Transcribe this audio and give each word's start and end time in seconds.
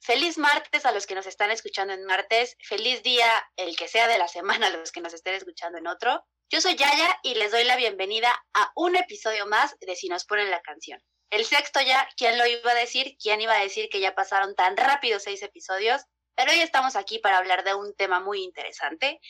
Feliz 0.00 0.38
martes 0.38 0.86
a 0.86 0.92
los 0.92 1.04
que 1.06 1.16
nos 1.16 1.26
están 1.26 1.50
escuchando 1.50 1.94
en 1.94 2.04
martes, 2.04 2.56
feliz 2.62 3.02
día 3.02 3.26
el 3.56 3.76
que 3.76 3.88
sea 3.88 4.06
de 4.06 4.18
la 4.18 4.28
semana 4.28 4.68
a 4.68 4.70
los 4.70 4.92
que 4.92 5.00
nos 5.00 5.14
estén 5.14 5.34
escuchando 5.34 5.78
en 5.78 5.88
otro. 5.88 6.24
Yo 6.48 6.60
soy 6.60 6.76
Yaya 6.76 7.18
y 7.24 7.34
les 7.34 7.50
doy 7.50 7.64
la 7.64 7.74
bienvenida 7.74 8.32
a 8.54 8.70
un 8.76 8.94
episodio 8.94 9.46
más 9.46 9.76
de 9.80 9.96
Si 9.96 10.08
nos 10.08 10.26
ponen 10.26 10.50
la 10.50 10.60
canción. 10.60 11.00
El 11.30 11.44
sexto 11.44 11.80
ya, 11.80 12.08
¿quién 12.16 12.38
lo 12.38 12.46
iba 12.46 12.70
a 12.70 12.74
decir? 12.74 13.16
¿Quién 13.20 13.40
iba 13.40 13.54
a 13.54 13.62
decir 13.62 13.88
que 13.90 13.98
ya 13.98 14.14
pasaron 14.14 14.54
tan 14.54 14.76
rápido 14.76 15.18
seis 15.18 15.42
episodios? 15.42 16.02
Pero 16.36 16.52
hoy 16.52 16.60
estamos 16.60 16.94
aquí 16.94 17.18
para 17.18 17.38
hablar 17.38 17.64
de 17.64 17.74
un 17.74 17.96
tema 17.96 18.20
muy 18.20 18.44
interesante. 18.44 19.20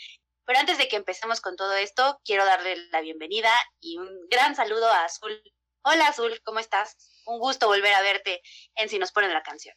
Pero 0.45 0.59
antes 0.59 0.77
de 0.77 0.89
que 0.89 0.97
empecemos 0.97 1.41
con 1.41 1.57
todo 1.57 1.73
esto, 1.73 2.21
quiero 2.23 2.45
darle 2.45 2.77
la 2.91 3.01
bienvenida 3.01 3.53
y 3.81 3.97
un 3.97 4.29
gran 4.29 4.55
saludo 4.55 4.89
a 4.89 5.05
Azul. 5.05 5.43
Hola 5.85 6.09
Azul, 6.09 6.39
¿cómo 6.45 6.59
estás? 6.59 7.23
Un 7.25 7.39
gusto 7.39 7.67
volver 7.67 7.95
a 7.95 8.03
verte 8.03 8.43
en 8.75 8.91
Si 8.91 8.99
nos 8.99 9.13
ponen 9.13 9.33
la 9.33 9.43
canción. 9.43 9.75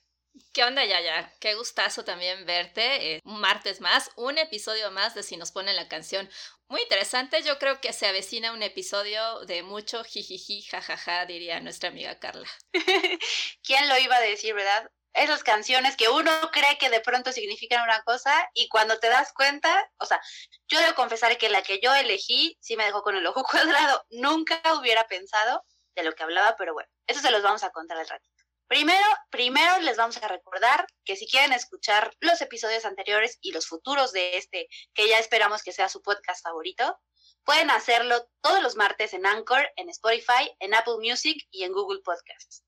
¿Qué 0.53 0.63
onda, 0.63 0.83
Yaya? 0.85 1.31
Qué 1.39 1.55
gustazo 1.55 2.03
también 2.03 2.45
verte. 2.45 3.15
Eh, 3.15 3.21
un 3.25 3.39
martes 3.39 3.81
más, 3.81 4.09
un 4.15 4.37
episodio 4.37 4.91
más 4.91 5.13
de 5.15 5.23
Si 5.23 5.37
nos 5.37 5.51
ponen 5.51 5.75
la 5.75 5.87
canción. 5.87 6.29
Muy 6.67 6.81
interesante, 6.81 7.41
yo 7.43 7.59
creo 7.59 7.79
que 7.79 7.93
se 7.93 8.07
avecina 8.07 8.51
un 8.51 8.61
episodio 8.63 9.39
de 9.45 9.63
mucho 9.63 10.03
jijiji, 10.03 10.63
jajaja, 10.63 11.25
diría 11.25 11.59
nuestra 11.61 11.89
amiga 11.89 12.19
Carla. 12.19 12.47
¿Quién 13.63 13.87
lo 13.87 13.97
iba 13.97 14.15
a 14.17 14.21
decir, 14.21 14.53
verdad? 14.53 14.91
Esas 15.13 15.43
canciones 15.43 15.95
que 15.95 16.09
uno 16.09 16.31
cree 16.51 16.77
que 16.77 16.89
de 16.89 16.99
pronto 16.99 17.31
significan 17.31 17.83
una 17.83 18.03
cosa 18.03 18.33
y 18.53 18.67
cuando 18.67 18.99
te 18.99 19.09
das 19.09 19.33
cuenta, 19.33 19.89
o 19.97 20.05
sea, 20.05 20.19
yo 20.67 20.79
debo 20.79 20.95
confesar 20.95 21.37
que 21.37 21.49
la 21.49 21.63
que 21.63 21.79
yo 21.81 21.93
elegí 21.95 22.57
sí 22.59 22.75
me 22.77 22.85
dejó 22.85 23.01
con 23.01 23.15
el 23.15 23.25
ojo 23.25 23.43
cuadrado. 23.49 24.05
Nunca 24.09 24.61
hubiera 24.73 25.07
pensado 25.07 25.63
de 25.95 26.03
lo 26.03 26.13
que 26.13 26.23
hablaba, 26.23 26.55
pero 26.57 26.73
bueno, 26.73 26.89
eso 27.07 27.21
se 27.21 27.31
los 27.31 27.41
vamos 27.43 27.63
a 27.63 27.71
contar 27.71 27.97
al 27.97 28.07
ratito. 28.07 28.36
Primero, 28.67 29.05
primero 29.29 29.79
les 29.79 29.95
vamos 29.95 30.17
a 30.17 30.27
recordar 30.27 30.85
que 31.05 31.15
si 31.15 31.25
quieren 31.25 31.53
escuchar 31.53 32.13
los 32.19 32.41
episodios 32.41 32.83
anteriores 32.83 33.37
y 33.41 33.53
los 33.53 33.65
futuros 33.65 34.11
de 34.11 34.37
este, 34.37 34.67
que 34.93 35.07
ya 35.07 35.19
esperamos 35.19 35.63
que 35.63 35.71
sea 35.71 35.87
su 35.87 36.01
podcast 36.01 36.43
favorito, 36.43 36.99
pueden 37.45 37.71
hacerlo 37.71 38.27
todos 38.41 38.61
los 38.61 38.75
martes 38.75 39.13
en 39.13 39.25
Anchor, 39.25 39.71
en 39.77 39.87
Spotify, 39.89 40.51
en 40.59 40.75
Apple 40.75 40.97
Music 40.99 41.37
y 41.49 41.63
en 41.63 41.71
Google 41.71 42.01
Podcasts. 42.03 42.66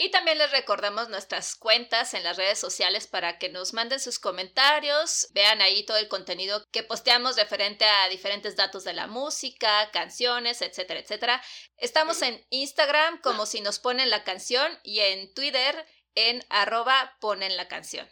Y 0.00 0.12
también 0.12 0.38
les 0.38 0.52
recordamos 0.52 1.08
nuestras 1.08 1.56
cuentas 1.56 2.14
en 2.14 2.22
las 2.22 2.36
redes 2.36 2.60
sociales 2.60 3.08
para 3.08 3.36
que 3.36 3.48
nos 3.48 3.72
manden 3.72 3.98
sus 3.98 4.20
comentarios, 4.20 5.26
vean 5.32 5.60
ahí 5.60 5.84
todo 5.84 5.96
el 5.96 6.06
contenido 6.06 6.64
que 6.70 6.84
posteamos 6.84 7.34
referente 7.34 7.84
a 7.84 8.08
diferentes 8.08 8.54
datos 8.54 8.84
de 8.84 8.92
la 8.92 9.08
música, 9.08 9.90
canciones, 9.90 10.62
etcétera, 10.62 11.00
etcétera. 11.00 11.42
Estamos 11.76 12.22
en 12.22 12.46
Instagram 12.50 13.20
como 13.22 13.44
si 13.44 13.60
nos 13.60 13.80
ponen 13.80 14.08
la 14.08 14.22
canción 14.22 14.70
y 14.84 15.00
en 15.00 15.34
Twitter 15.34 15.84
en 16.14 16.46
arroba 16.48 17.16
ponen 17.18 17.56
la 17.56 17.66
canción. 17.66 18.08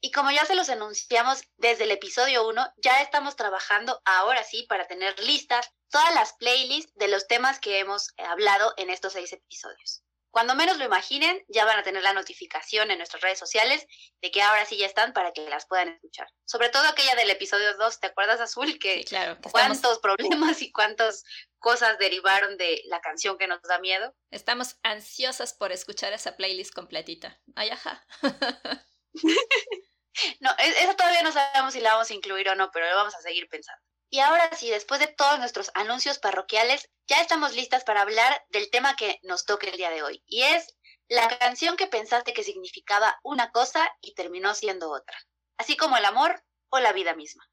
Y 0.00 0.10
como 0.10 0.32
ya 0.32 0.44
se 0.46 0.56
los 0.56 0.68
anunciamos 0.68 1.42
desde 1.58 1.84
el 1.84 1.92
episodio 1.92 2.48
1, 2.48 2.74
ya 2.78 3.02
estamos 3.02 3.36
trabajando 3.36 4.02
ahora 4.04 4.42
sí 4.42 4.66
para 4.68 4.88
tener 4.88 5.16
listas 5.20 5.70
todas 5.90 6.12
las 6.12 6.32
playlists 6.32 6.92
de 6.96 7.06
los 7.06 7.28
temas 7.28 7.60
que 7.60 7.78
hemos 7.78 8.08
hablado 8.16 8.74
en 8.78 8.90
estos 8.90 9.12
seis 9.12 9.32
episodios. 9.32 10.02
Cuando 10.30 10.54
menos 10.54 10.78
lo 10.78 10.84
imaginen, 10.84 11.44
ya 11.48 11.64
van 11.64 11.78
a 11.78 11.82
tener 11.82 12.02
la 12.02 12.12
notificación 12.12 12.90
en 12.90 12.98
nuestras 12.98 13.22
redes 13.22 13.38
sociales 13.38 13.86
de 14.20 14.30
que 14.30 14.42
ahora 14.42 14.64
sí 14.64 14.76
ya 14.76 14.86
están 14.86 15.12
para 15.12 15.32
que 15.32 15.48
las 15.48 15.66
puedan 15.66 15.88
escuchar. 15.88 16.28
Sobre 16.44 16.68
todo 16.68 16.86
aquella 16.86 17.14
del 17.16 17.30
episodio 17.30 17.76
2, 17.76 18.00
¿te 18.00 18.06
acuerdas, 18.08 18.40
Azul? 18.40 18.78
Que, 18.78 19.04
claro, 19.04 19.38
cuántos 19.50 19.98
problemas 19.98 20.62
y 20.62 20.70
cuántas 20.72 21.24
cosas 21.58 21.98
derivaron 21.98 22.56
de 22.56 22.82
la 22.86 23.00
canción 23.00 23.38
que 23.38 23.48
nos 23.48 23.60
da 23.62 23.78
miedo. 23.80 24.14
Estamos 24.30 24.78
ansiosas 24.82 25.54
por 25.54 25.72
escuchar 25.72 26.12
esa 26.12 26.36
playlist 26.36 26.72
completita. 26.72 27.40
Ay, 27.56 27.70
ajá. 27.70 28.06
no, 30.40 30.50
e-, 30.58 30.82
eso 30.82 30.94
todavía 30.96 31.22
no 31.22 31.32
sabemos 31.32 31.72
si 31.72 31.80
la 31.80 31.92
vamos 31.92 32.10
a 32.10 32.14
incluir 32.14 32.48
o 32.48 32.54
no, 32.54 32.70
pero 32.70 32.88
lo 32.88 32.96
vamos 32.96 33.14
a 33.14 33.20
seguir 33.20 33.48
pensando. 33.48 33.80
Y 34.12 34.18
ahora 34.18 34.50
sí, 34.56 34.68
después 34.68 34.98
de 34.98 35.06
todos 35.06 35.38
nuestros 35.38 35.70
anuncios 35.74 36.18
parroquiales, 36.18 36.90
ya 37.10 37.20
estamos 37.20 37.56
listas 37.56 37.82
para 37.82 38.02
hablar 38.02 38.46
del 38.50 38.70
tema 38.70 38.94
que 38.94 39.18
nos 39.24 39.44
toca 39.44 39.66
el 39.66 39.76
día 39.76 39.90
de 39.90 40.04
hoy. 40.04 40.22
Y 40.28 40.42
es 40.42 40.76
la 41.08 41.26
canción 41.38 41.76
que 41.76 41.88
pensaste 41.88 42.32
que 42.32 42.44
significaba 42.44 43.18
una 43.24 43.50
cosa 43.50 43.90
y 44.00 44.14
terminó 44.14 44.54
siendo 44.54 44.92
otra. 44.92 45.16
Así 45.58 45.76
como 45.76 45.96
el 45.96 46.04
amor 46.04 46.40
o 46.68 46.78
la 46.78 46.92
vida 46.92 47.16
misma. 47.16 47.44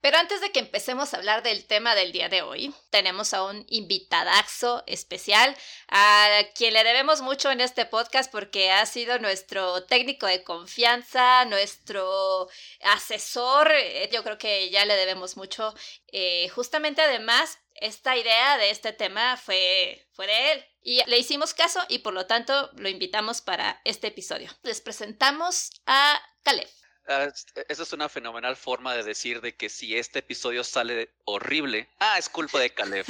Pero 0.00 0.16
antes 0.16 0.40
de 0.40 0.50
que 0.50 0.60
empecemos 0.60 1.12
a 1.12 1.18
hablar 1.18 1.42
del 1.42 1.66
tema 1.66 1.94
del 1.94 2.12
día 2.12 2.30
de 2.30 2.40
hoy, 2.40 2.74
tenemos 2.88 3.34
a 3.34 3.44
un 3.44 3.66
invitadaxo 3.68 4.82
especial 4.86 5.54
a 5.88 6.40
quien 6.54 6.72
le 6.72 6.84
debemos 6.84 7.20
mucho 7.20 7.50
en 7.50 7.60
este 7.60 7.84
podcast 7.84 8.32
porque 8.32 8.70
ha 8.70 8.86
sido 8.86 9.18
nuestro 9.18 9.84
técnico 9.84 10.26
de 10.26 10.42
confianza, 10.42 11.44
nuestro 11.44 12.48
asesor. 12.82 13.70
Eh, 13.72 14.08
yo 14.10 14.24
creo 14.24 14.38
que 14.38 14.70
ya 14.70 14.86
le 14.86 14.96
debemos 14.96 15.36
mucho. 15.36 15.74
Eh, 16.08 16.48
justamente 16.48 17.02
además, 17.02 17.58
esta 17.74 18.16
idea 18.16 18.56
de 18.56 18.70
este 18.70 18.94
tema 18.94 19.36
fue, 19.36 20.08
fue 20.12 20.26
de 20.26 20.52
él. 20.52 20.66
Y 20.82 21.04
le 21.10 21.18
hicimos 21.18 21.52
caso 21.52 21.80
y 21.88 21.98
por 21.98 22.14
lo 22.14 22.26
tanto 22.26 22.70
lo 22.76 22.88
invitamos 22.88 23.42
para 23.42 23.82
este 23.84 24.06
episodio. 24.06 24.50
Les 24.62 24.80
presentamos 24.80 25.70
a 25.84 26.20
Caleb. 26.42 26.79
Ah, 27.08 27.28
esa 27.68 27.82
es 27.82 27.92
una 27.92 28.08
fenomenal 28.08 28.56
forma 28.56 28.94
de 28.94 29.02
decir 29.02 29.40
de 29.40 29.54
que 29.54 29.68
si 29.68 29.96
este 29.96 30.20
episodio 30.20 30.62
sale 30.62 31.10
horrible, 31.24 31.88
ah, 31.98 32.18
es 32.18 32.28
culpa 32.28 32.60
de 32.60 32.70
Caleb. 32.70 33.06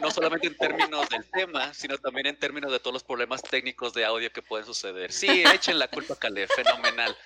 No 0.00 0.10
solamente 0.10 0.46
en 0.46 0.56
términos 0.56 1.08
del 1.08 1.24
tema, 1.30 1.72
sino 1.74 1.98
también 1.98 2.26
en 2.26 2.38
términos 2.38 2.72
de 2.72 2.78
todos 2.78 2.94
los 2.94 3.04
problemas 3.04 3.42
técnicos 3.42 3.92
de 3.94 4.04
audio 4.04 4.32
que 4.32 4.42
pueden 4.42 4.66
suceder. 4.66 5.12
Sí, 5.12 5.42
echen 5.52 5.78
la 5.78 5.88
culpa 5.88 6.14
a 6.14 6.18
Caleb, 6.18 6.48
fenomenal. 6.54 7.16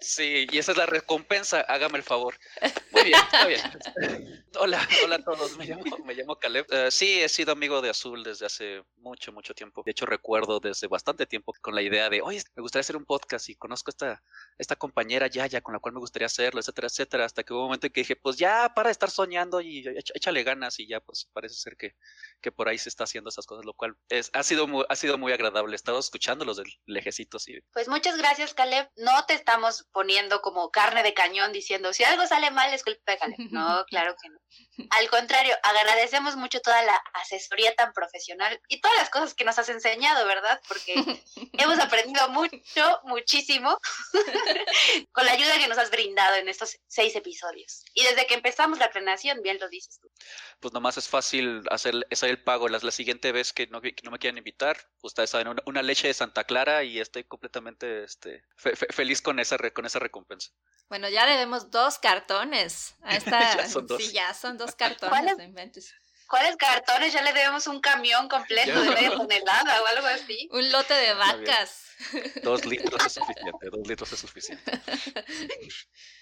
Sí, 0.00 0.46
y 0.50 0.58
esa 0.58 0.72
es 0.72 0.78
la 0.78 0.86
recompensa, 0.86 1.60
hágame 1.60 1.98
el 1.98 2.04
favor. 2.04 2.38
Muy 2.92 3.04
bien, 3.04 3.18
está 3.18 3.46
bien. 3.46 3.60
Hola, 4.58 4.88
hola 5.04 5.16
a 5.16 5.22
todos, 5.22 5.54
me 5.58 5.66
llamo, 5.66 5.84
me 6.04 6.14
llamo 6.14 6.36
Caleb. 6.36 6.66
Eh, 6.70 6.90
sí, 6.90 7.20
he 7.20 7.28
sido 7.28 7.52
amigo 7.52 7.82
de 7.82 7.90
Azul 7.90 8.24
desde 8.24 8.46
hace 8.46 8.82
mucho, 8.96 9.30
mucho 9.30 9.54
tiempo. 9.54 9.82
De 9.84 9.90
hecho, 9.90 10.06
recuerdo 10.06 10.60
desde 10.60 10.86
bastante 10.86 11.26
tiempo 11.26 11.52
con 11.60 11.74
la 11.74 11.82
idea 11.82 12.08
de, 12.08 12.22
oye, 12.22 12.42
me 12.54 12.62
gustaría 12.62 12.80
hacer 12.80 12.96
un 12.96 13.04
podcast 13.04 13.50
y 13.50 13.56
conozco 13.56 13.90
a 13.90 13.92
esta, 13.92 14.22
esta 14.56 14.76
compañera 14.76 15.26
Yaya 15.26 15.60
con 15.60 15.74
la 15.74 15.78
cual 15.78 15.92
me 15.92 16.00
gustaría 16.00 16.24
hacerlo, 16.24 16.60
etcétera, 16.60 16.88
etcétera, 16.88 17.24
hasta 17.26 17.42
que 17.42 17.52
hubo 17.52 17.60
un 17.60 17.66
momento 17.66 17.86
en 17.86 17.92
que 17.92 18.00
dije, 18.00 18.16
pues 18.16 18.38
ya, 18.38 18.72
para 18.74 18.88
de 18.88 18.92
estar 18.92 19.10
soñando 19.10 19.60
y 19.60 19.84
échale 20.14 20.42
ganas 20.42 20.78
y 20.80 20.88
ya, 20.88 21.00
pues 21.00 21.28
parece 21.34 21.54
ser 21.56 21.76
que, 21.76 21.94
que 22.40 22.50
por 22.50 22.68
ahí 22.68 22.78
se 22.78 22.88
está 22.88 23.04
haciendo 23.04 23.28
esas 23.28 23.44
cosas, 23.44 23.66
lo 23.66 23.74
cual 23.74 23.94
es, 24.08 24.30
ha, 24.32 24.42
sido 24.42 24.66
muy, 24.66 24.86
ha 24.88 24.96
sido 24.96 25.18
muy 25.18 25.32
agradable. 25.32 25.74
He 25.74 25.76
estado 25.76 25.98
escuchando 25.98 26.46
los 26.46 26.56
del 26.56 26.72
lejecitos 26.86 27.46
y... 27.48 27.60
Pues 27.72 27.88
muchas 27.88 28.16
gracias, 28.16 28.54
Caleb. 28.54 28.88
No 28.96 29.26
te 29.26 29.34
estamos 29.34 29.85
poniendo 29.92 30.42
como 30.42 30.70
carne 30.70 31.02
de 31.02 31.14
cañón 31.14 31.52
diciendo, 31.52 31.92
si 31.92 32.04
algo 32.04 32.26
sale 32.26 32.50
mal 32.50 32.72
es 32.72 32.82
culpa 32.82 33.12
de 33.12 33.18
Caleb. 33.18 33.38
No, 33.50 33.84
claro 33.88 34.14
que 34.20 34.28
no. 34.28 34.38
Al 34.90 35.08
contrario, 35.08 35.54
agradecemos 35.62 36.36
mucho 36.36 36.60
toda 36.60 36.82
la 36.82 36.96
asesoría 37.14 37.74
tan 37.74 37.92
profesional 37.92 38.60
y 38.68 38.80
todas 38.80 38.96
las 38.98 39.08
cosas 39.10 39.34
que 39.34 39.44
nos 39.44 39.58
has 39.58 39.68
enseñado, 39.70 40.26
¿verdad? 40.26 40.60
Porque 40.68 40.94
hemos 41.54 41.78
aprendido 41.78 42.28
mucho, 42.28 43.00
muchísimo 43.04 43.78
con 45.12 45.24
la 45.24 45.32
ayuda 45.32 45.58
que 45.58 45.68
nos 45.68 45.78
has 45.78 45.90
brindado 45.90 46.36
en 46.36 46.48
estos 46.48 46.76
seis 46.86 47.16
episodios. 47.16 47.84
Y 47.94 48.04
desde 48.04 48.26
que 48.26 48.34
empezamos 48.34 48.78
la 48.78 48.90
planeación, 48.90 49.40
bien 49.42 49.58
lo 49.58 49.68
dices 49.68 49.98
tú. 50.00 50.10
Pues 50.60 50.74
nomás 50.74 50.98
es 50.98 51.08
fácil 51.08 51.62
hacer, 51.70 51.94
el 52.10 52.42
pago. 52.42 52.68
La, 52.68 52.78
la 52.82 52.90
siguiente 52.90 53.32
vez 53.32 53.52
que 53.52 53.66
no, 53.68 53.80
no 54.02 54.10
me 54.10 54.18
quieran 54.18 54.38
invitar, 54.38 54.76
ustedes 55.02 55.30
saben, 55.30 55.56
una, 55.64 55.82
leche 55.82 56.08
de 56.08 56.14
Santa 56.14 56.44
Clara 56.44 56.84
y 56.84 56.98
estoy 56.98 57.24
completamente 57.24 58.04
este, 58.04 58.44
feliz 58.56 59.22
con 59.22 59.38
esa, 59.38 59.56
con 59.76 59.86
esa 59.86 60.00
recompensa. 60.00 60.50
Bueno, 60.88 61.08
ya 61.08 61.26
debemos 61.26 61.70
dos 61.70 61.98
cartones. 61.98 62.96
A 63.02 63.16
esta... 63.16 63.56
ya 63.56 63.68
son 63.68 63.86
dos. 63.86 64.02
Sí, 64.02 64.12
ya 64.12 64.34
son 64.34 64.56
dos 64.58 64.74
cartones. 64.74 65.36
¿Cuáles 66.28 66.56
cartones? 66.56 67.12
Ya 67.12 67.22
le 67.22 67.32
debemos 67.32 67.66
un 67.66 67.80
camión 67.80 68.28
completo 68.28 68.80
de 68.80 68.90
media 68.90 69.10
tonelada 69.10 69.82
o 69.82 69.86
algo 69.86 70.06
así. 70.06 70.48
Un 70.50 70.70
lote 70.72 70.94
de 70.94 71.14
vacas. 71.14 71.86
Dos 72.42 72.64
litros 72.66 73.06
es 73.06 73.12
suficiente, 73.12 73.70
dos 73.70 73.86
litros 73.86 74.12
es 74.12 74.20
suficiente. 74.20 74.72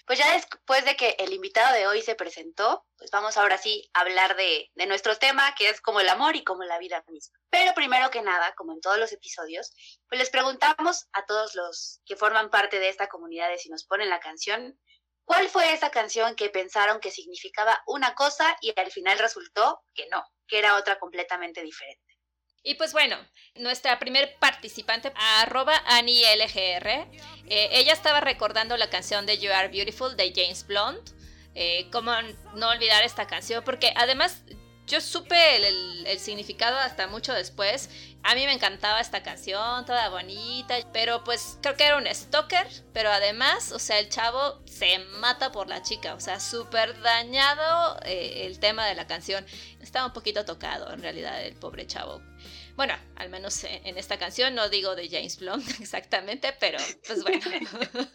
Pues 0.05 0.19
ya 0.19 0.33
después 0.33 0.85
de 0.85 0.95
que 0.95 1.15
el 1.19 1.33
invitado 1.33 1.73
de 1.73 1.87
hoy 1.87 2.01
se 2.01 2.15
presentó, 2.15 2.85
pues 2.97 3.09
vamos 3.11 3.37
ahora 3.37 3.57
sí 3.57 3.89
a 3.93 4.01
hablar 4.01 4.35
de, 4.35 4.71
de 4.75 4.85
nuestro 4.85 5.17
tema, 5.17 5.53
que 5.55 5.69
es 5.69 5.81
como 5.81 5.99
el 5.99 6.09
amor 6.09 6.35
y 6.35 6.43
como 6.43 6.63
la 6.63 6.77
vida 6.77 7.03
misma. 7.07 7.39
Pero 7.49 7.73
primero 7.73 8.09
que 8.11 8.21
nada, 8.21 8.53
como 8.55 8.73
en 8.73 8.81
todos 8.81 8.97
los 8.99 9.11
episodios, 9.11 9.73
pues 10.07 10.19
les 10.19 10.29
preguntamos 10.29 11.07
a 11.11 11.25
todos 11.25 11.55
los 11.55 12.01
que 12.05 12.15
forman 12.15 12.49
parte 12.49 12.79
de 12.79 12.89
esta 12.89 13.07
comunidad 13.07 13.49
de 13.49 13.57
si 13.57 13.69
nos 13.69 13.85
ponen 13.85 14.09
la 14.09 14.19
canción, 14.19 14.79
¿cuál 15.25 15.49
fue 15.49 15.73
esa 15.73 15.89
canción 15.89 16.35
que 16.35 16.49
pensaron 16.49 16.99
que 16.99 17.11
significaba 17.11 17.81
una 17.87 18.15
cosa 18.15 18.55
y 18.61 18.73
al 18.79 18.91
final 18.91 19.19
resultó 19.19 19.81
que 19.93 20.07
no, 20.07 20.23
que 20.47 20.59
era 20.59 20.75
otra 20.77 20.97
completamente 20.97 21.61
diferente? 21.61 22.01
Y 22.63 22.75
pues 22.75 22.93
bueno, 22.93 23.15
nuestra 23.53 23.99
primer 23.99 24.37
participante, 24.39 25.11
arroba 25.15 25.83
AniLGR, 25.85 26.87
eh, 26.87 27.69
ella 27.71 27.93
estaba 27.93 28.21
recordando 28.21 28.75
la 28.75 28.89
canción 28.89 29.27
de 29.27 29.37
You 29.37 29.51
Are 29.51 29.67
Beautiful 29.67 30.15
de 30.17 30.33
James 30.35 30.65
Blunt. 30.65 31.11
Eh, 31.53 31.87
¿Cómo 31.91 32.11
no 32.55 32.69
olvidar 32.69 33.03
esta 33.03 33.27
canción? 33.27 33.63
Porque 33.63 33.93
además 33.95 34.43
yo 34.87 35.01
supe 35.01 35.67
el, 35.67 36.19
significado 36.19 36.77
hasta 36.77 37.07
mucho 37.07 37.33
después. 37.33 37.89
A 38.23 38.35
mí 38.35 38.45
me 38.45 38.53
encantaba 38.53 38.99
esta 38.99 39.23
canción, 39.23 39.85
toda 39.85 40.09
bonita, 40.09 40.75
pero 40.93 41.23
pues 41.23 41.57
creo 41.61 41.75
que 41.75 41.85
era 41.85 41.97
un 41.97 42.07
stalker, 42.07 42.67
pero 42.93 43.11
además, 43.11 43.71
o 43.71 43.79
sea, 43.79 43.99
el 43.99 44.09
chavo 44.09 44.61
se 44.65 44.99
mata 45.19 45.51
por 45.51 45.67
la 45.67 45.81
chica, 45.81 46.15
o 46.15 46.19
sea, 46.19 46.39
súper 46.39 46.99
dañado 47.01 47.99
eh, 48.03 48.45
el 48.45 48.59
tema 48.59 48.85
de 48.87 48.95
la 48.95 49.07
canción. 49.07 49.45
Estaba 49.79 50.07
un 50.07 50.13
poquito 50.13 50.45
tocado 50.45 50.91
en 50.91 51.01
realidad 51.01 51.43
el 51.43 51.55
pobre 51.55 51.85
chavo. 51.85 52.21
Bueno, 52.75 52.93
al 53.15 53.29
menos 53.29 53.63
en 53.63 53.97
esta 53.97 54.17
canción, 54.17 54.53
no 54.53 54.67
digo 54.67 54.95
de 54.95 55.07
James 55.09 55.37
Blunt 55.37 55.65
exactamente, 55.79 56.53
pero 56.59 56.77
pues 57.07 57.23
bueno. 57.23 57.39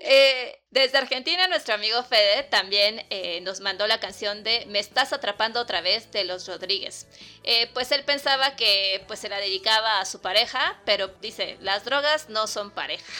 eh, 0.00 0.60
desde 0.70 0.98
Argentina, 0.98 1.46
nuestro 1.46 1.74
amigo 1.74 2.02
Fede 2.02 2.42
también 2.44 3.06
eh, 3.10 3.40
nos 3.42 3.60
mandó 3.60 3.86
la 3.86 4.00
canción 4.00 4.42
de 4.42 4.66
Me 4.66 4.80
estás 4.80 5.12
atrapando 5.12 5.60
otra 5.60 5.82
vez 5.82 6.10
de 6.10 6.24
los 6.24 6.48
Rodríguez. 6.48 7.06
Eh, 7.44 7.70
pues 7.74 7.92
él 7.92 8.04
pensaba 8.04 8.56
que 8.56 9.04
pues 9.06 9.20
se 9.20 9.28
la 9.28 9.38
dedicaba 9.38 10.00
a 10.00 10.04
su 10.04 10.20
pareja, 10.20 10.82
pero 10.84 11.08
dice, 11.20 11.56
las 11.60 11.84
drogas 11.84 12.28
no 12.28 12.48
son 12.48 12.72
pareja. 12.72 13.12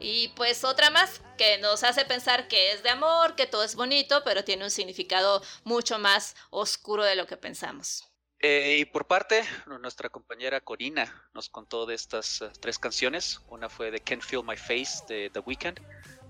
Y 0.00 0.28
pues 0.28 0.64
otra 0.64 0.90
más 0.90 1.20
que 1.36 1.58
nos 1.58 1.84
hace 1.84 2.04
pensar 2.04 2.48
que 2.48 2.72
es 2.72 2.82
de 2.82 2.90
amor, 2.90 3.36
que 3.36 3.46
todo 3.46 3.62
es 3.62 3.76
bonito, 3.76 4.22
pero 4.24 4.42
tiene 4.42 4.64
un 4.64 4.70
significado 4.72 5.42
mucho 5.62 6.00
más 6.00 6.34
oscuro 6.50 7.04
de 7.04 7.14
lo 7.14 7.28
que 7.28 7.36
pensamos. 7.36 8.07
Eh, 8.40 8.78
y 8.80 8.84
por 8.84 9.06
parte, 9.06 9.42
nuestra 9.80 10.08
compañera 10.08 10.60
Corina 10.60 11.28
nos 11.34 11.48
contó 11.48 11.86
de 11.86 11.96
estas 11.96 12.40
uh, 12.40 12.50
tres 12.60 12.78
canciones. 12.78 13.40
Una 13.48 13.68
fue 13.68 13.90
de 13.90 14.00
Can't 14.00 14.22
Feel 14.22 14.44
My 14.44 14.56
Face 14.56 15.04
de 15.08 15.28
The 15.30 15.40
Weeknd. 15.40 15.80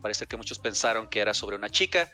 Parece 0.01 0.27
que 0.27 0.37
muchos 0.37 0.59
pensaron 0.59 1.09
que 1.09 1.21
era 1.21 1.35
sobre 1.35 1.57
una 1.57 1.69
chica, 1.69 2.11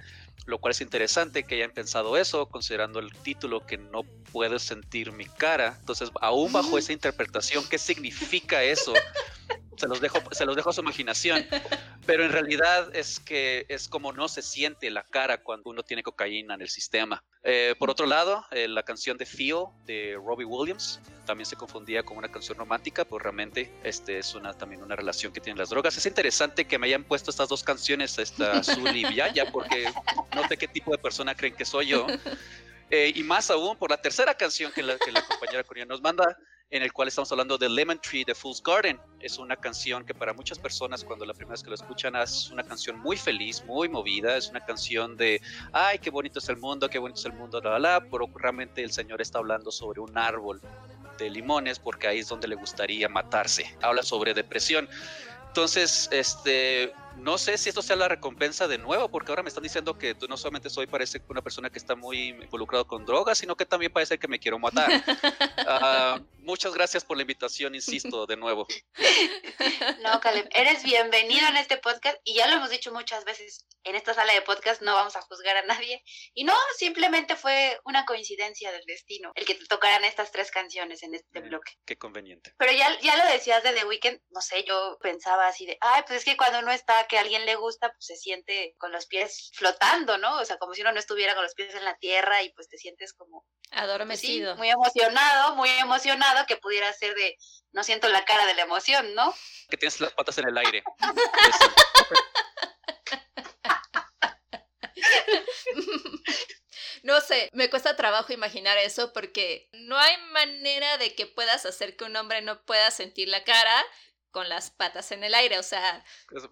lo 0.47 0.59
cual 0.59 0.73
es 0.73 0.81
interesante 0.81 1.45
que 1.45 1.57
hayan 1.57 1.71
pensado 1.71 2.17
eso, 2.17 2.49
considerando 2.49 2.99
el 2.99 3.13
título 3.13 3.65
que 3.67 3.77
no 3.77 4.03
puedo 4.33 4.59
sentir 4.59 5.13
mi 5.13 5.27
cara. 5.27 5.77
Entonces, 5.79 6.11
aún 6.21 6.53
bajo 6.53 6.77
esa 6.77 6.93
interpretación, 6.93 7.65
¿qué 7.69 7.79
significa 7.79 8.65
eso? 8.65 8.95
Se 9.77 9.89
los 9.89 10.01
dejo, 10.01 10.19
se 10.33 10.45
los 10.45 10.57
dejo 10.57 10.71
a 10.71 10.73
su 10.73 10.81
imaginación. 10.81 11.47
Pero 12.07 12.25
en 12.25 12.33
realidad 12.33 12.95
es 12.95 13.21
que 13.21 13.67
es 13.69 13.89
como 13.89 14.13
no 14.13 14.29
se 14.29 14.43
siente 14.43 14.91
la 14.91 15.05
cara 15.05 15.43
cuando 15.43 15.71
uno 15.71 15.83
tiene 15.83 16.03
cocaína 16.03 16.55
en 16.55 16.63
el 16.63 16.69
sistema. 16.69 17.23
Eh, 17.43 17.75
por 17.79 17.91
otro 17.91 18.07
lado, 18.07 18.45
eh, 18.51 18.69
la 18.69 18.83
canción 18.83 19.19
de 19.19 19.27
Feel 19.27 19.67
de 19.87 20.15
Robbie 20.17 20.47
Williams 20.47 21.01
también 21.27 21.47
se 21.47 21.57
confundía 21.57 22.03
con 22.03 22.17
una 22.17 22.31
canción 22.31 22.59
romántica, 22.59 23.05
pues 23.05 23.23
realmente 23.23 23.73
este 23.83 24.19
es 24.19 24.35
una, 24.35 24.53
también 24.55 24.83
una 24.83 24.97
relación 24.97 25.33
que 25.33 25.41
tienen 25.41 25.59
las 25.59 25.71
drogas. 25.71 25.97
Es 25.97 26.07
interesante 26.07 26.67
que 26.67 26.79
me 26.79 26.87
hayan 26.87 27.05
puesto 27.05 27.31
estas 27.31 27.49
dos 27.49 27.63
canciones, 27.63 28.19
esta 28.19 28.59
Azul 28.59 28.95
y 28.97 29.05
Villaya, 29.05 29.51
porque 29.51 29.87
no 30.35 30.47
sé 30.49 30.57
qué 30.57 30.69
tipo 30.69 30.91
de 30.91 30.99
persona 30.99 31.35
creen 31.35 31.55
que 31.55 31.65
soy 31.65 31.89
yo. 31.89 32.07
Eh, 32.91 33.13
y 33.15 33.23
más 33.23 33.51
aún 33.51 33.77
por 33.77 33.91
la 33.91 33.97
tercera 33.97 34.35
canción 34.35 34.71
que 34.71 34.83
la, 34.83 34.99
que 34.99 35.11
la 35.11 35.27
compañera 35.27 35.65
coreana 35.65 35.89
nos 35.89 36.03
manda, 36.03 36.37
en 36.75 36.83
el 36.83 36.93
cual 36.93 37.07
estamos 37.07 37.31
hablando 37.31 37.57
de 37.57 37.69
Lemon 37.69 38.01
Tree 38.01 38.25
de 38.25 38.35
Fool's 38.35 38.61
Garden. 38.61 38.99
Es 39.21 39.39
una 39.39 39.55
canción 39.55 40.05
que 40.05 40.13
para 40.13 40.33
muchas 40.33 40.59
personas 40.59 41.05
cuando 41.05 41.25
la 41.25 41.33
primera 41.33 41.53
vez 41.53 41.63
que 41.63 41.69
lo 41.69 41.77
escuchan 41.77 42.17
es 42.17 42.51
una 42.51 42.65
canción 42.65 42.99
muy 42.99 43.17
feliz, 43.17 43.65
muy 43.65 43.89
movida, 43.89 44.37
es 44.37 44.51
una 44.51 44.59
canción 44.59 45.17
de, 45.17 45.41
ay, 45.73 46.01
qué 46.01 46.11
bonito 46.11 46.41
es 46.41 46.49
el 46.49 46.57
mundo, 46.57 46.91
qué 46.91 46.99
bonito 46.99 47.21
es 47.21 47.27
el 47.27 47.33
mundo, 47.35 47.61
la, 47.61 47.71
la, 47.71 47.79
la, 47.79 48.01
pero 48.11 48.29
realmente 48.35 48.83
el 48.83 48.91
Señor 48.91 49.23
está 49.23 49.39
hablando 49.39 49.71
sobre 49.71 50.01
un 50.01 50.19
árbol 50.19 50.61
de 51.17 51.31
limones 51.31 51.79
porque 51.79 52.09
ahí 52.09 52.19
es 52.19 52.29
donde 52.29 52.49
le 52.49 52.57
gustaría 52.57 53.09
matarse. 53.09 53.73
Habla 53.81 54.03
sobre 54.03 54.35
depresión. 54.35 54.89
Entonces, 55.47 56.09
este, 56.11 56.93
no 57.17 57.39
sé 57.39 57.59
si 57.59 57.69
esto 57.69 57.83
sea 57.83 57.97
la 57.97 58.09
recompensa 58.09 58.67
de 58.67 58.79
nuevo, 58.79 59.09
porque 59.11 59.31
ahora 59.31 59.43
me 59.43 59.49
están 59.49 59.63
diciendo 59.63 59.97
que 59.99 60.15
tú 60.15 60.27
no 60.29 60.37
solamente 60.37 60.71
soy, 60.71 60.87
parece 60.87 61.21
una 61.29 61.43
persona 61.43 61.71
que 61.71 61.79
está 61.79 61.95
muy 61.95 62.29
involucrado 62.29 62.87
con 62.87 63.05
drogas, 63.05 63.39
sino 63.39 63.57
que 63.57 63.67
también 63.67 63.93
parece 63.93 64.19
que 64.19 64.29
me 64.29 64.39
quiero 64.39 64.59
matar. 64.59 64.91
uh, 64.91 66.25
muchas 66.39 66.75
gracias 66.75 67.05
por 67.05 67.17
la 67.17 67.23
invitación, 67.23 67.75
insisto, 67.75 68.27
de 68.27 68.37
nuevo. 68.37 68.67
No, 70.03 70.21
Caleb, 70.21 70.49
eres 70.53 70.83
bienvenido 70.83 71.47
en 71.49 71.57
este 71.57 71.77
podcast 71.79 72.17
y 72.25 72.35
ya 72.35 72.47
lo 72.47 72.55
hemos 72.55 72.71
dicho 72.71 72.93
muchas 72.93 73.25
veces, 73.25 73.67
en 73.85 73.95
esta 73.95 74.15
sala 74.15 74.33
de 74.33 74.43
podcast 74.43 74.83
no 74.83 74.95
vamos 74.95 75.17
a 75.17 75.23
juzgar 75.23 75.57
a 75.57 75.63
nadie. 75.67 76.03
Y 76.35 76.45
no, 76.45 76.55
simplemente 76.77 77.37
fue 77.37 77.79
una 77.85 78.05
coincidencia 78.05 78.73
del 78.73 78.85
destino 78.87 79.33
el 79.35 79.45
que 79.45 79.55
te 79.55 79.67
tocaran 79.67 80.05
estas 80.05 80.33
tres 80.33 80.51
canciones 80.51 81.03
en 81.03 81.15
este 81.15 81.41
Mm, 81.41 81.49
bloque. 81.49 81.73
Qué 81.85 81.97
conveniente. 81.97 82.53
Pero 82.59 82.73
ya, 82.73 82.99
ya 83.01 83.17
lo 83.17 83.31
decías 83.31 83.63
de 83.63 83.73
The 83.73 83.85
Weeknd, 83.85 84.21
no 84.31 84.41
sé, 84.41 84.65
yo 84.65 84.99
pensaba 85.01 85.47
así 85.49 85.67
de, 85.67 85.77
ay, 85.81 86.03
pues 86.07 86.19
es 86.21 86.25
que 86.25 86.37
cuando 86.37 86.61
uno 86.61 86.73
está 86.73 87.04
que 87.07 87.19
a 87.19 87.21
alguien 87.21 87.47
le 87.47 87.57
gusta, 87.57 87.89
pues 87.89 88.07
se 88.07 88.17
siente 88.17 88.75
con 88.79 88.93
los 88.93 89.07
pies 89.07 89.51
flotando, 89.55 90.19
¿no? 90.19 90.39
O 90.39 90.45
sea, 90.45 90.59
como 90.59 90.75
si 90.75 90.83
uno 90.83 90.93
no 90.93 90.99
estuviera 90.99 91.35
con 91.35 91.43
los 91.43 91.55
pies 91.55 91.75
en 91.75 91.85
la 91.85 91.97
tierra 91.97 92.43
y 92.43 92.53
pues 92.53 92.69
te 92.69 92.79
sientes 92.79 93.13
como 93.13 93.41
pues 93.41 93.71
sí, 93.71 93.71
Adormecido. 93.71 94.57
muy 94.57 94.71
emocionado, 94.71 95.57
muy 95.57 95.71
emocionado, 95.71 96.47
que 96.47 96.57
pudiera 96.57 96.93
ser 96.93 97.15
de, 97.15 97.37
no 97.73 97.83
siento 97.83 98.09
la 98.09 98.25
cara 98.25 98.47
de 98.47 98.55
la 98.55 98.63
emoción, 98.63 99.15
¿no? 99.15 99.35
Que 99.69 99.77
tienes 99.77 100.01
las 100.01 100.13
patas 100.13 100.39
en 100.39 100.49
el 100.49 100.59
aire. 100.59 100.85
No 107.05 107.21
sé, 107.21 107.51
me 107.53 107.69
cuesta 107.69 107.97
trabajo 107.97 108.33
imaginar 108.33 108.79
eso 108.79 109.13
porque 109.13 109.69
no 109.73 109.99
hay 109.99 110.17
manera 110.33 110.97
de 110.97 111.15
que 111.15 111.27
puedas 111.27 111.67
hacer 111.67 111.99
que 111.99 112.05
un 112.05 112.17
hombre 112.17 112.41
no 112.41 112.65
pueda 112.65 112.91
sentir 112.91 113.29
la 113.29 113.45
cara 113.45 113.85
con 114.35 114.49
las 114.49 114.73
patas 114.73 115.13
en 115.13 115.23
el 115.23 115.33
aire, 115.33 115.61
o 115.61 115.63
sea, 115.63 116.05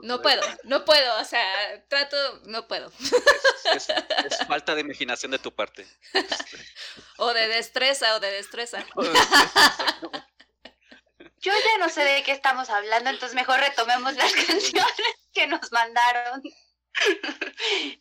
no 0.02 0.22
puedo, 0.22 0.40
no 0.62 0.84
puedo, 0.84 1.20
o 1.20 1.24
sea, 1.24 1.84
trato, 1.88 2.16
no 2.44 2.68
puedo. 2.68 2.92
Es, 3.74 3.88
es, 3.88 3.96
es 4.24 4.46
falta 4.46 4.76
de 4.76 4.82
imaginación 4.82 5.32
de 5.32 5.40
tu 5.40 5.52
parte. 5.52 5.86
O 7.18 7.32
de 7.32 7.48
destreza, 7.48 8.14
o 8.16 8.20
de 8.20 8.30
destreza. 8.30 8.84
Yo 11.38 11.52
ya 11.52 11.78
no 11.78 11.88
sé 11.88 12.02
de 12.04 12.22
qué 12.22 12.32
estamos 12.32 12.70
hablando, 12.70 13.10
entonces 13.10 13.34
mejor 13.34 13.58
retomemos 13.60 14.14
las 14.14 14.32
canciones 14.46 15.16
que 15.32 15.46
nos 15.46 15.72
mandaron. 15.72 16.42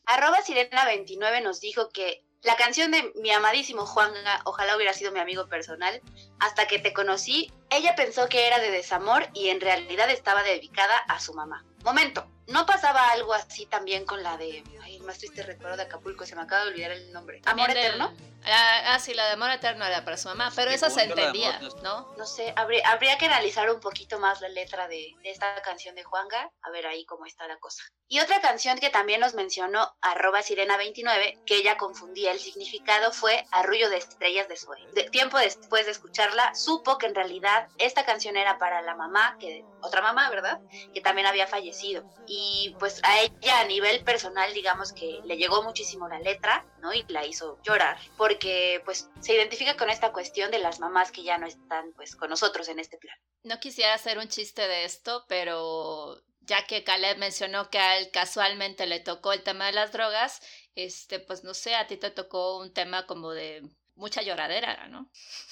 Arroba 0.06 0.40
Sirena29 0.44 1.42
nos 1.42 1.60
dijo 1.60 1.90
que 1.90 2.24
la 2.44 2.56
canción 2.56 2.92
de 2.92 3.12
mi 3.22 3.32
amadísimo 3.32 3.86
Juanga, 3.86 4.42
ojalá 4.46 4.76
hubiera 4.76 4.94
sido 4.94 5.12
mi 5.12 5.20
amigo 5.20 5.48
personal, 5.48 6.02
hasta 6.40 6.68
que 6.68 6.80
te 6.80 6.94
conocí, 6.94 7.52
ella 7.70 7.96
pensó 7.96 8.28
que 8.30 8.48
era 8.48 8.60
de 8.60 8.72
desamor 8.72 9.28
y 9.34 9.50
en 9.50 9.62
realidad 9.62 10.10
estaba 10.10 10.44
dedicada 10.44 10.98
a 10.98 11.20
su 11.20 11.34
mamá. 11.34 11.64
Momento, 11.84 12.28
¿no 12.52 12.66
pasaba 12.66 13.10
algo 13.12 13.34
así 13.34 13.66
también 13.66 14.06
con 14.06 14.22
la 14.24 14.38
de, 14.38 14.64
ay, 14.84 14.96
el 14.96 15.04
más 15.04 15.18
triste 15.18 15.44
recuerdo 15.44 15.78
de 15.78 15.84
Acapulco, 15.84 16.26
se 16.26 16.36
me 16.36 16.42
acaba 16.42 16.66
de 16.66 16.72
olvidar 16.72 16.92
el 16.92 17.12
nombre? 17.12 17.42
¿Amor 17.46 17.70
eterno? 17.70 18.14
Ah, 18.44 18.94
ah, 18.94 19.00
sí, 19.00 19.14
la 19.14 19.28
de 19.28 19.34
amor 19.34 19.52
eterno 19.52 19.86
era 19.86 20.04
para 20.04 20.18
su 20.18 20.28
mamá, 20.28 20.52
pero 20.56 20.72
esa 20.72 20.90
se 20.90 21.04
entendía, 21.04 21.58
amor 21.58 21.84
¿no? 21.84 22.14
No 22.18 22.26
sé, 22.26 22.54
habría, 22.56 22.88
habría 22.90 23.18
que 23.18 23.26
analizar 23.26 23.70
un 23.70 23.80
poquito 23.80 24.20
más 24.20 24.42
la 24.42 24.50
letra 24.50 24.88
de, 24.88 25.16
de 25.22 25.30
esta 25.30 25.62
canción 25.62 25.96
de 25.96 26.04
Juanga, 26.04 26.50
a 26.62 26.72
ver 26.72 26.88
ahí 26.88 27.06
cómo 27.06 27.26
está 27.26 27.48
la 27.48 27.58
cosa. 27.58 27.84
Y 28.08 28.20
otra 28.20 28.42
canción 28.42 28.78
que 28.80 28.90
también 28.90 29.22
nos 29.22 29.36
mencionó 29.36 29.96
arroba 30.02 30.42
sirena29, 30.42 31.46
que 31.46 31.56
ella 31.56 31.78
confundía 31.78 32.32
el 32.32 32.40
significado, 32.40 33.12
fue 33.12 33.46
Arrullo 33.52 33.90
de 33.90 33.98
Estrellas 33.98 34.48
de 34.50 34.58
Zoe. 34.58 34.86
De, 34.94 35.04
tiempo 35.10 35.38
después 35.38 35.86
de 35.86 35.92
escucharla, 35.92 36.54
supo 36.56 36.98
que 36.98 37.06
en 37.06 37.16
realidad 37.16 37.70
esta 37.78 38.06
canción 38.06 38.38
era 38.38 38.58
para 38.58 38.82
la 38.82 38.96
mamá, 38.96 39.38
que 39.40 39.64
otra 39.82 40.02
mamá, 40.02 40.30
¿verdad? 40.30 40.60
Que 40.94 41.02
también 41.02 41.28
había 41.28 41.48
fallecido. 41.48 42.04
Y 42.28 42.41
pues 42.80 43.00
a 43.04 43.22
ella 43.22 43.60
a 43.60 43.66
nivel 43.66 44.04
personal, 44.04 44.54
digamos 44.54 44.94
que 44.94 45.20
le 45.26 45.38
llegó 45.38 45.64
muchísimo 45.64 46.08
la 46.08 46.20
letra, 46.20 46.66
¿no? 46.80 46.94
Y 46.94 47.04
la 47.08 47.26
hizo 47.26 47.60
llorar, 47.64 47.98
porque 48.18 48.82
pues 48.86 49.10
se 49.20 49.34
identifica 49.34 49.78
con 49.78 49.90
esta 49.90 50.12
cuestión 50.12 50.52
de 50.52 50.60
las 50.60 50.80
mamás 50.80 51.12
que 51.12 51.24
ya 51.24 51.38
no 51.38 51.48
están 51.48 51.94
pues 51.94 52.16
con 52.16 52.30
nosotros 52.30 52.68
en 52.70 52.80
este 52.80 52.98
plan. 52.98 53.16
No 53.44 53.60
quisiera 53.60 53.94
hacer 53.94 54.18
un 54.18 54.28
chiste 54.28 54.68
de 54.68 54.86
esto, 54.86 55.26
pero 55.28 56.22
ya 56.42 56.66
que 56.66 56.84
Caleb 56.84 57.18
mencionó 57.18 57.70
que 57.70 57.80
a 57.80 57.98
él 57.98 58.12
casualmente 58.12 58.86
le 58.88 59.00
tocó 59.00 59.34
el 59.34 59.44
tema 59.44 59.68
de 59.68 59.74
las 59.74 59.92
drogas, 59.92 60.42
este, 60.76 61.20
pues 61.20 61.44
no 61.44 61.54
sé, 61.54 61.76
a 61.76 61.88
ti 61.88 61.98
te 61.98 62.12
tocó 62.12 62.58
un 62.58 62.74
tema 62.74 63.06
como 63.06 63.32
de 63.32 63.64
mucha 63.96 64.22
lloradera, 64.22 64.88
¿no? 64.88 65.10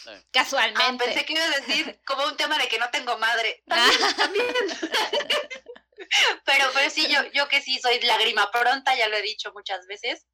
Ah, 0.07 0.19
Casualmente. 0.31 1.05
pensé 1.05 1.25
que 1.25 1.33
iba 1.33 1.45
a 1.45 1.59
decir 1.59 1.99
como 2.05 2.25
un 2.25 2.35
tema 2.35 2.57
de 2.57 2.67
que 2.67 2.79
no 2.79 2.89
tengo 2.89 3.17
madre. 3.17 3.63
También, 3.67 4.15
también. 4.17 4.47
pero, 6.45 6.65
pero 6.73 6.89
sí, 6.89 7.07
yo, 7.09 7.19
yo 7.33 7.47
que 7.47 7.61
sí 7.61 7.79
soy 7.79 7.99
lágrima 8.01 8.49
pronta, 8.51 8.95
ya 8.95 9.07
lo 9.07 9.17
he 9.17 9.21
dicho 9.21 9.51
muchas 9.53 9.85
veces. 9.87 10.27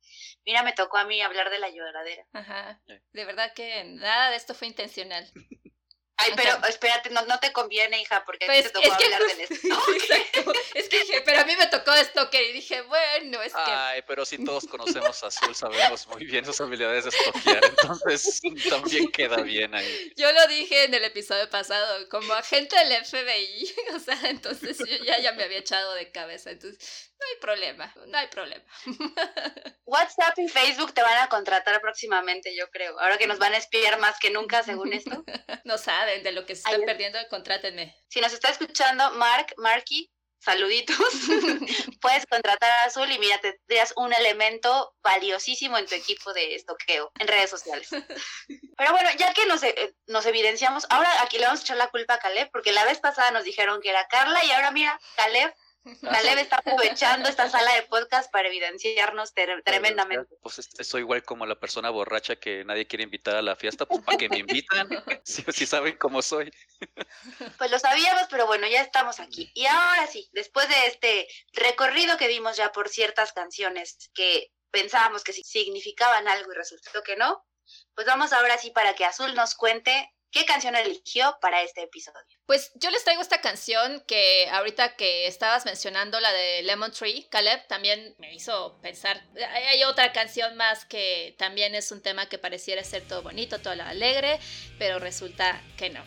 Mira, 0.45 0.63
me 0.63 0.74
tocó 0.74 0.98
a 0.98 1.05
mí 1.05 1.22
hablar 1.22 1.50
de 1.50 1.60
la 1.60 1.69
lloradera. 1.69 2.25
Ajá. 2.34 2.81
De 2.86 3.25
verdad 3.25 3.53
que 3.53 3.84
nada 3.84 4.29
de 4.29 4.38
esto 4.38 4.53
fue 4.53 4.67
intencional. 4.67 5.29
Ay, 6.17 6.31
O 6.31 6.36
pero 6.38 6.51
sea- 6.51 6.69
espérate, 6.69 7.10
no, 7.10 7.22
no 7.25 7.39
te 7.39 7.51
conviene, 7.51 8.00
hija, 8.01 8.24
porque 8.25 8.45
Pues, 8.45 8.63
te 8.63 8.69
tocó 8.69 8.98
que 8.98 9.03
hablar 9.05 9.22
justo- 9.22 10.13
del. 10.13 10.55
Es 10.75 10.88
que 10.89 11.00
dije, 11.01 11.22
pero 11.25 11.41
a 11.41 11.45
mí 11.45 11.55
me 11.57 11.67
tocó 11.67 11.91
Stalker 11.93 12.41
y 12.41 12.53
dije, 12.53 12.81
bueno, 12.84 13.41
es 13.41 13.51
que 13.53 13.60
Ay, 13.62 14.01
pero 14.07 14.25
si 14.25 14.43
todos 14.43 14.65
conocemos 14.65 15.22
a 15.24 15.27
Azul, 15.27 15.53
sabemos 15.55 16.07
muy 16.07 16.25
bien 16.25 16.45
sus 16.45 16.60
habilidades 16.62 17.03
de 17.03 17.10
estoquear, 17.10 17.65
entonces 17.65 18.41
también 18.69 19.12
queda 19.12 19.41
bien 19.41 19.75
ahí. 19.75 20.13
yo 20.15 20.31
lo 20.31 20.48
dije 20.48 20.86
en 20.86 20.93
el 20.93 21.03
episodio 21.03 21.50
pasado, 21.50 22.07
como 22.10 22.34
agente 22.34 22.77
del 22.77 23.05
FBI, 23.05 23.75
o 23.95 24.00
sea, 24.00 24.17
entonces 24.29 24.77
yo 24.77 25.03
ya, 25.03 25.19
ya 25.19 25.34
me 25.34 25.43
había 25.43 25.57
echado 25.60 25.93
de 25.95 26.12
cabeza, 26.12 26.51
entonces 26.51 27.12
no 27.19 27.25
hay 27.27 27.39
problema, 27.41 27.93
no 28.07 28.17
hay 28.17 28.27
problema. 28.27 28.63
WhatsApp 29.86 30.38
y 30.39 30.48
Facebook 30.48 30.93
te 30.93 31.01
van 31.01 31.17
a 31.19 31.29
contratar 31.29 31.79
próximamente, 31.81 32.55
yo 32.55 32.69
creo. 32.72 33.00
Ahora 33.00 33.17
que 33.17 33.27
nos 33.27 33.39
van 33.39 33.53
a 33.53 33.57
espiar 33.57 34.00
más 34.00 34.19
que 34.19 34.31
nunca, 34.31 34.63
según 34.63 34.93
esto. 34.93 35.24
No 35.63 35.77
de 36.06 36.32
lo 36.32 36.46
que 36.46 36.56
se 36.56 36.62
están 36.62 36.82
perdiendo, 36.86 37.20
contrátenme. 37.30 37.96
Si 38.08 38.22
nos 38.22 38.34
está 38.34 38.50
escuchando, 38.50 39.12
Mark, 39.12 39.54
Marky, 39.58 40.12
saluditos. 40.46 40.98
Puedes 42.02 42.26
contratar 42.28 42.70
a 42.70 42.84
Azul 42.86 43.12
y 43.12 43.20
mira, 43.20 43.40
tendrías 43.40 43.94
un 43.98 44.14
elemento 44.14 44.96
valiosísimo 45.04 45.78
en 45.78 45.88
tu 45.88 45.96
equipo 45.96 46.32
de 46.34 46.56
estoqueo 46.56 47.12
en 47.20 47.28
redes 47.28 47.50
sociales. 47.50 47.90
Pero 48.78 48.92
bueno, 48.92 49.10
ya 49.18 49.34
que 49.34 49.46
nos, 49.48 49.64
eh, 49.64 49.96
nos 50.08 50.26
evidenciamos, 50.26 50.86
ahora 50.90 51.10
aquí 51.24 51.38
le 51.38 51.46
vamos 51.46 51.62
a 51.62 51.64
echar 51.64 51.78
la 51.78 51.90
culpa 51.90 52.16
a 52.16 52.20
Caleb, 52.20 52.50
porque 52.52 52.72
la 52.72 52.86
vez 52.86 53.00
pasada 53.00 53.32
nos 53.32 53.44
dijeron 53.44 53.82
que 53.82 53.90
era 53.90 54.08
Carla 54.08 54.44
y 54.46 54.52
ahora 54.52 54.72
mira, 54.72 55.00
Caleb, 55.16 55.54
Caleb 56.01 56.39
está 56.39 56.58
aprovechando 56.58 57.30
esta 57.30 57.50
sala 57.50 57.74
de 57.75 57.84
podcast 57.84 58.32
para 58.32 58.48
evidenciarnos 58.48 59.34
ter- 59.34 59.62
tremendamente. 59.63 60.36
Pues 60.42 60.60
este, 60.60 60.84
soy 60.84 61.01
igual 61.01 61.24
como 61.24 61.46
la 61.46 61.60
persona 61.60 61.89
borracha 61.89 62.36
que 62.38 62.65
nadie 62.65 62.88
quiere 62.88 63.04
invitar 63.04 63.36
a 63.36 63.42
la 63.42 63.56
fiesta, 63.56 63.86
pues 63.86 64.01
para 64.01 64.18
que 64.18 64.30
me 64.30 64.39
invitan, 64.39 64.88
si, 65.24 65.44
si 65.44 65.65
saben 65.65 65.98
cómo 65.98 66.22
soy. 66.22 66.51
Pues 67.58 67.72
lo 67.72 67.80
sabíamos, 67.80 68.24
pero 68.30 68.48
bueno, 68.48 68.68
ya 68.68 68.82
estamos 68.82 69.20
aquí. 69.20 69.51
Y 69.54 69.65
ahora 69.65 70.08
sí, 70.08 70.30
después 70.34 70.68
de 70.68 70.88
este 70.88 71.27
recorrido 71.54 72.18
que 72.18 72.27
dimos 72.27 72.58
ya 72.58 72.72
por 72.72 72.89
ciertas 72.89 73.34
canciones 73.34 74.10
que 74.13 74.51
pensábamos 74.72 75.24
que 75.24 75.34
significaban 75.34 76.27
algo 76.27 76.51
y 76.51 76.56
resultó 76.56 77.01
que 77.04 77.15
no, 77.15 77.46
pues 77.94 78.08
vamos 78.08 78.34
ahora 78.34 78.58
sí 78.58 78.72
para 78.72 78.94
que 78.94 79.06
Azul 79.06 79.34
nos 79.36 79.56
cuente 79.56 80.13
qué 80.32 80.46
canción 80.46 80.75
eligió 80.75 81.38
para 81.41 81.62
este 81.62 81.84
episodio. 81.84 82.22
Pues 82.46 82.72
yo 82.75 82.89
les 82.91 83.03
traigo 83.03 83.22
esta 83.22 83.41
canción 83.41 84.03
que 84.08 84.48
ahorita 84.50 84.96
que 84.96 85.27
estabas 85.27 85.65
mencionando, 85.65 86.20
la 86.20 86.32
de 86.32 86.63
Lemon 86.63 86.91
Tree, 86.91 87.27
Caleb, 87.29 87.65
también 87.67 88.15
me 88.17 88.34
hizo 88.34 88.77
pensar. 88.82 89.24
Hay 89.70 89.84
otra 89.84 90.12
canción 90.12 90.55
más 90.55 90.86
que 90.86 91.36
también 91.38 91.75
es 91.75 91.91
un 91.91 92.01
tema 92.01 92.27
que 92.27 92.38
pareciera 92.38 92.84
ser 92.84 93.08
todo 93.08 93.22
bonito, 93.22 93.60
todo 93.60 93.74
alegre, 93.74 94.39
pero 94.77 95.00
resulta 95.00 95.62
que 95.77 95.89
no. 95.89 96.03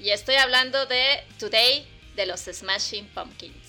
Y 0.00 0.10
estoy 0.10 0.36
hablando 0.36 0.86
de 0.86 1.24
Today 1.38 1.86
de 2.14 2.26
los 2.26 2.40
Smashing 2.40 3.08
Pumpkins. 3.14 3.67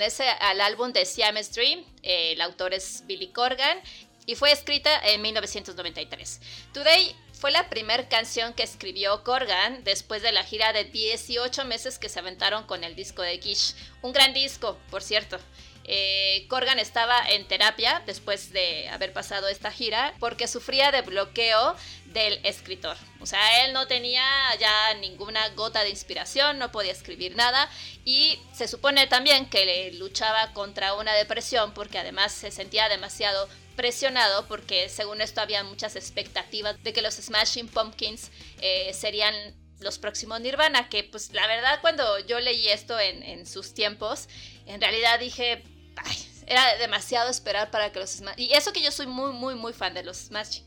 Pertenece 0.00 0.30
al 0.40 0.62
álbum 0.62 0.94
de 0.94 1.04
Siamese 1.04 1.52
Dream, 1.52 1.84
eh, 2.02 2.32
el 2.32 2.40
autor 2.40 2.72
es 2.72 3.04
Billy 3.06 3.28
Corgan 3.32 3.78
y 4.24 4.34
fue 4.34 4.50
escrita 4.50 4.98
en 5.04 5.20
1993. 5.20 6.40
Today 6.72 7.14
fue 7.34 7.50
la 7.50 7.68
primera 7.68 8.08
canción 8.08 8.54
que 8.54 8.62
escribió 8.62 9.22
Corgan 9.24 9.84
después 9.84 10.22
de 10.22 10.32
la 10.32 10.42
gira 10.42 10.72
de 10.72 10.84
18 10.84 11.66
meses 11.66 11.98
que 11.98 12.08
se 12.08 12.18
aventaron 12.18 12.64
con 12.64 12.82
el 12.82 12.96
disco 12.96 13.20
de 13.20 13.38
Gish. 13.40 13.74
Un 14.00 14.14
gran 14.14 14.32
disco, 14.32 14.78
por 14.90 15.02
cierto. 15.02 15.38
Eh, 15.84 16.46
Corgan 16.48 16.78
estaba 16.78 17.28
en 17.30 17.48
terapia 17.48 18.02
después 18.06 18.52
de 18.52 18.88
haber 18.90 19.12
pasado 19.12 19.48
esta 19.48 19.72
gira 19.72 20.14
porque 20.20 20.46
sufría 20.46 20.92
de 20.92 21.02
bloqueo 21.02 21.74
del 22.06 22.38
escritor. 22.44 22.96
O 23.20 23.26
sea, 23.26 23.64
él 23.64 23.72
no 23.72 23.86
tenía 23.86 24.22
ya 24.58 24.94
ninguna 24.94 25.48
gota 25.50 25.82
de 25.82 25.90
inspiración, 25.90 26.58
no 26.58 26.70
podía 26.70 26.92
escribir 26.92 27.34
nada 27.34 27.68
y 28.04 28.38
se 28.52 28.68
supone 28.68 29.06
también 29.06 29.48
que 29.48 29.92
luchaba 29.94 30.52
contra 30.52 30.94
una 30.94 31.14
depresión 31.14 31.72
porque 31.72 31.98
además 31.98 32.32
se 32.32 32.50
sentía 32.50 32.88
demasiado 32.88 33.48
presionado 33.76 34.46
porque 34.46 34.88
según 34.88 35.20
esto 35.20 35.40
había 35.40 35.64
muchas 35.64 35.96
expectativas 35.96 36.82
de 36.82 36.92
que 36.92 37.02
los 37.02 37.14
Smashing 37.14 37.68
Pumpkins 37.68 38.30
eh, 38.60 38.92
serían 38.92 39.34
los 39.80 39.98
próximos 39.98 40.40
Nirvana, 40.42 40.90
que 40.90 41.04
pues 41.04 41.32
la 41.32 41.46
verdad 41.46 41.78
cuando 41.80 42.18
yo 42.26 42.38
leí 42.38 42.68
esto 42.68 43.00
en 43.00 43.46
sus 43.46 43.72
tiempos, 43.72 44.28
en 44.66 44.80
realidad 44.80 45.18
dije, 45.18 45.64
"Ay, 45.96 46.16
era 46.46 46.76
demasiado 46.76 47.30
esperar 47.30 47.70
para 47.70 47.92
que 47.92 48.00
los 48.00 48.10
Smashing... 48.10 48.40
Y 48.40 48.52
eso 48.54 48.72
que 48.72 48.82
yo 48.82 48.90
soy 48.90 49.06
muy, 49.06 49.32
muy, 49.32 49.54
muy 49.54 49.72
fan 49.72 49.94
de 49.94 50.02
los 50.02 50.16
Smashing, 50.16 50.64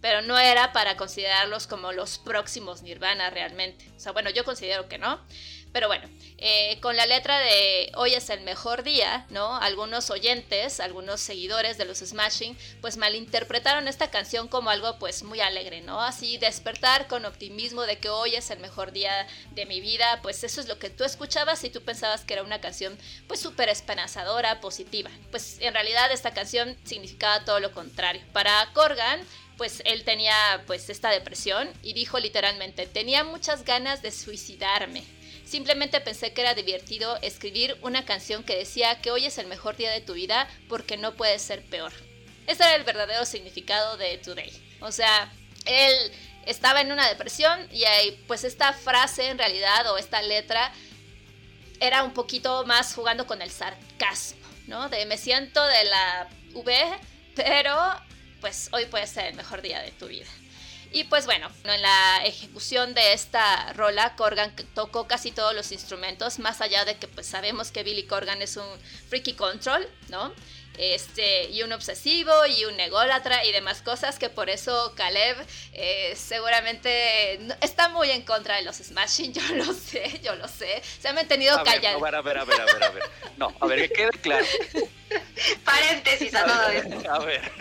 pero 0.00 0.22
no 0.22 0.38
era 0.38 0.72
para 0.72 0.96
considerarlos 0.96 1.66
como 1.66 1.92
los 1.92 2.18
próximos 2.18 2.82
Nirvana 2.82 3.30
realmente. 3.30 3.90
O 3.96 4.00
sea, 4.00 4.12
bueno, 4.12 4.30
yo 4.30 4.44
considero 4.44 4.88
que 4.88 4.98
no. 4.98 5.20
Pero 5.74 5.88
bueno, 5.88 6.08
eh, 6.38 6.78
con 6.80 6.94
la 6.96 7.04
letra 7.04 7.40
de 7.40 7.90
Hoy 7.96 8.14
es 8.14 8.30
el 8.30 8.42
mejor 8.42 8.84
día, 8.84 9.26
¿no? 9.30 9.56
Algunos 9.56 10.08
oyentes, 10.08 10.78
algunos 10.78 11.20
seguidores 11.20 11.78
de 11.78 11.84
los 11.84 11.98
Smashing, 11.98 12.56
pues 12.80 12.96
malinterpretaron 12.96 13.88
esta 13.88 14.08
canción 14.08 14.46
como 14.46 14.70
algo 14.70 15.00
pues 15.00 15.24
muy 15.24 15.40
alegre, 15.40 15.80
¿no? 15.80 16.00
Así 16.00 16.38
despertar 16.38 17.08
con 17.08 17.24
optimismo 17.24 17.82
de 17.82 17.98
que 17.98 18.08
hoy 18.08 18.36
es 18.36 18.50
el 18.50 18.60
mejor 18.60 18.92
día 18.92 19.26
de 19.50 19.66
mi 19.66 19.80
vida, 19.80 20.20
pues 20.22 20.44
eso 20.44 20.60
es 20.60 20.68
lo 20.68 20.78
que 20.78 20.90
tú 20.90 21.02
escuchabas 21.02 21.64
y 21.64 21.70
tú 21.70 21.82
pensabas 21.82 22.20
que 22.20 22.34
era 22.34 22.44
una 22.44 22.60
canción 22.60 22.96
pues 23.26 23.40
súper 23.40 23.68
esperanzadora, 23.68 24.60
positiva. 24.60 25.10
Pues 25.32 25.56
en 25.58 25.74
realidad 25.74 26.12
esta 26.12 26.32
canción 26.32 26.76
significaba 26.84 27.44
todo 27.44 27.58
lo 27.58 27.72
contrario. 27.72 28.22
Para 28.32 28.70
Corgan, 28.74 29.20
pues 29.56 29.82
él 29.86 30.04
tenía 30.04 30.62
pues 30.68 30.88
esta 30.88 31.10
depresión 31.10 31.68
y 31.82 31.94
dijo 31.94 32.20
literalmente, 32.20 32.86
tenía 32.86 33.24
muchas 33.24 33.64
ganas 33.64 34.02
de 34.02 34.12
suicidarme. 34.12 35.02
Simplemente 35.54 36.00
pensé 36.00 36.32
que 36.32 36.40
era 36.40 36.54
divertido 36.54 37.16
escribir 37.22 37.78
una 37.80 38.04
canción 38.04 38.42
que 38.42 38.56
decía 38.56 39.00
que 39.00 39.12
hoy 39.12 39.26
es 39.26 39.38
el 39.38 39.46
mejor 39.46 39.76
día 39.76 39.92
de 39.92 40.00
tu 40.00 40.14
vida 40.14 40.48
porque 40.68 40.96
no 40.96 41.14
puede 41.14 41.38
ser 41.38 41.62
peor. 41.66 41.92
Ese 42.48 42.64
era 42.64 42.74
el 42.74 42.82
verdadero 42.82 43.24
significado 43.24 43.96
de 43.96 44.18
Today. 44.18 44.50
O 44.80 44.90
sea, 44.90 45.32
él 45.64 45.94
estaba 46.44 46.80
en 46.80 46.90
una 46.90 47.08
depresión 47.08 47.68
y 47.70 47.84
pues 48.26 48.42
esta 48.42 48.72
frase 48.72 49.28
en 49.28 49.38
realidad 49.38 49.88
o 49.92 49.96
esta 49.96 50.22
letra 50.22 50.72
era 51.78 52.02
un 52.02 52.14
poquito 52.14 52.66
más 52.66 52.92
jugando 52.92 53.24
con 53.28 53.40
el 53.40 53.52
sarcasmo, 53.52 54.44
¿no? 54.66 54.88
De 54.88 55.06
me 55.06 55.16
siento 55.16 55.64
de 55.64 55.84
la 55.84 56.28
V, 56.54 56.98
pero 57.36 57.76
pues 58.40 58.70
hoy 58.72 58.86
puede 58.86 59.06
ser 59.06 59.26
el 59.26 59.34
mejor 59.36 59.62
día 59.62 59.80
de 59.82 59.92
tu 59.92 60.08
vida. 60.08 60.26
Y 60.94 61.04
pues 61.04 61.26
bueno, 61.26 61.50
en 61.64 61.82
la 61.82 62.24
ejecución 62.24 62.94
de 62.94 63.12
esta 63.14 63.72
rola, 63.72 64.14
Corgan 64.14 64.54
tocó 64.74 65.08
casi 65.08 65.32
todos 65.32 65.52
los 65.52 65.72
instrumentos, 65.72 66.38
más 66.38 66.60
allá 66.60 66.84
de 66.84 66.96
que 66.98 67.08
pues 67.08 67.26
sabemos 67.26 67.72
que 67.72 67.82
Billy 67.82 68.04
Corgan 68.04 68.40
es 68.42 68.56
un 68.56 68.66
freaky 69.08 69.32
control, 69.34 69.88
¿no? 70.08 70.32
Este, 70.78 71.50
y 71.50 71.62
un 71.62 71.72
obsesivo 71.72 72.46
y 72.46 72.64
un 72.64 72.78
ególatra 72.80 73.44
y 73.44 73.52
demás 73.52 73.80
cosas 73.82 74.18
que 74.18 74.28
por 74.28 74.50
eso 74.50 74.92
Caleb 74.96 75.36
eh, 75.72 76.14
seguramente 76.16 77.38
no- 77.42 77.54
está 77.60 77.88
muy 77.88 78.10
en 78.10 78.22
contra 78.22 78.56
de 78.56 78.62
los 78.62 78.76
Smashing, 78.76 79.32
yo 79.34 79.42
lo 79.56 79.72
sé, 79.72 80.20
yo 80.22 80.34
lo 80.36 80.46
sé. 80.48 80.80
Se 81.00 81.08
han 81.08 81.16
mantenido 81.16 81.56
callados. 81.64 82.00
no, 82.00 82.06
a 82.06 82.10
ver, 82.10 82.16
a 82.16 82.22
ver, 82.22 82.38
a 82.38 82.44
ver, 82.44 82.60
a 82.60 82.64
ver, 82.72 82.84
a 82.84 82.90
ver. 82.90 83.02
No, 83.36 83.54
a 83.60 83.66
ver, 83.66 83.88
que 83.88 83.94
quede 83.94 84.10
claro. 84.20 84.46
Paréntesis 85.64 86.34
a 86.34 86.44
todo 86.44 86.68
esto. 86.68 87.10
A 87.12 87.18
ver, 87.20 87.52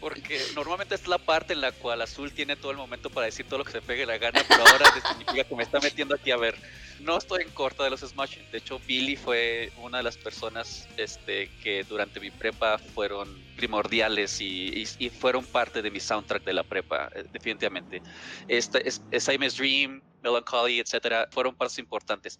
porque 0.00 0.40
normalmente 0.54 0.94
es 0.94 1.06
la 1.06 1.18
parte 1.18 1.52
en 1.52 1.60
la 1.60 1.72
cual 1.72 2.00
Azul 2.02 2.32
tiene 2.32 2.56
todo 2.56 2.70
el 2.70 2.76
momento 2.78 3.10
para 3.10 3.26
decir 3.26 3.46
todo 3.46 3.58
lo 3.58 3.64
que 3.64 3.72
se 3.72 3.82
pegue 3.82 4.06
la 4.06 4.18
gana, 4.18 4.42
pero 4.48 4.66
ahora 4.66 4.86
significa 5.08 5.44
que 5.44 5.54
me 5.54 5.62
está 5.62 5.78
metiendo 5.80 6.14
aquí 6.14 6.30
a 6.30 6.36
ver. 6.36 6.56
No 7.00 7.16
estoy 7.16 7.42
en 7.42 7.50
corta 7.50 7.84
de 7.84 7.90
los 7.90 8.00
Smashing. 8.00 8.50
De 8.50 8.58
hecho, 8.58 8.78
Billy 8.80 9.16
fue 9.16 9.72
una 9.78 9.98
de 9.98 10.02
las 10.04 10.18
personas 10.18 10.86
este, 10.98 11.48
que 11.62 11.82
durante 11.84 12.20
mi 12.20 12.30
prepa 12.30 12.76
fueron 12.78 13.42
primordiales 13.56 14.40
y, 14.40 14.82
y- 14.82 14.88
y 14.98 15.08
fueron 15.10 15.44
parte 15.44 15.80
de 15.82 15.90
mi 15.90 16.00
soundtrack 16.00 16.44
de 16.44 16.52
la 16.52 16.62
prepa, 16.62 17.10
eh, 17.14 17.24
definitivamente. 17.32 18.02
Este, 18.48 18.86
es, 18.86 19.00
es 19.10 19.24
Simon's 19.24 19.56
Dream, 19.56 20.02
Melancholy, 20.22 20.78
etcétera, 20.80 21.26
fueron 21.30 21.54
partes 21.54 21.78
importantes. 21.78 22.38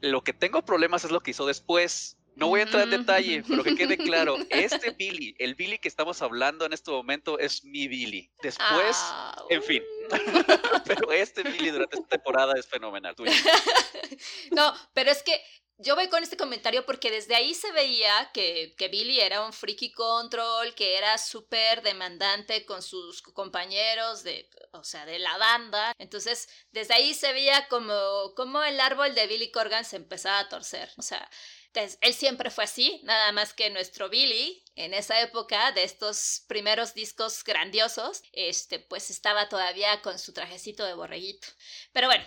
Lo 0.00 0.22
que 0.22 0.32
tengo 0.32 0.64
problemas 0.64 1.04
es 1.04 1.10
lo 1.12 1.20
que 1.20 1.30
hizo 1.30 1.46
después. 1.46 2.16
No 2.36 2.48
voy 2.48 2.60
a 2.60 2.64
entrar 2.64 2.84
en 2.84 2.90
detalle, 2.90 3.42
pero 3.48 3.64
que 3.64 3.74
quede 3.74 3.96
claro, 3.96 4.36
este 4.50 4.90
Billy, 4.90 5.34
el 5.38 5.54
Billy 5.54 5.78
que 5.78 5.88
estamos 5.88 6.20
hablando 6.20 6.66
en 6.66 6.74
este 6.74 6.90
momento 6.90 7.38
es 7.38 7.64
mi 7.64 7.88
Billy. 7.88 8.30
Después, 8.42 8.96
Ah, 8.98 9.42
en 9.48 9.62
fin. 9.62 9.82
pero 10.86 11.12
este 11.12 11.42
Billy 11.42 11.70
durante 11.70 11.96
esta 11.96 12.08
temporada 12.08 12.54
es 12.58 12.66
fenomenal. 12.66 13.14
No, 14.52 14.72
pero 14.94 15.10
es 15.10 15.22
que 15.22 15.42
yo 15.78 15.94
voy 15.94 16.08
con 16.08 16.22
este 16.22 16.36
comentario 16.36 16.86
porque 16.86 17.10
desde 17.10 17.34
ahí 17.34 17.52
se 17.52 17.70
veía 17.72 18.30
que, 18.32 18.74
que 18.78 18.88
Billy 18.88 19.20
era 19.20 19.44
un 19.44 19.52
freaky 19.52 19.92
control, 19.92 20.74
que 20.74 20.96
era 20.96 21.18
súper 21.18 21.82
demandante 21.82 22.64
con 22.64 22.82
sus 22.82 23.20
compañeros 23.20 24.22
de, 24.22 24.48
o 24.72 24.84
sea, 24.84 25.04
de 25.04 25.18
la 25.18 25.36
banda. 25.36 25.92
Entonces, 25.98 26.48
desde 26.70 26.94
ahí 26.94 27.12
se 27.12 27.32
veía 27.32 27.66
como, 27.68 28.32
como 28.34 28.62
el 28.62 28.80
árbol 28.80 29.14
de 29.14 29.26
Billy 29.26 29.50
Corgan 29.50 29.84
se 29.84 29.96
empezaba 29.96 30.38
a 30.38 30.48
torcer. 30.48 30.88
O 30.96 31.02
sea, 31.02 31.28
entonces, 31.76 31.98
él 32.00 32.14
siempre 32.14 32.50
fue 32.50 32.64
así, 32.64 33.00
nada 33.04 33.32
más 33.32 33.52
que 33.52 33.68
nuestro 33.70 34.08
Billy, 34.08 34.64
en 34.76 34.94
esa 34.94 35.20
época 35.20 35.72
de 35.72 35.84
estos 35.84 36.42
primeros 36.48 36.94
discos 36.94 37.44
grandiosos, 37.44 38.22
este, 38.32 38.78
pues 38.78 39.10
estaba 39.10 39.48
todavía 39.48 40.00
con 40.00 40.18
su 40.18 40.32
trajecito 40.32 40.84
de 40.84 40.94
borreguito. 40.94 41.48
Pero 41.92 42.08
bueno, 42.08 42.24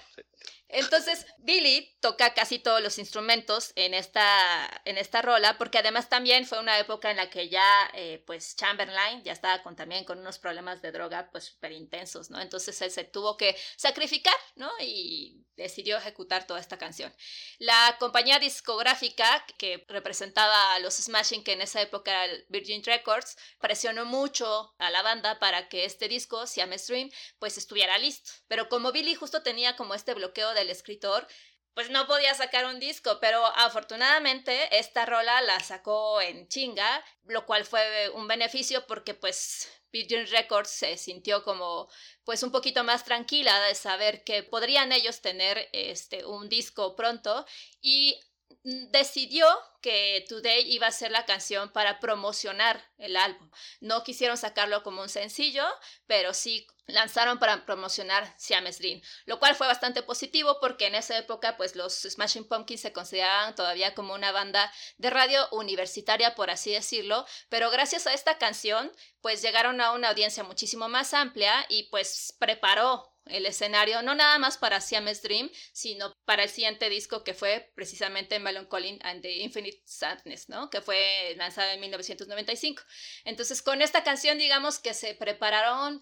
entonces, 0.68 1.26
Billy 1.40 1.98
toca 2.00 2.36
casi 2.36 2.60
todos 2.60 2.82
los 2.82 3.00
instrumentos 3.00 3.72
en 3.76 3.96
esta, 3.96 4.82
en 4.86 5.00
esta 5.00 5.24
rola, 5.24 5.58
porque 5.58 5.80
además 5.80 6.10
también 6.10 6.46
fue 6.46 6.60
una 6.60 6.78
época 6.78 7.10
en 7.10 7.18
la 7.18 7.32
que 7.32 7.50
ya, 7.50 7.90
eh, 7.96 8.24
pues, 8.28 8.56
Chamberlain 8.56 9.24
ya 9.24 9.34
estaba 9.34 9.64
con, 9.64 9.76
también 9.76 10.06
con 10.06 10.20
unos 10.20 10.38
problemas 10.38 10.84
de 10.84 10.92
droga, 10.92 11.30
pues, 11.32 11.46
súper 11.46 11.72
intensos, 11.72 12.30
¿no? 12.30 12.40
Entonces 12.40 12.80
él 12.84 12.92
se 12.92 13.04
tuvo 13.04 13.36
que 13.36 13.56
sacrificar, 13.78 14.36
¿no? 14.56 14.70
Y 14.80 15.44
decidió 15.64 15.98
ejecutar 15.98 16.48
toda 16.48 16.60
esta 16.60 16.78
canción. 16.78 17.14
La 17.60 17.98
compañía 18.00 18.40
discográfica 18.40 19.46
que 19.58 19.86
representaba 19.88 20.74
a 20.74 20.80
los 20.80 20.96
Smashing, 20.96 21.44
que 21.44 21.54
en 21.54 21.62
esa 21.62 21.82
época 21.82 22.26
era 22.26 22.34
Virgin 22.50 22.84
Records, 22.84 23.38
presionó 23.60 24.06
mucho 24.06 24.74
a 24.80 24.90
la 24.90 25.02
banda 25.02 25.40
para 25.40 25.70
que 25.70 25.86
este 25.86 26.08
disco, 26.08 26.48
Siamese 26.48 26.94
Dream, 26.94 27.12
pues 27.40 27.58
estuviera 27.58 27.98
listo. 27.98 28.32
Pero 28.48 28.70
como 28.70 28.92
Billy 28.92 29.16
justo 29.16 29.44
tenía 29.44 29.76
como 29.76 29.94
este 29.94 30.14
bloqueo 30.14 30.54
del 30.54 30.70
escritor, 30.70 31.28
pues 31.74 31.90
no 31.90 32.08
podía 32.08 32.34
sacar 32.34 32.66
un 32.66 32.80
disco, 32.80 33.20
pero 33.22 33.46
afortunadamente 33.46 34.78
esta 34.78 35.06
rola 35.06 35.42
la 35.42 35.60
sacó 35.60 36.22
en 36.22 36.48
chinga, 36.48 37.04
lo 37.26 37.46
cual 37.46 37.66
fue 37.66 38.10
un 38.10 38.28
beneficio 38.28 38.86
porque 38.88 39.14
pues 39.14 39.70
Virgin 39.92 40.28
Records 40.28 40.70
se 40.70 40.98
sintió 40.98 41.44
como 41.44 41.90
pues 42.24 42.44
un 42.44 42.52
poquito 42.52 42.84
más 42.84 43.04
tranquila 43.04 43.60
de 43.62 43.76
saber 43.76 44.24
que 44.24 44.44
podrían 44.44 44.92
ellos 44.92 45.22
tener 45.22 45.70
este 45.74 46.26
un 46.26 46.50
disco 46.50 46.96
pronto. 46.96 47.46
Y 47.82 48.20
decidió 48.64 49.48
que 49.82 50.26
Today 50.28 50.72
iba 50.72 50.88
a 50.88 50.92
ser 50.92 51.12
la 51.12 51.26
canción 51.26 51.72
para 51.72 52.00
promocionar 52.00 52.84
el 52.98 53.16
álbum. 53.16 53.50
No 53.80 54.04
quisieron 54.04 54.38
sacarlo 54.38 54.84
como 54.84 55.02
un 55.02 55.10
sencillo, 55.10 55.66
pero 56.08 56.34
sí 56.34 56.68
lanzaron 56.88 57.40
para 57.40 57.66
promocionar 57.66 58.34
Siamese 58.38 58.80
Dream, 58.80 59.02
lo 59.26 59.40
cual 59.40 59.56
fue 59.56 59.68
bastante 59.68 60.02
positivo 60.02 60.58
porque 60.60 60.88
en 60.88 60.96
esa 60.96 61.18
época 61.18 61.56
pues 61.56 61.76
los 61.76 61.94
Smashing 61.94 62.48
Pumpkins 62.48 62.82
se 62.82 62.94
consideraban 62.94 63.56
todavía 63.56 63.94
como 63.94 64.14
una 64.14 64.32
banda 64.32 64.72
de 64.98 65.10
radio 65.10 65.48
universitaria 65.52 66.36
por 66.36 66.50
así 66.50 66.72
decirlo, 66.72 67.26
pero 67.50 67.70
gracias 67.70 68.08
a 68.08 68.14
esta 68.14 68.38
canción 68.38 68.92
pues 69.22 69.42
llegaron 69.42 69.82
a 69.82 69.92
una 69.92 70.10
audiencia 70.10 70.44
muchísimo 70.44 70.90
más 70.90 71.14
amplia 71.14 71.66
y 71.70 71.84
pues 71.84 72.36
preparó 72.40 73.09
el 73.30 73.46
escenario 73.46 74.02
no 74.02 74.16
nada 74.16 74.38
más 74.38 74.58
para 74.58 74.82
Siamese 74.82 75.22
Dream, 75.22 75.50
sino 75.72 76.14
para 76.26 76.44
el 76.44 76.50
siguiente 76.50 76.90
disco 76.90 77.24
que 77.24 77.34
fue 77.34 77.72
precisamente 77.76 78.40
Melancholy 78.40 79.00
and 79.02 79.22
the 79.22 79.38
Infinite 79.38 79.82
Sadness, 79.86 80.50
¿no? 80.50 80.70
Que 80.70 80.82
fue 80.82 81.36
lanzado 81.38 81.70
en 81.72 81.80
1995. 81.80 82.84
Entonces, 83.26 83.62
con 83.62 83.82
esta 83.82 84.04
canción, 84.04 84.38
digamos 84.38 84.80
que 84.80 84.94
se 84.94 85.14
prepararon 85.16 86.02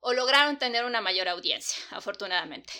o 0.00 0.12
lograron 0.12 0.58
tener 0.58 0.84
una 0.84 1.00
mayor 1.00 1.28
audiencia, 1.28 1.82
afortunadamente. 1.90 2.72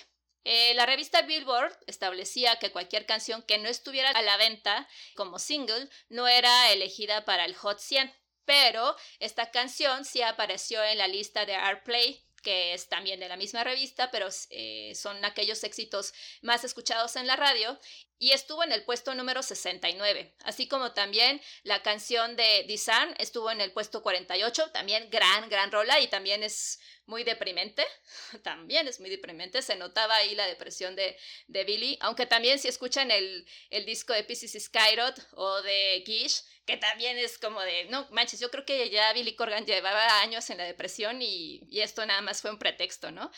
Eh, 0.44 0.72
la 0.74 0.86
revista 0.86 1.22
Billboard 1.22 1.76
establecía 1.86 2.56
que 2.56 2.72
cualquier 2.72 3.04
canción 3.04 3.42
que 3.42 3.58
no 3.58 3.68
estuviera 3.68 4.10
a 4.10 4.22
la 4.22 4.38
venta 4.38 4.88
como 5.14 5.38
single 5.38 5.88
no 6.08 6.28
era 6.28 6.72
elegida 6.72 7.26
para 7.26 7.44
el 7.44 7.54
Hot 7.56 7.78
100, 7.78 8.10
pero 8.46 8.96
esta 9.18 9.50
canción 9.50 10.04
sí 10.04 10.22
apareció 10.22 10.82
en 10.82 10.98
la 10.98 11.08
lista 11.08 11.44
de 11.44 11.56
Airplay 11.56 12.24
que 12.42 12.74
es 12.74 12.88
también 12.88 13.20
de 13.20 13.28
la 13.28 13.36
misma 13.36 13.64
revista, 13.64 14.10
pero 14.10 14.28
eh, 14.50 14.92
son 14.94 15.24
aquellos 15.24 15.62
éxitos 15.64 16.14
más 16.42 16.64
escuchados 16.64 17.16
en 17.16 17.26
la 17.26 17.36
radio, 17.36 17.78
y 18.18 18.32
estuvo 18.32 18.62
en 18.62 18.72
el 18.72 18.84
puesto 18.84 19.14
número 19.14 19.42
69, 19.42 20.34
así 20.44 20.68
como 20.68 20.92
también 20.92 21.40
la 21.62 21.82
canción 21.82 22.36
de 22.36 22.64
Design 22.68 23.14
estuvo 23.18 23.50
en 23.50 23.62
el 23.62 23.72
puesto 23.72 24.02
48, 24.02 24.70
también 24.72 25.08
gran, 25.10 25.48
gran 25.48 25.72
rola, 25.72 26.00
y 26.00 26.08
también 26.08 26.42
es 26.42 26.80
muy 27.10 27.24
deprimente, 27.24 27.84
también 28.42 28.88
es 28.88 29.00
muy 29.00 29.10
deprimente, 29.10 29.60
se 29.60 29.76
notaba 29.76 30.16
ahí 30.16 30.34
la 30.34 30.46
depresión 30.46 30.96
de, 30.96 31.16
de 31.48 31.64
Billy, 31.64 31.98
aunque 32.00 32.24
también 32.24 32.58
si 32.58 32.68
escuchan 32.68 33.10
el, 33.10 33.46
el 33.68 33.84
disco 33.84 34.14
de 34.14 34.24
Pieces 34.24 34.56
Skyrod 34.64 35.14
o 35.32 35.60
de 35.60 36.02
Gish, 36.06 36.42
que 36.64 36.78
también 36.78 37.18
es 37.18 37.36
como 37.36 37.60
de, 37.60 37.84
no 37.86 38.08
manches, 38.12 38.40
yo 38.40 38.50
creo 38.50 38.64
que 38.64 38.88
ya 38.88 39.12
Billy 39.12 39.34
Corgan 39.34 39.66
llevaba 39.66 40.20
años 40.20 40.48
en 40.48 40.58
la 40.58 40.64
depresión 40.64 41.20
y, 41.20 41.60
y 41.68 41.80
esto 41.80 42.06
nada 42.06 42.22
más 42.22 42.40
fue 42.40 42.50
un 42.50 42.58
pretexto, 42.58 43.10
¿no? 43.10 43.30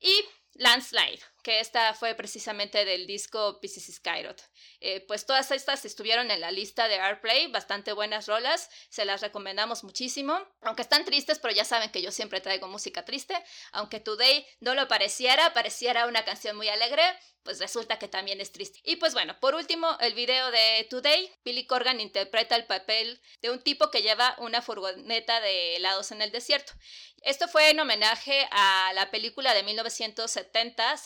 Y 0.00 0.24
Landslide, 0.54 1.22
que 1.42 1.60
esta 1.60 1.94
fue 1.94 2.14
precisamente 2.14 2.84
del 2.84 3.06
disco 3.06 3.60
Pieces 3.60 3.94
Skyrod. 3.94 4.36
Eh, 4.80 5.04
pues 5.06 5.26
todas 5.26 5.50
estas 5.50 5.84
estuvieron 5.84 6.30
en 6.30 6.40
la 6.40 6.50
lista 6.50 6.88
de 6.88 6.96
Airplay, 6.96 7.48
bastante 7.48 7.92
buenas 7.92 8.26
rolas, 8.26 8.70
se 8.88 9.04
las 9.04 9.20
recomendamos 9.20 9.84
muchísimo, 9.84 10.38
aunque 10.62 10.82
están 10.82 11.04
tristes, 11.04 11.38
pero 11.38 11.54
ya 11.54 11.64
saben 11.64 11.90
que 11.90 12.02
yo 12.02 12.10
siempre 12.10 12.40
traigo 12.40 12.68
música 12.68 13.04
triste, 13.04 13.34
aunque 13.72 14.00
Today 14.00 14.46
no 14.60 14.74
lo 14.74 14.88
pareciera, 14.88 15.52
pareciera 15.52 16.06
una 16.06 16.24
canción 16.24 16.56
muy 16.56 16.68
alegre, 16.68 17.02
pues 17.42 17.60
resulta 17.60 17.98
que 17.98 18.08
también 18.08 18.42
es 18.42 18.52
triste. 18.52 18.80
Y 18.84 18.96
pues 18.96 19.14
bueno, 19.14 19.38
por 19.40 19.54
último, 19.54 19.96
el 20.00 20.12
video 20.12 20.50
de 20.50 20.86
Today, 20.90 21.32
Billy 21.44 21.66
Corgan 21.66 21.98
interpreta 21.98 22.56
el 22.56 22.66
papel 22.66 23.22
de 23.40 23.50
un 23.50 23.62
tipo 23.62 23.90
que 23.90 24.02
lleva 24.02 24.36
una 24.38 24.60
furgoneta 24.60 25.40
de 25.40 25.76
helados 25.76 26.12
en 26.12 26.20
el 26.20 26.30
desierto. 26.30 26.74
Esto 27.22 27.48
fue 27.48 27.70
en 27.70 27.80
homenaje 27.80 28.46
a 28.50 28.92
la 28.94 29.10
película 29.10 29.54
de 29.54 29.62
1970, 29.62 30.96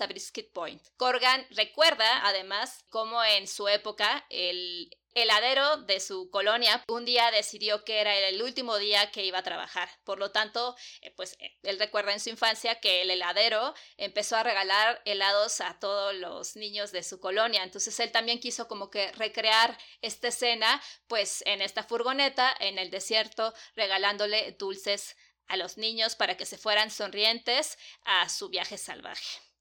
Point. 0.53 0.83
Corgan 0.97 1.47
recuerda, 1.51 2.27
además, 2.27 2.85
cómo 2.91 3.23
en 3.25 3.49
su 3.49 3.69
época 3.69 4.25
el 4.31 4.91
heladero 5.15 5.79
de 5.79 6.01
su 6.01 6.31
colonia 6.31 6.83
un 6.89 7.05
día 7.05 7.31
decidió 7.31 7.85
que 7.85 8.01
era 8.01 8.17
el 8.17 8.43
último 8.43 8.79
día 8.79 9.11
que 9.11 9.25
iba 9.25 9.39
a 9.39 9.43
trabajar. 9.43 9.89
Por 10.05 10.19
lo 10.19 10.31
tanto, 10.31 10.75
eh, 11.01 11.11
pues 11.11 11.37
eh, 11.39 11.59
él 11.63 11.79
recuerda 11.79 12.13
en 12.13 12.21
su 12.21 12.31
infancia 12.31 12.81
que 12.81 13.03
el 13.03 13.11
heladero 13.11 13.75
empezó 13.97 14.37
a 14.37 14.43
regalar 14.43 15.03
helados 15.05 15.61
a 15.61 15.79
todos 15.79 16.15
los 16.15 16.57
niños 16.57 16.93
de 16.93 17.03
su 17.03 17.21
colonia. 17.21 17.63
Entonces 17.63 17.99
él 18.01 18.11
también 18.13 18.41
quiso 18.41 18.69
como 18.69 18.91
que 18.91 19.13
recrear 19.13 19.77
esta 20.01 20.29
escena 20.29 20.83
pues 21.09 21.43
en 21.47 21.61
esta 21.63 21.83
furgoneta 21.83 22.55
en 22.61 22.79
el 22.79 22.91
desierto 22.91 23.53
regalándole 23.75 24.53
dulces 24.53 25.17
a 25.47 25.57
los 25.57 25.77
niños 25.77 26.17
para 26.17 26.37
que 26.37 26.47
se 26.47 26.57
fueran 26.57 26.91
sonrientes 26.91 27.79
a 28.05 28.29
su 28.29 28.49
viaje 28.49 28.79
salvaje. 28.79 29.52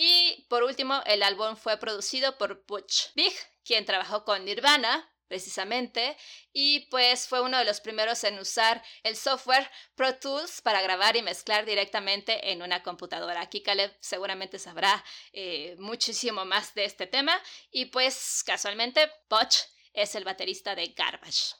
Y 0.00 0.46
por 0.48 0.62
último, 0.62 1.02
el 1.06 1.24
álbum 1.24 1.56
fue 1.56 1.76
producido 1.76 2.38
por 2.38 2.64
Butch 2.66 3.12
Vig, 3.16 3.32
quien 3.64 3.84
trabajó 3.84 4.24
con 4.24 4.44
Nirvana 4.44 5.12
precisamente, 5.26 6.16
y 6.52 6.86
pues 6.88 7.26
fue 7.26 7.40
uno 7.40 7.58
de 7.58 7.64
los 7.64 7.80
primeros 7.80 8.22
en 8.22 8.38
usar 8.38 8.80
el 9.02 9.16
software 9.16 9.68
Pro 9.96 10.14
Tools 10.14 10.62
para 10.62 10.82
grabar 10.82 11.16
y 11.16 11.22
mezclar 11.22 11.66
directamente 11.66 12.52
en 12.52 12.62
una 12.62 12.84
computadora. 12.84 13.40
Aquí 13.40 13.60
Caleb 13.60 13.92
seguramente 14.00 14.60
sabrá 14.60 15.04
eh, 15.32 15.74
muchísimo 15.80 16.44
más 16.44 16.74
de 16.74 16.84
este 16.84 17.08
tema, 17.08 17.36
y 17.72 17.86
pues 17.86 18.44
casualmente 18.46 19.10
Butch 19.28 19.56
es 19.94 20.14
el 20.14 20.22
baterista 20.22 20.76
de 20.76 20.86
Garbage. 20.96 21.56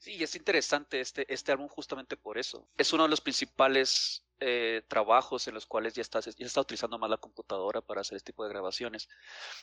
Sí, 0.00 0.22
es 0.22 0.34
interesante 0.34 1.02
este, 1.02 1.30
este 1.32 1.52
álbum 1.52 1.68
justamente 1.68 2.16
por 2.16 2.38
eso. 2.38 2.66
Es 2.78 2.94
uno 2.94 3.02
de 3.02 3.10
los 3.10 3.20
principales 3.20 4.23
eh, 4.40 4.82
trabajos 4.88 5.46
en 5.48 5.54
los 5.54 5.66
cuales 5.66 5.94
ya 5.94 6.02
estás 6.02 6.24
ya 6.36 6.46
está 6.46 6.60
utilizando 6.60 6.98
más 6.98 7.10
la 7.10 7.16
computadora 7.16 7.80
para 7.80 8.00
hacer 8.00 8.16
este 8.16 8.32
tipo 8.32 8.44
de 8.44 8.50
grabaciones. 8.50 9.08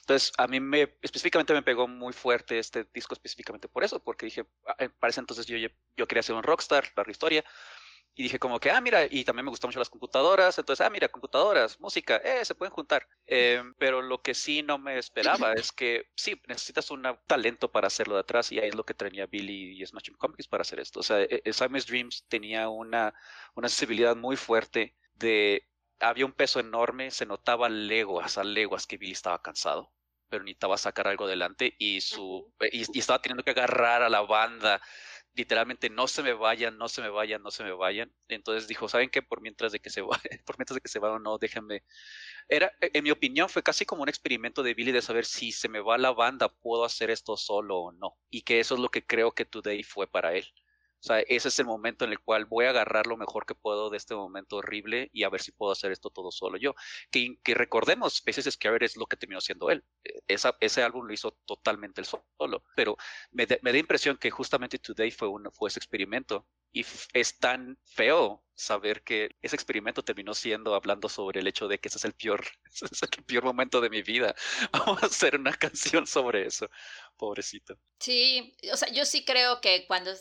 Entonces, 0.02 0.32
a 0.38 0.48
mí 0.48 0.60
me 0.60 0.98
específicamente 1.02 1.54
me 1.54 1.62
pegó 1.62 1.88
muy 1.88 2.14
fuerte 2.14 2.60
este 2.60 2.88
disco 2.94 3.14
específicamente 3.14 3.68
por 3.68 3.84
eso, 3.84 4.00
porque 4.00 4.26
dije, 4.26 4.46
ah, 4.68 4.76
para 5.00 5.12
ese 5.12 5.20
entonces 5.20 5.46
yo, 5.46 5.58
yo 5.58 6.08
quería 6.08 6.24
ser 6.24 6.36
un 6.36 6.44
rockstar, 6.44 6.86
la 6.96 7.12
historia, 7.12 7.44
y 8.13 8.24
dije 8.24 8.39
como 8.39 8.60
que, 8.60 8.69
ah, 8.71 8.82
mira, 8.82 9.06
y 9.10 9.24
también 9.24 9.45
me 9.45 9.52
gustan 9.52 9.69
mucho 9.69 9.80
las 9.80 9.89
computadoras, 9.89 10.58
entonces, 10.58 10.86
ah, 10.86 10.89
mira, 10.89 11.08
computadoras, 11.08 11.80
música, 11.80 12.17
eh, 12.17 12.43
se 12.43 12.56
pueden 12.56 12.74
juntar. 12.74 13.08
Eh, 13.26 13.63
pero 13.78 14.02
lo 14.02 14.21
que 14.21 14.34
sí 14.34 14.63
no 14.63 14.78
me 14.78 14.97
esperaba 14.97 15.54
es 15.54 15.71
que, 15.71 16.10
sí, 16.15 16.39
necesitas 16.47 16.91
un 16.91 17.04
talento 17.26 17.71
para 17.71 17.88
hacerlo 17.88 18.15
de 18.15 18.21
atrás 18.21 18.52
y 18.52 18.60
ahí 18.60 18.69
es 18.69 18.76
lo 18.76 18.86
que 18.86 18.93
tenía 18.93 19.28
Billy 19.28 19.82
y 19.82 19.86
Smashing 19.86 20.17
Pumpkins 20.17 20.47
para 20.47 20.62
hacer 20.62 20.80
esto. 20.80 21.00
O 21.00 21.04
sea, 21.04 21.21
e, 21.21 21.41
e, 21.43 21.54
Simon's 21.54 21.88
Dreams 21.88 22.26
tenía 22.28 22.67
una, 22.67 23.13
una 23.56 23.69
sensibilidad 23.69 24.15
muy 24.15 24.36
fuerte 24.36 24.97
de, 25.13 25.67
había 26.00 26.26
un 26.26 26.34
peso 26.34 26.60
enorme, 26.60 27.12
se 27.12 27.26
notaba 27.26 27.69
leguas 27.69 28.38
a 28.38 28.43
leguas 28.43 28.88
que 28.88 28.97
Billy 28.97 29.13
estaba 29.13 29.41
cansado 29.41 29.93
pero 30.30 30.45
necesitaba 30.45 30.78
sacar 30.78 31.10
algo 31.10 31.26
adelante 31.26 31.76
y 31.78 32.00
su 32.00 32.54
y, 32.71 32.86
y 32.93 33.00
estaba 33.00 33.21
teniendo 33.21 33.43
que 33.43 33.52
agarrar 33.52 34.02
a 34.02 34.08
la 34.08 34.21
banda 34.21 34.82
literalmente 35.34 35.89
no 35.89 36.08
se 36.08 36.24
me 36.24 36.34
vayan, 36.34 36.78
no 36.78 36.88
se 36.89 37.02
me 37.02 37.10
vayan, 37.10 37.41
no 37.44 37.52
se 37.52 37.63
me 37.63 37.72
vayan. 37.72 38.13
Entonces 38.28 38.67
dijo, 38.67 38.89
¿saben 38.89 39.10
qué? 39.10 39.22
Por 39.22 39.41
mientras 39.41 39.72
de 39.72 39.80
que 39.80 39.89
se 39.89 40.02
va, 40.02 40.20
por 40.46 40.58
mientras 40.58 40.76
de 40.76 40.82
que 40.82 40.89
se 40.89 41.00
va 41.00 41.12
o 41.12 41.20
no, 41.20 41.38
déjenme. 41.38 41.84
Era, 42.50 42.72
e, 42.82 42.91
en 42.94 43.04
mi 43.04 43.12
opinión, 43.12 43.50
fue 43.50 43.63
casi 43.63 43.86
como 43.86 44.04
un 44.04 44.10
experimento 44.10 44.63
de 44.63 44.74
Billy 44.74 44.91
de 44.91 45.02
saber 45.02 45.26
si 45.26 45.52
se 45.52 45.70
me 45.70 45.80
va 45.80 45.98
la 45.98 46.12
banda, 46.12 46.50
puedo 46.50 46.86
hacer 46.86 47.10
esto 47.12 47.38
solo 47.38 47.78
o 47.80 47.91
no. 47.94 48.17
Y 48.30 48.44
que 48.44 48.60
eso 48.60 48.76
es 48.76 48.82
lo 48.82 48.89
que 48.89 49.06
creo 49.06 49.32
que 49.34 49.46
Today 49.46 49.84
fue 49.84 50.08
para 50.08 50.34
él. 50.36 50.46
O 51.02 51.04
sea, 51.04 51.20
ese 51.22 51.48
es 51.48 51.60
el 51.60 51.66
momento 51.66 52.06
en 52.06 52.12
el 52.12 52.20
cual 52.20 52.46
voy 52.46 52.66
a 52.66 52.70
agarrar 52.70 53.08
lo 53.08 53.18
mejor 53.18 53.46
que 53.46 53.56
puedo 53.56 53.90
de 53.90 53.98
este 53.98 54.14
momento 54.16 54.58
horrible 54.58 55.10
y 55.14 55.24
a 55.24 55.30
ver 55.30 55.42
si 55.42 55.52
puedo 55.52 55.72
hacer 55.72 55.92
esto 55.92 56.12
todo 56.12 56.32
solo 56.32 56.58
yo. 56.58 56.76
Que, 57.10 57.38
que 57.44 57.56
recordemos, 57.56 58.16
Spaces 58.18 58.46
Scare 58.54 58.86
es 58.86 58.96
lo 58.98 59.08
que 59.08 59.18
terminó 59.18 59.42
siendo 59.42 59.70
él. 59.72 59.84
Eh, 60.04 60.22
Esa, 60.28 60.56
ese 60.60 60.84
álbum 60.84 61.06
lo 61.08 61.14
hizo 61.14 61.32
totalmente 61.46 62.02
él 62.02 62.06
solo. 62.08 62.64
Pero 62.76 62.98
me, 63.32 63.46
da- 63.48 63.58
me 63.64 63.72
da 63.72 63.78
impresión 63.80 64.18
que 64.18 64.30
justamente 64.32 64.78
Today 64.80 65.12
fue, 65.12 65.28
un, 65.28 65.52
fue 65.52 65.70
ese 65.70 65.80
experimento. 65.80 66.48
Y 66.74 66.86
es 67.14 67.38
tan 67.40 67.78
feo 67.84 68.46
saber 68.54 69.04
que 69.04 69.36
ese 69.42 69.56
experimento 69.56 70.04
terminó 70.04 70.34
siendo 70.34 70.74
hablando 70.76 71.10
sobre 71.10 71.40
el 71.42 71.48
hecho 71.48 71.68
de 71.68 71.80
que 71.80 71.90
ese 71.90 71.98
es 71.98 72.06
el 72.06 72.14
peor, 72.14 72.46
ese 72.72 72.86
es 72.86 73.02
el 73.02 73.24
peor 73.26 73.44
momento 73.44 73.82
de 73.82 73.90
mi 73.90 74.02
vida. 74.04 74.36
Vamos 74.72 75.04
a 75.04 75.08
hacer 75.08 75.36
una 75.36 75.54
canción 75.54 76.06
sobre 76.08 76.46
eso. 76.46 76.70
Pobrecito. 77.18 77.78
Sí, 78.00 78.56
o 78.72 78.78
sea, 78.78 78.90
yo 78.92 79.04
sí 79.06 79.26
creo 79.26 79.60
que 79.62 79.86
cuando 79.88 80.12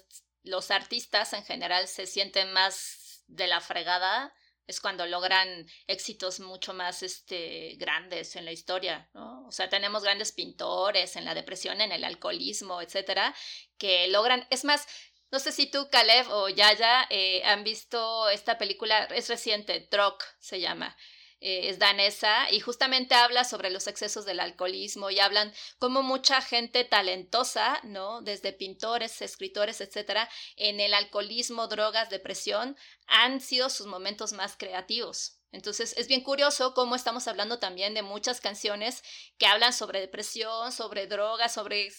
los 0.43 0.71
artistas 0.71 1.33
en 1.33 1.45
general 1.45 1.89
se 1.89 2.07
sienten 2.07 2.53
más 2.53 3.25
de 3.27 3.47
la 3.47 3.61
fregada, 3.61 4.33
es 4.67 4.81
cuando 4.81 5.05
logran 5.07 5.67
éxitos 5.89 6.39
mucho 6.39 6.73
más 6.73 7.03
este, 7.03 7.75
grandes 7.77 8.37
en 8.37 8.45
la 8.45 8.53
historia, 8.53 9.11
¿no? 9.15 9.47
O 9.47 9.53
sea, 9.53 9.69
tenemos 9.69 10.05
grandes 10.05 10.31
pintores 10.31 11.17
en 11.17 11.25
la 11.25 11.35
depresión, 11.35 11.81
en 11.81 11.91
el 11.91 12.05
alcoholismo, 12.05 12.81
etcétera, 12.81 13.35
que 13.79 14.07
logran, 14.09 14.47
es 14.51 14.65
más, 14.65 14.87
no 15.33 15.41
sé 15.41 15.51
si 15.51 15.67
tú, 15.69 15.89
Caleb 15.91 16.31
o 16.31 16.49
Yaya, 16.49 17.07
eh, 17.11 17.43
han 17.45 17.65
visto 17.65 18.29
esta 18.29 18.59
película, 18.59 19.05
es 19.07 19.29
reciente, 19.29 19.89
Drog 19.91 20.19
se 20.39 20.61
llama, 20.61 20.97
eh, 21.41 21.71
es 21.71 21.79
danesa 21.79 22.51
y 22.51 22.61
justamente 22.61 23.15
habla 23.15 23.45
sobre 23.45 23.71
los 23.71 23.87
excesos 23.87 24.25
del 24.25 24.41
alcoholismo 24.41 25.11
y 25.11 25.21
hablan 25.21 25.53
como 25.79 26.03
mucha 26.03 26.43
gente 26.43 26.85
talentosa, 26.85 27.81
¿no? 27.83 28.21
Desde 28.21 28.53
pintores, 28.53 29.23
escritores, 29.23 29.81
etcétera, 29.81 30.29
en 30.57 30.81
el 30.81 30.93
alcoholismo, 30.93 31.67
drogas, 31.67 32.11
depresión, 32.11 32.77
han 33.07 33.41
sido 33.41 33.71
sus 33.71 33.87
momentos 33.87 34.33
más 34.33 34.57
creativos. 34.57 35.39
Entonces 35.53 35.95
es 35.97 36.07
bien 36.07 36.23
curioso 36.23 36.75
cómo 36.75 36.95
estamos 36.95 37.27
hablando 37.27 37.59
también 37.59 37.95
de 37.95 38.03
muchas 38.03 38.41
canciones 38.41 39.03
que 39.37 39.47
hablan 39.47 39.73
sobre 39.73 40.01
depresión, 40.01 40.71
sobre 40.71 41.07
drogas, 41.07 41.55
sobre 41.55 41.93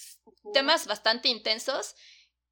temas 0.54 0.88
bastante 0.88 1.27
intensos 1.27 1.95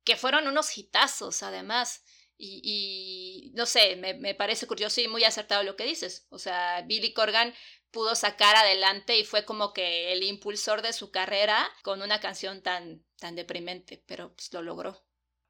que 0.03 0.17
fueron 0.17 0.47
unos 0.47 0.77
hitazos 0.77 1.43
además. 1.43 2.03
Y, 2.41 3.49
y 3.51 3.51
no 3.55 3.65
sé, 3.65 3.97
me, 3.97 4.13
me 4.15 4.33
parece 4.35 4.65
curioso 4.67 5.01
y 5.01 5.07
muy 5.09 5.23
acertado 5.25 5.63
lo 5.63 5.75
que 5.75 5.83
dices. 5.85 6.25
O 6.29 6.39
sea, 6.39 6.81
Billy 6.87 7.13
Corgan 7.13 7.53
pudo 7.91 8.15
sacar 8.15 8.55
adelante 8.55 9.17
y 9.17 9.25
fue 9.25 9.45
como 9.45 9.73
que 9.73 10.13
el 10.13 10.23
impulsor 10.23 10.81
de 10.81 10.93
su 10.93 11.11
carrera 11.11 11.69
con 11.83 12.01
una 12.01 12.19
canción 12.21 12.61
tan, 12.63 13.05
tan 13.19 13.35
deprimente, 13.35 14.03
pero 14.07 14.33
pues 14.35 14.53
lo 14.53 14.61
logró. 14.61 15.03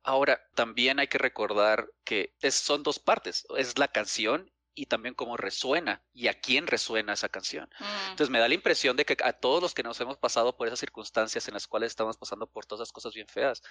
Ahora, 0.03 0.41
también 0.55 0.99
hay 0.99 1.07
que 1.07 1.17
recordar 1.17 1.89
que 2.03 2.35
es- 2.41 2.55
son 2.55 2.83
dos 2.83 2.99
partes. 2.99 3.45
Es 3.57 3.77
la 3.77 3.87
canción 3.89 4.51
y 4.75 4.85
también 4.87 5.13
cómo 5.15 5.37
resuena 5.37 6.03
y 6.13 6.27
a 6.27 6.39
quién 6.39 6.67
resuena 6.67 7.13
esa 7.13 7.29
canción. 7.29 7.69
Mm, 7.81 7.85
Entonces 8.09 8.29
me 8.31 8.39
da 8.39 8.47
la 8.47 8.53
impresión 8.55 8.95
de 8.97 9.05
que 9.05 9.17
a 9.23 9.33
todos 9.33 9.61
los 9.61 9.73
que 9.73 9.83
nos 9.83 9.99
hemos 10.01 10.17
pasado 10.17 10.55
por 10.57 10.67
esas 10.67 10.79
circunstancias 10.79 11.47
en 11.47 11.53
las 11.53 11.67
cuales 11.67 11.91
estamos 11.91 12.17
pasando 12.17 12.47
por 12.49 12.65
todas 12.65 12.83
esas 12.87 12.93
cosas 12.93 13.13
bien 13.13 13.27
feas, 13.27 13.61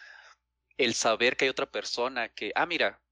el 0.78 0.94
saber 0.94 1.37
que 1.37 1.46
hay 1.46 1.50
otra 1.50 1.70
persona 1.70 2.28
que, 2.31 2.52
ah, 2.57 2.66
mira, 2.66 3.02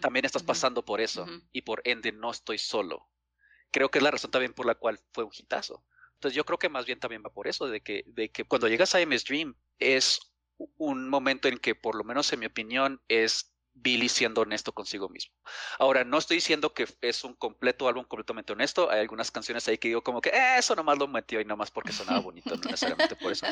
también 0.00 0.24
estás 0.24 0.42
pasando 0.42 0.84
por 0.84 1.00
eso 1.00 1.26
y 1.52 1.62
por 1.62 1.82
ende 1.84 2.12
no 2.12 2.30
estoy 2.30 2.58
solo. 2.58 3.08
Creo 3.70 3.90
que 3.90 3.98
es 3.98 4.04
la 4.04 4.10
razón 4.10 4.30
también 4.30 4.52
por 4.52 4.66
la 4.66 4.74
cual 4.74 4.98
fue 5.12 5.24
un 5.24 5.30
hitazo. 5.32 5.84
Entonces 6.14 6.36
yo 6.36 6.44
creo 6.44 6.58
que 6.58 6.68
más 6.68 6.86
bien 6.86 7.00
también 7.00 7.22
va 7.24 7.32
por 7.32 7.48
eso, 7.48 7.66
de 7.66 7.80
que, 7.80 8.04
de 8.06 8.30
que 8.30 8.44
cuando 8.44 8.68
llegas 8.68 8.94
a 8.94 9.00
MS 9.00 9.24
Dream 9.24 9.56
es 9.78 10.20
un 10.76 11.08
momento 11.08 11.48
en 11.48 11.58
que, 11.58 11.74
por 11.74 11.94
lo 11.94 12.04
menos 12.04 12.32
en 12.32 12.40
mi 12.40 12.46
opinión, 12.46 13.00
es 13.08 13.54
Billy 13.74 14.08
siendo 14.08 14.42
honesto 14.42 14.72
consigo 14.72 15.08
mismo. 15.08 15.34
Ahora, 15.78 16.04
no 16.04 16.18
estoy 16.18 16.36
diciendo 16.36 16.74
que 16.74 16.86
es 17.00 17.24
un 17.24 17.34
completo 17.34 17.88
álbum 17.88 18.04
completamente 18.04 18.52
honesto. 18.52 18.90
Hay 18.90 19.00
algunas 19.00 19.30
canciones 19.30 19.66
ahí 19.68 19.78
que 19.78 19.88
digo 19.88 20.02
como 20.02 20.20
que 20.20 20.30
"Eh, 20.30 20.58
eso 20.58 20.74
nomás 20.76 20.98
lo 20.98 21.08
metió 21.08 21.40
y 21.40 21.44
nomás 21.44 21.70
porque 21.70 21.92
sonaba 21.92 22.20
bonito, 22.30 22.56
no 22.56 22.62
necesariamente 22.64 23.16
por 23.16 23.32
eso. 23.32 23.46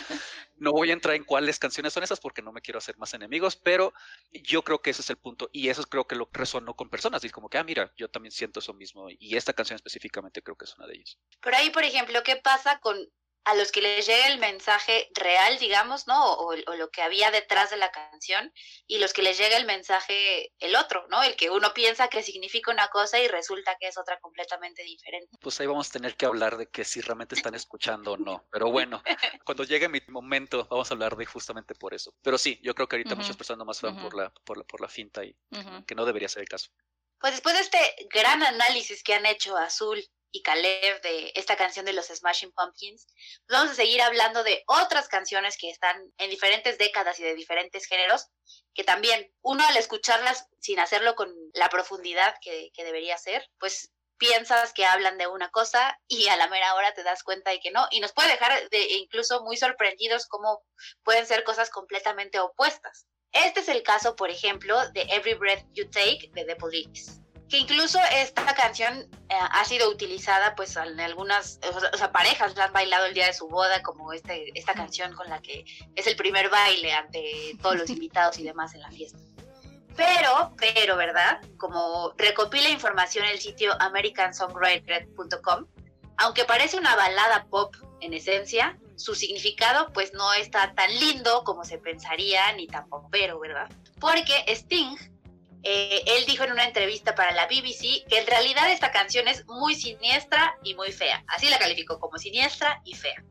No 0.56 0.72
voy 0.72 0.90
a 0.90 0.92
entrar 0.92 1.14
en 1.14 1.24
cuáles 1.24 1.58
canciones 1.58 1.92
son 1.92 2.02
esas 2.02 2.20
porque 2.20 2.42
no 2.42 2.52
me 2.52 2.60
quiero 2.60 2.78
hacer 2.78 2.98
más 2.98 3.14
enemigos, 3.14 3.56
pero 3.56 3.92
yo 4.32 4.62
creo 4.62 4.82
que 4.82 4.90
ese 4.90 5.02
es 5.02 5.10
el 5.10 5.16
punto 5.16 5.48
y 5.52 5.68
eso 5.68 5.82
creo 5.84 6.06
que 6.06 6.16
lo 6.16 6.28
resonó 6.32 6.74
con 6.74 6.90
personas. 6.90 7.24
Y 7.24 7.30
como 7.30 7.48
que, 7.48 7.58
ah, 7.58 7.64
mira, 7.64 7.92
yo 7.96 8.08
también 8.08 8.32
siento 8.32 8.60
eso 8.60 8.74
mismo 8.74 9.08
y 9.10 9.36
esta 9.36 9.52
canción 9.52 9.76
específicamente 9.76 10.42
creo 10.42 10.56
que 10.56 10.64
es 10.64 10.76
una 10.76 10.86
de 10.86 10.94
ellas. 10.96 11.18
Por 11.40 11.54
ahí, 11.54 11.70
por 11.70 11.84
ejemplo, 11.84 12.22
¿qué 12.22 12.36
pasa 12.36 12.80
con 12.80 12.96
a 13.44 13.54
los 13.54 13.72
que 13.72 13.80
les 13.80 14.06
llega 14.06 14.26
el 14.26 14.38
mensaje 14.38 15.08
real, 15.14 15.58
digamos, 15.58 16.06
¿no? 16.06 16.32
O, 16.34 16.52
o 16.52 16.74
lo 16.74 16.90
que 16.90 17.02
había 17.02 17.30
detrás 17.30 17.70
de 17.70 17.76
la 17.76 17.90
canción 17.90 18.52
y 18.86 18.98
los 18.98 19.12
que 19.12 19.22
les 19.22 19.38
llega 19.38 19.56
el 19.56 19.64
mensaje, 19.64 20.52
el 20.58 20.76
otro, 20.76 21.06
¿no? 21.08 21.22
El 21.22 21.36
que 21.36 21.50
uno 21.50 21.72
piensa 21.72 22.08
que 22.08 22.22
significa 22.22 22.70
una 22.70 22.88
cosa 22.88 23.18
y 23.18 23.28
resulta 23.28 23.76
que 23.80 23.88
es 23.88 23.96
otra 23.98 24.18
completamente 24.20 24.82
diferente. 24.82 25.36
Pues 25.40 25.60
ahí 25.60 25.66
vamos 25.66 25.88
a 25.88 25.92
tener 25.92 26.16
que 26.16 26.26
hablar 26.26 26.56
de 26.56 26.68
que 26.68 26.84
si 26.84 27.00
realmente 27.00 27.34
están 27.34 27.54
escuchando 27.54 28.12
o 28.12 28.16
no. 28.16 28.46
Pero 28.50 28.70
bueno, 28.72 29.02
cuando 29.44 29.64
llegue 29.64 29.88
mi 29.88 30.00
momento 30.08 30.66
vamos 30.70 30.90
a 30.90 30.94
hablar 30.94 31.16
de 31.16 31.26
justamente 31.26 31.74
por 31.74 31.94
eso. 31.94 32.14
Pero 32.22 32.38
sí, 32.38 32.60
yo 32.62 32.74
creo 32.74 32.88
que 32.88 32.96
ahorita 32.96 33.14
muchas 33.14 33.36
personas 33.36 33.58
nomás 33.58 33.80
van 33.80 34.00
por 34.00 34.14
la, 34.14 34.30
por 34.44 34.58
la, 34.58 34.64
por 34.64 34.80
la 34.80 34.88
finta 34.88 35.24
y 35.24 35.34
que 35.86 35.94
no 35.94 36.04
debería 36.04 36.28
ser 36.28 36.42
el 36.42 36.48
caso. 36.48 36.70
Pues 37.20 37.32
después 37.32 37.54
de 37.56 37.62
este 37.62 38.08
gran 38.12 38.42
análisis 38.42 39.02
que 39.02 39.14
han 39.14 39.26
hecho 39.26 39.56
Azul 39.56 40.04
y 40.30 40.42
Caleb 40.42 41.00
de 41.02 41.32
esta 41.34 41.56
canción 41.56 41.84
de 41.84 41.92
los 41.92 42.06
Smashing 42.06 42.52
Pumpkins, 42.52 43.06
pues 43.46 43.58
vamos 43.58 43.72
a 43.72 43.74
seguir 43.74 44.02
hablando 44.02 44.44
de 44.44 44.62
otras 44.66 45.08
canciones 45.08 45.56
que 45.56 45.70
están 45.70 45.96
en 46.18 46.30
diferentes 46.30 46.78
décadas 46.78 47.18
y 47.18 47.22
de 47.22 47.34
diferentes 47.34 47.86
géneros, 47.86 48.26
que 48.74 48.84
también 48.84 49.32
uno 49.42 49.66
al 49.66 49.76
escucharlas 49.76 50.46
sin 50.60 50.80
hacerlo 50.80 51.14
con 51.14 51.32
la 51.54 51.68
profundidad 51.68 52.34
que, 52.40 52.70
que 52.74 52.84
debería 52.84 53.16
ser, 53.18 53.48
pues 53.58 53.90
piensas 54.18 54.72
que 54.72 54.84
hablan 54.84 55.16
de 55.16 55.28
una 55.28 55.48
cosa 55.50 55.98
y 56.08 56.28
a 56.28 56.36
la 56.36 56.48
mera 56.48 56.74
hora 56.74 56.92
te 56.92 57.04
das 57.04 57.22
cuenta 57.22 57.50
de 57.50 57.60
que 57.60 57.70
no, 57.70 57.86
y 57.90 58.00
nos 58.00 58.12
puede 58.12 58.32
dejar 58.32 58.68
de, 58.68 58.92
incluso 58.96 59.42
muy 59.44 59.56
sorprendidos 59.56 60.26
cómo 60.26 60.62
pueden 61.04 61.26
ser 61.26 61.44
cosas 61.44 61.70
completamente 61.70 62.40
opuestas. 62.40 63.06
Este 63.32 63.60
es 63.60 63.68
el 63.68 63.82
caso, 63.82 64.16
por 64.16 64.30
ejemplo, 64.30 64.76
de 64.90 65.02
Every 65.02 65.34
Breath 65.34 65.64
You 65.72 65.88
Take 65.90 66.30
de 66.32 66.44
The 66.44 66.56
Police 66.56 67.27
que 67.48 67.58
incluso 67.58 67.98
esta 68.12 68.54
canción 68.54 69.08
eh, 69.28 69.34
ha 69.38 69.64
sido 69.64 69.90
utilizada 69.90 70.54
pues 70.54 70.76
en 70.76 71.00
algunas, 71.00 71.58
o 71.92 71.96
sea, 71.96 72.12
parejas 72.12 72.54
la 72.56 72.64
han 72.64 72.72
bailado 72.72 73.06
el 73.06 73.14
día 73.14 73.26
de 73.26 73.32
su 73.32 73.48
boda 73.48 73.82
como 73.82 74.12
este, 74.12 74.50
esta 74.58 74.74
canción 74.74 75.14
con 75.14 75.28
la 75.28 75.40
que 75.40 75.64
es 75.96 76.06
el 76.06 76.16
primer 76.16 76.50
baile 76.50 76.92
ante 76.92 77.56
todos 77.62 77.76
los 77.76 77.90
invitados 77.90 78.38
y 78.38 78.44
demás 78.44 78.74
en 78.74 78.82
la 78.82 78.90
fiesta. 78.90 79.18
Pero, 79.96 80.54
pero, 80.56 80.96
¿verdad? 80.96 81.40
Como 81.56 82.12
recopila 82.16 82.68
información 82.68 83.24
el 83.24 83.40
sitio 83.40 83.72
americansongwriter.com, 83.80 85.66
aunque 86.18 86.44
parece 86.44 86.76
una 86.76 86.94
balada 86.94 87.46
pop 87.46 87.74
en 88.00 88.12
esencia, 88.12 88.78
su 88.96 89.14
significado 89.14 89.92
pues 89.92 90.12
no 90.12 90.32
está 90.34 90.74
tan 90.74 90.90
lindo 90.98 91.42
como 91.44 91.64
se 91.64 91.78
pensaría 91.78 92.52
ni 92.52 92.66
tan 92.66 92.88
popero, 92.88 93.40
¿verdad? 93.40 93.68
Porque 94.00 94.44
Sting 94.48 94.96
eh, 95.62 96.02
él 96.06 96.24
dijo 96.26 96.44
en 96.44 96.52
una 96.52 96.64
entrevista 96.64 97.14
para 97.14 97.32
la 97.32 97.46
BBC 97.46 98.06
que 98.08 98.18
en 98.18 98.26
realidad 98.26 98.70
esta 98.70 98.92
canción 98.92 99.26
es 99.28 99.44
muy 99.46 99.74
siniestra 99.74 100.56
y 100.62 100.74
muy 100.74 100.92
fea. 100.92 101.24
Así 101.28 101.48
la 101.48 101.58
calificó 101.58 101.98
como 101.98 102.18
siniestra 102.18 102.80
y 102.84 102.94
fea. 102.94 103.22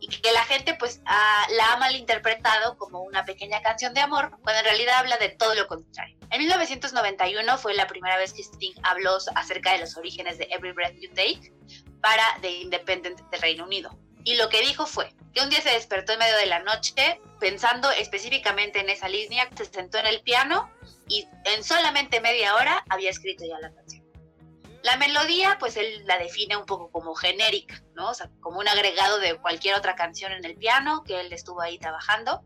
Y 0.00 0.08
que 0.08 0.32
la 0.32 0.44
gente 0.44 0.74
pues 0.74 1.00
ah, 1.06 1.46
la 1.56 1.72
ha 1.72 1.76
malinterpretado 1.76 2.76
como 2.76 3.02
una 3.02 3.24
pequeña 3.24 3.62
canción 3.62 3.94
de 3.94 4.00
amor, 4.00 4.30
cuando 4.42 4.58
en 4.58 4.64
realidad 4.64 4.98
habla 4.98 5.16
de 5.16 5.28
todo 5.28 5.54
lo 5.54 5.66
contrario. 5.68 6.16
En 6.30 6.38
1991 6.40 7.58
fue 7.58 7.74
la 7.74 7.86
primera 7.86 8.16
vez 8.16 8.32
que 8.32 8.42
Sting 8.42 8.74
habló 8.82 9.18
acerca 9.36 9.72
de 9.72 9.78
los 9.78 9.96
orígenes 9.96 10.38
de 10.38 10.48
Every 10.50 10.72
Breath 10.72 10.96
You 11.00 11.08
Take 11.10 11.52
para 12.00 12.24
The 12.40 12.50
Independent 12.50 13.20
del 13.30 13.40
Reino 13.40 13.64
Unido. 13.64 13.96
Y 14.24 14.36
lo 14.36 14.48
que 14.48 14.60
dijo 14.60 14.86
fue 14.86 15.14
que 15.32 15.40
un 15.40 15.50
día 15.50 15.60
se 15.60 15.70
despertó 15.70 16.12
en 16.12 16.18
medio 16.18 16.36
de 16.36 16.46
la 16.46 16.60
noche 16.60 17.20
pensando 17.38 17.90
específicamente 17.90 18.80
en 18.80 18.88
esa 18.88 19.08
línea, 19.08 19.48
se 19.56 19.64
sentó 19.64 19.98
en 19.98 20.06
el 20.06 20.22
piano 20.22 20.70
y 21.12 21.28
en 21.44 21.62
solamente 21.62 22.22
media 22.22 22.54
hora 22.54 22.82
había 22.88 23.10
escrito 23.10 23.44
ya 23.44 23.58
la 23.60 23.70
canción. 23.70 24.02
La 24.82 24.96
melodía, 24.96 25.58
pues 25.60 25.76
él 25.76 26.04
la 26.06 26.18
define 26.18 26.56
un 26.56 26.64
poco 26.64 26.90
como 26.90 27.14
genérica, 27.14 27.82
¿no? 27.94 28.10
O 28.10 28.14
sea, 28.14 28.30
como 28.40 28.58
un 28.58 28.66
agregado 28.66 29.18
de 29.18 29.36
cualquier 29.36 29.74
otra 29.74 29.94
canción 29.94 30.32
en 30.32 30.44
el 30.44 30.56
piano 30.56 31.04
que 31.04 31.20
él 31.20 31.32
estuvo 31.32 31.60
ahí 31.60 31.78
trabajando. 31.78 32.42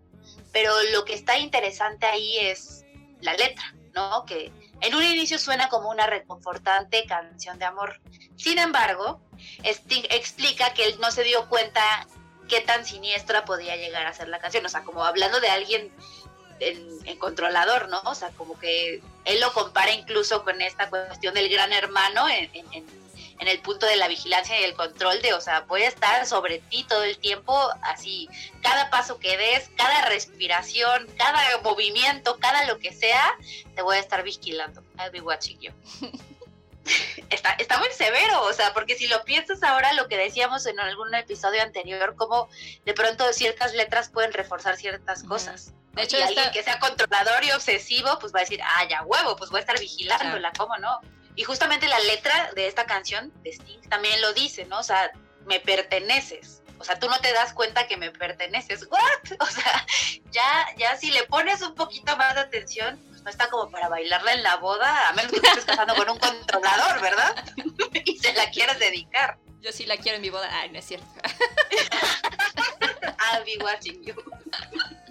Pero 0.52 0.72
lo 0.92 1.04
que 1.04 1.14
está 1.14 1.38
interesante 1.38 2.06
ahí 2.06 2.38
es 2.38 2.84
la 3.20 3.34
letra, 3.34 3.72
¿no? 3.94 4.24
Que 4.26 4.52
en 4.80 4.94
un 4.94 5.04
inicio 5.04 5.38
suena 5.38 5.68
como 5.68 5.88
una 5.88 6.08
reconfortante 6.08 7.06
canción 7.06 7.58
de 7.60 7.66
amor. 7.66 8.00
Sin 8.36 8.58
embargo, 8.58 9.22
Sting 9.62 10.06
explica 10.10 10.74
que 10.74 10.86
él 10.86 10.98
no 11.00 11.12
se 11.12 11.22
dio 11.22 11.48
cuenta 11.48 12.06
qué 12.48 12.60
tan 12.60 12.84
siniestra 12.84 13.44
podía 13.44 13.76
llegar 13.76 14.06
a 14.06 14.12
ser 14.12 14.28
la 14.28 14.40
canción. 14.40 14.66
O 14.66 14.68
sea, 14.68 14.82
como 14.82 15.04
hablando 15.04 15.40
de 15.40 15.48
alguien 15.48 15.92
en, 16.60 16.88
en 17.04 17.18
controlador, 17.18 17.88
¿no? 17.88 18.00
O 18.04 18.14
sea, 18.14 18.30
como 18.30 18.58
que 18.58 19.00
él 19.24 19.40
lo 19.40 19.52
compara 19.52 19.92
incluso 19.92 20.44
con 20.44 20.60
esta 20.60 20.88
cuestión 20.88 21.34
del 21.34 21.48
gran 21.48 21.72
hermano 21.72 22.28
en, 22.28 22.50
en- 22.54 22.72
en- 22.72 23.06
en 23.38 23.48
el 23.48 23.58
punto 23.60 23.84
de 23.84 23.96
la 23.96 24.08
vigilancia 24.08 24.58
y 24.58 24.64
el 24.64 24.72
control 24.72 25.20
de, 25.20 25.34
o 25.34 25.42
sea, 25.42 25.60
voy 25.60 25.82
a 25.82 25.88
estar 25.88 26.24
sobre 26.26 26.58
ti 26.58 26.84
todo 26.88 27.02
el 27.04 27.18
tiempo, 27.18 27.54
así, 27.82 28.30
cada 28.62 28.88
paso 28.88 29.18
que 29.18 29.36
des, 29.36 29.68
cada 29.76 30.06
respiración, 30.08 31.06
cada 31.18 31.58
movimiento, 31.62 32.38
cada 32.38 32.64
lo 32.64 32.78
que 32.78 32.94
sea, 32.94 33.36
te 33.74 33.82
voy 33.82 33.98
a 33.98 34.00
estar 34.00 34.22
vigilando. 34.22 34.82
I'll 34.98 35.10
be 35.10 35.20
watching 35.20 35.58
you. 35.60 35.70
Está, 37.30 37.54
está 37.58 37.78
muy 37.78 37.88
severo, 37.90 38.42
o 38.44 38.52
sea, 38.52 38.72
porque 38.72 38.94
si 38.96 39.08
lo 39.08 39.24
piensas 39.24 39.60
ahora, 39.64 39.92
lo 39.94 40.06
que 40.06 40.16
decíamos 40.16 40.64
en 40.66 40.78
algún 40.78 41.12
episodio 41.16 41.60
anterior, 41.60 42.14
como 42.14 42.48
de 42.84 42.94
pronto 42.94 43.32
ciertas 43.32 43.74
letras 43.74 44.08
pueden 44.08 44.32
reforzar 44.32 44.76
ciertas 44.76 45.24
cosas. 45.24 45.72
De 45.96 46.02
hecho, 46.02 46.18
y 46.18 46.22
alguien 46.22 46.50
que 46.52 46.62
sea 46.62 46.78
controlador 46.78 47.42
y 47.42 47.52
obsesivo, 47.52 48.18
pues 48.20 48.32
va 48.32 48.40
a 48.40 48.42
decir, 48.42 48.60
ah, 48.62 48.86
ya 48.88 49.02
huevo, 49.02 49.34
pues 49.34 49.50
voy 49.50 49.58
a 49.58 49.60
estar 49.62 49.80
vigilándola, 49.80 50.52
¿cómo 50.56 50.76
no? 50.76 51.00
Y 51.36 51.44
justamente 51.44 51.88
la 51.88 51.98
letra 52.00 52.50
de 52.54 52.66
esta 52.66 52.84
canción 52.84 53.32
de 53.42 53.50
Sting 53.50 53.80
también 53.88 54.20
lo 54.20 54.34
dice, 54.34 54.66
¿no? 54.66 54.78
O 54.78 54.82
sea, 54.82 55.10
me 55.46 55.58
perteneces. 55.58 56.62
O 56.78 56.84
sea, 56.84 56.98
tú 56.98 57.08
no 57.08 57.18
te 57.20 57.32
das 57.32 57.54
cuenta 57.54 57.86
que 57.86 57.96
me 57.96 58.10
perteneces. 58.10 58.86
¿What? 58.90 59.00
O 59.40 59.46
sea, 59.46 59.86
ya, 60.30 60.66
ya 60.76 60.96
si 60.96 61.10
le 61.10 61.24
pones 61.24 61.62
un 61.62 61.74
poquito 61.74 62.14
más 62.16 62.34
de 62.34 62.42
atención, 62.42 63.02
pues 63.08 63.22
no 63.22 63.30
está 63.30 63.48
como 63.48 63.70
para 63.70 63.88
bailarla 63.88 64.34
en 64.34 64.42
la 64.42 64.56
boda, 64.56 65.08
a 65.08 65.12
menos 65.14 65.32
que 65.32 65.40
te 65.40 65.48
estés 65.48 65.64
casando 65.64 65.94
con 65.94 66.10
un 66.10 66.18
controlador, 66.18 67.00
¿verdad? 67.00 67.44
y 68.04 68.18
se 68.18 68.34
la 68.34 68.50
quieres 68.50 68.78
dedicar. 68.78 69.38
Yo 69.60 69.72
sí 69.72 69.86
la 69.86 69.96
quiero 69.96 70.16
en 70.16 70.22
mi 70.22 70.30
boda. 70.30 70.48
Ay, 70.52 70.70
no 70.70 70.78
es 70.78 70.84
cierto. 70.84 71.06
I'll 73.18 73.44
be 73.44 73.58
watching 73.62 74.02
you. 74.04 74.14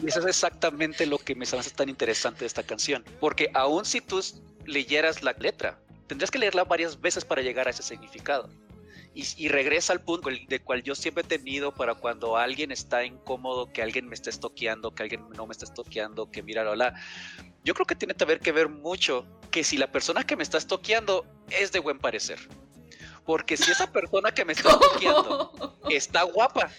Y 0.01 0.07
eso 0.07 0.19
es 0.19 0.25
exactamente 0.25 1.05
lo 1.05 1.17
que 1.17 1.35
me 1.35 1.43
hace 1.45 1.69
tan 1.71 1.89
interesante 1.89 2.41
de 2.41 2.47
esta 2.47 2.63
canción. 2.63 3.03
Porque 3.19 3.49
aun 3.53 3.85
si 3.85 4.01
tú 4.01 4.21
leyeras 4.65 5.23
la 5.23 5.33
letra, 5.33 5.79
tendrías 6.07 6.31
que 6.31 6.39
leerla 6.39 6.63
varias 6.65 6.99
veces 6.99 7.23
para 7.25 7.41
llegar 7.41 7.67
a 7.67 7.71
ese 7.71 7.83
significado. 7.83 8.49
Y, 9.13 9.25
y 9.37 9.47
regresa 9.47 9.93
al 9.93 10.01
punto 10.01 10.29
de 10.29 10.59
cual 10.59 10.83
yo 10.83 10.93
siempre 10.93 11.23
he 11.23 11.27
tenido 11.27 11.73
para 11.73 11.95
cuando 11.95 12.35
alguien 12.35 12.71
está 12.73 13.05
incómodo, 13.05 13.71
que 13.71 13.81
alguien 13.81 14.09
me 14.09 14.13
esté 14.15 14.29
estoqueando, 14.29 14.93
que 14.93 15.03
alguien 15.03 15.29
no 15.37 15.47
me 15.47 15.53
esté 15.53 15.63
estoqueando, 15.63 16.29
que 16.29 16.43
mira, 16.43 16.65
la, 16.65 16.75
la. 16.75 16.93
Yo 17.63 17.73
creo 17.73 17.85
que 17.85 17.95
tiene 17.95 18.13
que 18.13 18.25
ver, 18.25 18.41
que 18.41 18.51
ver 18.51 18.67
mucho 18.67 19.25
que 19.51 19.63
si 19.63 19.77
la 19.77 19.89
persona 19.89 20.25
que 20.25 20.35
me 20.35 20.43
está 20.43 20.57
estoqueando 20.57 21.25
es 21.49 21.71
de 21.71 21.79
buen 21.79 21.97
parecer. 21.97 22.39
Porque 23.25 23.55
si 23.55 23.71
esa 23.71 23.89
persona 23.89 24.33
que 24.33 24.43
me 24.43 24.51
está 24.51 24.69
estoqueando 24.73 25.79
está 25.89 26.23
guapa, 26.23 26.69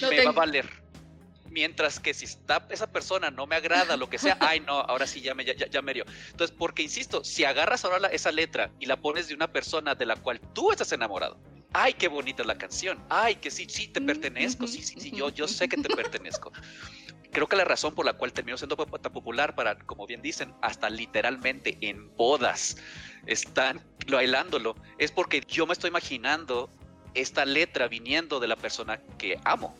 No 0.00 0.08
me 0.10 0.16
va 0.16 0.22
a 0.22 0.24
tengo- 0.24 0.32
valer. 0.32 0.68
Mientras 1.56 1.98
que 2.00 2.12
si 2.12 2.26
está 2.26 2.66
esa 2.68 2.86
persona 2.92 3.30
no 3.30 3.46
me 3.46 3.56
agrada, 3.56 3.96
lo 3.96 4.10
que 4.10 4.18
sea, 4.18 4.36
ay 4.40 4.60
no, 4.60 4.74
ahora 4.78 5.06
sí 5.06 5.22
ya 5.22 5.34
me, 5.34 5.42
ya, 5.42 5.54
ya- 5.54 5.68
ya 5.70 5.80
me 5.80 5.92
hirió. 5.92 6.04
Entonces, 6.30 6.54
porque 6.54 6.82
insisto, 6.82 7.24
si 7.24 7.44
agarras 7.44 7.82
ahora 7.86 7.98
la- 7.98 8.08
esa 8.08 8.30
letra 8.30 8.70
y 8.78 8.84
la 8.84 8.98
pones 9.00 9.26
de 9.28 9.34
una 9.34 9.50
persona 9.50 9.94
de 9.94 10.04
la 10.04 10.16
cual 10.16 10.38
tú 10.52 10.70
estás 10.70 10.92
enamorado, 10.92 11.38
ay, 11.72 11.94
qué 11.94 12.08
bonita 12.08 12.44
la 12.44 12.58
canción, 12.58 13.02
ay, 13.08 13.36
que 13.36 13.50
sí, 13.50 13.66
sí, 13.70 13.88
te 13.88 14.02
pertenezco, 14.02 14.66
sí, 14.66 14.82
sí, 14.82 15.00
sí, 15.00 15.10
yo, 15.12 15.30
yo 15.30 15.48
sé 15.48 15.66
que 15.66 15.78
te 15.78 15.88
pertenezco. 15.88 16.52
Creo 17.32 17.46
que 17.48 17.56
la 17.56 17.64
razón 17.64 17.94
por 17.94 18.04
la 18.04 18.12
cual 18.12 18.34
terminó 18.34 18.58
siendo 18.58 18.76
tan 18.76 19.12
popular 19.12 19.54
para, 19.54 19.78
como 19.78 20.06
bien 20.06 20.20
dicen, 20.20 20.54
hasta 20.60 20.90
literalmente 20.90 21.78
en 21.80 22.14
bodas 22.16 22.76
están 23.24 23.82
bailándolo, 24.06 24.76
es 24.98 25.10
porque 25.10 25.40
yo 25.48 25.66
me 25.66 25.72
estoy 25.72 25.88
imaginando 25.88 26.70
esta 27.14 27.46
letra 27.46 27.88
viniendo 27.88 28.40
de 28.40 28.48
la 28.48 28.56
persona 28.56 29.00
que 29.16 29.38
amo. 29.44 29.74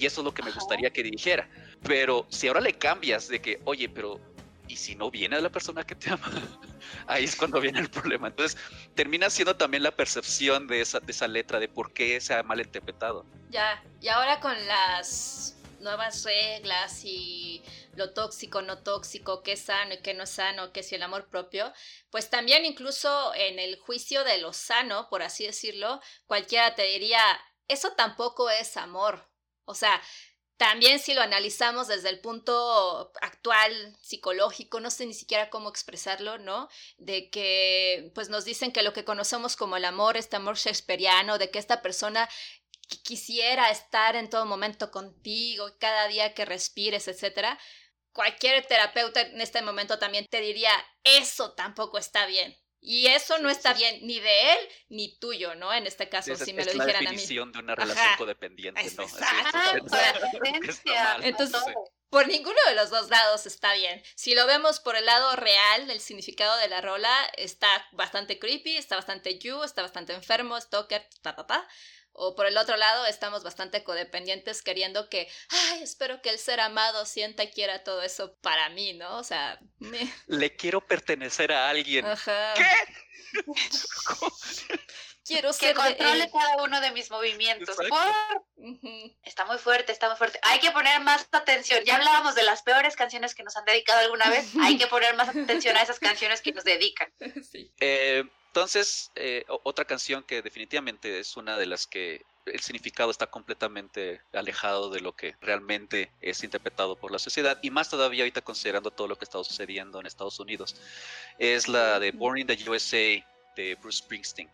Y 0.00 0.06
eso 0.06 0.22
es 0.22 0.24
lo 0.24 0.32
que 0.32 0.42
me 0.42 0.50
gustaría 0.50 0.90
que 0.90 1.02
dijera. 1.02 1.46
Pero 1.82 2.26
si 2.30 2.48
ahora 2.48 2.62
le 2.62 2.72
cambias 2.72 3.28
de 3.28 3.40
que, 3.42 3.60
oye, 3.64 3.86
pero 3.86 4.18
¿y 4.66 4.76
si 4.76 4.94
no 4.94 5.10
viene 5.10 5.38
la 5.42 5.50
persona 5.50 5.84
que 5.84 5.94
te 5.94 6.10
ama? 6.10 6.26
Ahí 7.06 7.24
es 7.24 7.36
cuando 7.36 7.60
viene 7.60 7.80
el 7.80 7.90
problema. 7.90 8.28
Entonces, 8.28 8.58
termina 8.94 9.28
siendo 9.28 9.56
también 9.56 9.82
la 9.82 9.90
percepción 9.90 10.66
de 10.66 10.80
esa, 10.80 11.00
de 11.00 11.12
esa 11.12 11.28
letra, 11.28 11.60
de 11.60 11.68
por 11.68 11.92
qué 11.92 12.18
se 12.18 12.32
ha 12.32 12.42
malinterpretado. 12.42 13.26
Ya, 13.50 13.84
y 14.00 14.08
ahora 14.08 14.40
con 14.40 14.54
las 14.66 15.54
nuevas 15.80 16.24
reglas 16.24 17.04
y 17.04 17.62
lo 17.94 18.14
tóxico, 18.14 18.62
no 18.62 18.78
tóxico, 18.78 19.42
qué 19.42 19.52
es 19.52 19.60
sano 19.60 19.94
y 19.94 20.00
qué 20.00 20.14
no 20.14 20.24
es 20.24 20.30
sano, 20.30 20.72
qué 20.72 20.80
es 20.80 20.92
el 20.94 21.02
amor 21.02 21.28
propio, 21.28 21.72
pues 22.10 22.30
también 22.30 22.64
incluso 22.64 23.34
en 23.34 23.58
el 23.58 23.78
juicio 23.78 24.24
de 24.24 24.38
lo 24.38 24.54
sano, 24.54 25.08
por 25.10 25.22
así 25.22 25.44
decirlo, 25.44 26.00
cualquiera 26.26 26.74
te 26.74 26.84
diría, 26.84 27.20
eso 27.68 27.92
tampoco 27.96 28.48
es 28.48 28.78
amor. 28.78 29.29
O 29.70 29.74
sea, 29.74 30.00
también 30.56 30.98
si 30.98 31.14
lo 31.14 31.22
analizamos 31.22 31.88
desde 31.88 32.10
el 32.10 32.20
punto 32.20 33.12
actual, 33.22 33.96
psicológico, 34.02 34.78
no 34.80 34.90
sé 34.90 35.06
ni 35.06 35.14
siquiera 35.14 35.48
cómo 35.48 35.70
expresarlo, 35.70 36.36
¿no? 36.38 36.68
De 36.98 37.30
que 37.30 38.10
pues 38.14 38.28
nos 38.28 38.44
dicen 38.44 38.70
que 38.72 38.82
lo 38.82 38.92
que 38.92 39.04
conocemos 39.06 39.56
como 39.56 39.76
el 39.78 39.86
amor, 39.86 40.16
este 40.18 40.36
amor 40.36 40.56
shakespeariano, 40.58 41.38
de 41.38 41.50
que 41.50 41.58
esta 41.58 41.80
persona 41.82 42.28
qui- 42.88 43.02
quisiera 43.02 43.70
estar 43.70 44.16
en 44.16 44.28
todo 44.30 44.44
momento 44.46 44.90
contigo, 44.90 45.66
cada 45.78 46.08
día 46.08 46.34
que 46.34 46.44
respires, 46.44 47.08
etcétera. 47.08 47.58
Cualquier 48.12 48.66
terapeuta 48.66 49.20
en 49.22 49.40
este 49.40 49.62
momento 49.62 49.98
también 49.98 50.26
te 50.30 50.40
diría, 50.42 50.72
eso 51.04 51.52
tampoco 51.54 51.96
está 51.98 52.26
bien. 52.26 52.56
Y 52.82 53.08
eso 53.08 53.38
no 53.38 53.50
está 53.50 53.74
bien 53.74 53.98
ni 54.06 54.20
de 54.20 54.52
él 54.54 54.58
ni 54.88 55.18
tuyo, 55.18 55.54
¿no? 55.54 55.72
En 55.72 55.86
este 55.86 56.08
caso, 56.08 56.32
Esa 56.32 56.44
si 56.44 56.52
es, 56.52 56.56
me 56.56 56.64
lo 56.64 56.70
es 56.70 56.76
la 56.76 56.84
dijeran 56.86 57.06
a 57.06 57.10
mí. 57.12 57.16
definición 57.16 57.52
de 57.52 57.58
una 57.58 57.72
Ajá. 57.74 57.82
relación 57.82 58.16
codependiente, 58.16 58.80
Es 58.80 58.96
¿no? 58.96 59.04
Es. 59.04 59.12
Entonces. 61.22 61.60
Por 62.08 62.26
ninguno 62.26 62.58
de 62.66 62.74
los 62.74 62.90
dos 62.90 63.08
lados 63.08 63.46
está 63.46 63.72
bien. 63.74 64.02
Si 64.16 64.34
lo 64.34 64.44
vemos 64.46 64.80
por 64.80 64.96
el 64.96 65.06
lado 65.06 65.36
real, 65.36 65.88
el 65.90 66.00
significado 66.00 66.56
de 66.58 66.66
la 66.66 66.80
rola 66.80 67.14
está 67.36 67.68
bastante 67.92 68.40
creepy, 68.40 68.76
está 68.76 68.96
bastante 68.96 69.38
you, 69.38 69.62
está 69.62 69.82
bastante 69.82 70.12
enfermo, 70.14 70.60
stalker, 70.60 71.08
ta, 71.22 71.36
ta, 71.36 71.46
ta. 71.46 71.68
O 72.22 72.34
por 72.34 72.44
el 72.44 72.58
otro 72.58 72.76
lado, 72.76 73.06
estamos 73.06 73.42
bastante 73.42 73.82
codependientes 73.82 74.60
queriendo 74.60 75.08
que, 75.08 75.26
ay, 75.48 75.82
espero 75.82 76.20
que 76.20 76.28
el 76.28 76.38
ser 76.38 76.60
amado 76.60 77.06
sienta 77.06 77.44
y 77.44 77.50
quiera 77.50 77.82
todo 77.82 78.02
eso 78.02 78.36
para 78.42 78.68
mí, 78.68 78.92
¿no? 78.92 79.16
O 79.16 79.24
sea, 79.24 79.58
me... 79.78 80.12
Le 80.26 80.54
quiero 80.54 80.86
pertenecer 80.86 81.50
a 81.50 81.70
alguien. 81.70 82.04
Ajá. 82.04 82.52
¿Qué? 82.54 82.66
Quiero 85.24 85.50
Que 85.50 85.54
ser 85.54 85.74
controle 85.76 86.28
cada 86.30 86.62
uno 86.62 86.80
de 86.80 86.90
mis 86.90 87.10
movimientos. 87.10 87.76
Por-. 87.76 88.44
Está 89.22 89.44
muy 89.44 89.58
fuerte, 89.58 89.92
está 89.92 90.08
muy 90.08 90.16
fuerte. 90.16 90.40
Hay 90.42 90.58
que 90.58 90.72
poner 90.72 91.00
más 91.00 91.28
atención. 91.30 91.84
Ya 91.84 91.96
hablábamos 91.96 92.34
de 92.34 92.42
las 92.42 92.62
peores 92.62 92.96
canciones 92.96 93.34
que 93.34 93.44
nos 93.44 93.56
han 93.56 93.64
dedicado 93.64 94.00
alguna 94.00 94.28
vez. 94.28 94.50
Hay 94.60 94.76
que 94.76 94.88
poner 94.88 95.14
más 95.14 95.28
atención 95.28 95.76
a 95.76 95.82
esas 95.82 96.00
canciones 96.00 96.42
que 96.42 96.52
nos 96.52 96.64
dedican. 96.64 97.12
Sí. 97.50 97.72
Eh, 97.80 98.24
entonces, 98.52 99.12
eh, 99.14 99.44
otra 99.62 99.84
canción 99.84 100.24
que 100.24 100.42
definitivamente 100.42 101.20
es 101.20 101.36
una 101.36 101.56
de 101.56 101.66
las 101.66 101.86
que 101.86 102.26
el 102.46 102.58
significado 102.58 103.12
está 103.12 103.28
completamente 103.28 104.22
alejado 104.32 104.90
de 104.90 104.98
lo 104.98 105.14
que 105.14 105.36
realmente 105.40 106.10
es 106.20 106.42
interpretado 106.42 106.96
por 106.96 107.12
la 107.12 107.20
sociedad 107.20 107.60
y 107.62 107.70
más 107.70 107.88
todavía 107.88 108.24
ahorita 108.24 108.40
considerando 108.42 108.90
todo 108.90 109.06
lo 109.06 109.16
que 109.16 109.24
está 109.24 109.38
sucediendo 109.44 110.00
en 110.00 110.06
Estados 110.06 110.40
Unidos. 110.40 110.74
Es 111.38 111.68
la 111.68 112.00
de 112.00 112.10
Born 112.10 112.38
in 112.38 112.48
the 112.48 112.58
USA 112.68 113.24
de 113.54 113.76
Bruce 113.80 113.98
Springsteen. 113.98 114.50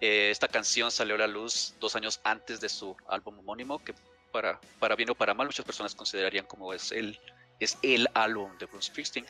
Eh, 0.00 0.30
esta 0.30 0.46
canción 0.46 0.92
salió 0.92 1.16
a 1.16 1.18
la 1.18 1.26
luz 1.26 1.74
dos 1.80 1.96
años 1.96 2.20
antes 2.22 2.60
de 2.60 2.68
su 2.68 2.96
álbum 3.08 3.40
homónimo, 3.40 3.82
que 3.82 3.92
para, 4.30 4.60
para 4.78 4.94
bien 4.94 5.10
o 5.10 5.16
para 5.16 5.34
mal 5.34 5.48
muchas 5.48 5.66
personas 5.66 5.96
considerarían 5.96 6.46
como 6.46 6.72
es 6.72 6.92
el, 6.92 7.18
es 7.60 7.78
el 7.82 8.08
álbum 8.14 8.56
de 8.58 8.66
Bruce 8.66 8.88
Springsteen. 8.88 9.26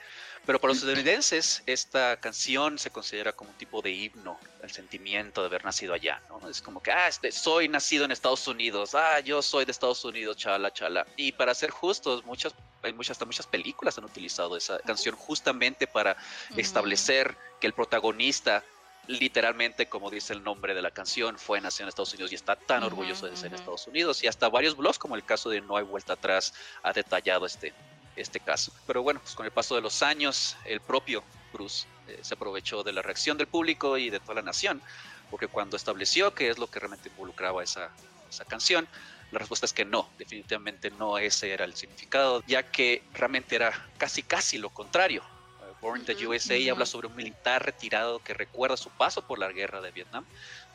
Pero 0.47 0.61
para 0.61 0.71
los 0.71 0.79
estadounidenses, 0.79 1.65
esta 1.67 2.19
canción 2.19 2.79
se 2.79 2.91
considera 2.91 3.33
como 3.33 3.51
un 3.51 3.57
tipo 3.57 3.83
de 3.83 3.91
himno 3.91 4.39
al 4.62 4.71
sentimiento 4.71 5.41
de 5.41 5.49
haber 5.49 5.65
nacido 5.65 5.93
allá, 5.93 6.23
¿no? 6.29 6.49
Es 6.49 6.62
como 6.62 6.81
que, 6.81 6.93
ah, 6.93 7.09
este, 7.09 7.33
soy 7.33 7.69
nacido 7.69 8.05
en 8.05 8.12
Estados 8.12 8.47
Unidos, 8.47 8.95
ah, 8.95 9.19
yo 9.19 9.43
soy 9.43 9.65
de 9.65 9.73
Estados 9.73 10.05
Unidos, 10.05 10.37
chala, 10.37 10.73
chala. 10.73 11.05
Y 11.17 11.33
para 11.33 11.53
ser 11.53 11.71
justos, 11.71 12.25
muchas, 12.25 12.55
hay 12.85 12.93
muchas, 12.93 13.12
hasta 13.12 13.25
muchas 13.25 13.49
películas 13.49 13.99
han 13.99 14.05
utilizado 14.05 14.57
esa 14.57 14.79
canción 14.79 15.17
justamente 15.17 15.89
para 15.89 16.17
establecer 16.57 17.37
que 17.61 17.67
el 17.67 17.73
protagonista, 17.73 18.62
literalmente, 19.09 19.89
como 19.89 20.11
dice 20.11 20.33
el 20.33 20.45
nombre 20.45 20.75
de 20.75 20.83
la 20.83 20.93
canción, 20.93 21.41
fue 21.41 21.61
nacido 21.61 21.87
en 21.87 21.89
Estados 21.89 22.15
Unidos 22.15 22.31
y 22.31 22.37
está 22.37 22.55
tan 22.55 22.85
orgulloso 22.85 23.27
de 23.27 23.37
ser 23.37 23.51
de 23.51 23.57
ujú. 23.57 23.62
Estados 23.62 23.87
Unidos. 23.89 24.23
Y 24.23 24.29
hasta 24.29 24.49
varios 24.49 24.77
blogs, 24.77 24.99
como 24.99 25.17
el 25.17 25.25
caso 25.25 25.51
de 25.51 25.61
No 25.61 25.77
hay 25.77 25.83
vuelta 25.83 26.12
atrás, 26.12 26.55
ha 26.85 26.93
detallado 26.93 27.47
este, 27.47 27.75
este 28.16 28.40
caso. 28.40 28.72
Pero 28.87 29.02
bueno, 29.02 29.20
pues 29.20 29.35
con 29.35 29.46
el 29.46 29.52
paso 29.52 29.74
de 29.74 29.81
los 29.81 30.02
años, 30.02 30.57
el 30.64 30.81
propio 30.81 31.22
Bruce 31.52 31.87
eh, 32.09 32.18
se 32.22 32.35
aprovechó 32.35 32.83
de 32.83 32.92
la 32.92 33.02
reacción 33.02 33.37
del 33.38 33.46
público 33.46 33.98
y 33.98 34.11
de 34.11 34.20
toda 34.20 34.35
la 34.35 34.42
nación, 34.42 34.83
porque 35.31 35.48
cuando 35.48 35.76
estableció 35.76 36.35
qué 36.35 36.48
es 36.48 36.59
lo 36.59 36.68
que 36.68 36.79
realmente 36.79 37.09
involucraba 37.09 37.62
esa, 37.62 37.90
esa 38.29 38.44
canción, 38.44 38.88
la 39.33 39.38
respuesta 39.40 39.66
es 39.66 39.72
que 39.72 39.85
no, 39.85 40.09
definitivamente 40.18 40.90
no 40.90 41.18
ese 41.18 41.52
era 41.52 41.64
el 41.64 41.74
significado, 41.74 42.42
ya 42.46 42.62
que 42.62 43.02
realmente 43.12 43.57
era 43.57 43.72
casi 43.98 44.22
casi 44.22 44.57
lo 44.59 44.70
contrario. 44.70 45.22
Eh, 45.62 45.72
Born 45.81 46.00
in 46.00 46.07
the 46.07 46.26
USA 46.26 46.55
habla 46.70 46.87
sobre 46.87 47.09
un 47.09 47.16
militar 47.16 47.64
retirado 47.64 48.20
que 48.20 48.35
recuerda 48.35 48.76
su 48.76 48.90
paso 48.90 49.22
por 49.22 49.38
la 49.38 49.50
guerra 49.50 49.81
de 49.81 49.90
Vietnam, 49.90 50.24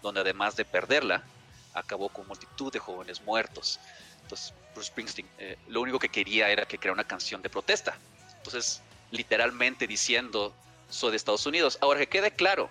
donde 0.01 0.21
además 0.21 0.55
de 0.55 0.65
perderla, 0.65 1.23
acabó 1.73 2.09
con 2.09 2.27
multitud 2.27 2.71
de 2.71 2.79
jóvenes 2.79 3.21
muertos. 3.21 3.79
Entonces, 4.31 4.53
Bruce 4.73 4.87
Springsteen 4.87 5.27
eh, 5.39 5.57
lo 5.67 5.81
único 5.81 5.99
que 5.99 6.07
quería 6.07 6.49
era 6.49 6.65
que 6.65 6.77
creara 6.77 6.93
una 6.93 7.03
canción 7.03 7.41
de 7.41 7.49
protesta. 7.49 7.97
Entonces, 8.37 8.81
literalmente 9.11 9.87
diciendo, 9.87 10.55
soy 10.89 11.11
de 11.11 11.17
Estados 11.17 11.45
Unidos. 11.45 11.77
Ahora 11.81 11.99
que 11.99 12.07
quede 12.07 12.31
claro, 12.31 12.69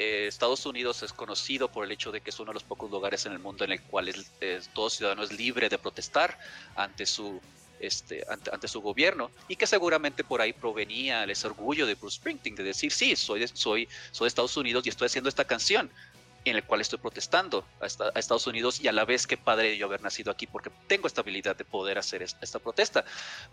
eh, 0.00 0.26
Estados 0.26 0.66
Unidos 0.66 1.04
es 1.04 1.12
conocido 1.12 1.70
por 1.70 1.84
el 1.84 1.92
hecho 1.92 2.10
de 2.10 2.20
que 2.20 2.30
es 2.30 2.40
uno 2.40 2.50
de 2.50 2.54
los 2.54 2.64
pocos 2.64 2.90
lugares 2.90 3.24
en 3.24 3.32
el 3.32 3.38
mundo 3.38 3.64
en 3.64 3.70
el 3.72 3.82
cual 3.82 4.08
es- 4.08 4.68
todo 4.74 4.90
ciudadano 4.90 5.22
es 5.22 5.30
libre 5.32 5.68
de 5.68 5.78
protestar 5.78 6.36
ante 6.74 7.06
su, 7.06 7.40
este, 7.78 8.24
ante, 8.28 8.66
su 8.66 8.80
gobierno 8.80 9.30
y 9.46 9.54
que 9.54 9.66
seguramente 9.68 10.24
por 10.24 10.40
ahí 10.40 10.52
provenía 10.52 11.22
ese 11.22 11.46
orgullo 11.46 11.86
de 11.86 11.94
Bruce 11.94 12.16
Springsteen 12.16 12.56
de 12.56 12.64
decir, 12.64 12.90
sí, 12.92 13.14
soy 13.14 13.46
soy, 13.54 13.88
soy 14.10 14.24
de 14.24 14.28
Estados 14.28 14.56
Unidos 14.56 14.84
y 14.86 14.88
estoy 14.88 15.06
haciendo 15.06 15.28
esta 15.28 15.44
canción 15.44 15.88
en 16.50 16.56
el 16.56 16.64
cual 16.64 16.80
estoy 16.80 16.98
protestando 16.98 17.68
a, 17.80 17.86
esta- 17.86 18.12
a 18.14 18.18
Estados 18.18 18.46
Unidos 18.46 18.80
y 18.80 18.88
a 18.88 18.92
la 18.92 19.04
vez 19.04 19.26
que 19.26 19.36
padre 19.36 19.76
yo 19.76 19.86
haber 19.86 20.02
nacido 20.02 20.30
aquí 20.30 20.46
porque 20.46 20.70
tengo 20.86 21.06
esta 21.06 21.20
habilidad 21.22 21.56
de 21.56 21.64
poder 21.64 21.98
hacer 21.98 22.22
es- 22.22 22.36
esta 22.40 22.58
protesta. 22.60 23.04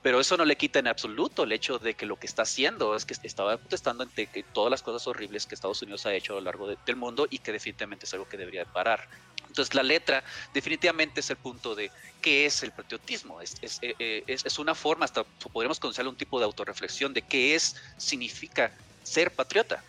Pero 0.01 0.19
eso 0.19 0.37
no 0.37 0.45
le 0.45 0.57
quita 0.57 0.79
en 0.79 0.87
absoluto 0.87 1.43
el 1.43 1.51
hecho 1.51 1.79
de 1.79 1.95
que 1.95 2.05
lo 2.05 2.17
que 2.17 2.27
está 2.27 2.43
haciendo 2.43 2.95
es 2.95 3.05
que 3.05 3.15
estaba 3.23 3.57
protestando 3.57 4.03
ante 4.03 4.27
todas 4.51 4.71
las 4.71 4.81
cosas 4.81 5.07
horribles 5.07 5.45
que 5.47 5.55
Estados 5.55 5.81
Unidos 5.81 6.05
ha 6.05 6.13
hecho 6.13 6.33
a 6.33 6.35
lo 6.37 6.41
largo 6.41 6.67
de- 6.67 6.77
del 6.85 6.95
mundo 6.95 7.27
y 7.29 7.39
que 7.39 7.51
definitivamente 7.51 8.05
es 8.05 8.13
algo 8.13 8.27
que 8.27 8.37
debería 8.37 8.61
de 8.61 8.65
parar. 8.71 9.07
Entonces 9.47 9.73
la 9.75 9.83
letra 9.83 10.23
definitivamente 10.53 11.19
es 11.19 11.29
el 11.29 11.37
punto 11.37 11.75
de 11.75 11.91
qué 12.21 12.45
es 12.45 12.63
el 12.63 12.71
patriotismo. 12.71 13.41
Es, 13.41 13.55
eh, 13.81 13.95
eh, 13.99 14.37
una 14.59 14.75
forma, 14.75 15.05
hasta 15.05 15.23
podríamos 15.51 15.79
considerarlo 15.79 16.11
un 16.11 16.17
tipo 16.17 16.39
de 16.39 16.45
autorreflexión 16.45 17.13
de 17.13 17.21
qué 17.27 17.55
es, 17.55 17.75
significa 17.97 18.73
ser 19.01 19.35
patriota. 19.35 19.83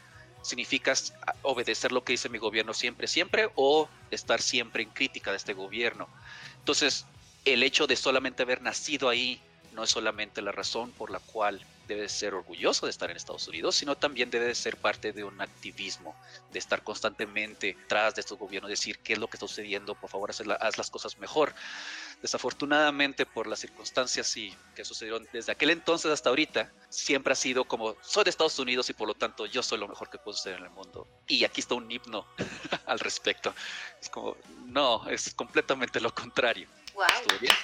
Significa 0.44 0.92
s- 0.92 1.12
a- 1.26 1.34
obedecer 1.42 1.90
lo 1.92 2.04
que 2.04 2.12
dice 2.12 2.28
mi 2.28 2.38
gobierno 2.38 2.74
siempre, 2.74 3.06
siempre, 3.08 3.50
o 3.56 3.88
estar 4.10 4.40
siempre 4.42 4.82
en 4.82 4.90
crítica 4.90 5.30
de 5.30 5.38
este 5.38 5.54
gobierno. 5.54 6.08
Entonces, 6.58 7.06
el 7.44 7.62
hecho 7.62 7.86
de 7.86 7.96
solamente 7.96 8.42
haber 8.42 8.62
nacido 8.62 9.08
ahí 9.08 9.42
no 9.72 9.82
es 9.84 9.90
solamente 9.90 10.40
la 10.42 10.52
razón 10.52 10.92
por 10.92 11.10
la 11.10 11.18
cual 11.20 11.66
debe 11.86 12.08
ser 12.08 12.32
orgulloso 12.34 12.86
de 12.86 12.90
estar 12.90 13.10
en 13.10 13.16
Estados 13.16 13.46
Unidos, 13.48 13.76
sino 13.76 13.96
también 13.96 14.30
debe 14.30 14.46
de 14.46 14.54
ser 14.54 14.78
parte 14.78 15.12
de 15.12 15.24
un 15.24 15.40
activismo, 15.42 16.16
de 16.50 16.58
estar 16.58 16.82
constantemente 16.82 17.76
tras 17.88 18.14
de 18.14 18.20
estos 18.20 18.38
gobiernos, 18.38 18.70
decir 18.70 19.00
qué 19.00 19.14
es 19.14 19.18
lo 19.18 19.28
que 19.28 19.36
está 19.36 19.46
sucediendo, 19.46 19.94
por 19.94 20.08
favor, 20.08 20.30
haz 20.30 20.78
las 20.78 20.90
cosas 20.90 21.18
mejor. 21.18 21.54
Desafortunadamente, 22.24 23.26
por 23.26 23.46
las 23.46 23.58
circunstancias 23.58 24.34
y 24.38 24.56
que 24.74 24.82
sucedieron 24.82 25.28
desde 25.30 25.52
aquel 25.52 25.68
entonces 25.68 26.10
hasta 26.10 26.30
ahorita, 26.30 26.72
siempre 26.88 27.34
ha 27.34 27.36
sido 27.36 27.66
como, 27.66 27.96
soy 28.00 28.24
de 28.24 28.30
Estados 28.30 28.58
Unidos 28.58 28.88
y 28.88 28.94
por 28.94 29.06
lo 29.06 29.12
tanto 29.12 29.44
yo 29.44 29.62
soy 29.62 29.78
lo 29.78 29.86
mejor 29.86 30.08
que 30.08 30.16
puedo 30.16 30.34
ser 30.34 30.54
en 30.54 30.64
el 30.64 30.70
mundo. 30.70 31.06
Y 31.26 31.44
aquí 31.44 31.60
está 31.60 31.74
un 31.74 31.90
himno 31.90 32.26
al 32.86 32.98
respecto. 32.98 33.54
Es 34.00 34.08
como, 34.08 34.38
no, 34.64 35.06
es 35.10 35.34
completamente 35.34 36.00
lo 36.00 36.14
contrario. 36.14 36.66
Wow. 36.94 37.04
¿Estuvo 37.14 37.38
bien? 37.40 37.54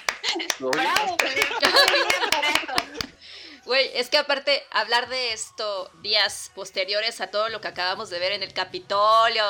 Güey, 3.65 3.89
es 3.95 4.09
que 4.09 4.19
aparte 4.19 4.63
hablar 4.71 5.09
de 5.09 5.33
esto 5.33 5.89
días 6.01 6.51
posteriores 6.53 7.19
a 7.19 7.31
todo 7.31 7.49
lo 7.49 7.61
que 7.61 7.67
acabamos 7.67 8.11
de 8.11 8.19
ver 8.19 8.33
en 8.33 8.43
el 8.43 8.53
Capitolio 8.53 9.43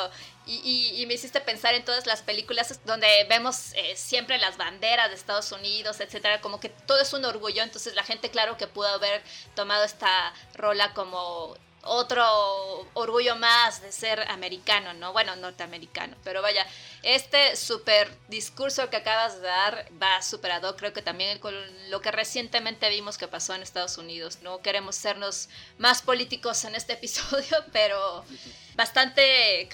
y, 0.52 0.62
y- 0.98 1.02
y 1.02 1.06
me 1.06 1.14
hiciste 1.14 1.40
pensar 1.42 1.74
en 1.74 1.86
todas 1.86 2.06
las 2.06 2.22
películas 2.22 2.80
donde 2.86 3.08
vemos 3.30 3.74
eh, 3.74 3.96
siempre 3.96 4.38
las 4.38 4.58
banderas 4.58 5.10
de 5.10 5.16
Estados 5.16 5.52
Unidos, 5.52 6.00
etcétera, 6.00 6.42
como 6.42 6.60
que 6.60 6.70
todo 6.70 7.00
es 7.02 7.14
un 7.14 7.26
orgullo, 7.26 7.64
entonces 7.64 7.96
la 7.96 8.04
gente 8.04 8.30
claro 8.32 8.58
que 8.58 8.68
pudo 8.68 8.88
haber 8.88 9.22
tomado 9.56 9.84
esta 9.84 10.34
rola 10.56 10.94
como 10.94 11.56
otro 11.84 12.24
orgullo 12.94 13.36
más 13.38 13.82
de 13.82 13.92
ser 13.92 14.22
americano, 14.30 14.94
¿no? 14.94 15.14
Bueno, 15.14 15.36
norteamericano, 15.36 16.16
pero 16.24 16.44
vaya, 16.44 16.64
este 17.02 17.56
super 17.56 18.08
discurso 18.28 18.88
que 18.92 18.98
acabas 18.98 19.42
de 19.42 19.48
dar 19.48 19.88
va 20.02 20.22
súper 20.22 20.52
ad 20.52 20.64
hoc, 20.64 20.78
creo 20.78 20.94
que 20.94 21.02
también 21.02 21.40
con 21.40 21.56
lo 21.90 22.00
que 22.02 22.12
recientemente 22.12 22.88
vimos 22.90 23.18
que 23.18 23.28
pasó 23.28 23.56
en 23.56 23.64
Estados 23.64 23.98
Unidos. 23.98 24.40
No 24.44 24.62
queremos 24.62 24.96
sernos 24.96 25.50
más 25.80 26.04
políticos 26.04 26.64
en 26.66 26.76
este 26.76 26.94
episodio, 26.94 27.58
pero 27.74 28.24
bastante, 28.76 29.68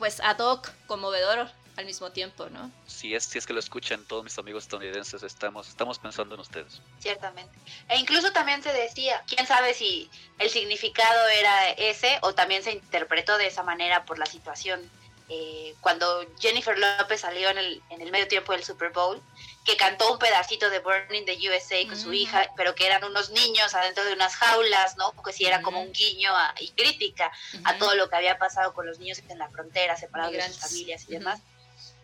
pues, 0.00 0.18
ad 0.20 0.38
hoc, 0.38 0.72
conmovedor 0.88 1.48
al 1.76 1.86
mismo 1.86 2.10
tiempo, 2.10 2.48
¿no? 2.50 2.70
Si 2.86 3.14
es, 3.14 3.24
si 3.24 3.38
es 3.38 3.46
que 3.46 3.52
lo 3.52 3.60
escuchan 3.60 4.04
todos 4.04 4.24
mis 4.24 4.36
amigos 4.38 4.64
estadounidenses, 4.64 5.22
estamos, 5.22 5.68
estamos 5.68 5.98
pensando 5.98 6.34
en 6.34 6.40
ustedes. 6.40 6.80
Ciertamente. 6.98 7.52
E 7.88 7.98
incluso 7.98 8.32
también 8.32 8.62
se 8.62 8.72
decía, 8.72 9.22
quién 9.28 9.46
sabe 9.46 9.72
si 9.74 10.10
el 10.38 10.50
significado 10.50 11.28
era 11.28 11.70
ese 11.70 12.18
o 12.22 12.34
también 12.34 12.62
se 12.62 12.72
interpretó 12.72 13.38
de 13.38 13.46
esa 13.46 13.62
manera 13.62 14.04
por 14.04 14.18
la 14.18 14.26
situación. 14.26 14.90
Eh, 15.32 15.76
cuando 15.80 16.26
Jennifer 16.40 16.76
López 16.76 17.20
salió 17.20 17.50
en 17.50 17.58
el, 17.58 17.80
en 17.90 18.00
el 18.02 18.10
medio 18.10 18.26
tiempo 18.26 18.50
del 18.52 18.64
Super 18.64 18.90
Bowl, 18.90 19.22
que 19.64 19.76
cantó 19.76 20.12
un 20.12 20.18
pedacito 20.18 20.68
de 20.70 20.80
Burning 20.80 21.24
the 21.24 21.38
USA 21.48 21.86
con 21.86 21.96
su 21.96 22.08
Mm. 22.08 22.14
hija, 22.14 22.52
pero 22.56 22.74
que 22.74 22.84
eran 22.84 23.04
unos 23.04 23.30
niños 23.30 23.72
adentro 23.74 24.02
de 24.04 24.12
unas 24.14 24.34
jaulas, 24.34 24.96
¿no? 24.96 25.12
Que 25.22 25.32
sí 25.32 25.44
era 25.44 25.62
como 25.62 25.78
Ujú. 25.78 25.86
un 25.86 25.92
guiño 25.92 26.36
a- 26.36 26.52
y 26.58 26.70
crítica 26.72 27.30
a 27.62 27.70
Ujú. 27.70 27.78
todo 27.78 27.94
lo 27.94 28.10
que 28.10 28.16
había 28.16 28.38
pasado 28.38 28.74
con 28.74 28.86
los 28.86 28.98
niños 28.98 29.20
en 29.28 29.38
la 29.38 29.48
frontera, 29.50 29.96
separados 29.96 30.32
de 30.32 30.42
sus 30.42 30.58
familias 30.58 31.04
y 31.08 31.12
demás. 31.12 31.40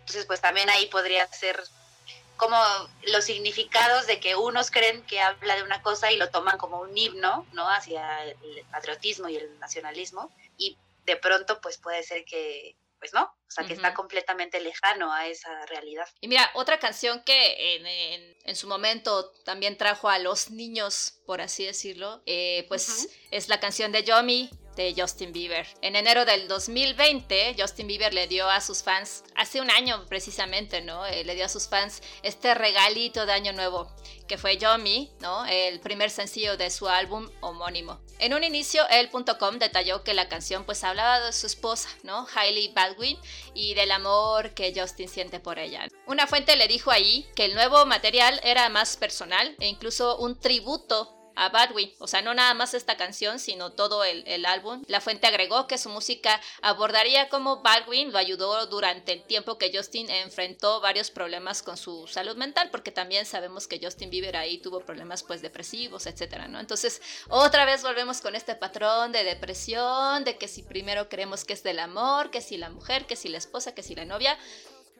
Entonces, 0.01 0.25
pues 0.27 0.41
también 0.41 0.71
ahí 0.71 0.87
podría 0.87 1.27
ser 1.33 1.61
como 2.37 2.57
los 3.09 3.25
significados 3.25 4.07
de 4.07 4.21
que 4.21 4.37
unos 4.37 4.71
creen 4.71 5.03
que 5.07 5.21
habla 5.21 5.57
de 5.57 5.62
una 5.65 5.83
cosa 5.83 6.12
y 6.12 6.17
lo 6.17 6.31
toman 6.31 6.59
como 6.59 6.79
un 6.81 6.97
himno, 6.97 7.45
¿no? 7.53 7.69
Hacia 7.69 8.23
el 8.25 8.65
patriotismo 8.71 9.29
y 9.29 9.37
el 9.37 9.59
nacionalismo. 9.59 10.31
Y 10.59 10.77
de 11.07 11.17
pronto, 11.17 11.61
pues 11.61 11.79
puede 11.79 12.03
ser 12.05 12.25
que, 12.25 12.77
pues 13.07 13.14
no, 13.14 13.23
o 13.25 13.51
sea, 13.51 13.64
que 13.64 13.75
está 13.75 13.95
completamente 13.95 14.59
lejano 14.61 15.12
a 15.12 15.27
esa 15.29 15.64
realidad. 15.66 16.09
Y 16.21 16.27
mira, 16.29 16.51
otra 16.55 16.79
canción 16.81 17.23
que 17.25 17.77
en, 17.77 17.87
en- 17.87 18.37
en 18.45 18.57
su 18.57 18.66
momento 18.69 19.31
también 19.45 19.77
trajo 19.77 20.09
a 20.09 20.19
los 20.19 20.51
niños, 20.51 21.21
por 21.25 21.40
así 21.40 21.64
decirlo, 21.64 22.23
eh, 22.27 22.64
pues 22.69 23.09
es 23.31 23.49
la 23.49 23.61
canción 23.61 23.92
de 23.92 24.03
Yomi 24.03 24.51
de 24.77 24.95
Justin 24.97 25.33
Bieber. 25.33 25.67
En 25.81 25.97
enero 25.97 26.25
del 26.25 26.47
2020, 26.47 27.57
Justin 27.59 27.87
Bieber 27.87 28.15
le 28.15 28.29
dio 28.29 28.49
a 28.49 28.61
sus 28.61 28.83
fans, 28.83 29.25
hace 29.35 29.61
un 29.61 29.71
año 29.71 30.05
precisamente, 30.07 30.83
¿no? 30.83 31.05
Eh, 31.07 31.25
le 31.25 31.35
dio 31.35 31.47
a 31.47 31.49
sus 31.49 31.67
fans 31.67 32.03
este 32.23 32.55
regalito 32.55 33.27
de 33.27 33.33
Año 33.33 33.53
Nuevo, 33.53 33.91
que 34.29 34.39
fue 34.39 34.59
Yomi, 34.59 35.11
¿no? 35.21 35.47
El 35.47 35.81
primer 35.81 36.11
sencillo 36.11 36.57
de 36.57 36.71
su 36.71 36.89
álbum 36.89 37.29
homónimo. 37.41 37.99
En 38.19 38.35
un 38.35 38.45
inicio, 38.45 38.87
el.com 38.89 39.59
detalló 39.59 40.05
que 40.05 40.15
la 40.15 40.29
canción 40.29 40.65
pues 40.65 40.85
hablaba 40.85 41.21
de 41.21 41.33
su 41.33 41.47
esposa, 41.47 41.89
¿no? 42.03 42.27
Hailey 42.35 42.73
Baldwin, 42.73 43.19
y 43.55 43.75
del 43.75 43.91
amor 43.91 44.55
que 44.55 44.73
Justin 44.77 45.09
siente 45.09 45.41
por 45.41 45.59
ella. 45.59 45.87
Una 46.07 46.27
fuente 46.27 46.57
le 46.57 46.69
dijo 46.69 46.91
ahí 46.91 47.27
que 47.35 47.47
el 47.47 47.55
nuevo 47.55 47.85
material 47.87 48.41
era 48.45 48.69
más 48.69 48.97
personal 48.97 49.57
e 49.59 49.67
incluso 49.67 50.19
un 50.19 50.39
tributo 50.39 51.15
a 51.37 51.51
Baldwin, 51.51 51.92
o 51.99 52.07
sea, 52.07 52.22
no 52.22 52.35
nada 52.35 52.55
más 52.55 52.75
esta 52.75 52.96
canción, 52.96 53.38
sino 53.38 53.72
todo 53.72 54.05
el, 54.05 54.25
el 54.27 54.46
álbum. 54.46 54.83
La 54.88 55.01
fuente 55.01 55.27
agregó 55.27 55.66
que 55.66 55.79
su 55.79 55.90
música 55.90 56.40
abordaría 56.62 57.29
cómo 57.29 57.62
Baldwin 57.62 58.11
lo 58.11 58.18
ayudó 58.18 58.66
durante 58.66 59.12
el 59.12 59.22
tiempo 59.22 59.59
que 59.59 59.70
Justin 59.72 60.11
enfrentó 60.11 60.81
varios 60.81 61.11
problemas 61.11 61.62
con 61.62 61.77
su 61.77 62.07
salud 62.07 62.37
mental, 62.37 62.70
porque 62.70 62.90
también 62.90 63.27
sabemos 63.27 63.68
que 63.68 63.79
Justin 63.83 64.11
Bieber 64.11 64.37
ahí 64.37 64.59
tuvo 64.59 64.81
problemas 64.81 65.22
pues 65.22 65.42
depresivos, 65.42 66.07
etcétera, 66.07 66.49
¿no? 66.49 66.59
Entonces, 66.59 67.03
otra 67.29 67.64
vez 67.64 67.83
volvemos 67.83 68.20
con 68.20 68.35
este 68.35 68.55
patrón 68.55 69.12
de 69.12 69.25
depresión, 69.25 70.25
de 70.25 70.38
que 70.38 70.49
si 70.49 70.62
primero 70.62 71.09
creemos 71.09 71.44
que 71.44 71.53
es 71.53 71.62
del 71.62 71.79
amor, 71.79 72.31
que 72.31 72.40
si 72.40 72.57
la 72.57 72.70
mujer, 72.70 73.07
que 73.07 73.16
si 73.16 73.29
la 73.29 73.38
esposa, 73.38 73.75
que 73.75 73.83
si 73.83 73.94
la 73.94 74.05
novia, 74.05 74.38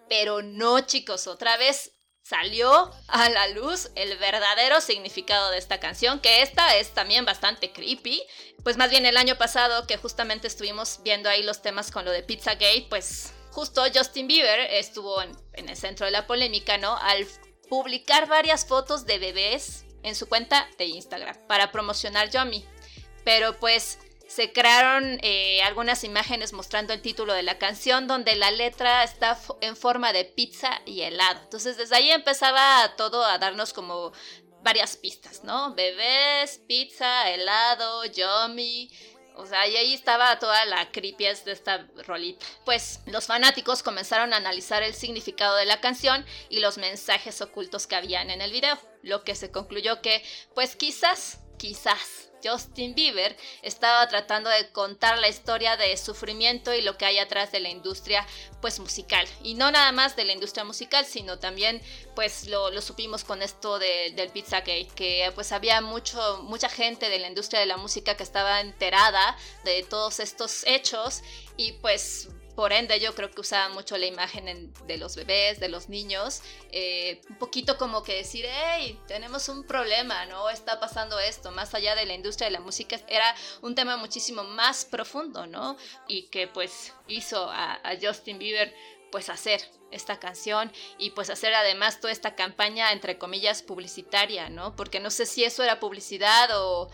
pero 0.09 0.43
no, 0.43 0.81
chicos, 0.81 1.27
otra 1.27 1.57
vez 1.57 1.96
salió 2.29 2.91
a 3.07 3.29
la 3.29 3.47
luz 3.49 3.91
el 3.95 4.17
verdadero 4.19 4.81
significado 4.81 5.51
de 5.51 5.59
esta 5.59 5.79
canción, 5.79 6.19
que 6.19 6.43
esta 6.43 6.75
es 6.77 6.93
también 6.93 7.25
bastante 7.25 7.71
creepy. 7.71 8.23
Pues 8.65 8.77
más 8.77 8.91
bien 8.91 9.07
el 9.07 9.17
año 9.17 9.37
pasado 9.39 9.87
que 9.87 9.97
justamente 9.97 10.49
estuvimos 10.49 11.01
viendo 11.05 11.29
ahí 11.29 11.45
los 11.45 11.63
temas 11.63 11.93
con 11.93 12.05
lo 12.05 12.11
de 12.11 12.25
Pizzagate, 12.25 12.87
pues 12.91 13.33
justo 13.53 13.83
Justin 13.95 14.27
Bieber 14.27 14.59
estuvo 14.73 15.23
en, 15.23 15.69
el 15.69 15.77
centro 15.77 16.07
de 16.07 16.13
la 16.13 16.27
polémica, 16.27 16.79
¿no? 16.79 16.97
Al 16.97 17.27
publicar 17.69 18.27
varias 18.27 18.67
fotos 18.67 19.07
de 19.07 19.19
bebés 19.19 19.85
en 20.03 20.17
su 20.17 20.29
cuenta 20.29 20.69
de 20.79 20.87
Instagram 20.87 21.37
para 21.47 21.71
promocionar 21.71 22.31
Yomi. 22.31 22.65
Pero 23.25 23.59
pues 23.61 23.99
se 24.37 24.53
crearon 24.53 25.19
eh, 25.23 25.63
algunas 25.63 26.05
imágenes 26.05 26.53
mostrando 26.53 26.93
el 26.93 27.01
título 27.01 27.33
de 27.33 27.43
la 27.43 27.57
canción 27.57 28.07
donde 28.07 28.37
la 28.37 28.51
letra 28.51 29.03
está 29.03 29.39
en 29.63 29.77
forma 29.77 30.13
de 30.13 30.27
pizza 30.27 30.83
y 30.85 31.01
helado. 31.01 31.41
Entonces 31.45 31.79
desde 31.79 31.97
ahí 31.97 32.11
empezaba 32.11 32.97
todo 32.99 33.25
a 33.25 33.39
darnos 33.39 33.73
como 33.73 34.13
varias 34.63 34.99
pistas, 34.99 35.43
¿no? 35.43 35.75
Bebés, 35.75 36.61
pizza, 36.69 37.31
helado, 37.31 38.05
yummy. 38.05 38.91
O 39.37 39.47
sea, 39.47 39.67
y 39.69 39.77
ahí 39.77 39.95
estaba 39.95 40.39
toda 40.39 40.67
la 40.67 40.93
creepiest 40.93 41.47
de 41.47 41.53
esta 41.53 41.89
rolita. 42.07 42.45
Pues 42.67 43.01
los 43.07 43.25
fanáticos 43.25 43.83
comenzaron 43.83 44.35
a 44.35 44.37
analizar 44.37 44.83
el 44.83 44.93
significado 44.93 45.57
de 45.57 45.65
la 45.65 45.81
canción 45.81 46.27
y 46.51 46.61
los 46.61 46.77
mensajes 46.77 47.41
ocultos 47.41 47.87
que 47.87 47.97
habían 47.97 48.29
en 48.29 48.43
el 48.43 48.53
video, 48.53 48.79
lo 49.01 49.25
que 49.25 49.35
se 49.35 49.51
concluyó 49.51 50.03
que, 50.03 50.23
pues 50.55 50.77
quizás, 50.77 51.39
quizás 51.57 52.27
Justin 52.47 52.95
Bieber 52.95 53.37
estaba 53.63 54.07
tratando 54.09 54.49
de 54.51 54.71
contar 54.71 55.19
la 55.19 55.29
historia 55.29 55.77
de 55.77 55.97
sufrimiento 55.97 56.73
y 56.75 56.83
lo 56.83 56.97
que 56.97 57.05
hay 57.07 57.19
atrás 57.19 57.53
de 57.53 57.61
la 57.61 57.69
industria 57.69 58.27
pues 58.61 58.79
musical. 58.79 59.27
Y 59.43 59.55
no 59.55 59.71
nada 59.71 59.93
más 59.93 60.17
de 60.17 60.25
la 60.25 60.33
industria 60.33 60.65
musical, 60.65 61.05
sino 61.07 61.39
también 61.39 61.81
pues 62.15 62.47
lo, 62.47 62.71
lo 62.71 62.81
supimos 62.81 63.25
con 63.25 63.43
esto 63.43 63.79
de- 63.79 64.13
del 64.15 64.31
Pizzagate, 64.31 64.89
que 64.95 65.31
pues 65.35 65.53
había 65.53 65.81
mucho, 65.81 66.43
mucha 66.45 66.69
gente 66.69 67.09
de 67.09 67.19
la 67.19 67.29
industria 67.29 67.61
de 67.61 67.67
la 67.67 67.77
música 67.77 68.17
que 68.17 68.23
estaba 68.23 68.61
enterada 68.61 69.37
de 69.65 69.83
todos 69.83 70.21
estos 70.21 70.65
hechos 70.67 71.23
y 71.57 71.73
pues 71.75 72.29
por 72.57 72.73
ende 72.73 72.99
yo 72.99 73.15
creo 73.15 73.31
que 73.31 73.41
usaba 73.43 73.69
mucho 73.69 73.97
la 73.99 74.07
imagen 74.07 74.49
en- 74.49 74.73
de 74.87 74.97
los 74.97 75.15
bebés, 75.15 75.61
de 75.61 75.69
los 75.69 75.89
niños, 75.89 76.41
eh, 76.73 77.21
un 77.29 77.37
poquito 77.37 77.77
como 77.77 78.03
que 78.03 78.15
decir, 78.17 78.47
hey, 78.49 78.99
tenemos 79.07 79.49
un 79.49 79.65
problema, 79.65 80.25
¿no? 80.27 80.49
Está 80.51 80.81
pasando 80.81 81.21
esto, 81.21 81.53
más 81.53 81.75
allá 81.75 81.95
de 81.95 82.07
la 82.07 82.15
industria 82.15 82.47
de 82.49 82.53
la 82.53 82.61
música, 82.61 82.99
era 83.09 83.33
un 83.61 83.75
tema 83.75 83.97
muchísimo 83.99 84.43
más 84.43 84.85
profundo, 84.87 85.47
¿no? 85.47 85.77
Y 86.09 86.23
que 86.29 86.49
pues 86.49 86.93
hizo 87.07 87.49
a, 87.51 87.75
a 87.85 87.97
Justin 88.01 88.39
Bieber 88.39 88.75
pues 89.13 89.29
hacer 89.29 89.61
esta 89.93 90.19
canción 90.19 90.73
y 90.99 91.11
pues 91.11 91.31
hacer 91.31 91.55
además 91.55 92.01
toda 92.01 92.13
esta 92.13 92.35
campaña 92.35 92.91
entre 92.91 93.19
comillas 93.19 93.63
publicitaria, 93.63 94.49
¿no? 94.49 94.75
Porque 94.75 94.99
no 94.99 95.11
sé 95.11 95.27
si 95.27 95.45
eso 95.45 95.63
era 95.63 95.79
publicidad 95.79 96.49
o 96.61 96.91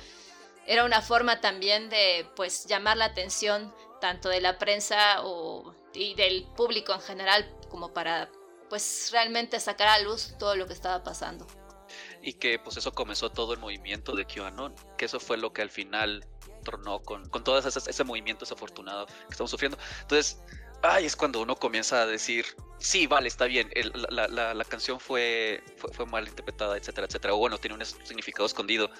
era 0.66 0.84
una 0.84 1.00
forma 1.02 1.40
también 1.40 1.88
de 1.88 2.26
pues 2.36 2.66
llamar 2.66 2.96
la 2.96 3.06
atención 3.06 3.72
tanto 4.02 4.28
de 4.28 4.40
la 4.40 4.58
prensa 4.58 5.22
o, 5.22 5.76
y 5.94 6.14
del 6.14 6.44
público 6.56 6.92
en 6.92 7.00
general 7.00 7.48
como 7.70 7.94
para 7.94 8.28
pues 8.68 9.10
realmente 9.12 9.60
sacar 9.60 9.86
a 9.86 10.00
luz 10.00 10.34
todo 10.40 10.56
lo 10.56 10.66
que 10.66 10.72
estaba 10.72 11.04
pasando. 11.04 11.46
Y 12.20 12.32
que 12.32 12.58
pues 12.58 12.76
eso 12.76 12.92
comenzó 12.92 13.30
todo 13.30 13.52
el 13.52 13.60
movimiento 13.60 14.16
de 14.16 14.26
QAnon, 14.26 14.74
que 14.98 15.04
eso 15.04 15.20
fue 15.20 15.38
lo 15.38 15.52
que 15.52 15.62
al 15.62 15.70
final 15.70 16.26
tornó 16.64 17.00
con, 17.00 17.28
con 17.28 17.44
todo 17.44 17.58
ese, 17.58 17.78
ese 17.78 18.02
movimiento 18.02 18.44
desafortunado 18.44 19.06
que 19.06 19.30
estamos 19.30 19.52
sufriendo. 19.52 19.78
Entonces, 20.00 20.42
ay, 20.82 21.06
es 21.06 21.14
cuando 21.14 21.40
uno 21.40 21.54
comienza 21.54 22.02
a 22.02 22.06
decir, 22.06 22.44
sí, 22.82 23.06
vale, 23.06 23.28
está 23.28 23.46
bien, 23.46 23.70
el- 23.74 23.92
la, 24.10 24.28
la- 24.28 24.54
la 24.54 24.64
canción 24.64 25.00
fue, 25.00 25.62
fue, 25.76 25.92
fue 25.92 26.06
mal 26.06 26.26
interpretada, 26.28 26.76
etcétera, 26.76 27.06
etcétera. 27.06 27.34
O 27.34 27.38
bueno, 27.38 27.58
tiene 27.58 27.76
un 27.76 27.84
significado 27.84 28.46
escondido. 28.46 28.90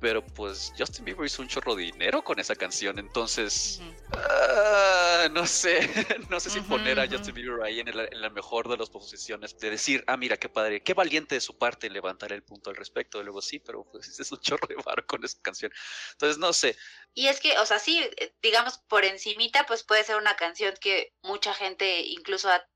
Pero 0.00 0.20
pues 0.26 0.72
Justin 0.76 1.04
Bieber 1.04 1.24
hizo 1.26 1.42
un 1.42 1.48
chorro 1.48 1.76
de 1.76 1.84
dinero 1.84 2.22
con 2.24 2.40
esa 2.40 2.56
canción, 2.56 2.98
entonces 2.98 3.80
ah, 4.10 5.28
no 5.30 5.46
sé, 5.46 5.78
no 6.28 6.40
sé 6.40 6.50
si 6.50 6.60
poner 6.60 6.98
a. 6.98 7.06
Justin 7.08 7.34
Bieber 7.34 7.62
ahí 7.64 7.80
en, 7.80 7.88
el- 7.88 8.08
en 8.10 8.20
la 8.20 8.30
mejor 8.30 8.68
de 8.68 8.76
las 8.76 8.90
posiciones, 8.90 9.56
de 9.58 9.70
decir, 9.70 10.02
ah, 10.06 10.16
mira, 10.16 10.36
qué 10.36 10.48
padre, 10.48 10.82
qué 10.82 10.94
valiente 10.94 11.34
de 11.36 11.40
su 11.40 11.56
parte 11.56 11.88
levantar 11.90 12.32
el 12.32 12.42
punto 12.42 12.70
al 12.70 12.76
respecto, 12.76 13.20
y 13.20 13.24
luego 13.24 13.40
sí, 13.42 13.60
pero 13.60 13.84
pues 13.90 14.08
es 14.20 14.32
un 14.32 14.40
chorro 14.40 14.66
de 14.66 14.76
varo 14.84 15.06
con 15.06 15.24
esa 15.24 15.38
canción. 15.42 15.70
Entonces, 16.12 16.38
no 16.38 16.52
sé, 16.52 16.76
Y 17.14 17.26
es 17.28 17.40
que, 17.40 17.58
o 17.58 17.66
sea, 17.66 17.78
sí, 17.78 18.00
eh, 18.16 18.34
digamos 18.42 18.78
por 18.88 19.04
encimita, 19.04 19.66
pues 19.66 19.84
puede 19.84 20.02
ser 20.04 20.16
una 20.16 20.34
canción 20.36 20.74
que 20.80 21.12
mucha 21.22 21.54
gente 21.54 22.00
incluso 22.00 22.48
ha 22.50 22.66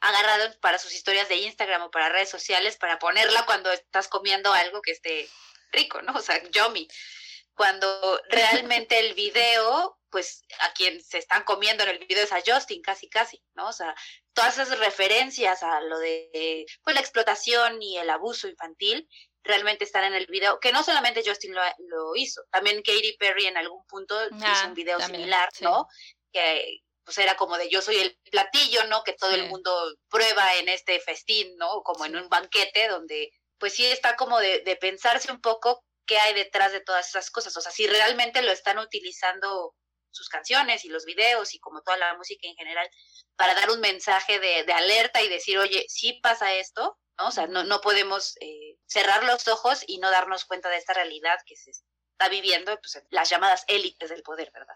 agarrado 0.00 0.58
para 0.60 0.78
sus 0.78 0.92
historias 0.92 1.28
de 1.28 1.36
Instagram 1.36 1.82
o 1.82 1.90
para 1.90 2.08
redes 2.08 2.30
sociales 2.30 2.76
para 2.76 2.98
ponerla 2.98 3.46
cuando 3.46 3.70
estás 3.72 4.08
comiendo 4.08 4.52
algo 4.52 4.82
que 4.82 4.92
esté 4.92 5.28
rico, 5.72 6.02
¿no? 6.02 6.12
O 6.14 6.20
sea, 6.20 6.42
yummy. 6.50 6.88
Cuando 7.54 8.20
realmente 8.28 8.98
el 8.98 9.14
video, 9.14 9.98
pues 10.10 10.42
a 10.60 10.72
quien 10.72 11.00
se 11.02 11.18
están 11.18 11.44
comiendo 11.44 11.84
en 11.84 11.90
el 11.90 12.06
video 12.06 12.24
es 12.24 12.32
a 12.32 12.42
Justin, 12.44 12.82
casi, 12.82 13.08
casi, 13.08 13.42
¿no? 13.54 13.68
O 13.68 13.72
sea, 13.72 13.94
todas 14.32 14.58
esas 14.58 14.78
referencias 14.78 15.62
a 15.62 15.80
lo 15.80 15.98
de 15.98 16.66
pues, 16.82 16.94
la 16.94 17.00
explotación 17.00 17.80
y 17.80 17.98
el 17.98 18.10
abuso 18.10 18.48
infantil 18.48 19.08
realmente 19.44 19.84
están 19.84 20.04
en 20.04 20.14
el 20.14 20.26
video, 20.26 20.58
que 20.58 20.72
no 20.72 20.82
solamente 20.82 21.22
Justin 21.24 21.54
lo, 21.54 21.62
lo 21.88 22.16
hizo, 22.16 22.42
también 22.50 22.82
Katy 22.82 23.16
Perry 23.18 23.46
en 23.46 23.56
algún 23.56 23.84
punto 23.86 24.18
Ah, 24.18 24.52
hizo 24.52 24.66
un 24.68 24.74
video 24.74 24.98
también, 24.98 25.22
similar, 25.22 25.48
sí. 25.52 25.64
¿no? 25.64 25.86
Que 26.32 26.80
pues 27.04 27.18
era 27.18 27.36
como 27.36 27.56
de 27.58 27.68
yo 27.68 27.82
soy 27.82 27.96
el 27.96 28.18
platillo, 28.30 28.84
¿no? 28.84 29.02
Que 29.04 29.12
todo 29.14 29.30
Sí. 29.32 29.40
el 29.40 29.48
mundo 29.48 29.94
prueba 30.08 30.54
en 30.56 30.68
este 30.68 31.00
festín, 31.00 31.56
¿no? 31.56 31.82
Como 31.82 32.04
en 32.06 32.16
un 32.16 32.28
banquete 32.28 32.88
donde 32.88 33.30
pues 33.58 33.74
sí 33.74 33.86
está 33.86 34.16
como 34.16 34.40
de, 34.40 34.60
de 34.60 34.76
pensarse 34.76 35.30
un 35.32 35.40
poco 35.40 35.84
qué 36.06 36.18
hay 36.18 36.34
detrás 36.34 36.72
de 36.72 36.80
todas 36.80 37.08
esas 37.08 37.30
cosas, 37.30 37.56
o 37.56 37.60
sea, 37.60 37.72
si 37.72 37.86
realmente 37.86 38.42
lo 38.42 38.52
están 38.52 38.78
utilizando 38.78 39.74
sus 40.10 40.28
canciones 40.28 40.84
y 40.84 40.88
los 40.88 41.04
videos 41.06 41.54
y 41.54 41.58
como 41.60 41.82
toda 41.82 41.96
la 41.96 42.14
música 42.14 42.46
en 42.46 42.54
general 42.56 42.88
para 43.36 43.54
dar 43.54 43.70
un 43.70 43.80
mensaje 43.80 44.38
de, 44.38 44.64
de 44.64 44.72
alerta 44.72 45.22
y 45.22 45.28
decir, 45.28 45.58
oye, 45.58 45.86
sí 45.88 46.20
pasa 46.22 46.54
esto, 46.54 46.98
¿no? 47.18 47.28
O 47.28 47.30
sea, 47.30 47.46
no, 47.46 47.64
no 47.64 47.80
podemos 47.80 48.36
eh, 48.40 48.76
cerrar 48.86 49.24
los 49.24 49.48
ojos 49.48 49.82
y 49.86 49.98
no 49.98 50.10
darnos 50.10 50.44
cuenta 50.44 50.68
de 50.68 50.76
esta 50.76 50.92
realidad 50.92 51.38
que 51.46 51.56
se 51.56 51.70
está 51.70 52.28
viviendo, 52.28 52.76
pues, 52.80 53.02
las 53.10 53.28
llamadas 53.30 53.64
élites 53.66 54.10
del 54.10 54.22
poder, 54.22 54.50
¿verdad? 54.52 54.74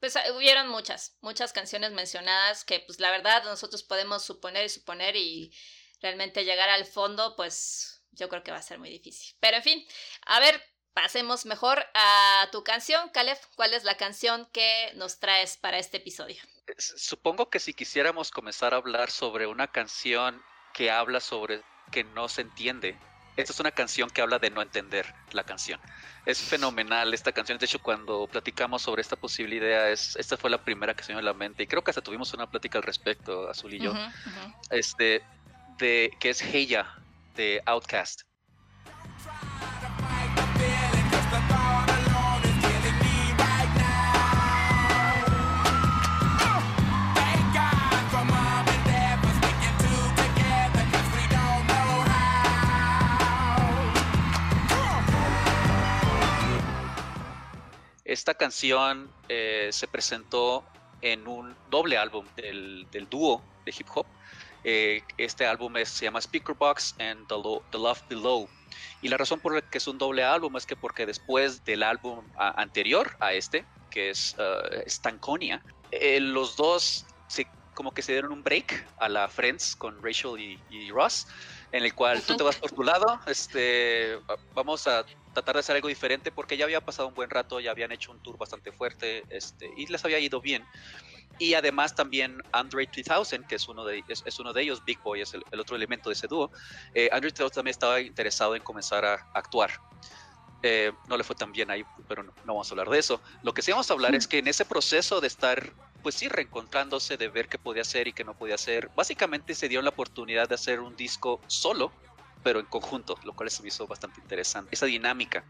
Pues 0.00 0.16
ah, 0.16 0.32
hubieron 0.34 0.68
muchas, 0.68 1.16
muchas 1.20 1.52
canciones 1.52 1.92
mencionadas 1.92 2.64
que 2.64 2.80
pues 2.80 3.00
la 3.00 3.10
verdad 3.10 3.44
nosotros 3.44 3.82
podemos 3.82 4.24
suponer 4.24 4.64
y 4.64 4.68
suponer 4.68 5.16
y 5.16 5.54
realmente 6.00 6.44
llegar 6.44 6.70
al 6.70 6.84
fondo 6.86 7.36
pues 7.36 8.02
yo 8.12 8.28
creo 8.28 8.42
que 8.42 8.50
va 8.50 8.58
a 8.58 8.62
ser 8.62 8.78
muy 8.78 8.90
difícil. 8.90 9.36
Pero 9.40 9.58
en 9.58 9.62
fin, 9.62 9.86
a 10.26 10.40
ver, 10.40 10.62
pasemos 10.94 11.46
mejor 11.46 11.84
a 11.94 12.48
tu 12.52 12.64
canción, 12.64 13.08
Caleb. 13.10 13.38
¿Cuál 13.54 13.74
es 13.74 13.84
la 13.84 13.96
canción 13.96 14.48
que 14.52 14.90
nos 14.94 15.18
traes 15.18 15.56
para 15.56 15.78
este 15.78 15.98
episodio? 15.98 16.42
s- 16.76 16.98
supongo 16.98 17.50
que 17.50 17.58
si 17.60 17.74
quisiéramos 17.74 18.30
comenzar 18.30 18.72
a 18.74 18.78
hablar 18.78 19.10
sobre 19.10 19.46
una 19.46 19.68
canción 19.70 20.42
que 20.74 20.90
habla 20.90 21.20
sobre 21.20 21.62
que 21.90 22.04
no 22.04 22.28
se 22.28 22.40
entiende, 22.42 22.98
esta 23.36 23.52
es 23.52 23.60
una 23.60 23.70
canción 23.70 24.10
que 24.10 24.20
habla 24.20 24.38
de 24.38 24.50
no 24.50 24.60
entender 24.60 25.14
la 25.32 25.44
canción. 25.44 25.80
Es 26.26 26.40
fenomenal 26.40 27.14
esta 27.14 27.32
canción. 27.32 27.58
De 27.58 27.66
hecho, 27.66 27.78
cuando 27.80 28.26
platicamos 28.26 28.82
sobre 28.82 29.02
esta 29.02 29.16
posible 29.16 29.56
idea, 29.56 29.88
es, 29.88 30.16
esta 30.16 30.36
fue 30.36 30.50
la 30.50 30.62
primera 30.62 30.94
que 30.94 31.02
se 31.02 31.12
me 31.12 31.20
vino 31.20 31.30
a 31.30 31.32
la 31.32 31.38
mente. 31.38 31.62
Y 31.62 31.66
creo 31.66 31.82
que 31.82 31.90
hasta 31.90 32.02
tuvimos 32.02 32.32
una 32.34 32.50
plática 32.50 32.78
al 32.78 32.84
respecto, 32.84 33.48
Azul 33.48 33.74
y 33.74 33.80
yo. 33.80 33.94
Este, 34.70 35.22
de, 35.78 36.10
que 36.20 36.30
es 36.30 36.42
Heya, 36.42 36.86
de 37.34 37.62
Outcast. 37.66 38.22
Esta 58.12 58.34
canción 58.34 59.10
eh, 59.26 59.70
se 59.72 59.88
presentó 59.88 60.68
en 61.00 61.26
un 61.26 61.56
doble 61.64 61.96
álbum 61.96 62.26
del, 62.36 62.86
del 62.90 63.08
dúo 63.08 63.48
de 63.64 63.72
hip 63.76 63.88
hop. 63.94 64.06
Eh, 64.62 65.02
este 65.16 65.46
álbum 65.46 65.78
es- 65.78 65.88
se 65.88 66.04
llama 66.04 66.20
Speakerbox 66.20 66.94
and 66.98 67.26
the, 67.26 67.34
Lo- 67.36 67.66
The 67.70 67.78
Love 67.78 68.02
Below. 68.10 68.50
Y 69.00 69.08
la 69.08 69.16
razón 69.16 69.40
por 69.40 69.54
la 69.54 69.62
que 69.62 69.78
es 69.78 69.86
un 69.86 69.96
doble 69.96 70.24
álbum 70.24 70.54
es 70.58 70.66
que 70.66 70.76
porque 70.76 71.06
después 71.06 71.64
del 71.64 71.82
álbum 71.82 72.30
anterior 72.36 73.16
a 73.18 73.32
este, 73.32 73.66
que 73.88 74.10
es 74.10 74.36
uh, 74.38 74.82
eh, 75.90 76.20
los 76.20 76.56
dos 76.56 77.06
se, 77.26 77.46
como 77.72 77.92
que 77.94 78.02
se 78.02 78.12
dieron 78.12 78.32
un 78.32 78.42
break 78.42 78.90
a 78.98 79.08
la 79.08 79.26
Friends 79.28 79.74
con 79.74 80.02
Rachel 80.02 80.38
y 80.38 80.90
Ross, 80.90 81.26
en 81.72 81.84
el 81.84 81.94
cual 81.94 82.24
tú 82.24 82.34
te 82.36 82.44
vas 82.44 82.56
por 82.58 82.72
tu 82.72 82.82
lado, 82.84 83.20
este, 83.26 84.16
va- 84.30 84.38
vamos 84.54 84.86
a 84.86 85.06
tratar 85.32 85.56
de 85.56 85.60
hacer 85.60 85.76
algo 85.76 85.88
diferente 85.88 86.32
porque 86.32 86.56
ya 86.58 86.66
había 86.66 86.82
pasado 86.82 87.08
un 87.08 87.14
buen 87.14 87.30
rato, 87.30 87.60
ya 87.60 87.70
habían 87.72 87.92
hecho 87.92 88.12
un 88.12 88.20
tour 88.20 88.38
bastante 88.38 88.72
fuerte 88.72 89.26
este, 89.30 89.72
y 89.74 89.86
les 89.86 90.04
había 90.04 90.18
ido 90.20 90.40
bien. 90.42 90.68
Y 91.38 91.54
además 91.54 91.94
también 91.94 92.38
Andre 92.52 92.86
3000, 92.86 93.46
que 93.46 93.56
es 93.56 93.68
uno 93.68 93.84
de, 93.84 94.04
es, 94.08 94.22
es 94.26 94.38
uno 94.40 94.52
de 94.52 94.62
ellos, 94.62 94.84
Big 94.84 95.00
Boy 95.02 95.22
es 95.22 95.34
el, 95.34 95.44
el 95.50 95.60
otro 95.60 95.76
elemento 95.76 96.10
de 96.10 96.14
ese 96.14 96.28
dúo, 96.28 96.50
eh, 96.94 97.08
Andre 97.12 97.32
3000 97.32 97.52
también 97.52 97.72
estaba 97.72 98.00
interesado 98.00 98.56
en 98.56 98.62
comenzar 98.62 99.04
a 99.04 99.28
actuar. 99.34 99.72
Eh, 100.64 100.92
no 101.06 101.16
le 101.16 101.24
fue 101.24 101.34
tan 101.36 101.50
bien 101.52 101.70
ahí, 101.70 101.84
pero 102.06 102.22
no, 102.22 102.32
no 102.42 102.54
vamos 102.54 102.70
a 102.70 102.74
hablar 102.74 102.88
de 102.90 102.98
eso. 102.98 103.22
Lo 103.42 103.52
que 103.52 103.62
sí 103.62 103.72
vamos 103.72 103.90
a 103.90 103.94
hablar 103.94 104.14
es 104.14 104.28
que 104.28 104.38
en 104.38 104.46
ese 104.48 104.64
proceso 104.64 105.20
de 105.20 105.26
estar, 105.26 105.76
pues 106.02 106.16
sí, 106.16 106.28
reencontrándose, 106.28 107.16
de 107.16 107.28
ver 107.28 107.48
qué 107.48 107.58
podía 107.58 107.82
hacer 107.82 108.08
y 108.08 108.12
qué 108.12 108.24
no 108.24 108.36
podía 108.36 108.56
hacer, 108.56 108.90
básicamente 108.96 109.54
se 109.54 109.68
dio 109.68 109.82
la 109.82 109.90
oportunidad 109.90 110.48
de 110.48 110.56
hacer 110.56 110.80
un 110.80 110.96
disco 110.96 111.40
solo, 111.46 111.92
pero 112.42 112.60
en 112.60 112.66
conjunto, 112.66 113.16
lo 113.24 113.34
cual 113.34 113.50
se 113.50 113.62
me 113.62 113.68
hizo 113.68 113.86
bastante 113.86 114.20
interesante, 114.20 114.70
esa 114.72 114.86
dinámica. 114.86 115.44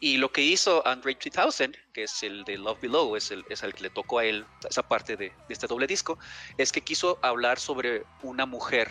Y 0.00 0.18
lo 0.18 0.32
que 0.32 0.42
hizo 0.42 0.86
Andre 0.86 1.14
3000, 1.14 1.78
que 1.92 2.02
es 2.02 2.22
el 2.22 2.44
de 2.44 2.58
Love 2.58 2.80
Below, 2.82 3.16
es 3.16 3.30
el, 3.30 3.44
es 3.48 3.62
el 3.62 3.72
que 3.72 3.84
le 3.84 3.90
tocó 3.90 4.18
a 4.18 4.24
él 4.24 4.44
esa 4.68 4.82
parte 4.82 5.16
de, 5.16 5.32
este 5.48 5.66
doble 5.66 5.86
disco, 5.86 6.18
es 6.58 6.72
que 6.72 6.82
quiso 6.82 7.18
hablar 7.22 7.58
sobre 7.58 8.04
una 8.22 8.44
mujer 8.44 8.90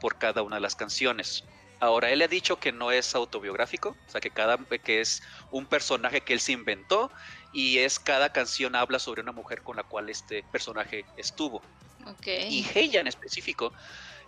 por 0.00 0.16
cada 0.18 0.42
una 0.42 0.56
de 0.56 0.62
las 0.62 0.76
canciones. 0.76 1.44
Ahora, 1.80 2.10
él 2.10 2.22
ha 2.22 2.28
dicho 2.28 2.58
que 2.60 2.72
no 2.72 2.92
es 2.92 3.14
autobiográfico, 3.14 3.90
o 4.06 4.10
sea, 4.10 4.20
que, 4.20 4.30
cada, 4.30 4.56
que 4.56 5.00
es 5.00 5.22
un 5.50 5.66
personaje 5.66 6.22
que 6.22 6.32
él 6.32 6.40
se 6.40 6.52
inventó 6.52 7.10
y 7.54 7.78
es 7.78 7.98
cada 7.98 8.30
canción 8.32 8.76
habla 8.76 8.98
sobre 8.98 9.22
una 9.22 9.32
mujer 9.32 9.62
con 9.62 9.76
la 9.76 9.84
cual 9.84 10.10
este 10.10 10.42
personaje 10.52 11.06
estuvo. 11.16 11.62
Ok. 12.06 12.26
Y 12.26 12.66
ella 12.74 13.00
en 13.00 13.06
específico 13.06 13.72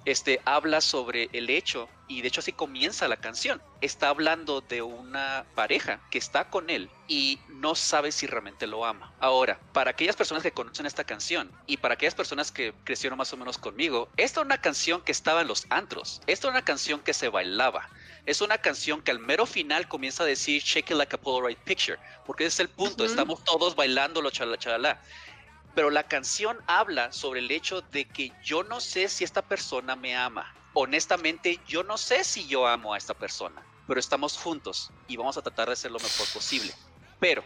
este, 0.07 0.41
habla 0.45 0.81
sobre 0.81 1.29
el 1.33 1.51
hecho, 1.51 1.89
y 2.07 2.23
de 2.23 2.29
hecho 2.29 2.41
así 2.41 2.53
comienza 2.53 3.09
la 3.09 3.17
canción. 3.17 3.61
Está 3.81 4.09
hablando 4.09 4.61
de 4.61 4.81
una 4.81 5.45
pareja 5.57 6.01
que 6.11 6.19
está 6.19 6.49
con 6.49 6.71
él 6.71 6.89
y 7.09 7.41
no 7.49 7.75
sabe 7.75 8.13
si 8.13 8.29
realmente 8.29 8.69
lo 8.69 8.87
ama. 8.87 9.13
Ahora, 9.19 9.59
para 9.73 9.91
aquellas 9.91 10.15
personas 10.15 10.45
que 10.45 10.53
conocen 10.53 10.87
esta 10.87 11.03
canción 11.03 11.51
y 11.67 11.79
para 11.79 11.95
aquellas 11.95 12.15
personas 12.15 12.53
que 12.53 12.73
crecieron 12.85 13.19
más 13.19 13.33
o 13.33 13.37
menos 13.37 13.59
conmigo, 13.59 14.09
esta 14.17 14.41
es 14.41 14.47
una 14.47 14.61
canción 14.61 15.03
que 15.03 15.11
estaba 15.11 15.43
en 15.43 15.49
los 15.49 15.67
antros. 15.71 16.23
Esta 16.29 16.47
es 16.47 16.53
una 16.53 16.65
canción 16.65 17.01
que 17.01 17.13
se 17.13 17.29
bailaba. 17.29 17.89
Es 18.27 18.41
una 18.41 18.59
canción 18.59 19.01
que 19.01 19.13
al 19.13 19.21
mero 19.21 19.47
final 19.47 19.89
comienza 19.89 20.25
a 20.25 20.27
decir 20.27 20.63
Shake 20.63 20.91
it 20.91 20.97
like 20.97 21.15
a 21.15 21.19
Polaroid 21.19 21.57
picture, 21.65 21.99
porque 22.27 22.45
ese 22.45 22.55
es 22.55 22.61
el 22.61 22.69
punto. 22.69 23.05
Estamos 23.05 23.43
todos 23.45 23.75
bailando 23.75 24.21
lo 24.21 24.31
chala 24.31 24.59
chalala 24.59 25.01
pero 25.77 25.91
la 25.91 26.05
canción 26.05 26.59
habla 26.67 27.13
sobre 27.13 27.41
el 27.41 27.51
hecho 27.51 27.83
de 27.83 28.07
que 28.07 28.33
yo 28.43 28.65
no 28.65 28.81
sé 28.81 29.11
si 29.11 29.25
esta 29.25 29.43
persona 29.43 29.95
me 29.95 30.17
ama. 30.17 30.51
Honestamente, 30.73 31.61
yo 31.69 31.83
no 31.83 31.99
sé 31.99 32.25
si 32.25 32.49
yo 32.49 32.67
amo 32.67 32.95
a 32.95 32.97
esta 32.97 33.13
persona, 33.13 33.63
pero 33.87 34.01
estamos 34.01 34.39
juntos 34.39 34.91
y 35.07 35.19
vamos 35.19 35.37
a 35.37 35.43
tratar 35.43 35.67
de 35.67 35.75
hacer 35.75 35.91
lo 35.91 35.99
mejor 35.99 36.27
posible. 36.33 36.73
Pero 37.21 37.45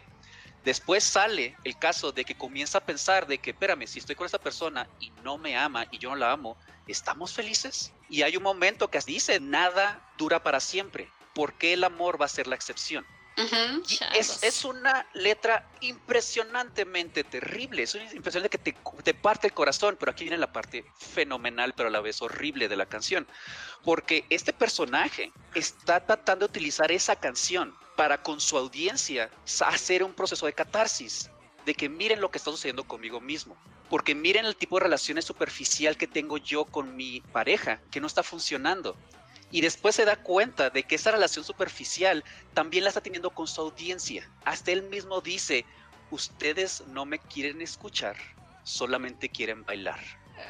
después 0.63 1.03
sale 1.03 1.57
el 1.65 1.77
caso 1.77 2.13
de 2.13 2.25
que 2.25 2.37
comienza 2.37 2.79
a 2.79 2.87
pensar 2.87 3.27
de 3.27 3.39
que, 3.39 3.51
espérame, 3.51 3.89
si 3.89 3.99
estoy 3.99 4.15
con 4.15 4.27
esta 4.27 4.39
persona 4.39 4.89
y 5.01 5.11
no 5.25 5.37
me 5.37 5.57
ama 5.57 5.89
y 5.91 5.99
yo 5.99 6.11
no 6.11 6.17
la 6.17 6.31
amo, 6.31 6.57
¿estamos 6.91 7.33
felices? 7.33 7.93
Y 8.09 8.23
hay 8.23 8.37
un 8.37 8.43
momento 8.43 8.89
que 8.89 8.99
dice, 9.01 9.41
nada 9.41 10.13
dura 10.19 10.43
para 10.43 10.61
siempre. 10.61 11.11
¿Por 11.35 11.55
qué 11.55 11.75
el 11.75 11.85
amor 11.85 12.21
va 12.21 12.27
a 12.27 12.29
ser 12.29 12.47
la 12.47 12.55
excepción? 12.55 13.07
Y 13.37 13.97
Changos. 13.97 14.19
es, 14.19 14.43
es 14.43 14.65
una 14.65 15.07
letra 15.15 15.67
impresionantemente 15.81 17.25
terrible. 17.25 17.85
Es 17.85 17.95
una 17.95 18.13
impresión 18.13 18.43
de 18.43 18.51
que 18.51 18.59
te, 18.59 18.77
te 19.03 19.15
parte 19.15 19.47
el 19.47 19.55
corazón, 19.55 19.97
pero 19.99 20.13
aquí 20.13 20.25
viene 20.25 20.37
la 20.37 20.53
parte 20.53 20.85
fenomenal, 20.99 21.73
pero 21.75 21.89
a 21.89 21.93
la 21.93 22.01
vez 22.01 22.21
horrible 22.21 22.69
de 22.69 22.77
la 22.77 22.87
canción. 22.87 23.27
Porque 23.83 24.27
este 24.29 24.53
personaje 24.53 25.33
está 25.55 26.05
tratando 26.05 26.47
de 26.47 26.51
utilizar 26.51 26.93
esa 26.93 27.17
canción 27.17 27.75
para 27.97 28.23
con 28.23 28.41
su 28.41 28.59
audiencia 28.59 29.31
hacer 29.67 30.03
un 30.03 30.13
proceso 30.13 30.47
de 30.47 30.53
catarsis. 30.53 31.31
De 31.65 31.75
que 31.75 31.89
miren 31.89 32.21
lo 32.21 32.31
que 32.31 32.39
está 32.39 32.51
sucediendo 32.51 32.85
conmigo 32.85 33.21
mismo. 33.21 33.57
Porque 33.91 34.15
miren 34.15 34.47
el 34.47 34.57
tipo 34.57 34.79
de 34.79 34.85
relaciones 34.85 35.27
superficial 35.27 35.99
que 35.99 36.07
tengo 36.07 36.39
yo 36.39 36.65
con 36.65 36.97
mi 36.97 37.21
pareja, 37.21 37.81
que 37.91 38.01
no 38.01 38.07
está 38.07 38.23
funcionando. 38.23 38.97
Y 39.51 39.61
después 39.61 39.97
se 39.97 40.05
da 40.05 40.17
cuenta 40.17 40.71
de 40.71 40.85
que 40.85 40.95
esa 40.95 41.11
relación 41.11 41.45
superficial 41.45 42.25
también 42.55 42.85
la 42.85 42.89
está 42.89 43.01
teniendo 43.01 43.31
con 43.31 43.49
su 43.49 43.61
audiencia. 43.61 44.31
Hasta 44.45 44.71
él 44.71 44.85
mismo 44.85 45.21
dice, 45.21 45.67
ustedes 46.13 46.85
no 46.87 47.05
me 47.05 47.19
quieren 47.19 47.61
escuchar, 47.61 48.17
solamente 48.63 49.29
quieren 49.29 49.65
bailar. 49.65 49.99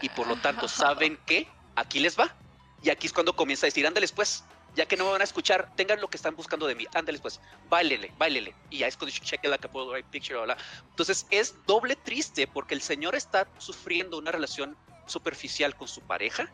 Y 0.03 0.11
por 0.11 0.27
lo 0.27 0.37
tanto, 0.37 0.69
¿saben 0.69 1.19
qué? 1.27 1.49
Aquí 1.77 1.99
les 1.99 2.19
va. 2.19 2.37
Y 2.83 2.91
aquí 2.91 3.07
es 3.07 3.13
cuando 3.13 3.35
comienza 3.35 3.65
a 3.67 3.69
decir, 3.69 3.87
ándales 3.87 4.13
pues, 4.13 4.45
ya 4.75 4.87
que 4.87 4.97
no 4.97 5.05
me 5.05 5.13
van 5.13 5.21
a 5.21 5.25
escuchar, 5.25 5.73
tengan 5.77 6.01
lo 6.01 6.09
que 6.09 6.17
están 6.17 6.37
buscando 6.37 6.67
de 6.67 6.75
mí, 6.75 6.87
ándales 6.95 7.21
pues, 7.21 7.41
bailele, 7.69 8.13
bailele. 8.19 8.55
Y 8.71 8.79
ya 8.79 8.87
es 8.87 8.97
cuando 8.97 9.17
check 9.17 9.45
like 9.45 9.67
a 9.67 9.71
Polaroid 9.71 10.05
picture, 10.05 10.41
bla. 10.41 10.57
Entonces 10.91 11.27
es 11.31 11.55
doble 11.67 11.97
triste 11.97 12.47
porque 12.47 12.75
el 12.75 12.83
señor 12.83 13.15
está 13.15 13.49
sufriendo 13.59 14.19
una 14.19 14.33
relación 14.33 14.77
superficial 15.07 15.75
con 15.77 15.89
su 15.89 16.01
pareja 16.03 16.51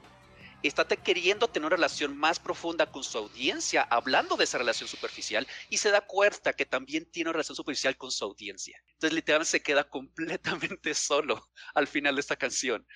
está 0.67 0.87
te- 0.87 0.97
queriendo 0.97 1.49
tener 1.49 1.67
una 1.67 1.77
relación 1.77 2.17
más 2.17 2.39
profunda 2.39 2.91
con 2.91 3.03
su 3.05 3.19
audiencia, 3.19 3.83
hablando 3.83 4.37
de 4.37 4.45
esa 4.45 4.59
relación 4.59 4.89
superficial, 4.89 5.47
y 5.69 5.79
se 5.79 5.91
da 5.91 6.01
cuenta 6.01 6.53
que 6.53 6.67
también 6.67 7.05
tiene 7.11 7.29
una 7.31 7.35
relación 7.35 7.57
superficial 7.57 7.97
con 7.97 8.11
su 8.11 8.25
audiencia. 8.25 8.81
Entonces, 8.95 9.15
literalmente 9.15 9.51
se 9.51 9.63
queda 9.63 9.85
completamente 9.89 10.95
solo 10.95 11.49
al 11.75 11.87
final 11.87 12.15
de 12.17 12.21
esta 12.21 12.37
canción. 12.37 12.87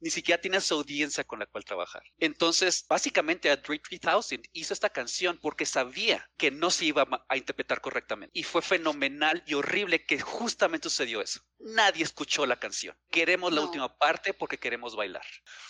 Ni 0.00 0.10
siquiera 0.10 0.40
tiene 0.40 0.56
a 0.56 0.60
su 0.62 0.74
audiencia 0.74 1.24
con 1.24 1.38
la 1.40 1.46
cual 1.46 1.64
trabajar. 1.64 2.02
Entonces, 2.18 2.86
básicamente, 2.88 3.50
a 3.50 3.56
Dre 3.56 3.78
3000 3.78 4.40
hizo 4.52 4.72
esta 4.72 4.88
canción 4.90 5.38
porque 5.42 5.66
sabía 5.66 6.26
que 6.38 6.50
no 6.50 6.70
se 6.70 6.86
iba 6.86 7.06
a 7.28 7.36
interpretar 7.36 7.80
correctamente. 7.82 8.30
Y 8.38 8.44
fue 8.44 8.62
fenomenal 8.62 9.42
y 9.46 9.54
horrible 9.54 10.04
que 10.06 10.18
justamente 10.20 10.88
sucedió 10.88 11.20
eso. 11.20 11.40
Nadie 11.58 12.04
escuchó 12.04 12.46
la 12.46 12.58
canción. 12.58 12.96
Queremos 13.10 13.52
la 13.52 13.60
No. 13.60 13.66
última 13.66 13.94
parte 13.98 14.32
porque 14.32 14.58
queremos 14.58 14.96
bailar. 14.96 15.22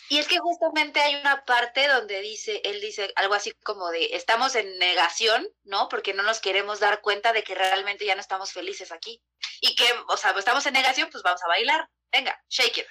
Y 0.09 0.19
es 0.19 0.29
que 0.29 0.39
justamente 0.39 1.01
hay 1.01 1.17
una 1.17 1.45
parte 1.51 1.89
donde 1.89 2.21
dice, 2.21 2.63
él 2.65 2.81
dice 2.81 3.13
algo 3.17 3.35
así 3.35 3.51
como 3.65 3.91
de, 3.91 4.15
estamos 4.15 4.55
en 4.55 4.79
negación, 4.79 5.49
¿no? 5.65 5.89
Porque 5.89 6.15
no 6.15 6.23
nos 6.23 6.39
queremos 6.39 6.79
dar 6.79 7.01
cuenta 7.01 7.33
de 7.33 7.43
que 7.43 7.57
realmente 7.57 8.07
ya 8.07 8.15
no 8.15 8.21
estamos 8.21 8.53
felices 8.53 8.93
aquí. 8.93 9.21
Y 9.61 9.75
que, 9.75 9.85
o 10.07 10.17
sea, 10.17 10.31
estamos 10.39 10.65
en 10.67 10.75
negación, 10.75 11.09
pues 11.11 11.25
vamos 11.25 11.43
a 11.43 11.49
bailar. 11.49 11.89
Venga, 12.13 12.41
shake 12.49 12.79
it. 12.79 12.87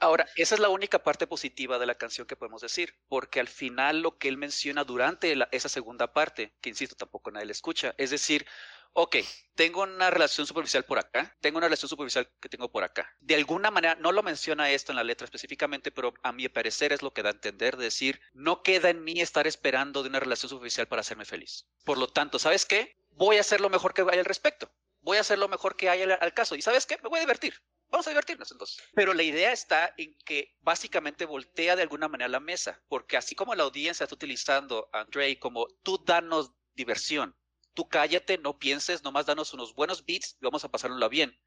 Ahora, 0.00 0.26
esa 0.36 0.54
es 0.54 0.60
la 0.60 0.70
única 0.70 1.02
parte 1.02 1.26
positiva 1.26 1.78
de 1.78 1.84
la 1.84 1.96
canción 1.96 2.26
que 2.26 2.34
podemos 2.34 2.62
decir, 2.62 2.94
porque 3.08 3.40
al 3.40 3.46
final 3.46 4.00
lo 4.00 4.16
que 4.16 4.28
él 4.28 4.38
menciona 4.38 4.84
durante 4.84 5.36
esa 5.52 5.68
segunda 5.68 6.14
parte, 6.14 6.54
que 6.62 6.70
insisto, 6.70 6.96
tampoco 6.96 7.30
nadie 7.30 7.46
le 7.46 7.52
escucha, 7.52 7.94
es 7.98 8.08
decir, 8.08 8.46
ok, 8.92 9.16
tengo 9.54 9.82
una 9.82 10.10
relación 10.10 10.46
superficial 10.46 10.84
por 10.84 10.98
acá, 10.98 11.36
tengo 11.40 11.58
una 11.58 11.66
relación 11.66 11.88
superficial 11.88 12.30
que 12.40 12.48
tengo 12.48 12.70
por 12.70 12.84
acá. 12.84 13.16
De 13.20 13.34
alguna 13.34 13.70
manera, 13.70 13.94
no 13.96 14.12
lo 14.12 14.22
menciona 14.22 14.70
esto 14.70 14.92
en 14.92 14.96
la 14.96 15.04
letra 15.04 15.24
específicamente, 15.24 15.90
pero 15.90 16.14
a 16.22 16.32
mi 16.32 16.48
parecer 16.48 16.92
es 16.92 17.02
lo 17.02 17.12
que 17.12 17.22
da 17.22 17.30
a 17.30 17.32
entender, 17.32 17.76
de 17.76 17.84
decir, 17.84 18.20
no 18.32 18.62
queda 18.62 18.90
en 18.90 19.04
mí 19.04 19.20
estar 19.20 19.46
esperando 19.46 20.02
de 20.02 20.08
una 20.08 20.20
relación 20.20 20.48
superficial 20.50 20.88
para 20.88 21.00
hacerme 21.00 21.24
feliz. 21.24 21.66
Por 21.84 21.98
lo 21.98 22.08
tanto, 22.08 22.38
¿sabes 22.38 22.66
qué? 22.66 22.96
Voy 23.10 23.36
a 23.36 23.40
hacer 23.40 23.60
lo 23.60 23.70
mejor 23.70 23.94
que 23.94 24.02
haya 24.02 24.20
al 24.20 24.24
respecto. 24.24 24.70
Voy 25.00 25.16
a 25.16 25.20
hacer 25.20 25.38
lo 25.38 25.48
mejor 25.48 25.76
que 25.76 25.88
haya 25.88 26.14
al- 26.14 26.34
caso. 26.34 26.54
¿Y 26.54 26.62
sabes 26.62 26.86
qué? 26.86 26.98
Me 27.02 27.08
voy 27.08 27.18
a 27.18 27.22
divertir. 27.22 27.54
Vamos 27.90 28.06
a 28.06 28.10
divertirnos 28.10 28.50
entonces. 28.52 28.82
Pero 28.94 29.14
la 29.14 29.22
idea 29.22 29.52
está 29.52 29.94
en 29.96 30.14
que 30.24 30.56
básicamente 30.60 31.24
voltea 31.24 31.74
de 31.76 31.82
alguna 31.82 32.08
manera 32.08 32.28
la 32.28 32.40
mesa, 32.40 32.82
porque 32.88 33.16
así 33.16 33.34
como 33.34 33.54
la 33.54 33.62
audiencia 33.62 34.04
está 34.04 34.14
utilizando 34.14 34.90
a 34.92 35.06
como 35.40 35.66
tú 35.82 36.02
danos 36.04 36.52
diversión, 36.74 37.34
tú 37.78 37.88
cállate, 37.88 38.38
no 38.38 38.58
pienses, 38.58 39.04
nomás 39.04 39.26
danos 39.26 39.54
unos 39.54 39.72
buenos 39.72 40.04
beats 40.04 40.36
y 40.40 40.44
vamos 40.44 40.64
a 40.64 40.68
pasárnoslo 40.68 41.08
bien. 41.08 41.38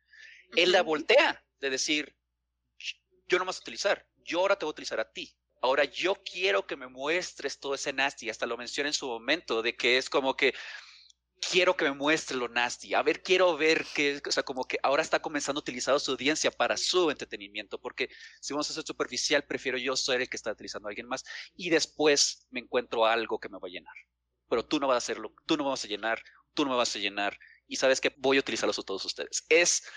Él 0.55 0.71
la 0.71 0.81
voltea 0.81 1.43
de 1.59 1.69
decir, 1.69 2.15
yo 3.27 3.37
no 3.37 3.43
vas 3.43 3.57
a 3.57 3.59
utilizar, 3.59 4.07
yo 4.15 4.39
ahora 4.39 4.55
te 4.57 4.63
voy 4.63 4.69
a 4.69 4.71
utilizar 4.71 5.01
a 5.01 5.11
ti. 5.11 5.35
Ahora 5.61 5.83
yo 5.83 6.15
quiero 6.23 6.65
que 6.65 6.77
me 6.77 6.87
muestres 6.87 7.59
todo 7.59 7.75
ese 7.75 7.91
nasty, 7.91 8.29
hasta 8.29 8.45
lo 8.45 8.55
menciona 8.55 8.87
en 8.87 8.93
su 8.93 9.07
momento, 9.07 9.61
de 9.61 9.75
que 9.75 9.97
es 9.97 10.09
como 10.09 10.37
que 10.37 10.53
quiero 11.41 11.75
que 11.75 11.83
me 11.83 11.95
muestre 11.95 12.37
lo 12.37 12.47
nasty. 12.47 12.93
A 12.93 13.03
ver, 13.03 13.21
quiero 13.21 13.57
ver 13.57 13.85
que, 13.93 14.21
o 14.25 14.31
sea, 14.31 14.43
como 14.43 14.63
que 14.63 14.79
ahora 14.83 15.01
está 15.01 15.21
comenzando 15.21 15.59
a 15.59 15.63
utilizar 15.63 15.99
su 15.99 16.11
audiencia 16.11 16.49
para 16.49 16.77
su 16.77 17.11
entretenimiento, 17.11 17.77
porque 17.77 18.09
si 18.39 18.53
vamos 18.53 18.69
a 18.69 18.73
ser 18.73 18.83
superficial, 18.85 19.43
prefiero 19.43 19.77
yo 19.77 19.97
ser 19.97 20.21
el 20.21 20.29
que 20.29 20.37
está 20.37 20.53
utilizando 20.53 20.87
a 20.87 20.91
alguien 20.91 21.09
más 21.09 21.25
y 21.57 21.69
después 21.69 22.47
me 22.51 22.61
encuentro 22.61 23.05
algo 23.05 23.37
que 23.37 23.49
me 23.49 23.59
va 23.59 23.67
a 23.67 23.71
llenar. 23.71 23.95
Pero 24.51 24.65
tú 24.65 24.81
no 24.81 24.87
vas 24.87 24.95
a 24.95 24.97
hacerlo, 24.97 25.33
tú 25.45 25.55
no 25.55 25.63
me 25.63 25.69
vas 25.69 25.85
a 25.85 25.87
llenar, 25.87 26.21
tú 26.53 26.65
no 26.65 26.71
me 26.71 26.75
vas 26.75 26.93
a 26.93 26.99
llenar 26.99 27.39
y 27.67 27.77
sabes 27.77 28.01
que 28.01 28.13
voy 28.17 28.35
a 28.35 28.41
utilizarlos 28.41 28.77
a 28.79 28.83
todos 28.83 29.05
ustedes. 29.05 29.45
Es, 29.47 29.87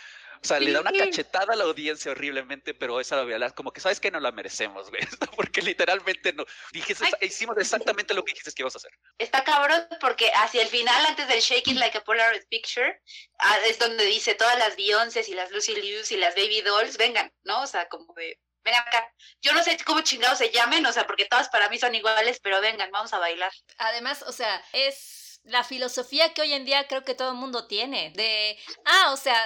o 0.41 0.47
sea, 0.47 0.61
le 0.61 0.71
da 0.71 0.81
una 0.81 0.93
cachetada 0.93 1.55
a 1.55 1.57
la 1.57 1.65
audiencia 1.65 2.13
horriblemente, 2.13 2.73
pero 2.73 3.01
esa 3.01 3.17
la 3.17 3.25
verdad, 3.25 3.51
como 3.51 3.73
que 3.73 3.81
sabes 3.81 3.99
que 3.99 4.13
no 4.13 4.21
la 4.21 4.31
merecemos, 4.31 4.91
güey, 4.91 5.03
porque 5.37 5.61
literalmente 5.61 6.33
no, 6.33 6.45
dijiste, 6.71 7.05
Ay. 7.05 7.27
hicimos 7.27 7.59
exactamente 7.59 8.15
lo 8.15 8.25
que 8.25 8.31
dijiste 8.31 8.53
que 8.53 8.63
ibas 8.63 8.77
a 8.77 8.79
hacer. 8.79 8.93
Está 9.19 9.43
cabrón 9.43 9.89
porque 10.01 10.31
hacia 10.37 10.63
el 10.63 10.69
final, 10.69 11.05
antes 11.05 11.27
del 11.27 11.41
Shake 11.41 11.73
It 11.73 11.77
Like 11.77 11.99
a 11.99 12.05
Polaroid 12.05 12.45
Picture, 12.49 13.03
ah, 13.41 13.59
es 13.67 13.81
donde 13.81 14.05
dice 14.05 14.37
todas 14.37 14.57
las 14.57 14.77
Beyoncés 14.77 15.29
y 15.29 15.35
las 15.35 15.51
Lucy 15.51 15.75
Liu's 15.75 16.13
y 16.13 16.17
las 16.17 16.37
Baby 16.37 16.61
Dolls, 16.61 16.97
vengan, 16.97 17.33
¿no? 17.43 17.63
O 17.63 17.67
sea, 17.67 17.89
como 17.89 18.15
de, 18.15 18.39
vengan 18.65 18.81
acá. 18.81 19.13
Yo 19.41 19.53
no 19.53 19.63
sé 19.63 19.77
cómo 19.85 20.01
chingados 20.01 20.39
se 20.39 20.51
llamen, 20.51 20.85
o 20.87 20.93
sea, 20.93 21.07
porque 21.07 21.27
todas 21.27 21.49
para 21.49 21.69
mí 21.69 21.79
son 21.79 21.95
iguales, 21.95 22.41
pero 22.43 22.61
vengan, 22.61 22.91
vamos 22.91 23.13
a 23.13 23.19
bailar. 23.19 23.53
Además, 23.79 24.23
o 24.23 24.33
sea, 24.33 24.65
es 24.73 25.41
la 25.45 25.63
filosofía 25.63 26.33
que 26.33 26.43
hoy 26.43 26.53
en 26.53 26.65
día 26.65 26.89
creo 26.89 27.05
que 27.05 27.15
todo 27.15 27.31
el 27.31 27.37
mundo 27.37 27.67
tiene. 27.67 28.13
De, 28.17 28.59
ah, 28.87 29.13
o 29.13 29.17
sea, 29.17 29.37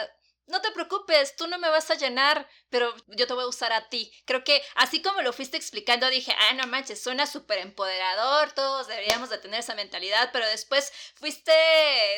no 0.46 0.60
te 0.60 0.70
preocupes, 0.72 1.36
tú 1.36 1.46
no 1.46 1.58
me 1.58 1.68
vas 1.68 1.90
a 1.90 1.94
llenar, 1.94 2.48
pero 2.70 2.94
yo 3.08 3.26
te 3.26 3.34
voy 3.34 3.44
a 3.44 3.48
usar 3.48 3.72
a 3.72 3.88
ti. 3.88 4.12
Creo 4.24 4.44
que 4.44 4.62
así 4.76 5.02
como 5.02 5.22
lo 5.22 5.32
fuiste 5.32 5.56
explicando, 5.56 6.08
dije, 6.10 6.32
ah, 6.38 6.54
no 6.54 6.66
manches, 6.66 7.02
suena 7.02 7.26
súper 7.26 7.58
empoderador, 7.58 8.52
todos 8.52 8.86
deberíamos 8.88 9.30
de 9.30 9.38
tener 9.38 9.60
esa 9.60 9.74
mentalidad, 9.74 10.30
pero 10.32 10.46
después 10.46 10.92
fuiste 11.14 11.52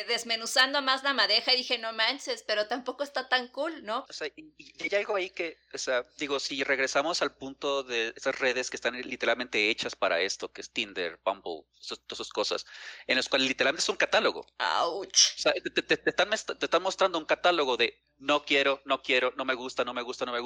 desmenuzando 0.07 0.81
más 0.81 1.03
la 1.03 1.13
madeja 1.13 1.53
y 1.53 1.57
dije, 1.57 1.77
no 1.77 1.93
manches, 1.93 2.43
pero 2.43 2.67
tampoco 2.67 3.03
está 3.03 3.29
tan 3.29 3.47
cool, 3.49 3.83
¿no? 3.83 4.05
O 4.09 4.13
sea, 4.13 4.27
y, 4.35 4.53
y 4.57 4.73
hay 4.83 4.99
algo 4.99 5.15
ahí 5.15 5.29
que, 5.29 5.57
o 5.73 5.77
sea, 5.77 6.05
digo, 6.17 6.39
si 6.39 6.63
regresamos 6.63 7.21
al 7.21 7.35
punto 7.35 7.83
de 7.83 8.13
esas 8.15 8.37
redes 8.39 8.69
que 8.69 8.75
están 8.77 8.99
literalmente 9.01 9.69
hechas 9.69 9.95
para 9.95 10.19
esto, 10.21 10.51
que 10.51 10.61
es 10.61 10.71
Tinder, 10.71 11.19
Bumble, 11.23 11.65
todas 12.07 12.19
esas 12.19 12.29
cosas, 12.29 12.65
en 13.07 13.17
las 13.17 13.29
cuales 13.29 13.47
literalmente 13.47 13.81
es 13.83 13.89
un 13.89 13.95
catálogo. 13.95 14.45
Ouch. 14.59 15.35
O 15.37 15.41
sea, 15.41 15.53
te, 15.53 15.69
te- 15.81 15.97
te 15.97 16.09
están, 16.09 16.29
te 16.29 16.65
están 16.65 16.81
mostrando 16.83 17.17
un 17.17 17.25
catálogo 17.25 17.77
de 17.77 17.97
no 18.17 18.43
quiero, 18.45 18.81
no 18.85 19.01
quiero, 19.01 19.33
no 19.35 19.45
me 19.45 19.55
gusta, 19.55 19.83
no 19.83 19.93
me 19.93 20.01
gusta, 20.03 20.25
no 20.25 20.31
me 20.31 20.39
gusta, 20.39 20.40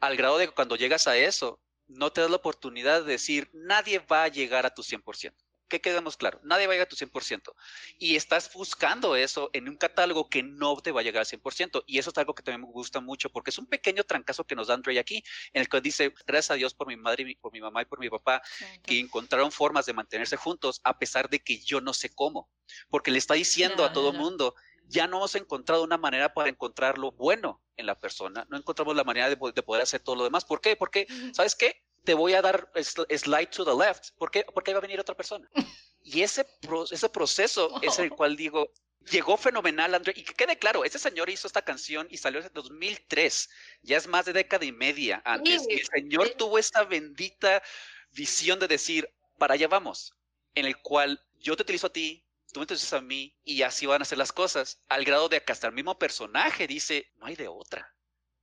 al 0.00 0.16
grado 0.16 0.38
de 0.38 0.46
que 0.46 0.54
cuando 0.54 0.76
llegas 0.76 1.06
a 1.06 1.16
eso, 1.16 1.60
no 1.86 2.12
te 2.12 2.20
das 2.20 2.30
la 2.30 2.36
oportunidad 2.36 3.02
de 3.02 3.12
decir, 3.12 3.50
nadie 3.52 3.98
va 3.98 4.24
a 4.24 4.28
llegar 4.28 4.66
a 4.66 4.74
tu 4.74 4.82
100%. 4.82 5.34
que 5.66 5.80
quedemos 5.80 6.16
claro, 6.16 6.38
nadie 6.44 6.66
va 6.66 6.74
a 6.74 6.74
llegar 6.74 6.86
a 6.86 6.88
tu 6.88 6.94
100%. 6.94 7.54
Y 7.98 8.16
estás 8.16 8.52
buscando 8.52 9.16
eso 9.16 9.50
en 9.54 9.68
un 9.68 9.76
catálogo 9.76 10.28
que 10.28 10.42
no 10.42 10.76
te 10.76 10.92
va 10.92 11.00
a 11.00 11.02
llegar 11.02 11.20
al 11.20 11.26
100%. 11.26 11.82
Y 11.86 11.98
eso 11.98 12.10
es 12.10 12.18
algo 12.18 12.34
que 12.34 12.42
también 12.42 12.60
me 12.60 12.72
gusta 12.72 13.00
mucho 13.00 13.30
porque 13.30 13.50
es 13.50 13.58
un 13.58 13.66
pequeño 13.66 14.04
trancazo 14.04 14.44
que 14.44 14.54
nos 14.54 14.68
da 14.68 14.74
Andre 14.74 14.98
aquí, 14.98 15.24
en 15.52 15.62
el 15.62 15.68
que 15.68 15.80
dice, 15.80 16.12
gracias 16.26 16.52
a 16.52 16.54
Dios 16.54 16.74
por 16.74 16.86
mi 16.86 16.96
madre, 16.96 17.36
por 17.40 17.50
mi 17.50 17.60
mamá 17.60 17.82
y 17.82 17.86
por 17.86 17.98
mi 17.98 18.10
papá, 18.10 18.42
que 18.84 19.00
encontraron 19.00 19.50
formas 19.50 19.86
de 19.86 19.94
mantenerse 19.94 20.36
juntos 20.36 20.80
a 20.84 20.98
pesar 20.98 21.28
de 21.28 21.40
que 21.40 21.58
yo 21.58 21.80
no 21.80 21.94
sé 21.94 22.10
cómo. 22.14 22.50
Porque 22.88 23.10
le 23.10 23.18
está 23.18 23.34
diciendo 23.34 23.84
a 23.84 23.92
todo 23.92 24.12
mundo, 24.12 24.54
ya 24.86 25.06
no 25.06 25.16
hemos 25.16 25.34
encontrado 25.34 25.82
una 25.82 25.96
manera 25.96 26.34
para 26.34 26.50
encontrar 26.50 26.98
lo 26.98 27.10
bueno 27.10 27.63
en 27.76 27.86
la 27.86 27.98
persona, 27.98 28.46
no 28.50 28.56
encontramos 28.56 28.94
la 28.96 29.04
manera 29.04 29.28
de, 29.28 29.36
po- 29.36 29.52
de 29.52 29.62
poder 29.62 29.82
hacer 29.82 30.00
todo 30.00 30.16
lo 30.16 30.24
demás. 30.24 30.44
¿Por 30.44 30.60
qué? 30.60 30.76
Porque, 30.76 31.06
¿sabes 31.32 31.54
qué? 31.54 31.82
Te 32.04 32.14
voy 32.14 32.34
a 32.34 32.42
dar 32.42 32.70
sl- 32.74 33.06
slide 33.18 33.48
to 33.48 33.64
the 33.64 33.74
left. 33.86 34.10
¿Por 34.18 34.30
qué? 34.30 34.44
Porque 34.52 34.70
ahí 34.70 34.74
va 34.74 34.78
a 34.78 34.82
venir 34.82 35.00
otra 35.00 35.14
persona. 35.16 35.48
Y 36.06 36.20
ese, 36.20 36.44
pro- 36.60 36.84
ese 36.90 37.08
proceso 37.08 37.80
es 37.80 37.98
el 37.98 38.10
cual 38.10 38.36
digo, 38.36 38.70
llegó 39.10 39.38
fenomenal, 39.38 39.94
André. 39.94 40.12
Y 40.14 40.22
que 40.22 40.34
quede 40.34 40.58
claro, 40.58 40.84
ese 40.84 40.98
señor 40.98 41.30
hizo 41.30 41.46
esta 41.46 41.62
canción 41.62 42.06
y 42.10 42.18
salió 42.18 42.40
en 42.40 42.50
2003. 42.52 43.48
Ya 43.80 43.96
es 43.96 44.06
más 44.06 44.26
de 44.26 44.34
década 44.34 44.66
y 44.66 44.72
media 44.72 45.22
antes. 45.24 45.62
Sí, 45.62 45.68
y 45.70 45.80
el 45.80 45.86
señor 45.86 46.28
sí. 46.28 46.34
tuvo 46.36 46.58
esta 46.58 46.84
bendita 46.84 47.62
visión 48.10 48.58
de 48.58 48.68
decir, 48.68 49.08
para 49.38 49.54
allá 49.54 49.66
vamos, 49.66 50.12
en 50.54 50.66
el 50.66 50.76
cual 50.82 51.24
yo 51.38 51.56
te 51.56 51.62
utilizo 51.62 51.86
a 51.86 51.92
ti, 51.92 52.23
tú 52.54 52.60
me 52.60 52.64
utilizas 52.64 52.92
a 52.92 53.00
mí, 53.00 53.36
y 53.42 53.62
así 53.62 53.84
van 53.84 54.00
a 54.00 54.04
ser 54.04 54.16
las 54.16 54.32
cosas. 54.32 54.80
Al 54.88 55.04
grado 55.04 55.28
de 55.28 55.42
que 55.42 55.52
hasta 55.52 55.66
el 55.66 55.74
mismo 55.74 55.98
personaje 55.98 56.68
dice, 56.68 57.10
no 57.16 57.26
hay 57.26 57.34
de 57.34 57.48
otra. 57.48 57.92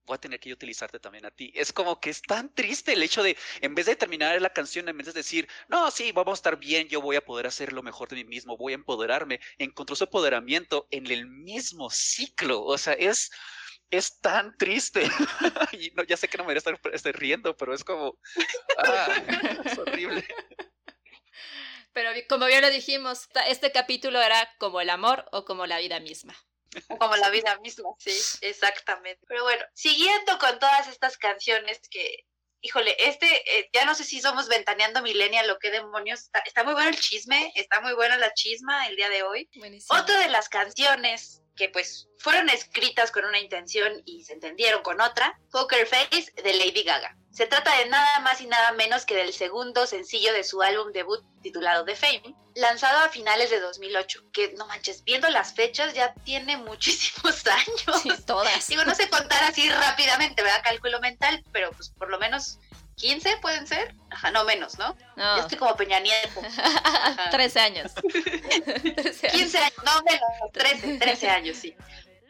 Voy 0.03 0.15
a 0.15 0.19
tener 0.19 0.37
que 0.37 0.51
utilizarte 0.51 0.99
también 0.99 1.25
a 1.25 1.31
ti. 1.31 1.53
Es 1.55 1.71
como 1.71 1.97
que 2.01 2.09
es 2.09 2.21
tan 2.21 2.53
triste 2.53 2.91
el 2.91 3.03
hecho 3.03 3.23
de, 3.23 3.37
en 3.61 3.73
vez 3.73 3.85
de 3.85 3.95
terminar 3.95 4.39
la 4.41 4.51
canción, 4.51 4.89
en 4.89 4.97
vez 4.97 5.07
de 5.07 5.13
decir, 5.13 5.47
no, 5.69 5.89
sí, 5.91 6.11
vamos 6.11 6.33
a 6.33 6.39
estar 6.39 6.57
bien, 6.57 6.89
yo 6.89 6.99
voy 7.01 7.15
a 7.15 7.23
poder 7.23 7.47
hacer 7.47 7.71
lo 7.71 7.83
mejor 7.83 8.09
de 8.09 8.17
mí 8.17 8.25
mismo, 8.25 8.57
voy 8.57 8.73
a 8.73 8.75
empoderarme, 8.75 9.39
encontró 9.57 9.95
su 9.95 10.03
empoderamiento 10.03 10.87
en 10.91 11.07
el 11.07 11.25
mismo 11.27 11.89
ciclo. 11.89 12.63
O 12.63 12.77
sea, 12.77 12.93
es, 12.93 13.31
es 13.91 14.19
tan 14.19 14.57
triste. 14.57 15.03
y 15.71 15.91
no, 15.91 16.03
ya 16.03 16.17
sé 16.17 16.27
que 16.27 16.37
no 16.37 16.43
me 16.43 16.53
debería 16.53 16.71
estar, 16.75 16.93
estar 16.93 17.15
riendo, 17.17 17.55
pero 17.55 17.73
es 17.73 17.85
como, 17.85 18.19
ah, 18.77 19.07
es 19.63 19.77
horrible. 19.77 20.27
Pero 21.93 22.11
como 22.29 22.45
bien 22.45 22.61
lo 22.61 22.69
dijimos, 22.69 23.27
este 23.47 23.71
capítulo 23.71 24.21
era 24.21 24.49
como 24.57 24.81
el 24.81 24.89
amor 24.89 25.25
o 25.31 25.45
como 25.45 25.65
la 25.65 25.79
vida 25.79 25.99
misma. 25.99 26.35
Como 26.99 27.15
la 27.17 27.29
vida 27.29 27.57
misma, 27.59 27.89
sí, 27.99 28.11
exactamente. 28.41 29.21
Pero 29.27 29.43
bueno, 29.43 29.63
siguiendo 29.73 30.37
con 30.39 30.57
todas 30.57 30.87
estas 30.87 31.17
canciones 31.17 31.81
que, 31.89 32.25
híjole, 32.61 32.95
este, 32.97 33.27
eh, 33.57 33.69
ya 33.73 33.83
no 33.83 33.93
sé 33.93 34.05
si 34.05 34.21
somos 34.21 34.47
ventaneando 34.47 35.01
millennial 35.01 35.49
o 35.51 35.59
qué 35.59 35.69
demonios, 35.69 36.21
está, 36.21 36.39
está 36.39 36.63
muy 36.63 36.73
bueno 36.73 36.89
el 36.89 36.99
chisme, 36.99 37.51
está 37.55 37.81
muy 37.81 37.93
buena 37.93 38.17
la 38.17 38.33
chisma 38.33 38.87
el 38.87 38.95
día 38.95 39.09
de 39.09 39.23
hoy. 39.23 39.49
Buenísimo. 39.55 39.99
Otra 39.99 40.17
de 40.19 40.29
las 40.29 40.47
canciones 40.47 41.41
que 41.61 41.69
pues 41.69 42.07
fueron 42.17 42.49
escritas 42.49 43.11
con 43.11 43.23
una 43.23 43.37
intención 43.37 44.01
y 44.03 44.23
se 44.23 44.33
entendieron 44.33 44.81
con 44.81 44.99
otra, 44.99 45.39
Poker 45.51 45.85
Face 45.85 46.33
de 46.41 46.53
Lady 46.55 46.81
Gaga. 46.81 47.15
Se 47.29 47.45
trata 47.45 47.77
de 47.77 47.85
nada 47.85 48.19
más 48.21 48.41
y 48.41 48.47
nada 48.47 48.71
menos 48.71 49.05
que 49.05 49.13
del 49.13 49.31
segundo 49.31 49.85
sencillo 49.85 50.33
de 50.33 50.43
su 50.43 50.63
álbum 50.63 50.91
debut 50.91 51.23
titulado 51.43 51.85
The 51.85 51.95
Fame, 51.95 52.35
lanzado 52.55 52.97
a 53.05 53.09
finales 53.09 53.51
de 53.51 53.59
2008, 53.59 54.31
que 54.33 54.53
no 54.53 54.65
manches, 54.65 55.03
viendo 55.03 55.29
las 55.29 55.53
fechas 55.53 55.93
ya 55.93 56.15
tiene 56.25 56.57
muchísimos 56.71 57.45
años. 57.45 58.01
Sí, 58.01 58.09
todas. 58.25 58.65
Digo, 58.65 58.83
no 58.83 58.95
sé 58.95 59.07
contar 59.07 59.43
así 59.43 59.69
rápidamente, 59.69 60.41
¿verdad? 60.41 60.63
Cálculo 60.63 60.99
mental, 60.99 61.43
pero 61.51 61.71
pues 61.73 61.91
por 61.91 62.09
lo 62.09 62.17
menos 62.17 62.57
15 63.01 63.37
pueden 63.37 63.65
ser. 63.65 63.95
Ajá, 64.11 64.29
no 64.29 64.43
menos, 64.43 64.77
¿no? 64.77 64.95
No. 65.15 65.37
Yo 65.37 65.41
estoy 65.41 65.57
como 65.57 65.75
Peña 65.75 65.99
Nieto. 65.99 66.39
13 67.31 67.59
años. 67.59 67.91
13 67.95 69.27
años. 69.27 69.31
15 69.31 69.57
años, 69.57 69.73
no 69.83 70.03
menos, 70.03 70.51
13, 70.53 70.97
13 70.99 71.29
años, 71.29 71.57
sí. 71.57 71.75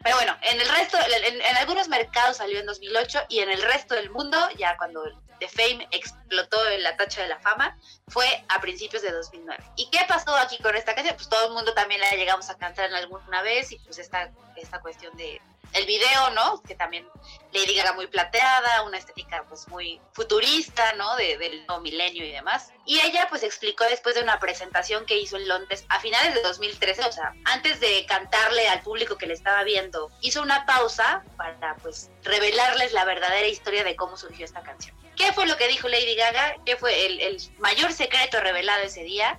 Pero 0.02 0.16
bueno, 0.16 0.36
en 0.42 0.60
el 0.60 0.68
resto, 0.68 0.96
en, 0.98 1.40
en 1.40 1.56
algunos 1.58 1.88
mercados 1.88 2.38
salió 2.38 2.58
en 2.58 2.66
2008 2.66 3.26
y 3.28 3.40
en 3.40 3.50
el 3.50 3.62
resto 3.62 3.94
del 3.94 4.10
mundo, 4.10 4.36
ya 4.56 4.76
cuando 4.78 5.04
The 5.38 5.48
Fame 5.48 5.86
explotó 5.90 6.68
en 6.70 6.82
la 6.82 6.96
tacha 6.96 7.22
de 7.22 7.28
la 7.28 7.38
fama, 7.38 7.78
fue 8.08 8.26
a 8.48 8.60
principios 8.60 9.02
de 9.02 9.12
2009. 9.12 9.62
¿Y 9.76 9.90
qué 9.90 10.00
pasó 10.08 10.34
aquí 10.36 10.56
con 10.58 10.74
esta 10.74 10.94
canción? 10.94 11.16
Pues 11.16 11.28
todo 11.28 11.48
el 11.48 11.52
mundo 11.52 11.74
también 11.74 12.00
la 12.00 12.10
llegamos 12.12 12.48
a 12.48 12.56
cantar 12.56 12.86
en 12.86 12.94
alguna 12.94 13.42
vez 13.42 13.70
y 13.72 13.78
pues 13.80 13.98
esta, 13.98 14.32
esta 14.56 14.80
cuestión 14.80 15.16
de 15.16 15.40
el 15.72 15.86
video, 15.86 16.30
¿no? 16.34 16.62
Que 16.62 16.74
también 16.74 17.06
Lady 17.52 17.74
Gaga 17.74 17.92
muy 17.92 18.06
plateada, 18.06 18.82
una 18.82 18.98
estética 18.98 19.44
pues 19.48 19.68
muy 19.68 20.00
futurista, 20.12 20.92
¿no? 20.94 21.16
De, 21.16 21.38
del 21.38 21.66
nuevo 21.66 21.82
milenio 21.82 22.24
y 22.24 22.32
demás. 22.32 22.72
Y 22.86 23.00
ella 23.00 23.26
pues 23.28 23.42
explicó 23.42 23.84
después 23.84 24.14
de 24.14 24.22
una 24.22 24.38
presentación 24.38 25.06
que 25.06 25.18
hizo 25.18 25.36
en 25.36 25.48
Londres 25.48 25.84
a 25.88 26.00
finales 26.00 26.34
de 26.34 26.42
2013, 26.42 27.02
o 27.02 27.12
sea, 27.12 27.34
antes 27.44 27.80
de 27.80 28.04
cantarle 28.06 28.68
al 28.68 28.82
público 28.82 29.16
que 29.16 29.26
le 29.26 29.34
estaba 29.34 29.62
viendo, 29.64 30.10
hizo 30.20 30.42
una 30.42 30.66
pausa 30.66 31.24
para 31.36 31.76
pues 31.76 32.10
revelarles 32.22 32.92
la 32.92 33.04
verdadera 33.04 33.46
historia 33.46 33.84
de 33.84 33.96
cómo 33.96 34.16
surgió 34.16 34.44
esta 34.44 34.62
canción. 34.62 34.96
¿Qué 35.16 35.32
fue 35.32 35.46
lo 35.46 35.56
que 35.56 35.68
dijo 35.68 35.88
Lady 35.88 36.14
Gaga? 36.14 36.56
¿Qué 36.64 36.76
fue 36.76 37.06
el, 37.06 37.20
el 37.20 37.38
mayor 37.58 37.92
secreto 37.92 38.40
revelado 38.40 38.82
ese 38.82 39.04
día? 39.04 39.38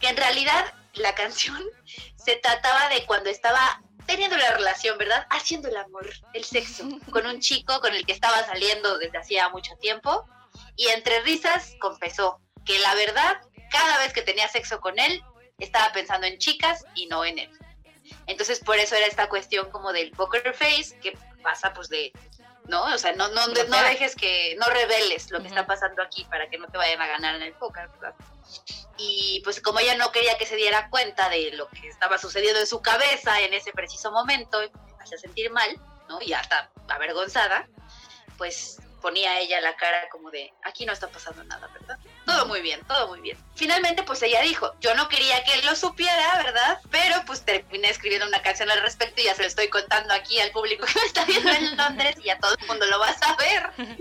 Que 0.00 0.08
en 0.08 0.16
realidad 0.16 0.66
la 0.94 1.14
canción 1.14 1.62
se 2.16 2.36
trataba 2.36 2.88
de 2.88 3.06
cuando 3.06 3.30
estaba 3.30 3.82
teniendo 4.06 4.36
la 4.36 4.52
relación, 4.52 4.98
¿verdad? 4.98 5.26
Haciendo 5.30 5.68
el 5.68 5.76
amor, 5.76 6.08
el 6.32 6.44
sexo, 6.44 6.84
con 7.10 7.26
un 7.26 7.40
chico 7.40 7.80
con 7.80 7.94
el 7.94 8.04
que 8.06 8.12
estaba 8.12 8.44
saliendo 8.44 8.98
desde 8.98 9.18
hacía 9.18 9.48
mucho 9.48 9.74
tiempo. 9.80 10.26
Y 10.76 10.88
entre 10.88 11.20
risas 11.20 11.74
confesó 11.80 12.40
que 12.64 12.78
la 12.78 12.94
verdad, 12.94 13.40
cada 13.70 13.98
vez 13.98 14.12
que 14.12 14.22
tenía 14.22 14.48
sexo 14.48 14.80
con 14.80 14.98
él, 14.98 15.22
estaba 15.58 15.92
pensando 15.92 16.26
en 16.26 16.38
chicas 16.38 16.84
y 16.94 17.06
no 17.06 17.24
en 17.24 17.38
él. 17.38 17.50
Entonces 18.26 18.60
por 18.60 18.76
eso 18.76 18.94
era 18.94 19.06
esta 19.06 19.28
cuestión 19.28 19.70
como 19.70 19.92
del 19.92 20.10
poker 20.10 20.54
face, 20.54 20.98
que 21.00 21.16
pasa 21.42 21.72
pues 21.72 21.88
de, 21.88 22.12
¿no? 22.66 22.84
O 22.84 22.98
sea, 22.98 23.12
no, 23.12 23.28
no, 23.28 23.46
no 23.46 23.82
dejes 23.82 24.14
que, 24.16 24.56
no 24.58 24.66
reveles 24.66 25.30
lo 25.30 25.40
que 25.40 25.48
está 25.48 25.66
pasando 25.66 26.02
aquí 26.02 26.24
para 26.24 26.48
que 26.48 26.58
no 26.58 26.66
te 26.68 26.78
vayan 26.78 27.00
a 27.00 27.06
ganar 27.06 27.36
en 27.36 27.42
el 27.42 27.52
póker, 27.52 27.88
¿verdad? 27.88 28.14
Y 28.96 29.40
pues 29.44 29.60
como 29.60 29.80
ella 29.80 29.96
no 29.96 30.12
quería 30.12 30.38
que 30.38 30.46
se 30.46 30.56
diera 30.56 30.88
cuenta 30.90 31.28
de 31.28 31.52
lo 31.52 31.68
que 31.68 31.88
estaba 31.88 32.18
sucediendo 32.18 32.60
en 32.60 32.66
su 32.66 32.80
cabeza 32.80 33.40
en 33.40 33.54
ese 33.54 33.72
preciso 33.72 34.12
momento, 34.12 34.58
hacía 35.00 35.18
sentir 35.18 35.50
mal, 35.50 35.80
¿no? 36.08 36.20
Y 36.22 36.32
hasta 36.32 36.70
avergonzada, 36.88 37.68
pues 38.38 38.78
ponía 39.04 39.38
ella 39.38 39.60
la 39.60 39.76
cara 39.76 40.08
como 40.10 40.30
de, 40.30 40.50
aquí 40.62 40.86
no 40.86 40.94
está 40.94 41.08
pasando 41.08 41.44
nada, 41.44 41.68
¿verdad? 41.74 41.98
Todo 42.24 42.46
muy 42.46 42.62
bien, 42.62 42.80
todo 42.88 43.08
muy 43.08 43.20
bien. 43.20 43.36
Finalmente, 43.54 44.02
pues 44.02 44.22
ella 44.22 44.40
dijo, 44.40 44.74
yo 44.80 44.94
no 44.94 45.10
quería 45.10 45.44
que 45.44 45.52
él 45.52 45.66
lo 45.66 45.76
supiera, 45.76 46.42
¿verdad? 46.42 46.80
Pero 46.90 47.22
pues 47.26 47.44
terminé 47.44 47.90
escribiendo 47.90 48.26
una 48.26 48.40
canción 48.40 48.70
al 48.70 48.80
respecto 48.80 49.20
y 49.20 49.24
ya 49.24 49.34
se 49.34 49.42
lo 49.42 49.48
estoy 49.48 49.68
contando 49.68 50.14
aquí 50.14 50.40
al 50.40 50.52
público 50.52 50.86
que 50.86 50.98
me 50.98 51.04
está 51.04 51.26
viendo 51.26 51.50
en 51.50 51.76
Londres 51.76 52.16
y 52.18 52.24
ya 52.24 52.38
todo 52.38 52.56
el 52.58 52.66
mundo 52.66 52.86
lo 52.86 52.98
va 52.98 53.08
a 53.08 53.18
saber. 53.18 53.70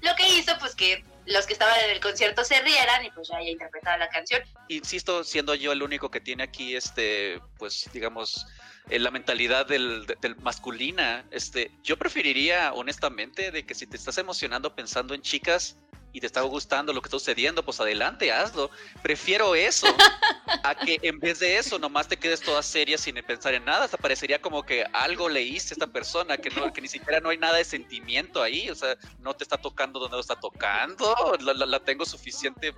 Lo 0.00 0.16
que 0.16 0.28
hizo, 0.30 0.58
pues 0.58 0.74
que 0.74 1.04
los 1.26 1.46
que 1.46 1.52
estaban 1.52 1.78
en 1.84 1.90
el 1.90 2.00
concierto 2.00 2.44
se 2.44 2.60
rieran 2.62 3.04
y 3.04 3.10
pues 3.10 3.28
ya 3.28 3.38
ella 3.40 3.50
interpretaba 3.50 3.96
la 3.96 4.08
canción. 4.08 4.42
Insisto, 4.68 5.24
siendo 5.24 5.54
yo 5.54 5.72
el 5.72 5.82
único 5.82 6.10
que 6.10 6.20
tiene 6.20 6.42
aquí, 6.42 6.74
este, 6.76 7.40
pues, 7.58 7.88
digamos, 7.92 8.46
eh, 8.90 8.98
la 8.98 9.10
mentalidad 9.10 9.66
del, 9.66 10.06
de- 10.06 10.16
del 10.20 10.36
masculina, 10.36 11.24
este, 11.30 11.70
yo 11.82 11.96
preferiría, 11.96 12.72
honestamente, 12.72 13.50
de 13.50 13.64
que 13.64 13.74
si 13.74 13.86
te 13.86 13.96
estás 13.96 14.18
emocionando 14.18 14.74
pensando 14.74 15.14
en 15.14 15.22
chicas 15.22 15.76
y 16.12 16.20
te 16.20 16.26
está 16.26 16.42
gustando 16.42 16.92
lo 16.92 17.00
que 17.00 17.06
está 17.08 17.18
sucediendo, 17.18 17.64
pues 17.64 17.80
adelante, 17.80 18.30
hazlo. 18.30 18.70
Prefiero 19.02 19.54
eso 19.54 19.86
a 20.64 20.74
que 20.74 20.98
en 21.02 21.18
vez 21.18 21.38
de 21.38 21.56
eso 21.56 21.78
nomás 21.78 22.06
te 22.08 22.18
quedes 22.18 22.40
toda 22.40 22.62
seria 22.62 22.98
sin 22.98 23.14
pensar 23.22 23.54
en 23.54 23.64
nada. 23.64 23.84
Hasta 23.86 23.96
parecería 23.96 24.40
como 24.42 24.62
que 24.62 24.84
algo 24.92 25.28
le 25.28 25.42
hice 25.42 25.72
a 25.72 25.76
esta 25.76 25.86
persona, 25.86 26.36
que, 26.36 26.50
no, 26.50 26.72
que 26.72 26.80
ni 26.82 26.88
siquiera 26.88 27.20
no 27.20 27.30
hay 27.30 27.38
nada 27.38 27.56
de 27.56 27.64
sentimiento 27.64 28.42
ahí. 28.42 28.68
O 28.68 28.74
sea, 28.74 28.96
no 29.20 29.34
te 29.34 29.42
está 29.44 29.56
tocando 29.56 29.98
donde 30.00 30.16
lo 30.16 30.20
está 30.20 30.36
tocando. 30.38 31.14
La, 31.40 31.54
la- 31.54 31.66
la 31.66 31.80
tengo 31.80 32.04
suficiente. 32.04 32.74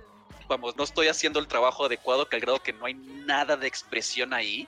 Vamos, 0.47 0.75
no 0.77 0.83
estoy 0.83 1.07
haciendo 1.07 1.39
el 1.39 1.47
trabajo 1.47 1.85
adecuado 1.85 2.29
que 2.29 2.35
al 2.37 2.41
grado 2.41 2.61
que 2.63 2.71
no 2.71 2.85
hay 2.85 2.93
nada 2.93 3.57
de 3.57 3.67
expresión 3.67 4.33
ahí. 4.33 4.67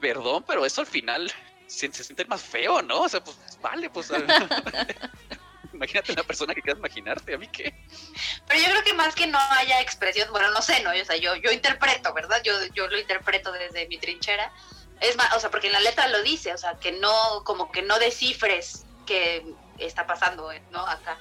Perdón, 0.00 0.44
pero 0.48 0.64
eso 0.66 0.80
al 0.80 0.86
final 0.86 1.30
se, 1.66 1.92
se 1.92 2.02
siente 2.04 2.24
más 2.24 2.42
feo, 2.42 2.82
¿no? 2.82 3.02
O 3.02 3.08
sea, 3.08 3.22
pues 3.22 3.36
vale, 3.62 3.88
pues. 3.90 4.10
Imagínate 5.80 6.12
una 6.12 6.24
persona 6.24 6.54
que 6.54 6.60
quieras 6.60 6.78
imaginarte, 6.78 7.32
a 7.32 7.38
mí 7.38 7.48
qué. 7.48 7.74
Pero 8.46 8.60
yo 8.60 8.66
creo 8.66 8.84
que 8.84 8.92
más 8.92 9.14
que 9.14 9.26
no 9.26 9.38
haya 9.38 9.80
expresión, 9.80 10.30
bueno, 10.30 10.50
no 10.50 10.60
sé, 10.60 10.82
¿no? 10.82 10.90
O 10.90 11.04
sea, 11.06 11.16
yo, 11.16 11.34
yo 11.36 11.50
interpreto, 11.50 12.12
¿verdad? 12.12 12.42
Yo, 12.44 12.52
yo 12.74 12.86
lo 12.86 12.98
interpreto 12.98 13.50
desde 13.50 13.88
mi 13.88 13.96
trinchera. 13.96 14.52
Es 15.00 15.16
más, 15.16 15.34
o 15.34 15.40
sea, 15.40 15.50
porque 15.50 15.68
en 15.68 15.72
la 15.72 15.80
letra 15.80 16.06
lo 16.08 16.22
dice, 16.22 16.52
o 16.52 16.58
sea, 16.58 16.74
que 16.74 16.92
no, 16.92 17.42
como 17.44 17.72
que 17.72 17.80
no 17.80 17.98
descifres 17.98 18.84
qué 19.06 19.42
está 19.78 20.06
pasando. 20.06 20.52
¿no? 20.70 20.86
Acá. 20.86 21.18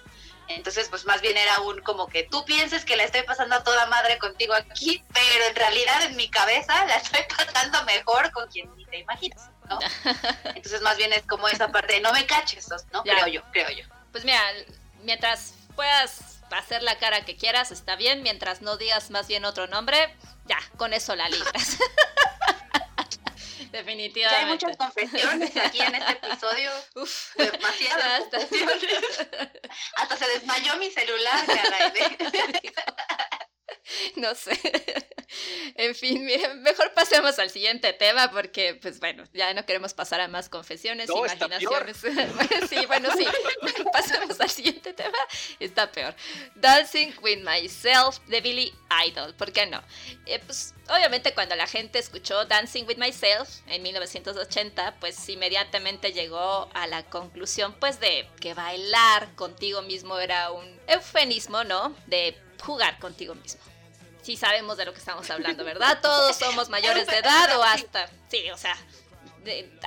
Entonces, 0.50 0.90
pues 0.90 1.06
más 1.06 1.22
bien 1.22 1.38
era 1.38 1.62
un 1.62 1.80
como 1.80 2.08
que 2.08 2.24
tú 2.24 2.44
pienses 2.44 2.84
que 2.84 2.98
la 2.98 3.06
estoy 3.06 3.22
pasando 3.22 3.56
a 3.56 3.64
toda 3.64 3.86
madre 3.86 4.18
contigo 4.18 4.54
aquí, 4.56 5.02
pero 5.14 5.46
en 5.46 5.56
realidad 5.56 6.04
en 6.04 6.18
mi 6.18 6.30
cabeza 6.30 6.86
la 6.86 6.98
estoy 6.98 7.22
pasando 7.38 7.82
mejor 7.86 8.30
con 8.34 8.50
quien 8.50 8.76
ni 8.76 8.84
te 8.88 8.98
imaginas, 8.98 9.52
¿no? 9.70 9.80
Entonces, 10.54 10.82
más 10.82 10.98
bien 10.98 11.14
es 11.14 11.22
como 11.22 11.48
esa 11.48 11.70
parte 11.70 11.94
de 11.94 12.02
no 12.02 12.12
me 12.12 12.26
caches, 12.26 12.68
¿no? 12.92 13.06
Ya. 13.06 13.14
Creo 13.14 13.28
yo, 13.28 13.42
creo 13.54 13.70
yo. 13.70 13.99
Pues 14.12 14.26
mira, 14.26 14.42
mientras 15.04 15.54
puedas 15.76 16.40
hacer 16.52 16.84
la 16.84 16.98
cara 16.98 17.26
que 17.26 17.36
quieras 17.36 17.72
está 17.72 17.96
bien, 17.96 18.24
mientras 18.24 18.62
no 18.62 18.78
digas 18.78 19.12
más 19.12 19.28
bien 19.28 19.46
otro 19.46 19.68
nombre, 19.68 20.16
ya, 20.46 20.58
con 20.78 20.94
eso 20.94 21.16
la 21.16 21.30
libras. 21.30 21.78
Ya 23.72 23.78
hay 23.78 23.86
Definitivamente. 23.86 24.66
muchas 24.66 24.78
confesiones 24.78 25.56
aquí 25.58 25.80
en 25.80 25.94
este 25.94 26.14
episodio. 26.14 26.72
Uf. 26.96 27.36
Demasiadas 27.36 28.24
confesiones. 28.32 29.28
Hasta 29.96 30.18
se 30.18 30.28
desmayó 30.28 30.76
mi 30.78 30.90
celular, 30.90 31.46
caray. 31.46 32.18
No 34.16 34.36
sé. 34.36 34.60
En 35.76 35.94
fin, 35.94 36.26
miren, 36.26 36.62
mejor 36.64 36.92
pasemos 36.94 37.38
al 37.38 37.50
siguiente 37.50 37.94
tema 37.94 38.32
porque, 38.32 38.76
pues 38.76 39.00
bueno, 39.00 39.24
ya 39.34 39.54
no 39.54 39.66
queremos 39.66 39.94
pasar 39.94 40.22
a 40.22 40.28
más 40.28 40.50
confesiones, 40.50 41.08
No, 41.08 41.20
imaginaciones. 41.20 41.98
sí, 42.70 42.86
bueno, 42.88 43.10
sí. 43.16 43.26
Pasemos 43.94 44.40
al 44.40 44.50
siguiente 44.50 44.94
tema. 44.94 45.18
Está 45.60 45.92
peor. 45.92 46.16
Dancing 46.56 47.12
with 47.22 47.40
Myself 47.44 48.20
de 48.28 48.42
Billy 48.42 48.74
Idol. 49.08 49.36
¿Por 49.36 49.52
qué 49.52 49.68
no? 49.68 49.82
Eh, 50.26 50.40
pues 50.46 50.74
obviamente 50.90 51.34
cuando 51.34 51.56
la 51.56 51.68
gente 51.68 52.00
escuchó 52.00 52.46
Dancing 52.46 52.86
with 52.86 52.98
Myself 52.98 53.50
en 53.68 53.84
1980, 53.84 54.96
pues 55.00 55.30
inmediatamente 55.30 56.12
llegó 56.12 56.70
a 56.74 56.88
la 56.88 57.04
conclusión, 57.04 57.76
pues 57.80 58.00
de 58.00 58.28
que 58.40 58.56
bailar 58.56 59.36
contigo 59.36 59.84
mismo 59.84 60.18
era 60.18 60.52
un 60.52 60.80
eufemismo, 60.88 61.64
¿no? 61.64 61.96
De 62.08 62.36
jugar 62.60 62.98
contigo 63.00 63.36
mismo 63.36 63.69
sí 64.30 64.38
sabemos 64.38 64.78
de 64.78 64.86
lo 64.86 64.94
que 64.94 65.00
estamos 65.00 65.28
hablando, 65.32 65.64
¿verdad? 65.64 65.98
Todos 66.04 66.36
somos 66.36 66.70
mayores 66.70 67.08
de 67.08 67.18
edad 67.18 67.58
o 67.58 67.64
hasta, 67.64 68.08
sí, 68.30 68.52
o 68.52 68.58
sea, 68.60 68.78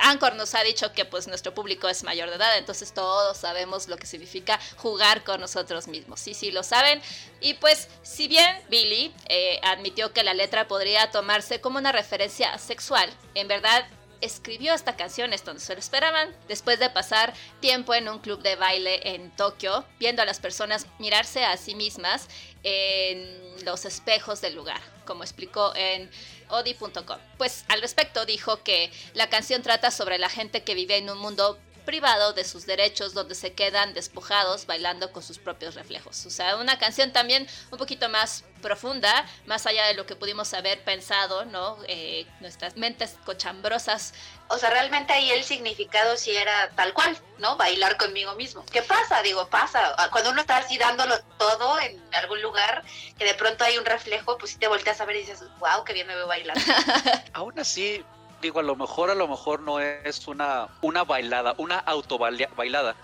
Anchor 0.01 0.35
nos 0.35 0.53
ha 0.53 0.63
dicho 0.63 0.91
que 0.91 1.05
pues 1.05 1.29
nuestro 1.29 1.53
público 1.53 1.87
es 1.87 2.03
mayor 2.03 2.29
de 2.29 2.35
edad, 2.35 2.57
entonces 2.57 2.93
todos 2.93 3.37
sabemos 3.37 3.87
lo 3.87 3.95
que 3.95 4.05
significa 4.05 4.59
jugar 4.75 5.23
con 5.23 5.39
nosotros 5.39 5.87
mismos, 5.87 6.19
sí, 6.19 6.33
sí 6.33 6.51
lo 6.51 6.61
saben. 6.61 7.01
Y 7.39 7.53
pues, 7.53 7.87
si 8.01 8.27
bien 8.27 8.53
Billy 8.67 9.15
eh, 9.29 9.61
admitió 9.63 10.11
que 10.11 10.23
la 10.23 10.33
letra 10.33 10.67
podría 10.67 11.09
tomarse 11.09 11.61
como 11.61 11.77
una 11.77 11.93
referencia 11.93 12.57
sexual, 12.57 13.09
en 13.35 13.47
verdad 13.47 13.87
escribió 14.23 14.73
esta 14.73 14.95
canción, 14.95 15.33
esto 15.33 15.53
no 15.53 15.59
se 15.59 15.73
lo 15.73 15.79
esperaban, 15.79 16.35
después 16.47 16.79
de 16.79 16.89
pasar 16.89 17.33
tiempo 17.59 17.93
en 17.93 18.09
un 18.09 18.19
club 18.19 18.41
de 18.41 18.55
baile 18.55 19.15
en 19.15 19.35
Tokio, 19.35 19.85
viendo 19.99 20.21
a 20.21 20.25
las 20.25 20.39
personas 20.39 20.87
mirarse 20.99 21.43
a 21.45 21.57
sí 21.57 21.75
mismas 21.75 22.27
en 22.63 23.65
los 23.65 23.85
espejos 23.85 24.41
del 24.41 24.55
lugar, 24.55 24.81
como 25.05 25.23
explicó 25.23 25.73
en 25.75 26.09
odi.com. 26.49 27.19
Pues 27.37 27.65
al 27.67 27.81
respecto 27.81 28.25
dijo 28.25 28.63
que 28.63 28.91
la 29.13 29.29
canción 29.29 29.61
trata 29.61 29.91
sobre 29.91 30.17
la 30.17 30.29
gente 30.29 30.63
que 30.63 30.75
vive 30.75 30.97
en 30.97 31.09
un 31.09 31.17
mundo 31.17 31.59
privado 31.83 32.33
de 32.33 32.43
sus 32.43 32.65
derechos 32.65 33.13
donde 33.13 33.35
se 33.35 33.53
quedan 33.53 33.93
despojados 33.93 34.65
bailando 34.65 35.11
con 35.11 35.23
sus 35.23 35.37
propios 35.37 35.75
reflejos. 35.75 36.25
O 36.25 36.29
sea, 36.29 36.57
una 36.57 36.79
canción 36.79 37.11
también 37.11 37.47
un 37.71 37.77
poquito 37.77 38.09
más 38.09 38.43
profunda, 38.61 39.25
más 39.45 39.67
allá 39.67 39.85
de 39.87 39.93
lo 39.93 40.05
que 40.05 40.15
pudimos 40.15 40.53
haber 40.53 40.83
pensado, 40.83 41.45
¿no? 41.45 41.77
Eh, 41.87 42.25
nuestras 42.39 42.77
mentes 42.77 43.17
cochambrosas. 43.25 44.13
O 44.47 44.57
sea, 44.57 44.69
realmente 44.69 45.13
ahí 45.13 45.29
el 45.31 45.43
significado 45.43 46.17
sí 46.17 46.31
era 46.35 46.69
tal 46.75 46.93
cual, 46.93 47.17
¿no? 47.39 47.57
Bailar 47.57 47.97
conmigo 47.97 48.33
mismo. 48.35 48.65
¿Qué 48.71 48.81
pasa? 48.81 49.21
Digo, 49.21 49.47
pasa. 49.49 49.93
Ah, 49.97 50.09
Cuando 50.11 50.31
uno 50.31 50.41
está 50.41 50.57
así 50.57 50.77
dándolo 50.77 51.19
todo 51.37 51.79
en 51.79 52.01
algún 52.13 52.41
lugar, 52.41 52.83
que 53.17 53.25
de 53.25 53.33
pronto 53.35 53.63
hay 53.63 53.77
un 53.77 53.85
reflejo, 53.85 54.37
pues 54.37 54.51
sí 54.51 54.57
te 54.57 54.67
volteas 54.67 54.99
a 55.01 55.05
ver 55.05 55.17
y 55.17 55.19
dices, 55.19 55.43
wow, 55.59 55.83
qué 55.83 55.93
bien 55.93 56.07
me 56.07 56.15
veo 56.15 56.27
bailando. 56.27 56.61
Aún 57.33 57.59
así, 57.59 58.03
digo, 58.43 58.59
a 58.59 58.63
lo 58.63 58.75
mejor, 58.75 59.09
a 59.09 59.15
lo 59.15 59.27
mejor 59.27 59.61
no 59.61 59.79
es 59.79 60.27
una, 60.27 60.67
una 60.81 61.03
bailada, 61.03 61.55
una 61.57 61.79
auto 61.79 62.19
bailada. 62.19 62.95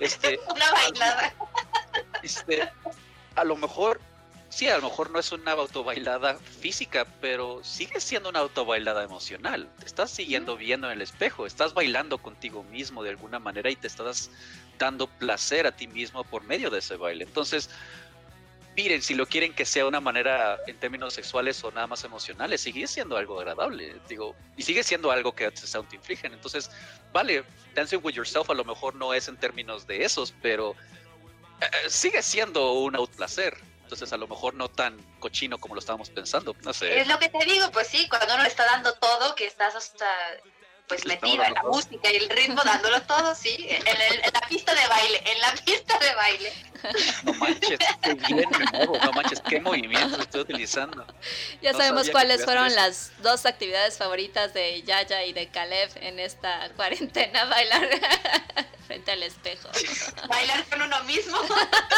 Este, 0.00 0.40
Una 0.54 0.70
bailada. 0.72 1.34
este, 2.22 2.68
a 3.34 3.44
lo 3.44 3.56
mejor, 3.56 4.00
sí, 4.48 4.68
a 4.68 4.76
lo 4.76 4.88
mejor 4.88 5.10
no 5.10 5.18
es 5.18 5.32
una 5.32 5.52
autobailada 5.52 6.34
física, 6.34 7.06
pero 7.20 7.62
sigue 7.62 8.00
siendo 8.00 8.28
una 8.30 8.40
autobailada 8.40 9.04
emocional. 9.04 9.68
Te 9.78 9.86
estás 9.86 10.10
siguiendo 10.10 10.56
viendo 10.56 10.88
en 10.88 10.94
el 10.94 11.02
espejo, 11.02 11.46
estás 11.46 11.72
bailando 11.72 12.18
contigo 12.18 12.62
mismo 12.64 13.02
de 13.02 13.10
alguna 13.10 13.38
manera 13.38 13.70
y 13.70 13.76
te 13.76 13.86
estás 13.86 14.30
dando 14.78 15.06
placer 15.06 15.66
a 15.66 15.72
ti 15.72 15.86
mismo 15.86 16.24
por 16.24 16.42
medio 16.42 16.68
de 16.70 16.80
ese 16.80 16.96
baile. 16.96 17.24
Entonces, 17.24 17.70
miren, 18.76 19.02
si 19.02 19.14
lo 19.14 19.26
quieren 19.26 19.54
que 19.54 19.64
sea 19.64 19.84
de 19.84 19.88
una 19.88 20.00
manera 20.00 20.60
en 20.66 20.78
términos 20.78 21.14
sexuales 21.14 21.64
o 21.64 21.70
nada 21.70 21.86
más 21.86 22.04
emocionales, 22.04 22.60
sigue 22.60 22.86
siendo 22.86 23.16
algo 23.16 23.40
agradable, 23.40 23.96
digo, 24.06 24.36
y 24.56 24.62
sigue 24.62 24.84
siendo 24.84 25.10
algo 25.10 25.34
que 25.34 25.50
se 25.56 25.76
autoinfligen. 25.76 26.34
Entonces, 26.34 26.70
vale, 27.12 27.42
Dancing 27.74 28.00
with 28.02 28.14
Yourself 28.14 28.50
a 28.50 28.54
lo 28.54 28.64
mejor 28.64 28.94
no 28.94 29.14
es 29.14 29.28
en 29.28 29.38
términos 29.38 29.86
de 29.86 30.04
esos, 30.04 30.34
pero 30.42 30.76
eh, 31.60 31.88
sigue 31.88 32.22
siendo 32.22 32.72
un 32.72 32.94
outplacer. 32.96 33.56
Entonces, 33.82 34.12
a 34.12 34.16
lo 34.16 34.26
mejor 34.26 34.54
no 34.54 34.68
tan 34.68 34.98
cochino 35.20 35.58
como 35.58 35.74
lo 35.74 35.78
estábamos 35.78 36.10
pensando. 36.10 36.54
No 36.62 36.72
sé. 36.72 37.00
Es 37.00 37.06
lo 37.06 37.18
que 37.18 37.28
te 37.28 37.44
digo, 37.44 37.70
pues 37.70 37.86
sí, 37.86 38.08
cuando 38.08 38.34
uno 38.34 38.42
le 38.42 38.48
está 38.48 38.64
dando 38.64 38.92
todo, 38.94 39.34
que 39.36 39.46
estás 39.46 39.74
hasta 39.76 40.06
pues 40.88 41.04
Le 41.04 41.14
metido 41.16 41.42
en 41.44 41.54
la 41.54 41.62
música 41.64 42.12
y 42.12 42.16
el 42.16 42.28
ritmo, 42.30 42.62
dándolo 42.64 43.02
todo, 43.02 43.34
sí, 43.34 43.56
en, 43.68 43.86
el- 43.86 44.24
en 44.24 44.32
la 44.32 44.40
pista 44.48 44.74
de 44.74 44.86
baile, 44.86 45.22
en 45.26 45.40
la 45.40 45.52
pista 45.64 45.98
de 45.98 46.14
baile. 46.14 46.52
No 47.24 47.34
manches, 47.34 47.78
qué 48.02 48.14
bien 48.14 48.44
me 48.50 48.64
muevo, 48.78 48.98
no 48.98 49.12
manches, 49.12 49.40
qué 49.48 49.60
movimientos 49.60 50.20
estoy 50.20 50.42
utilizando. 50.42 51.04
Ya 51.60 51.72
No 51.72 51.78
sabemos 51.78 52.08
cuáles 52.10 52.44
fueron 52.44 52.66
eso. 52.66 52.76
las 52.76 53.12
dos 53.22 53.46
actividades 53.46 53.98
favoritas 53.98 54.54
de 54.54 54.82
Yaya 54.82 55.24
y 55.24 55.32
de 55.32 55.48
Caleb 55.48 55.90
en 55.96 56.20
esta 56.20 56.70
cuarentena, 56.76 57.44
bailar 57.46 57.88
frente 58.86 59.10
al 59.10 59.22
espejo. 59.24 59.68
Bailar 60.28 60.64
con 60.66 60.82
uno 60.82 61.02
mismo. 61.04 61.38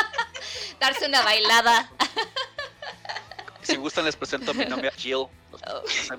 Darse 0.80 1.06
una 1.06 1.20
bailada. 1.22 1.90
Si 3.62 3.76
gustan, 3.76 4.06
les 4.06 4.16
presento 4.16 4.52
a 4.52 4.54
mi 4.54 4.64
novia 4.66 4.92
Jill. 4.96 5.14
Oh. 5.16 5.30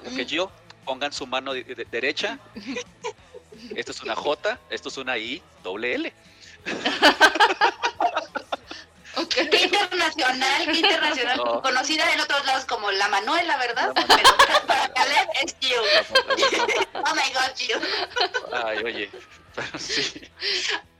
Porque 0.03 0.25
Jill, 0.25 0.47
pongan 0.89 1.13
su 1.13 1.27
mano 1.27 1.53
de- 1.53 1.63
de- 1.63 1.85
derecha. 1.85 2.39
Esto 3.75 3.91
es 3.91 4.01
una 4.01 4.15
J, 4.15 4.57
esto 4.71 4.89
es 4.89 4.97
una 4.97 5.19
I, 5.19 5.39
doble 5.61 5.93
L. 5.93 6.13
Qué 9.29 9.61
internacional, 9.65 10.65
qué 10.65 10.77
internacional. 10.79 11.37
No. 11.37 11.61
Conocida 11.61 12.11
en 12.11 12.19
otros 12.21 12.43
lados 12.47 12.65
como 12.65 12.89
la 12.91 13.07
Manuela, 13.09 13.57
¿verdad? 13.57 13.91
La 13.95 14.07
Pero 14.07 14.65
para- 14.65 14.91
Caleb 14.93 15.29
es 15.43 15.55
Jill. 15.59 15.77
Oh 16.93 17.13
my 17.15 17.33
god, 17.33 17.55
Jill. 17.55 17.79
Ay, 18.51 18.77
oye, 18.83 19.11
pero 19.53 19.77
sí. 19.77 20.03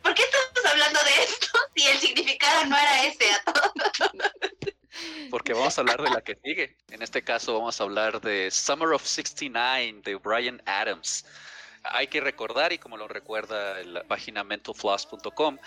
¿Por 0.04 0.14
qué 0.14 0.22
estamos 0.22 0.72
hablando 0.72 1.00
de 1.04 1.24
esto 1.24 1.48
si 1.76 1.88
el 1.88 1.98
significado 1.98 2.66
no 2.66 2.78
era 2.78 3.04
ese 3.06 3.32
a 3.32 3.44
todo? 3.52 3.74
Porque 5.30 5.54
vamos 5.54 5.78
a 5.78 5.82
hablar 5.82 6.02
de 6.02 6.10
la 6.10 6.22
que 6.22 6.36
sigue. 6.44 6.76
En 6.90 7.02
este 7.02 7.22
caso 7.24 7.54
vamos 7.54 7.80
a 7.80 7.84
hablar 7.84 8.22
de 8.22 8.50
Summer 8.52 8.90
of 8.90 9.06
69 9.06 10.02
de 10.04 10.16
Brian 10.16 10.62
Adams. 10.66 11.26
Hay 11.84 12.08
que 12.08 12.20
recordar, 12.20 12.74
y 12.74 12.78
como 12.78 12.98
lo 12.98 13.08
recuerda 13.08 13.82
la 13.84 14.04
página 14.04 14.44
mentalfloss.com, 14.44 15.58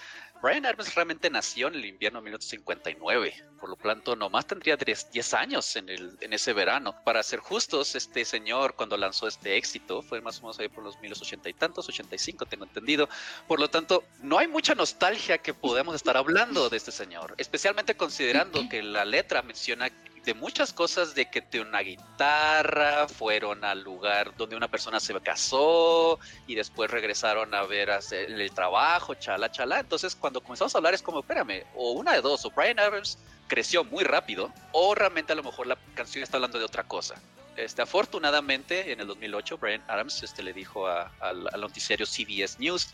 Brian 0.42 0.66
Adams 0.66 0.92
realmente 0.96 1.30
nació 1.30 1.68
en 1.68 1.76
el 1.76 1.84
invierno 1.84 2.18
de 2.18 2.24
1959. 2.24 3.44
Por 3.60 3.70
lo 3.70 3.76
tanto, 3.76 4.16
nomás 4.16 4.44
tendría 4.44 4.76
10 4.76 5.12
10 5.12 5.34
años 5.34 5.76
en, 5.76 5.88
el, 5.88 6.18
en 6.20 6.32
ese 6.32 6.52
verano. 6.52 6.96
Para 7.04 7.22
ser 7.22 7.38
justos, 7.38 7.94
este 7.94 8.24
señor 8.24 8.74
cuando 8.74 8.96
lanzó 8.96 9.28
este 9.28 9.56
éxito 9.56 10.02
fue 10.02 10.20
más 10.20 10.40
o 10.40 10.42
menos 10.42 10.58
ahí 10.58 10.68
por 10.68 10.82
los 10.82 10.98
1980 11.00 11.48
y 11.48 11.52
tantos, 11.54 11.88
85 11.88 12.46
tengo 12.46 12.64
entendido. 12.64 13.08
Por 13.46 13.60
lo 13.60 13.70
tanto, 13.70 14.02
no 14.20 14.36
hay 14.36 14.48
mucha 14.48 14.74
nostalgia 14.74 15.38
que 15.38 15.54
podemos 15.54 15.94
estar 15.94 16.16
hablando 16.16 16.68
de 16.68 16.76
este 16.76 16.90
señor, 16.90 17.36
especialmente 17.38 17.94
considerando 17.96 18.68
que 18.68 18.82
la 18.82 19.04
letra 19.04 19.42
menciona 19.42 19.90
de 20.24 20.34
muchas 20.34 20.72
cosas 20.72 21.14
de 21.14 21.28
que 21.28 21.40
de 21.40 21.60
una 21.60 21.80
guitarra 21.80 23.08
fueron 23.08 23.64
al 23.64 23.82
lugar 23.82 24.36
donde 24.36 24.56
una 24.56 24.68
persona 24.68 25.00
se 25.00 25.12
casó 25.20 26.18
y 26.46 26.54
después 26.54 26.90
regresaron 26.90 27.52
a 27.54 27.62
ver 27.64 27.90
hacer 27.90 28.30
el 28.30 28.50
trabajo, 28.52 29.14
chala, 29.14 29.50
chala. 29.50 29.80
Entonces, 29.80 30.14
cuando 30.14 30.40
comenzamos 30.40 30.74
a 30.74 30.78
hablar 30.78 30.94
es 30.94 31.02
como, 31.02 31.20
espérame, 31.20 31.64
o 31.74 31.92
una 31.92 32.12
de 32.12 32.20
dos, 32.20 32.44
o 32.44 32.50
Brian 32.50 32.78
Adams 32.78 33.18
creció 33.48 33.84
muy 33.84 34.04
rápido, 34.04 34.52
o 34.72 34.94
realmente 34.94 35.32
a 35.32 35.36
lo 35.36 35.42
mejor 35.42 35.66
la 35.66 35.76
canción 35.94 36.22
está 36.22 36.36
hablando 36.36 36.58
de 36.58 36.64
otra 36.64 36.84
cosa. 36.84 37.16
Este, 37.56 37.82
afortunadamente, 37.82 38.92
en 38.92 39.00
el 39.00 39.06
2008, 39.06 39.58
Brian 39.58 39.82
Adams 39.88 40.22
este, 40.22 40.42
le 40.42 40.52
dijo 40.52 40.86
al, 40.86 41.44
noticiario 41.60 42.06
CBS 42.06 42.58
News 42.58 42.88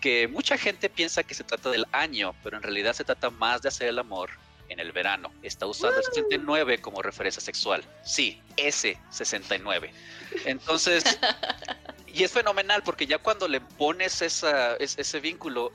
que 0.00 0.28
mucha 0.28 0.56
gente 0.56 0.88
piensa 0.88 1.24
que 1.24 1.34
se 1.34 1.42
trata 1.42 1.70
del 1.70 1.86
año, 1.90 2.34
pero 2.44 2.56
en 2.56 2.62
realidad 2.62 2.92
se 2.92 3.04
trata 3.04 3.30
más 3.30 3.62
de 3.62 3.68
hacer 3.68 3.88
el 3.88 3.98
amor 3.98 4.30
en 4.68 4.80
el 4.80 4.92
verano. 4.92 5.32
Está 5.42 5.66
usando 5.66 5.98
el 5.98 6.04
69 6.04 6.78
como 6.80 7.02
referencia 7.02 7.40
sexual. 7.42 7.84
Sí, 8.02 8.40
ese 8.56 8.98
69. 9.10 9.92
Entonces, 10.44 11.04
y 12.06 12.24
es 12.24 12.32
fenomenal 12.32 12.82
porque 12.84 13.06
ya 13.06 13.18
cuando 13.18 13.48
le 13.48 13.60
pones 13.60 14.22
esa, 14.22 14.76
es- 14.76 14.98
ese 14.98 15.20
vínculo, 15.20 15.72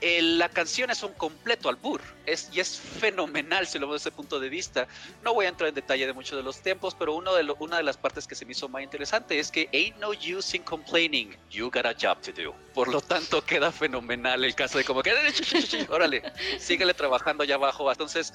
el- 0.00 0.38
la 0.38 0.48
canción 0.48 0.90
es 0.90 1.02
un 1.02 1.12
completo 1.14 1.68
albur 1.68 2.00
es, 2.26 2.48
y 2.52 2.60
es 2.60 2.78
fenomenal 2.78 3.66
si 3.66 3.78
lo 3.78 3.86
vemos 3.86 4.00
desde 4.00 4.10
ese 4.10 4.16
punto 4.16 4.38
de 4.40 4.48
vista. 4.48 4.86
No 5.22 5.34
voy 5.34 5.46
a 5.46 5.48
entrar 5.48 5.68
en 5.68 5.74
detalle 5.74 6.06
de 6.06 6.12
muchos 6.12 6.36
de 6.36 6.42
los 6.42 6.62
tiempos, 6.62 6.94
pero 6.94 7.14
una 7.14 7.76
de 7.76 7.82
las 7.82 7.96
partes 7.96 8.26
que 8.26 8.34
se 8.34 8.44
me 8.46 8.52
hizo 8.52 8.68
más 8.68 8.82
interesante 8.82 9.38
es 9.38 9.50
que 9.50 9.68
ain't 9.72 9.96
no 9.98 10.10
use 10.10 10.56
in 10.56 10.62
complaining, 10.62 11.36
you 11.50 11.70
got 11.70 11.86
a 11.86 11.94
job 11.94 12.20
to 12.22 12.32
do. 12.32 12.54
Por 12.74 12.88
lo 12.88 13.00
tanto, 13.00 13.44
queda 13.44 13.70
fenomenal 13.72 14.44
el 14.44 14.54
caso 14.54 14.78
de 14.78 14.84
como 14.84 15.02
que, 15.02 15.12
órale, 15.90 16.22
síguele 16.58 16.94
trabajando 16.94 17.42
allá 17.42 17.56
abajo. 17.56 17.90
Entonces, 17.90 18.32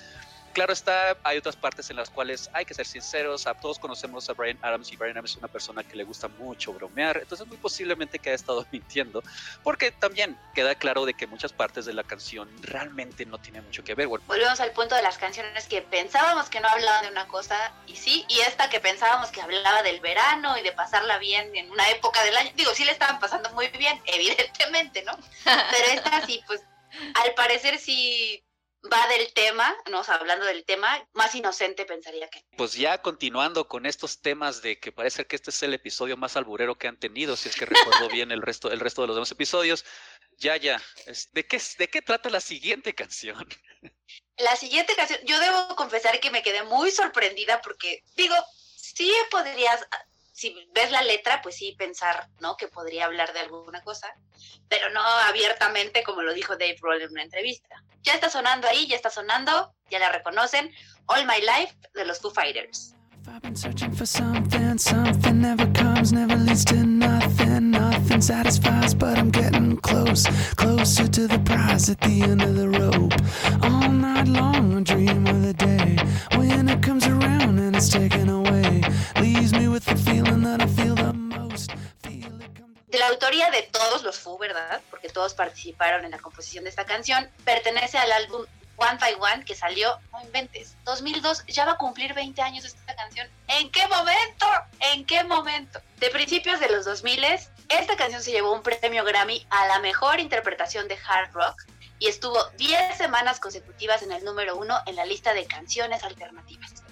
claro 0.57 0.73
está, 0.73 1.15
hay 1.23 1.37
otras 1.37 1.55
partes 1.55 1.87
en 1.91 1.97
las 1.97 2.09
cuales 2.09 2.49
hay 2.51 2.65
que 2.65 2.73
ser 2.73 2.87
sinceros. 2.87 3.45
A 3.45 3.53
todos 3.53 3.77
conocemos 3.77 4.27
a 4.27 4.33
Brian 4.33 4.57
Adams 4.63 4.91
y 4.91 4.95
Brian 4.95 5.15
Adams 5.15 5.29
es 5.29 5.37
una 5.37 5.47
persona 5.47 5.83
que 5.83 5.95
le 5.95 6.03
gusta 6.03 6.29
mucho 6.29 6.73
bromear. 6.73 7.17
Entonces, 7.17 7.45
muy 7.45 7.57
posiblemente 7.57 8.17
que 8.17 8.29
haya 8.29 8.35
estado 8.37 8.65
mintiendo, 8.71 9.21
porque 9.61 9.91
también 9.91 10.35
queda 10.55 10.73
claro 10.73 11.05
de 11.05 11.13
que 11.13 11.27
muchas 11.27 11.53
partes 11.53 11.85
de 11.85 11.93
la 11.93 12.03
canción 12.03 12.49
realmente 12.63 13.23
no 13.27 13.37
tienen 13.37 13.63
mucho 13.65 13.83
que 13.83 13.93
ver. 13.93 14.07
Bueno, 14.07 14.25
Volvemos 14.25 14.59
al 14.59 14.71
punto 14.71 14.95
de 14.95 15.03
las 15.03 15.19
canciones 15.19 15.67
que 15.67 15.83
pensábamos 15.83 16.49
que 16.49 16.59
no 16.59 16.67
hablaban 16.69 17.03
de 17.03 17.11
una 17.11 17.27
cosa 17.27 17.71
y 17.85 17.95
sí, 17.95 18.25
y 18.27 18.39
esta 18.39 18.67
que 18.67 18.79
pensábamos 18.79 19.29
que 19.29 19.43
hablaba 19.43 19.83
del 19.83 19.99
verano 19.99 20.57
y 20.57 20.63
de 20.63 20.71
pasarla 20.71 21.19
bien 21.19 21.55
en 21.55 21.69
una 21.69 21.87
época 21.91 22.23
del 22.23 22.35
año. 22.35 22.49
Digo, 22.55 22.73
sí 22.73 22.83
le 22.83 22.93
estaban 22.93 23.19
pasando 23.19 23.51
muy 23.51 23.67
bien, 23.67 24.01
evidentemente, 24.07 25.03
¿no? 25.03 25.15
Pero 25.43 25.85
esta 25.93 26.25
sí, 26.25 26.41
pues 26.47 26.63
al 27.13 27.35
parecer 27.35 27.77
sí 27.77 28.43
va 28.91 29.07
del 29.07 29.33
tema, 29.33 29.75
¿no? 29.89 29.99
O 29.99 30.03
sea, 30.03 30.15
hablando 30.15 30.45
del 30.45 30.65
tema, 30.65 31.07
más 31.13 31.33
inocente 31.35 31.85
pensaría 31.85 32.29
que. 32.29 32.43
pues 32.57 32.73
ya 32.73 33.01
continuando 33.01 33.67
con 33.67 33.85
estos 33.85 34.21
temas 34.21 34.61
de 34.61 34.79
que 34.79 34.91
parece 34.91 35.25
que 35.25 35.35
este 35.35 35.49
es 35.49 35.63
el 35.63 35.73
episodio 35.73 36.17
más 36.17 36.37
alburero 36.37 36.77
que 36.77 36.87
han 36.87 36.97
tenido, 36.97 37.35
si 37.35 37.49
es 37.49 37.55
que 37.55 37.65
recuerdo 37.65 38.09
bien 38.11 38.31
el 38.31 38.41
resto, 38.41 38.71
el 38.71 38.79
resto 38.79 39.01
de 39.01 39.07
los 39.07 39.15
demás 39.15 39.31
episodios. 39.31 39.85
Ya, 40.37 40.55
ya, 40.57 40.81
¿de 41.31 41.47
qué, 41.47 41.61
¿de 41.77 41.87
qué 41.87 42.01
trata 42.01 42.29
la 42.29 42.41
siguiente 42.41 42.93
canción? 42.93 43.47
La 44.37 44.55
siguiente 44.55 44.95
canción, 44.95 45.19
yo 45.25 45.39
debo 45.39 45.75
confesar 45.75 46.19
que 46.19 46.29
me 46.29 46.43
quedé 46.43 46.63
muy 46.63 46.91
sorprendida 46.91 47.59
porque, 47.61 48.03
digo, 48.15 48.35
sí 48.75 49.11
podrías, 49.31 49.85
si 50.37 50.55
ves 50.71 50.91
la 50.91 51.01
letra, 51.01 51.41
pues 51.41 51.55
sí 51.55 51.73
pensar, 51.79 52.29
¿no? 52.39 52.55
Que 52.57 52.67
podría 52.67 53.05
hablar 53.05 53.33
de 53.33 53.39
alguna 53.39 53.81
cosa, 53.81 54.07
pero 54.69 54.91
no 54.91 55.01
abiertamente 55.01 56.03
como 56.03 56.21
lo 56.21 56.31
dijo 56.31 56.55
Dave 56.57 56.77
Grohl 56.79 57.01
en 57.01 57.09
una 57.09 57.23
entrevista. 57.23 57.83
Ya 58.03 58.13
está 58.13 58.29
sonando 58.29 58.67
ahí, 58.67 58.85
ya 58.85 58.95
está 58.95 59.09
sonando, 59.09 59.73
ya 59.89 59.97
la 59.97 60.11
reconocen, 60.11 60.71
All 61.07 61.25
My 61.25 61.39
Life 61.39 61.75
de 61.95 62.05
los 62.05 62.19
Foo 62.19 62.29
Fighters. 62.29 62.93
Something, 63.97 65.41
nothing, 67.71 68.21
satisfies, 68.21 68.93
but 68.93 69.17
I'm 69.17 69.31
getting 69.31 69.77
close, 69.77 70.27
closer 70.55 71.07
to 71.07 71.27
the 71.27 71.39
prize 71.39 71.89
at 71.89 71.99
the 72.01 72.21
end 72.21 72.43
of 72.43 72.55
the. 72.55 72.67
All 73.63 73.89
night 73.89 74.27
long, 74.27 74.83
dream 74.83 75.25
of 75.25 75.57
day 75.57 75.97
when 76.67 76.69
it 76.69 76.81
comes 76.81 77.07
around 77.07 77.59
and 77.59 77.75
it's 77.75 77.89
taken 77.89 78.29
away, 78.29 78.81
leaves 79.19 79.53
me 79.53 79.67
with 79.67 79.85
the 79.85 79.95
De 82.87 82.97
la 82.99 83.09
autoría 83.09 83.51
de 83.51 83.63
todos 83.63 84.01
los 84.03 84.17
Foo, 84.17 84.37
¿verdad? 84.37 84.81
Porque 84.89 85.09
todos 85.09 85.33
participaron 85.33 86.05
en 86.05 86.11
la 86.11 86.19
composición 86.19 86.63
de 86.63 86.69
esta 86.69 86.85
canción, 86.85 87.29
pertenece 87.43 87.97
al 87.97 88.11
álbum 88.13 88.45
One 88.77 88.97
by 88.97 89.15
One 89.15 89.43
que 89.43 89.55
salió, 89.55 89.99
no 90.13 90.21
inventes, 90.21 90.77
2002, 90.85 91.45
ya 91.47 91.65
va 91.65 91.73
a 91.73 91.77
cumplir 91.77 92.13
20 92.13 92.41
años 92.41 92.63
esta 92.63 92.95
canción. 92.95 93.27
¿En 93.49 93.69
qué 93.71 93.85
momento? 93.87 94.45
¿En 94.79 95.05
qué 95.05 95.23
momento? 95.25 95.81
De 95.97 96.09
principios 96.11 96.61
de 96.61 96.69
los 96.69 96.85
2000, 96.85 97.25
esta 97.67 97.97
canción 97.97 98.21
se 98.21 98.31
llevó 98.31 98.53
un 98.53 98.63
premio 98.63 99.03
Grammy 99.03 99.45
a 99.49 99.67
la 99.67 99.79
mejor 99.79 100.21
interpretación 100.21 100.87
de 100.87 100.97
hard 101.05 101.33
rock 101.33 101.65
y 101.99 102.07
estuvo 102.07 102.41
10 102.57 102.97
semanas 102.97 103.41
consecutivas 103.41 104.01
en 104.01 104.13
el 104.13 104.23
número 104.23 104.55
uno 104.55 104.79
en 104.85 104.95
la 104.95 105.03
lista 105.03 105.33
de 105.33 105.45
canciones 105.45 106.03
alternativas. 106.03 106.86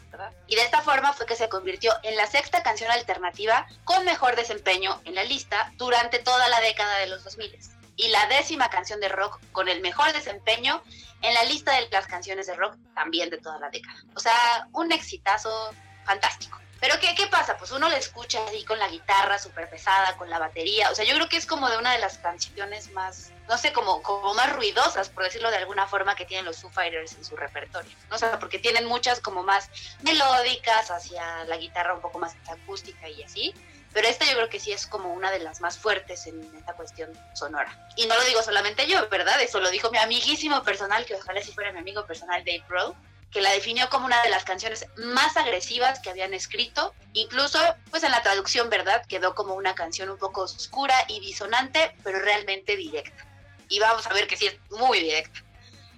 Y 0.47 0.55
de 0.55 0.63
esta 0.63 0.82
forma 0.82 1.13
fue 1.13 1.26
que 1.26 1.36
se 1.36 1.49
convirtió 1.49 1.93
en 2.03 2.16
la 2.16 2.28
sexta 2.28 2.63
canción 2.63 2.91
alternativa 2.91 3.68
con 3.84 4.05
mejor 4.05 4.36
desempeño 4.36 5.01
en 5.05 5.16
la 5.16 5.24
lista 5.24 5.72
durante 5.78 6.20
toda 6.20 6.47
la 6.49 6.59
década 6.61 6.99
de 6.99 7.07
los 7.07 7.24
2000 7.24 7.57
y 7.97 8.09
la 8.09 8.28
décima 8.28 8.70
canción 8.70 8.99
de 8.99 9.09
rock 9.09 9.39
con 9.51 9.70
el 9.70 9.82
mejor 9.82 10.11
desempeño 10.13 10.84
en 11.22 11.34
la 11.34 11.43
lista 11.43 11.74
de 11.74 11.88
las 11.89 12.07
canciones 12.07 12.47
de 12.47 12.55
rock 12.55 12.76
también 12.93 13.30
de 13.30 13.38
toda 13.38 13.59
la 13.59 13.70
década. 13.70 13.97
O 14.16 14.20
sea, 14.20 14.68
un 14.74 14.91
exitazo 14.91 15.74
fantástico. 16.03 16.59
Pero 16.80 16.99
¿qué, 16.99 17.15
¿qué 17.15 17.28
pasa? 17.28 17.57
Pues 17.57 17.71
uno 17.71 17.89
le 17.89 17.97
escucha 17.97 18.43
así 18.45 18.63
con 18.65 18.78
la 18.78 18.89
guitarra 18.89 19.39
súper 19.39 19.69
pesada, 19.69 20.17
con 20.17 20.30
la 20.30 20.39
batería. 20.39 20.91
O 20.91 20.95
sea, 20.95 21.05
yo 21.05 21.15
creo 21.15 21.30
que 21.30 21.38
es 21.38 21.45
como 21.45 21.69
de 21.69 21.78
una 21.78 21.93
de 21.93 21.99
las 21.99 22.17
canciones 22.17 22.91
más, 22.91 23.32
no 23.47 23.57
sé, 23.57 23.71
como, 23.73 24.01
como 24.01 24.34
más 24.34 24.53
ruidosas, 24.53 25.09
por 25.09 25.23
decirlo 25.23 25.49
de 25.51 25.57
alguna 25.57 25.88
forma, 25.88 26.15
que 26.15 26.26
tienen 26.26 26.45
los 26.45 26.61
Foo 26.61 26.69
Fighters 26.69 27.13
en 27.13 27.23
su 27.23 27.36
repertorio. 27.36 27.91
¿no? 28.09 28.15
O 28.15 28.19
sea, 28.19 28.39
porque 28.39 28.59
tienen 28.59 28.86
muchas 28.86 29.19
como 29.19 29.43
más 29.43 29.69
melódicas, 30.01 30.91
hacia 30.91 31.45
la 31.45 31.57
guitarra 31.57 31.93
un 31.93 32.01
poco 32.01 32.19
más 32.19 32.36
acústica 32.47 33.07
y 33.09 33.23
así. 33.23 33.53
Pero 33.93 34.09
esta 34.09 34.26
yo 34.26 34.34
creo 34.34 34.49
que 34.49 34.59
sí 34.59 34.73
es 34.73 34.88
como 34.88 35.13
una 35.13 35.32
de 35.32 35.39
las 35.39 35.61
más 35.61 35.78
fuertes 35.78 36.28
en 36.28 36.53
esta 36.57 36.73
cuestión 36.73 37.17
sonora. 37.34 37.88
Y 37.95 38.07
no 38.07 38.15
lo 38.15 38.26
digo 38.26 38.43
solamente 38.43 38.86
yo, 38.88 39.07
¿verdad? 39.07 39.41
Eso 39.41 39.61
lo 39.61 39.71
dijo 39.71 39.89
mi 39.89 39.97
amiguísimo 39.99 40.61
personal, 40.63 41.05
que 41.05 41.15
ojalá 41.15 41.41
si 41.41 41.53
fuera 41.53 41.71
mi 41.71 41.80
amigo 41.80 42.05
personal 42.05 42.43
Dave 42.43 42.65
Grohl, 42.67 42.93
que 43.36 43.42
la 43.42 43.52
definió 43.52 43.90
como 43.90 44.06
una 44.06 44.24
de 44.24 44.30
las 44.30 44.46
canciones 44.46 44.86
más 44.96 45.36
agresivas 45.36 46.00
que 46.00 46.10
habían 46.10 46.34
escrito. 46.34 46.96
Incluso, 47.12 47.60
pues 47.92 48.02
en 48.04 48.12
la 48.12 48.24
traducción, 48.24 48.70
¿verdad? 48.70 49.06
Quedó 49.08 49.36
como 49.36 49.56
una 49.56 49.76
canción 49.76 50.10
un 50.10 50.18
poco 50.18 50.44
oscura 50.44 50.96
y 51.10 51.20
disonante, 51.20 51.94
pero 52.02 52.20
realmente 52.20 52.78
directa. 52.78 53.26
Y 53.68 53.80
vamos 53.80 54.08
a 54.08 54.14
ver 54.14 54.28
que 54.28 54.38
sí 54.38 54.48
es 54.48 54.56
muy 54.70 55.02
directa. 55.02 55.44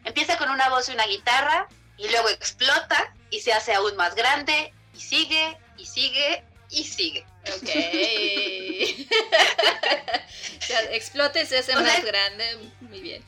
Empieza 0.04 0.36
con 0.40 0.50
una 0.50 0.68
voz 0.70 0.90
y 0.90 0.94
una 0.94 1.06
guitarra, 1.06 1.68
y 1.96 2.10
luego 2.10 2.28
explota 2.30 3.14
y 3.30 3.42
se 3.42 3.54
hace 3.54 3.76
aún 3.76 3.96
más 3.98 4.16
grande, 4.16 4.74
y 4.96 5.00
sigue, 5.00 5.60
y 5.78 5.86
sigue, 5.86 6.44
y 6.72 6.86
sigue. 6.86 7.24
Ok. 7.56 7.70
o 10.58 10.62
sea, 10.66 10.82
explota 10.92 11.40
y 11.40 11.46
se 11.46 11.60
hace 11.60 11.78
O 11.78 11.82
más 11.82 12.04
grande. 12.04 12.72
Muy 12.82 13.00
bien. 13.00 13.24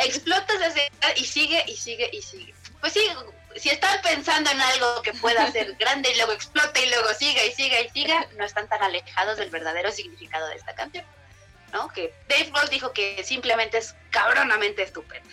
explotas 0.00 0.58
desde 0.58 0.90
y 1.14 1.24
sigue 1.24 1.62
y 1.68 1.76
sigue 1.76 2.10
y 2.12 2.20
sigue. 2.20 2.52
Pues 2.80 2.92
sí, 2.92 3.06
si 3.56 3.70
están 3.70 4.00
pensando 4.02 4.50
en 4.50 4.60
algo 4.60 5.02
que 5.02 5.12
pueda 5.14 5.50
ser 5.52 5.74
grande 5.78 6.10
y 6.10 6.16
luego 6.16 6.32
explota 6.32 6.80
y 6.80 6.88
luego 6.88 7.08
siga 7.14 7.44
y 7.44 7.52
siga 7.52 7.80
y 7.80 7.88
siga, 7.90 8.28
no 8.36 8.44
están 8.44 8.68
tan 8.68 8.82
alejados 8.82 9.36
del 9.36 9.50
verdadero 9.50 9.92
significado 9.92 10.46
de 10.48 10.56
esta 10.56 10.74
canción. 10.74 11.04
¿No? 11.72 11.88
Que 11.88 12.14
Dave 12.28 12.50
Grohl 12.50 12.68
dijo 12.68 12.92
que 12.92 13.22
simplemente 13.24 13.78
es 13.78 13.96
cabronamente 14.10 14.82
estupenda. 14.82 15.28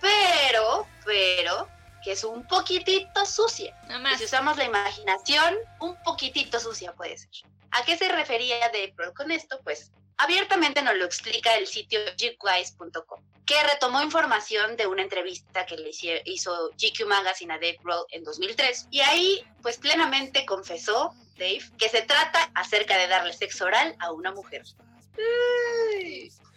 Pero, 0.00 0.86
pero, 1.04 1.68
que 2.02 2.12
es 2.12 2.24
un 2.24 2.46
poquitito 2.46 3.24
sucia. 3.24 3.76
Y 4.12 4.18
si 4.18 4.24
usamos 4.24 4.56
la 4.56 4.64
imaginación, 4.64 5.54
un 5.80 5.96
poquitito 6.02 6.58
sucia 6.58 6.92
puede 6.92 7.16
ser. 7.16 7.30
¿A 7.70 7.84
qué 7.84 7.96
se 7.96 8.08
refería 8.08 8.58
Dave 8.60 8.94
Grohl 8.96 9.14
con 9.14 9.30
esto? 9.30 9.60
Pues 9.62 9.92
abiertamente 10.16 10.82
nos 10.82 10.96
lo 10.96 11.04
explica 11.04 11.54
el 11.54 11.66
sitio 11.66 12.00
geekwise.com, 12.16 13.20
que 13.46 13.62
retomó 13.62 14.02
información 14.02 14.76
de 14.76 14.88
una 14.88 15.02
entrevista 15.02 15.64
que 15.64 15.76
le 15.76 15.90
hizo 16.24 16.70
GQ 16.72 17.06
Magazine 17.06 17.54
a 17.54 17.56
Dave 17.56 17.78
Grohl 17.82 18.04
en 18.10 18.24
2003. 18.24 18.88
Y 18.90 19.00
ahí, 19.00 19.44
pues 19.62 19.78
plenamente 19.78 20.44
confesó 20.44 21.14
Dave 21.38 21.62
que 21.78 21.88
se 21.88 22.02
trata 22.02 22.50
acerca 22.54 22.98
de 22.98 23.06
darle 23.06 23.32
sexo 23.32 23.66
oral 23.66 23.94
a 24.00 24.10
una 24.12 24.32
mujer. 24.32 24.64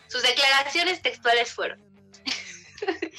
Sus 0.08 0.24
declaraciones 0.24 1.02
textuales 1.02 1.54
fueron. 1.54 1.80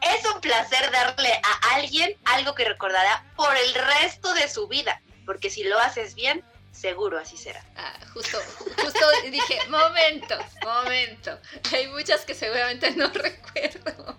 Es 0.00 0.24
un 0.32 0.40
placer 0.40 0.90
darle 0.90 1.32
a 1.42 1.74
alguien 1.74 2.16
algo 2.24 2.54
que 2.54 2.64
recordará 2.64 3.24
por 3.36 3.54
el 3.56 3.74
resto 3.74 4.32
de 4.34 4.48
su 4.48 4.68
vida, 4.68 5.02
porque 5.26 5.50
si 5.50 5.64
lo 5.64 5.78
haces 5.78 6.14
bien, 6.14 6.44
seguro 6.78 7.18
así 7.18 7.36
será. 7.36 7.64
Ah, 7.76 7.98
justo, 8.14 8.38
justo 8.76 9.06
dije, 9.30 9.58
momento, 9.68 10.36
momento. 10.62 11.38
Hay 11.72 11.86
muchas 11.88 12.24
que 12.24 12.34
seguramente 12.34 12.90
no 12.92 13.08
recuerdo. 13.12 14.18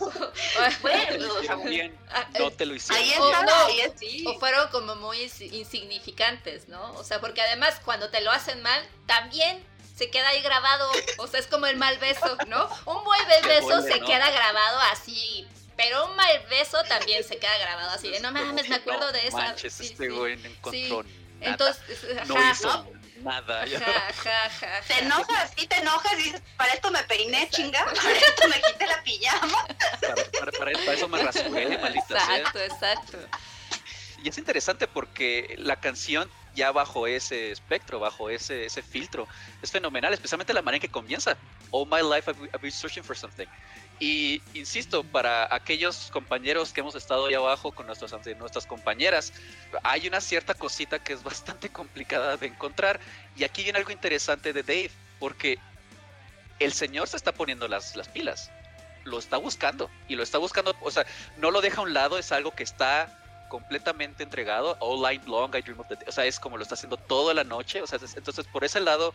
Bueno, 0.82 1.34
o 1.34 1.42
sea, 1.42 1.56
Bien, 1.56 1.96
Ah, 2.10 2.28
no 2.38 2.50
te 2.50 2.66
lo 2.66 2.74
hicieron. 2.74 3.02
ahí 3.02 3.10
está, 3.12 3.42
no. 3.42 3.54
ahí 3.66 3.92
sí. 3.98 4.24
O 4.26 4.38
fueron 4.38 4.68
como 4.70 4.96
muy 4.96 5.18
ins- 5.18 5.52
insignificantes, 5.52 6.68
¿no? 6.68 6.92
O 6.94 7.04
sea, 7.04 7.20
porque 7.20 7.40
además 7.42 7.80
cuando 7.84 8.10
te 8.10 8.20
lo 8.22 8.30
hacen 8.30 8.62
mal, 8.62 8.82
también 9.06 9.64
se 9.96 10.10
queda 10.10 10.28
ahí 10.28 10.42
grabado. 10.42 10.90
O 11.18 11.26
sea, 11.26 11.40
es 11.40 11.46
como 11.46 11.66
el 11.66 11.76
mal 11.76 11.98
beso, 11.98 12.36
¿no? 12.48 12.68
Un 12.86 13.04
buen 13.04 13.26
beso 13.42 13.62
vuelve, 13.66 13.92
se 13.92 14.00
¿no? 14.00 14.06
queda 14.06 14.30
grabado 14.30 14.78
así. 14.92 15.46
Pero 15.76 16.06
un 16.06 16.16
mal 16.16 16.42
beso 16.50 16.82
también 16.84 17.22
se 17.22 17.36
queda 17.38 17.56
grabado 17.58 17.90
así. 17.90 18.10
De 18.10 18.20
no 18.20 18.32
mames, 18.32 18.68
me 18.68 18.76
acuerdo 18.76 19.06
No 19.06 19.12
de 19.12 19.26
esa. 19.28 19.36
Manches, 19.36 19.72
Sí, 19.74 19.86
este 19.86 20.04
sí. 20.06 20.10
güey 20.10 20.32
encontró. 20.44 21.04
Entonces, 21.40 21.82
no 22.26 22.36
ajá, 22.38 22.50
hizo 22.52 22.92
nada. 23.22 23.66
ya. 23.66 23.78
ajá, 23.78 24.06
ajá, 24.08 24.46
ajá, 24.46 24.80
Te 24.86 24.98
enojas, 25.04 25.52
sí 25.56 25.66
te 25.66 25.76
enojas 25.76 26.12
y 26.14 26.22
dices, 26.22 26.42
para 26.56 26.72
esto 26.72 26.90
me 26.90 27.02
peiné, 27.04 27.48
chinga, 27.50 27.84
para 27.84 28.12
esto 28.12 28.48
me 28.48 28.60
quité 28.62 28.86
la 28.86 29.02
pijama. 29.02 29.66
Para, 30.00 30.14
para- 30.14 30.52
para- 30.52 30.72
para 30.72 30.92
eso 30.92 31.08
me 31.08 31.18
rasuré, 31.22 31.78
maldita 31.82 32.06
sea. 32.20 32.36
Exacto, 32.38 32.58
exacto. 32.60 33.18
Y 34.22 34.28
es 34.28 34.38
interesante 34.38 34.88
porque 34.88 35.54
la 35.58 35.76
canción 35.76 36.28
ya 36.54 36.72
bajo 36.72 37.06
ese 37.06 37.52
espectro, 37.52 38.00
bajo 38.00 38.30
ese, 38.30 38.64
ese 38.64 38.82
filtro, 38.82 39.28
es 39.62 39.70
fenomenal, 39.70 40.12
especialmente 40.14 40.54
la 40.54 40.62
manera 40.62 40.76
en 40.76 40.80
que 40.80 40.88
comienza. 40.88 41.36
All 41.70 41.86
my 41.86 42.00
life 42.02 42.30
I've, 42.30 42.42
I've 42.54 42.60
been 42.62 42.72
searching 42.72 43.04
for 43.04 43.14
something. 43.14 43.46
Y 43.98 44.42
insisto, 44.52 45.04
para 45.04 45.54
aquellos 45.54 46.10
compañeros 46.12 46.72
que 46.72 46.80
hemos 46.80 46.94
estado 46.94 47.26
ahí 47.26 47.34
abajo 47.34 47.72
con 47.72 47.86
nuestras, 47.86 48.12
nuestras 48.38 48.66
compañeras, 48.66 49.32
hay 49.82 50.06
una 50.06 50.20
cierta 50.20 50.54
cosita 50.54 50.98
que 50.98 51.14
es 51.14 51.22
bastante 51.24 51.70
complicada 51.70 52.36
de 52.36 52.46
encontrar. 52.46 53.00
Y 53.36 53.44
aquí 53.44 53.62
viene 53.62 53.78
algo 53.78 53.90
interesante 53.90 54.52
de 54.52 54.62
Dave, 54.62 54.90
porque 55.18 55.58
el 56.58 56.72
señor 56.72 57.08
se 57.08 57.16
está 57.16 57.32
poniendo 57.32 57.68
las, 57.68 57.96
las 57.96 58.08
pilas. 58.08 58.50
Lo 59.04 59.18
está 59.18 59.38
buscando. 59.38 59.90
Y 60.08 60.16
lo 60.16 60.22
está 60.22 60.38
buscando, 60.38 60.74
o 60.82 60.90
sea, 60.90 61.06
no 61.38 61.50
lo 61.50 61.60
deja 61.60 61.80
a 61.80 61.84
un 61.84 61.94
lado, 61.94 62.18
es 62.18 62.32
algo 62.32 62.50
que 62.50 62.64
está 62.64 63.22
completamente 63.48 64.22
entregado. 64.22 64.76
All 64.80 65.00
night 65.00 65.24
long, 65.26 65.54
I 65.54 65.62
dream 65.62 65.80
of 65.80 65.88
the 65.88 65.96
day. 65.96 66.04
O 66.06 66.12
sea, 66.12 66.26
es 66.26 66.38
como 66.38 66.58
lo 66.58 66.62
está 66.62 66.74
haciendo 66.74 66.98
toda 66.98 67.32
la 67.32 67.44
noche. 67.44 67.80
O 67.80 67.86
sea, 67.86 67.98
entonces 68.14 68.46
por 68.46 68.64
ese 68.64 68.80
lado, 68.80 69.14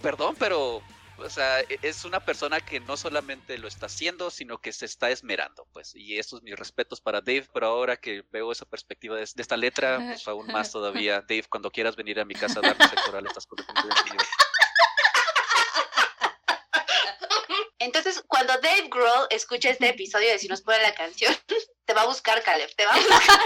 perdón, 0.00 0.34
pero 0.38 0.82
o 1.24 1.30
sea, 1.30 1.60
e-, 1.60 1.78
es 1.82 2.04
una 2.04 2.20
persona 2.20 2.60
que 2.60 2.80
no 2.80 2.96
solamente 2.96 3.58
lo 3.58 3.68
está 3.68 3.86
haciendo, 3.86 4.30
sino 4.30 4.58
que 4.58 4.72
se 4.72 4.86
está 4.86 5.10
esmerando, 5.10 5.66
pues. 5.72 5.94
Y 5.94 6.18
estos 6.18 6.42
mis 6.42 6.56
respetos 6.56 7.00
para 7.00 7.20
Dave, 7.20 7.46
pero 7.52 7.66
ahora 7.66 7.96
que 7.96 8.24
veo 8.30 8.52
esa 8.52 8.64
perspectiva 8.64 9.16
de, 9.16 9.22
esta 9.22 9.56
letra, 9.56 9.98
pues 9.98 10.26
aún 10.28 10.46
más 10.48 10.70
todavía. 10.70 11.20
Dave, 11.28 11.44
cuando 11.48 11.70
quieras 11.70 11.96
venir 11.96 12.20
a 12.20 12.24
mi 12.24 12.34
casa 12.34 12.60
a 12.60 12.62
darme 12.62 12.84
coral, 13.04 13.26
estás 13.26 13.46
con 13.46 13.58
Entonces, 17.78 18.22
cuando 18.28 18.52
Dave 18.58 18.88
Grohl 18.88 19.26
escucha 19.30 19.70
este 19.70 19.88
episodio 19.88 20.28
de 20.30 20.38
Si 20.38 20.46
nos 20.46 20.62
pone 20.62 20.80
la 20.82 20.94
canción, 20.94 21.34
te 21.84 21.94
va 21.94 22.02
a 22.02 22.06
buscar 22.06 22.42
Caleb, 22.42 22.72
te 22.76 22.86
va 22.86 22.92
a 22.92 22.96
buscar. 22.96 23.40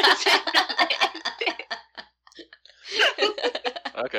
ok. 4.05 4.15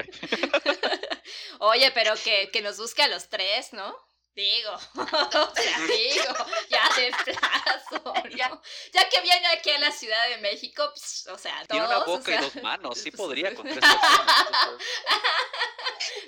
Oye, 1.59 1.91
pero 1.91 2.13
que, 2.23 2.49
que 2.51 2.61
nos 2.61 2.77
busque 2.77 3.03
a 3.03 3.07
los 3.07 3.29
tres, 3.29 3.73
¿no? 3.73 3.95
Digo, 4.37 4.71
o 4.95 5.55
sea, 5.55 5.79
digo, 5.87 6.35
ya 6.69 6.87
de 6.95 7.11
plazo, 7.25 8.03
¿no? 8.05 8.29
ya. 8.29 9.09
que 9.09 9.21
viene 9.21 9.47
aquí 9.47 9.71
a 9.71 9.79
la 9.79 9.91
Ciudad 9.91 10.29
de 10.29 10.37
México, 10.37 10.87
pues, 10.93 11.25
o 11.25 11.39
sea, 11.39 11.53
todos, 11.65 11.69
Tiene 11.69 11.87
una 11.87 12.05
boca 12.05 12.35
y 12.35 12.37
dos 12.37 12.55
manos, 12.61 12.99
sí 12.99 13.09
podría 13.23 13.55
con 13.55 13.65
tres 13.65 13.79
personas. 13.79 14.45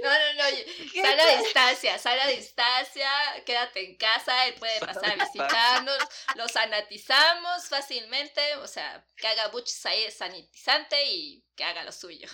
No, 0.01 0.10
no, 0.10 0.34
no, 0.34 1.03
sal 1.03 1.20
a 1.20 1.38
distancia, 1.38 1.99
sal 1.99 2.20
a 2.20 2.28
distancia, 2.30 3.12
quédate 3.45 3.86
en 3.86 3.95
casa, 3.95 4.47
él 4.47 4.55
puede 4.55 4.80
pasar 4.80 5.12
a 5.12 5.24
visitarnos, 5.26 5.99
lo 6.34 6.47
sanatizamos 6.47 7.68
fácilmente, 7.70 8.55
o 8.55 8.68
sea, 8.68 9.05
que 9.18 9.28
haga 9.28 9.49
buches 9.49 9.86
ahí 9.86 10.10
sanitizante 10.10 10.99
y 11.05 11.45
que 11.55 11.64
haga 11.64 11.84
lo 11.84 11.91
suyo. 11.91 12.28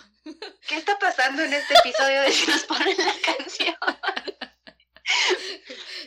¿Qué 0.69 0.78
está 0.78 0.97
pasando 0.97 1.43
en 1.43 1.53
este 1.53 1.73
episodio 1.73 2.21
de 2.21 2.32
si 2.32 2.47
nos 2.47 2.63
ponen 2.63 2.95
la 2.97 3.13
canción? 3.19 3.76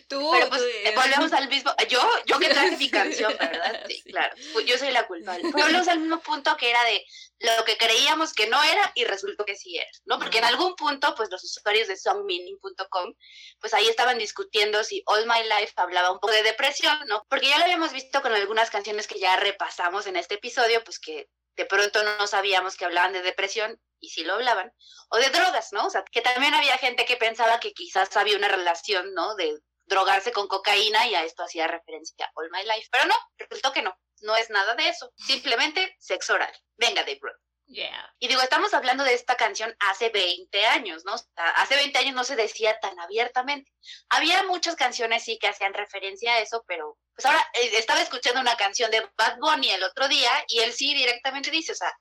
Tú, 0.09 0.31
Pero 0.33 0.49
pues 0.49 0.63
volvemos 0.95 1.33
al 1.33 1.49
mismo. 1.49 1.73
Yo, 1.89 2.01
yo 2.27 2.39
que 2.39 2.49
traje 2.49 2.77
mi 2.77 2.91
canción, 2.91 3.35
¿verdad? 3.39 3.85
Sí, 3.89 4.03
claro. 4.03 4.35
Pues 4.53 4.67
yo 4.67 4.77
soy 4.79 4.91
la 4.91 5.07
culpable. 5.07 5.43
volvemos 5.53 5.89
al 5.89 6.01
mismo 6.01 6.21
punto 6.21 6.57
que 6.57 6.71
era 6.71 6.83
de 6.85 7.05
lo 7.41 7.65
que 7.65 7.77
creíamos 7.77 8.33
que 8.33 8.49
no 8.49 8.63
era 8.63 8.91
y 8.95 9.05
resultó 9.05 9.45
que 9.45 9.57
sí 9.57 9.77
era, 9.77 9.91
¿no? 10.07 10.19
Porque 10.19 10.39
en 10.39 10.45
algún 10.45 10.75
punto, 10.75 11.15
pues 11.15 11.31
los 11.31 11.45
usuarios 11.45 11.87
de 11.87 11.97
songmeaning.com, 11.97 13.15
pues 13.61 13.75
ahí 13.75 13.87
estaban 13.87 14.19
discutiendo 14.19 14.83
si 14.83 15.03
All 15.07 15.27
My 15.27 15.43
Life 15.45 15.73
hablaba 15.77 16.11
un 16.11 16.19
poco 16.19 16.33
de 16.33 16.43
depresión, 16.43 16.99
¿no? 17.07 17.25
Porque 17.29 17.49
ya 17.49 17.59
lo 17.59 17.65
habíamos 17.65 17.93
visto 17.93 18.23
con 18.23 18.33
algunas 18.33 18.71
canciones 18.71 19.07
que 19.07 19.21
ya 19.21 19.37
repasamos 19.37 20.07
en 20.07 20.17
este 20.17 20.35
episodio, 20.35 20.83
pues 20.83 20.99
que 20.99 21.29
de 21.59 21.67
pronto 21.67 22.05
no 22.05 22.27
sabíamos 22.29 22.77
que 22.77 22.85
hablaban 22.85 23.13
de 23.13 23.21
depresión 23.21 23.81
y 23.99 24.11
sí 24.11 24.23
lo 24.23 24.35
hablaban, 24.35 24.73
o 25.11 25.17
de 25.19 25.29
drogas, 25.31 25.73
¿no? 25.73 25.87
O 25.87 25.91
sea, 25.91 26.05
que 26.05 26.21
también 26.21 26.55
había 26.55 26.79
gente 26.79 27.05
que 27.05 27.17
pensaba 27.17 27.59
que 27.59 27.73
quizás 27.73 28.17
había 28.17 28.37
una 28.37 28.47
relación, 28.47 29.13
¿no? 29.13 29.35
De 29.35 29.59
drogarse 29.87 30.31
con 30.31 30.47
cocaína 30.47 31.09
y 31.09 31.17
a 31.17 31.25
esto 31.25 31.43
hacía 31.43 31.67
referencia 31.67 32.31
All 32.35 32.49
My 32.53 32.63
Life. 32.63 32.89
Pero 32.93 33.07
no, 33.07 33.17
resultó 33.37 33.73
que 33.73 33.83
no, 33.83 33.99
no 34.21 34.37
es 34.37 34.51
nada 34.51 34.77
de 34.77 34.89
eso, 34.89 35.11
simplemente 35.17 35.97
sexo 35.99 36.35
oral. 36.35 36.53
Venga, 36.77 37.03
Dave 37.03 37.19
Grohl. 37.21 37.37
Yeah. 37.69 38.15
Y 38.19 38.29
digo, 38.29 38.41
estamos 38.41 38.73
hablando 38.73 39.05
de 39.05 39.13
esta 39.13 39.37
canción 39.37 39.75
hace 39.91 40.09
20 40.09 40.67
años, 40.67 41.05
¿no? 41.05 41.15
O 41.15 41.19
sea, 41.19 41.51
hace 41.57 41.77
20 41.77 41.99
años 41.99 42.15
no 42.15 42.25
se 42.25 42.35
decía 42.35 42.81
tan 42.81 42.99
abiertamente. 42.99 43.71
Había 44.09 44.43
muchas 44.45 44.75
canciones 44.75 45.25
sí 45.25 45.39
que 45.39 45.49
hacían 45.49 45.75
referencia 45.75 46.33
a 46.35 46.39
eso, 46.41 46.65
pero 46.67 46.97
pues 47.15 47.27
ahora 47.27 47.47
eh, 47.61 47.73
estaba 47.77 48.01
escuchando 48.01 48.41
una 48.41 48.57
canción 48.57 48.91
de 48.91 49.07
Bad 49.19 49.37
Bunny 49.39 49.71
el 49.71 49.83
otro 49.83 50.09
día 50.09 50.31
y 50.49 50.61
él 50.61 50.73
sí 50.73 50.95
directamente 50.95 51.51
dice, 51.51 51.73
o 51.73 51.75
sea, 51.75 51.93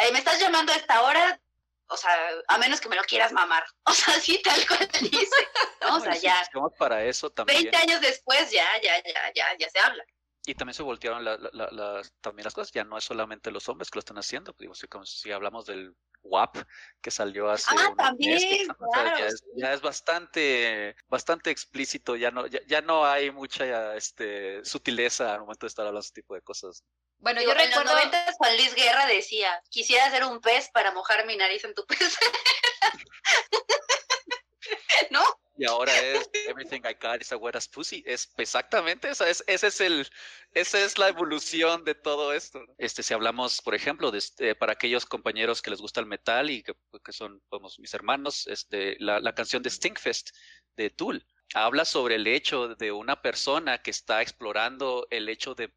eh, 0.00 0.12
me 0.12 0.18
estás 0.18 0.40
llamando 0.40 0.72
a 0.72 0.76
esta 0.76 1.02
hora, 1.02 1.40
o 1.88 1.96
sea, 1.96 2.12
a 2.46 2.58
menos 2.58 2.80
que 2.80 2.88
me 2.88 2.96
lo 2.96 3.02
quieras 3.02 3.32
mamar. 3.32 3.64
O 3.84 3.92
sea, 3.92 4.14
sí, 4.20 4.40
tal 4.42 4.66
cual 4.66 4.88
dice, 5.10 5.48
¿no? 5.80 5.96
O 5.96 6.00
sea, 6.00 6.14
ya. 6.14 6.48
para 6.78 7.04
eso 7.04 7.30
también. 7.30 7.62
20 7.62 7.76
años 7.78 8.00
después 8.00 8.50
ya, 8.52 8.66
ya, 8.80 9.02
ya, 9.02 9.32
ya, 9.34 9.56
ya 9.58 9.70
se 9.70 9.78
habla. 9.80 10.04
Y 10.46 10.54
también 10.54 10.74
se 10.74 10.84
voltearon 10.84 11.24
la, 11.24 11.36
la, 11.52 11.68
la, 11.72 12.02
también 12.20 12.44
las 12.44 12.54
cosas, 12.54 12.72
ya 12.72 12.84
no 12.84 12.96
es 12.96 13.04
solamente 13.04 13.50
los 13.50 13.68
hombres 13.68 13.90
que 13.90 13.96
lo 13.96 14.00
están 14.00 14.16
haciendo, 14.16 14.54
digo, 14.56 14.74
si, 14.74 14.86
como 14.86 15.04
si 15.04 15.32
hablamos 15.32 15.66
del 15.66 15.94
WAP 16.22 16.58
que 17.00 17.10
salió 17.10 17.50
hace 17.50 17.74
ah, 17.76 17.92
también, 17.96 18.66
claro, 18.92 19.18
ya, 19.18 19.26
es, 19.26 19.44
ya, 19.56 19.72
es, 19.72 19.80
bastante 19.80 20.96
bastante 21.08 21.50
explícito, 21.50 22.16
ya 22.16 22.30
no 22.30 22.46
ya, 22.46 22.60
ya, 22.66 22.80
no 22.80 23.04
hay 23.04 23.30
mucha 23.30 23.96
este 23.96 24.64
sutileza 24.64 25.34
al 25.34 25.40
momento 25.40 25.66
de 25.66 25.68
estar 25.68 25.86
hablando 25.86 26.02
de 26.02 26.06
este 26.06 26.20
tipo 26.20 26.34
de 26.34 26.42
cosas. 26.42 26.84
Bueno, 27.18 27.40
Digo, 27.40 27.52
yo 27.52 27.58
en 27.58 27.68
recuerdo 27.68 27.94
los 27.94 28.04
90 28.04 28.32
Juan 28.34 28.56
Luis 28.56 28.74
Guerra 28.74 29.06
decía, 29.06 29.60
quisiera 29.70 30.10
ser 30.10 30.24
un 30.24 30.40
pez 30.40 30.70
para 30.70 30.92
mojar 30.92 31.26
mi 31.26 31.36
nariz 31.36 31.64
en 31.64 31.74
tu 31.74 31.84
pez. 31.86 31.98
¿No? 35.10 35.22
Y 35.56 35.64
ahora 35.64 35.92
es 36.00 36.30
Everything 36.48 36.82
I 36.84 36.94
Got 37.00 37.22
is 37.22 37.32
a 37.32 37.36
wet 37.36 37.56
as 37.56 37.68
pussy. 37.68 38.02
Es 38.06 38.32
exactamente 38.36 39.08
esa 39.08 39.28
es, 39.28 39.42
ese 39.46 39.68
es 39.68 39.80
el, 39.80 40.06
esa 40.52 40.84
es 40.84 40.98
la 40.98 41.08
evolución 41.08 41.84
de 41.84 41.94
todo 41.94 42.32
esto. 42.32 42.60
Este, 42.78 43.02
si 43.02 43.14
hablamos, 43.14 43.60
por 43.62 43.74
ejemplo, 43.74 44.10
de 44.10 44.18
este, 44.18 44.54
para 44.54 44.72
aquellos 44.72 45.06
compañeros 45.06 45.62
que 45.62 45.70
les 45.70 45.80
gusta 45.80 46.00
el 46.00 46.06
metal 46.06 46.50
y 46.50 46.62
que, 46.62 46.74
que 47.04 47.12
son 47.12 47.42
vamos, 47.50 47.78
mis 47.78 47.94
hermanos, 47.94 48.46
este, 48.46 48.96
la, 49.00 49.20
la 49.20 49.34
canción 49.34 49.62
de 49.62 49.70
Stinkfest 49.70 50.30
de 50.76 50.90
Tool 50.90 51.26
habla 51.54 51.84
sobre 51.84 52.16
el 52.16 52.26
hecho 52.26 52.68
de 52.74 52.92
una 52.92 53.22
persona 53.22 53.78
que 53.78 53.90
está 53.90 54.20
explorando 54.20 55.06
el 55.10 55.28
hecho 55.28 55.54
de 55.54 55.72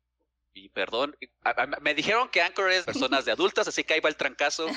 y 0.54 0.70
perdón, 0.70 1.16
me 1.82 1.94
dijeron 1.94 2.30
que 2.30 2.42
Anchor 2.42 2.72
es 2.72 2.84
personas 2.84 3.26
de 3.26 3.32
adultas, 3.32 3.68
así 3.68 3.84
que 3.84 3.94
ahí 3.94 4.00
va 4.00 4.10
el 4.10 4.16
trancazo. 4.16 4.68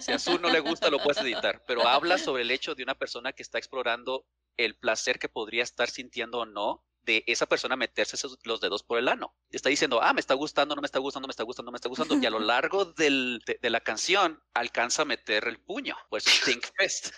Si 0.00 0.12
a 0.12 0.18
su 0.18 0.38
no 0.38 0.50
le 0.50 0.60
gusta, 0.60 0.90
lo 0.90 0.98
puedes 1.02 1.22
editar. 1.22 1.64
Pero 1.66 1.86
habla 1.86 2.18
sobre 2.18 2.42
el 2.42 2.50
hecho 2.50 2.74
de 2.74 2.82
una 2.82 2.94
persona 2.94 3.32
que 3.32 3.42
está 3.42 3.58
explorando 3.58 4.26
el 4.56 4.76
placer 4.76 5.18
que 5.18 5.28
podría 5.28 5.62
estar 5.62 5.88
sintiendo 5.88 6.40
o 6.40 6.46
no 6.46 6.84
de 7.02 7.24
esa 7.26 7.46
persona 7.46 7.74
meterse 7.74 8.18
los 8.44 8.60
dedos 8.60 8.82
por 8.82 8.98
el 8.98 9.08
ano. 9.08 9.34
Está 9.50 9.70
diciendo, 9.70 10.00
ah, 10.02 10.12
me 10.12 10.20
está 10.20 10.34
gustando, 10.34 10.74
no 10.74 10.82
me 10.82 10.86
está 10.86 10.98
gustando, 10.98 11.26
me 11.26 11.30
está 11.30 11.42
gustando, 11.42 11.72
me 11.72 11.76
está 11.76 11.88
gustando. 11.88 12.14
Y 12.16 12.26
a 12.26 12.30
lo 12.30 12.38
largo 12.38 12.84
del, 12.84 13.40
de, 13.46 13.58
de, 13.62 13.70
la 13.70 13.80
canción 13.80 14.42
alcanza 14.52 15.02
a 15.02 15.04
meter 15.06 15.48
el 15.48 15.58
puño. 15.58 15.96
Pues 16.10 16.24
Think 16.44 16.66
Fest. 16.76 17.14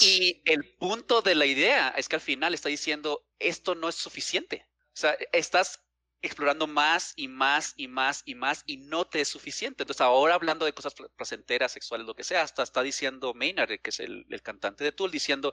Y 0.00 0.42
el 0.44 0.74
punto 0.74 1.22
de 1.22 1.36
la 1.36 1.46
idea 1.46 1.90
es 1.90 2.08
que 2.08 2.16
al 2.16 2.22
final 2.22 2.52
está 2.52 2.68
diciendo, 2.68 3.24
esto 3.38 3.76
no 3.76 3.88
es 3.88 3.94
suficiente. 3.94 4.66
O 4.88 4.96
sea, 4.96 5.16
estás 5.32 5.80
explorando 6.22 6.66
más 6.66 7.12
y 7.16 7.28
más 7.28 7.74
y 7.76 7.88
más 7.88 8.22
y 8.24 8.34
más 8.34 8.62
y 8.66 8.76
no 8.78 9.04
te 9.04 9.20
es 9.20 9.28
suficiente. 9.28 9.82
Entonces 9.82 10.00
ahora 10.00 10.34
hablando 10.34 10.64
de 10.64 10.72
cosas 10.72 10.94
placenteras, 11.16 11.72
sexuales, 11.72 12.06
lo 12.06 12.14
que 12.14 12.24
sea, 12.24 12.42
hasta 12.42 12.62
está 12.62 12.82
diciendo 12.82 13.34
Maynard, 13.34 13.80
que 13.80 13.90
es 13.90 14.00
el, 14.00 14.24
el 14.30 14.42
cantante 14.42 14.84
de 14.84 14.92
Tool, 14.92 15.10
diciendo, 15.10 15.52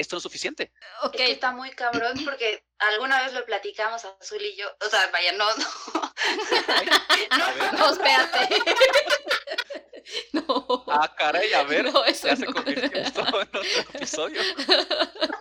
esto 0.00 0.16
no 0.16 0.18
es 0.18 0.22
suficiente. 0.22 0.72
Ok, 1.02 1.14
es 1.16 1.20
que 1.20 1.32
está 1.32 1.52
muy 1.52 1.70
cabrón 1.70 2.18
porque 2.24 2.64
alguna 2.78 3.22
vez 3.22 3.34
lo 3.34 3.44
platicamos 3.44 4.02
Azul 4.04 4.40
y 4.40 4.56
yo, 4.56 4.66
o 4.84 4.88
sea, 4.88 5.10
vaya, 5.12 5.32
no, 5.32 5.44
no. 5.56 5.64
no, 7.38 7.72
no, 7.78 7.92
espérate. 7.92 8.62
no. 10.32 10.84
Ah, 10.88 11.14
caray, 11.16 11.52
a 11.52 11.64
ver, 11.64 11.92
no, 11.92 12.04
eso 12.06 12.28
ya 12.28 12.36
se 12.36 12.46
no. 12.46 12.52
convirtió 12.54 12.90
esto 13.00 13.20
en 13.20 13.34
otro 13.34 13.62
episodio. 13.94 14.40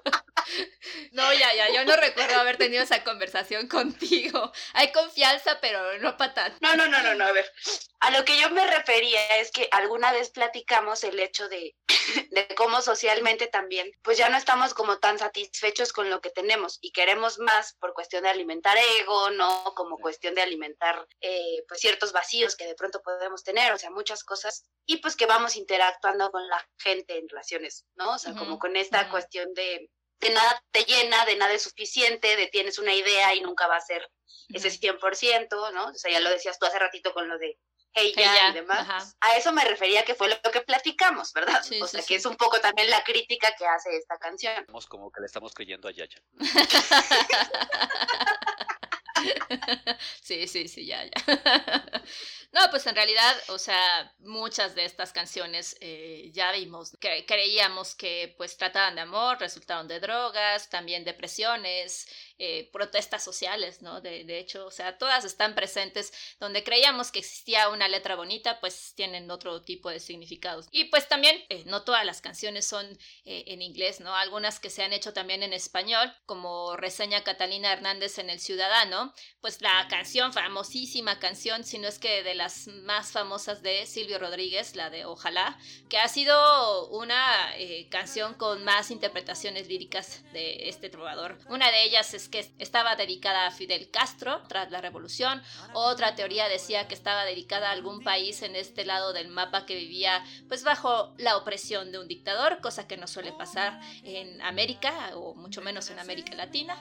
No, 1.11 1.33
ya, 1.33 1.53
ya, 1.53 1.69
yo 1.73 1.85
no 1.85 1.95
recuerdo 1.95 2.39
haber 2.39 2.57
tenido 2.57 2.83
esa 2.83 3.03
conversación 3.03 3.67
contigo. 3.67 4.51
Hay 4.73 4.91
confianza, 4.91 5.59
pero 5.61 5.97
no 5.99 6.17
para 6.17 6.33
tanto. 6.33 6.57
No, 6.61 6.75
no, 6.75 6.87
no, 6.87 7.01
no, 7.01 7.15
no, 7.15 7.25
a 7.25 7.31
ver. 7.31 7.51
A 7.99 8.11
lo 8.11 8.23
que 8.23 8.39
yo 8.39 8.49
me 8.51 8.65
refería 8.65 9.37
es 9.37 9.51
que 9.51 9.67
alguna 9.71 10.11
vez 10.11 10.29
platicamos 10.29 11.03
el 11.03 11.19
hecho 11.19 11.49
de, 11.49 11.75
de 12.31 12.47
cómo 12.55 12.81
socialmente 12.81 13.47
también, 13.47 13.91
pues 14.01 14.17
ya 14.17 14.29
no 14.29 14.37
estamos 14.37 14.73
como 14.73 14.99
tan 14.99 15.19
satisfechos 15.19 15.91
con 15.91 16.09
lo 16.09 16.21
que 16.21 16.29
tenemos 16.29 16.77
y 16.81 16.91
queremos 16.91 17.39
más 17.39 17.73
por 17.79 17.93
cuestión 17.93 18.23
de 18.23 18.29
alimentar 18.29 18.77
ego, 18.99 19.31
¿no? 19.31 19.73
Como 19.75 19.97
cuestión 19.97 20.35
de 20.35 20.41
alimentar 20.41 21.07
eh, 21.21 21.63
pues 21.67 21.81
ciertos 21.81 22.11
vacíos 22.11 22.55
que 22.55 22.65
de 22.65 22.75
pronto 22.75 23.01
podemos 23.01 23.43
tener, 23.43 23.73
o 23.73 23.77
sea, 23.77 23.89
muchas 23.89 24.23
cosas. 24.23 24.65
Y 24.85 24.97
pues 24.97 25.15
que 25.15 25.25
vamos 25.25 25.55
interactuando 25.55 26.31
con 26.31 26.47
la 26.47 26.65
gente 26.77 27.17
en 27.17 27.27
relaciones, 27.27 27.85
¿no? 27.95 28.13
O 28.15 28.17
sea, 28.17 28.33
como 28.33 28.59
con 28.59 28.75
esta 28.75 29.01
ujú. 29.01 29.11
cuestión 29.11 29.53
de 29.53 29.89
de 30.19 30.29
nada 30.31 30.63
te 30.71 30.83
llena, 30.83 31.25
de 31.25 31.35
nada 31.35 31.53
es 31.53 31.63
suficiente, 31.63 32.35
de 32.35 32.47
tienes 32.47 32.79
una 32.79 32.93
idea 32.93 33.33
y 33.35 33.41
nunca 33.41 33.67
va 33.67 33.77
a 33.77 33.81
ser 33.81 34.07
ese 34.49 34.69
100%, 34.69 35.73
¿no? 35.73 35.87
O 35.87 35.93
sea, 35.93 36.11
ya 36.11 36.19
lo 36.19 36.29
decías 36.29 36.57
tú 36.59 36.65
hace 36.65 36.79
ratito 36.79 37.13
con 37.13 37.27
lo 37.27 37.37
de 37.37 37.57
Hey 37.93 38.13
Hey 38.15 38.23
Ya 38.25 38.35
Ya, 38.35 38.49
y 38.49 38.53
demás. 38.53 38.79
ajá. 38.79 39.05
A 39.21 39.37
eso 39.37 39.51
me 39.51 39.63
refería 39.65 40.03
que 40.03 40.15
fue 40.15 40.29
lo 40.29 40.51
que 40.51 40.61
platicamos, 40.61 41.33
¿verdad? 41.33 41.61
Sí, 41.63 41.81
o 41.81 41.87
sea, 41.87 42.01
sí. 42.01 42.07
que 42.07 42.15
es 42.15 42.25
un 42.25 42.35
poco 42.35 42.59
también 42.59 42.89
la 42.89 43.03
crítica 43.03 43.53
que 43.57 43.65
hace 43.65 43.95
esta 43.95 44.17
canción. 44.17 44.53
Estamos 44.59 44.87
como 44.87 45.11
que 45.11 45.21
le 45.21 45.27
estamos 45.27 45.53
creyendo 45.53 45.87
a 45.87 45.91
Yaya. 45.91 46.21
sí, 50.21 50.47
sí, 50.47 50.67
sí, 50.67 50.85
ya, 50.85 51.03
ya. 51.03 51.11
No, 52.51 52.61
pues 52.71 52.87
en 52.87 52.95
realidad, 52.95 53.35
o 53.49 53.59
sea, 53.59 54.11
muchas 54.19 54.73
de 54.73 54.83
estas 54.83 55.13
canciones 55.13 55.77
eh, 55.81 56.31
ya 56.33 56.51
vimos, 56.51 56.97
creíamos 57.27 57.93
que 57.93 58.33
pues 58.37 58.57
trataban 58.57 58.95
de 58.95 59.01
amor, 59.01 59.39
resultaron 59.39 59.87
de 59.87 59.99
drogas, 59.99 60.67
también 60.67 61.03
depresiones, 61.03 62.07
eh, 62.39 62.69
protestas 62.71 63.23
sociales, 63.23 63.81
¿no? 63.81 64.01
De, 64.01 64.23
de 64.23 64.39
hecho, 64.39 64.65
o 64.65 64.71
sea, 64.71 64.97
todas 64.97 65.25
están 65.25 65.55
presentes 65.55 66.13
donde 66.39 66.63
creíamos 66.63 67.11
que 67.11 67.19
existía 67.19 67.69
una 67.69 67.87
letra 67.87 68.15
bonita, 68.15 68.59
pues 68.59 68.93
tienen 68.95 69.29
otro 69.29 69.61
tipo 69.61 69.89
de 69.89 69.99
significados. 69.99 70.67
Y 70.71 70.85
pues 70.85 71.07
también, 71.07 71.43
eh, 71.49 71.63
no 71.65 71.83
todas 71.83 72.05
las 72.05 72.21
canciones 72.21 72.65
son 72.65 72.85
eh, 73.25 73.43
en 73.47 73.61
inglés, 73.61 73.99
¿no? 73.99 74.15
Algunas 74.15 74.59
que 74.59 74.69
se 74.69 74.83
han 74.83 74.93
hecho 74.93 75.13
también 75.13 75.43
en 75.43 75.53
español, 75.53 76.13
como 76.25 76.77
reseña 76.77 77.23
Catalina 77.23 77.73
Hernández 77.73 78.17
en 78.19 78.29
El 78.29 78.39
Ciudadano, 78.39 79.13
pues 79.41 79.61
la 79.61 79.87
canción, 79.89 80.33
famosísima 80.33 81.19
canción, 81.19 81.63
si 81.63 81.77
no 81.77 81.87
es 81.87 81.99
que 81.99 82.23
de 82.23 82.35
las 82.35 82.67
más 82.67 83.11
famosas 83.11 83.61
de 83.61 83.85
Silvio 83.85 84.17
Rodríguez, 84.17 84.75
la 84.75 84.89
de 84.89 85.05
Ojalá, 85.05 85.57
que 85.89 85.97
ha 85.97 86.07
sido 86.07 86.87
una 86.89 87.57
eh, 87.57 87.87
canción 87.89 88.33
con 88.35 88.63
más 88.63 88.91
interpretaciones 88.91 89.67
líricas 89.67 90.23
de 90.31 90.69
este 90.69 90.89
trovador. 90.89 91.37
Una 91.49 91.71
de 91.71 91.83
ellas 91.83 92.13
es 92.13 92.28
que 92.29 92.51
estaba 92.59 92.95
dedicada 92.95 93.47
a 93.47 93.51
Fidel 93.51 93.89
Castro 93.91 94.41
tras 94.47 94.71
la 94.71 94.81
revolución, 94.81 95.41
otra 95.73 96.15
teoría 96.15 96.47
decía 96.47 96.87
que 96.87 96.93
estaba 96.93 97.25
dedicada 97.25 97.69
a 97.69 97.73
algún 97.73 98.03
país 98.03 98.41
en 98.41 98.55
este 98.55 98.85
lado 98.85 99.13
del 99.13 99.29
mapa 99.29 99.65
que 99.65 99.75
vivía 99.75 100.23
pues 100.47 100.63
bajo 100.63 101.13
la 101.17 101.37
opresión 101.37 101.91
de 101.91 101.99
un 101.99 102.07
dictador, 102.07 102.61
cosa 102.61 102.87
que 102.87 102.97
no 102.97 103.07
suele 103.07 103.31
pasar 103.31 103.79
en 104.03 104.41
América 104.41 105.11
o 105.15 105.35
mucho 105.35 105.61
menos 105.61 105.89
en 105.89 105.99
América 105.99 106.35
Latina. 106.35 106.77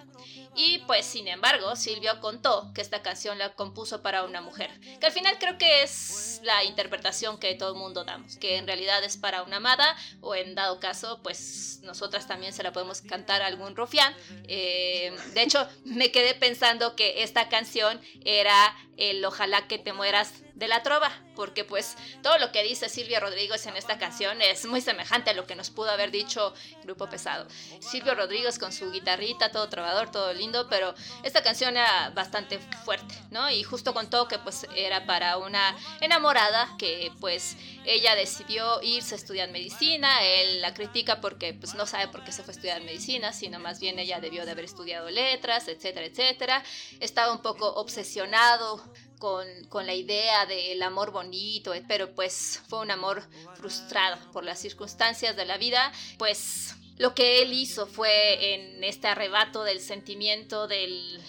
Y 0.54 0.78
pues 0.86 1.06
sin 1.06 1.28
embargo, 1.28 1.76
Silvio 1.76 2.20
contó 2.20 2.70
que 2.74 2.80
esta 2.80 3.02
canción 3.02 3.38
la 3.38 3.54
compuso 3.54 4.02
para 4.02 4.24
una 4.24 4.40
mujer, 4.40 4.70
que 5.00 5.06
al 5.06 5.12
final 5.12 5.36
creo 5.38 5.58
que 5.58 5.82
es 5.82 6.40
la 6.42 6.64
interpretación 6.64 7.38
que 7.38 7.54
todo 7.54 7.72
el 7.72 7.78
mundo 7.78 8.04
damos, 8.04 8.36
que 8.36 8.56
en 8.56 8.66
realidad 8.66 9.02
es 9.04 9.16
para 9.16 9.42
una 9.42 9.56
amada 9.56 9.96
o 10.20 10.34
en 10.34 10.54
dado 10.54 10.80
caso, 10.80 11.20
pues 11.22 11.80
nosotras 11.82 12.26
también 12.26 12.52
se 12.52 12.62
la 12.62 12.72
podemos 12.72 13.00
cantar 13.00 13.42
a 13.42 13.46
algún 13.46 13.76
rufián. 13.76 14.14
Eh, 14.46 15.16
de 15.38 15.44
hecho, 15.44 15.68
me 15.84 16.10
quedé 16.10 16.34
pensando 16.34 16.96
que 16.96 17.22
esta 17.22 17.48
canción 17.48 18.00
era 18.24 18.74
el 18.96 19.24
Ojalá 19.24 19.68
que 19.68 19.78
te 19.78 19.92
mueras 19.92 20.32
de 20.58 20.66
la 20.66 20.82
trova, 20.82 21.10
porque 21.36 21.64
pues 21.64 21.96
todo 22.22 22.36
lo 22.38 22.50
que 22.50 22.64
dice 22.64 22.88
Silvio 22.88 23.20
Rodríguez 23.20 23.64
en 23.66 23.76
esta 23.76 23.96
canción 23.96 24.42
es 24.42 24.66
muy 24.66 24.80
semejante 24.80 25.30
a 25.30 25.34
lo 25.34 25.46
que 25.46 25.54
nos 25.54 25.70
pudo 25.70 25.90
haber 25.90 26.10
dicho 26.10 26.52
Grupo 26.82 27.08
Pesado. 27.08 27.46
Silvio 27.78 28.16
Rodríguez 28.16 28.58
con 28.58 28.72
su 28.72 28.90
guitarrita, 28.90 29.52
todo 29.52 29.68
trovador, 29.68 30.10
todo 30.10 30.32
lindo, 30.32 30.68
pero 30.68 30.94
esta 31.22 31.42
canción 31.42 31.76
era 31.76 32.10
bastante 32.10 32.58
fuerte, 32.84 33.14
¿no? 33.30 33.48
Y 33.50 33.62
justo 33.62 33.94
contó 33.94 34.26
que 34.26 34.38
pues 34.40 34.66
era 34.74 35.06
para 35.06 35.38
una 35.38 35.76
enamorada 36.00 36.74
que 36.76 37.12
pues 37.20 37.56
ella 37.84 38.16
decidió 38.16 38.82
irse 38.82 39.14
a 39.14 39.18
estudiar 39.18 39.50
medicina, 39.50 40.24
él 40.24 40.60
la 40.60 40.74
critica 40.74 41.20
porque 41.20 41.54
pues 41.54 41.74
no 41.74 41.86
sabe 41.86 42.08
por 42.08 42.24
qué 42.24 42.32
se 42.32 42.42
fue 42.42 42.52
a 42.52 42.56
estudiar 42.56 42.82
medicina, 42.82 43.32
sino 43.32 43.60
más 43.60 43.78
bien 43.78 44.00
ella 44.00 44.18
debió 44.18 44.44
de 44.44 44.50
haber 44.50 44.64
estudiado 44.64 45.08
letras, 45.08 45.68
etcétera, 45.68 46.06
etcétera. 46.06 46.64
Estaba 46.98 47.32
un 47.32 47.42
poco 47.42 47.74
obsesionado 47.74 48.82
con, 49.18 49.46
con, 49.68 49.86
la 49.86 49.94
idea 49.94 50.46
del 50.46 50.82
amor 50.82 51.10
bonito, 51.10 51.72
pero 51.86 52.14
pues 52.14 52.62
fue 52.68 52.80
un 52.80 52.90
amor 52.90 53.22
frustrado 53.56 54.18
por 54.32 54.44
las 54.44 54.58
circunstancias 54.58 55.36
de 55.36 55.44
la 55.44 55.58
vida, 55.58 55.92
pues 56.18 56.74
lo 56.96 57.14
que 57.14 57.42
él 57.42 57.52
hizo 57.52 57.86
fue 57.86 58.54
en 58.54 58.84
este 58.84 59.06
arrebato 59.08 59.64
del 59.64 59.80
sentimiento 59.80 60.66
del 60.66 61.20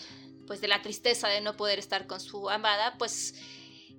pues 0.48 0.62
de 0.62 0.68
la 0.68 0.82
tristeza 0.82 1.28
de 1.28 1.42
no 1.42 1.56
poder 1.56 1.78
estar 1.78 2.08
con 2.08 2.20
su 2.20 2.50
amada, 2.50 2.96
pues 2.98 3.36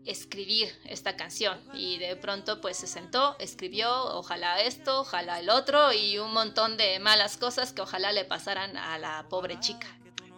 escribir 0.05 0.69
esta 0.85 1.15
canción 1.15 1.61
y 1.75 1.99
de 1.99 2.17
pronto 2.17 2.61
pues 2.61 2.77
se 2.77 2.89
sentó, 2.89 3.37
escribió 3.39 3.89
ojalá 4.17 4.61
esto, 4.61 5.03
ojalá 5.03 5.39
el 5.39 5.51
otro 5.51 5.93
y 5.93 6.19
un 6.19 6.33
montón 6.33 6.77
de 6.77 6.99
malas 6.99 7.37
cosas 7.37 7.73
que 7.73 7.83
ojalá 7.83 8.11
le 8.11 8.25
pasaran 8.25 8.77
a 8.77 8.99
la 8.99 9.27
pobre 9.29 9.61
chica. 9.61 9.87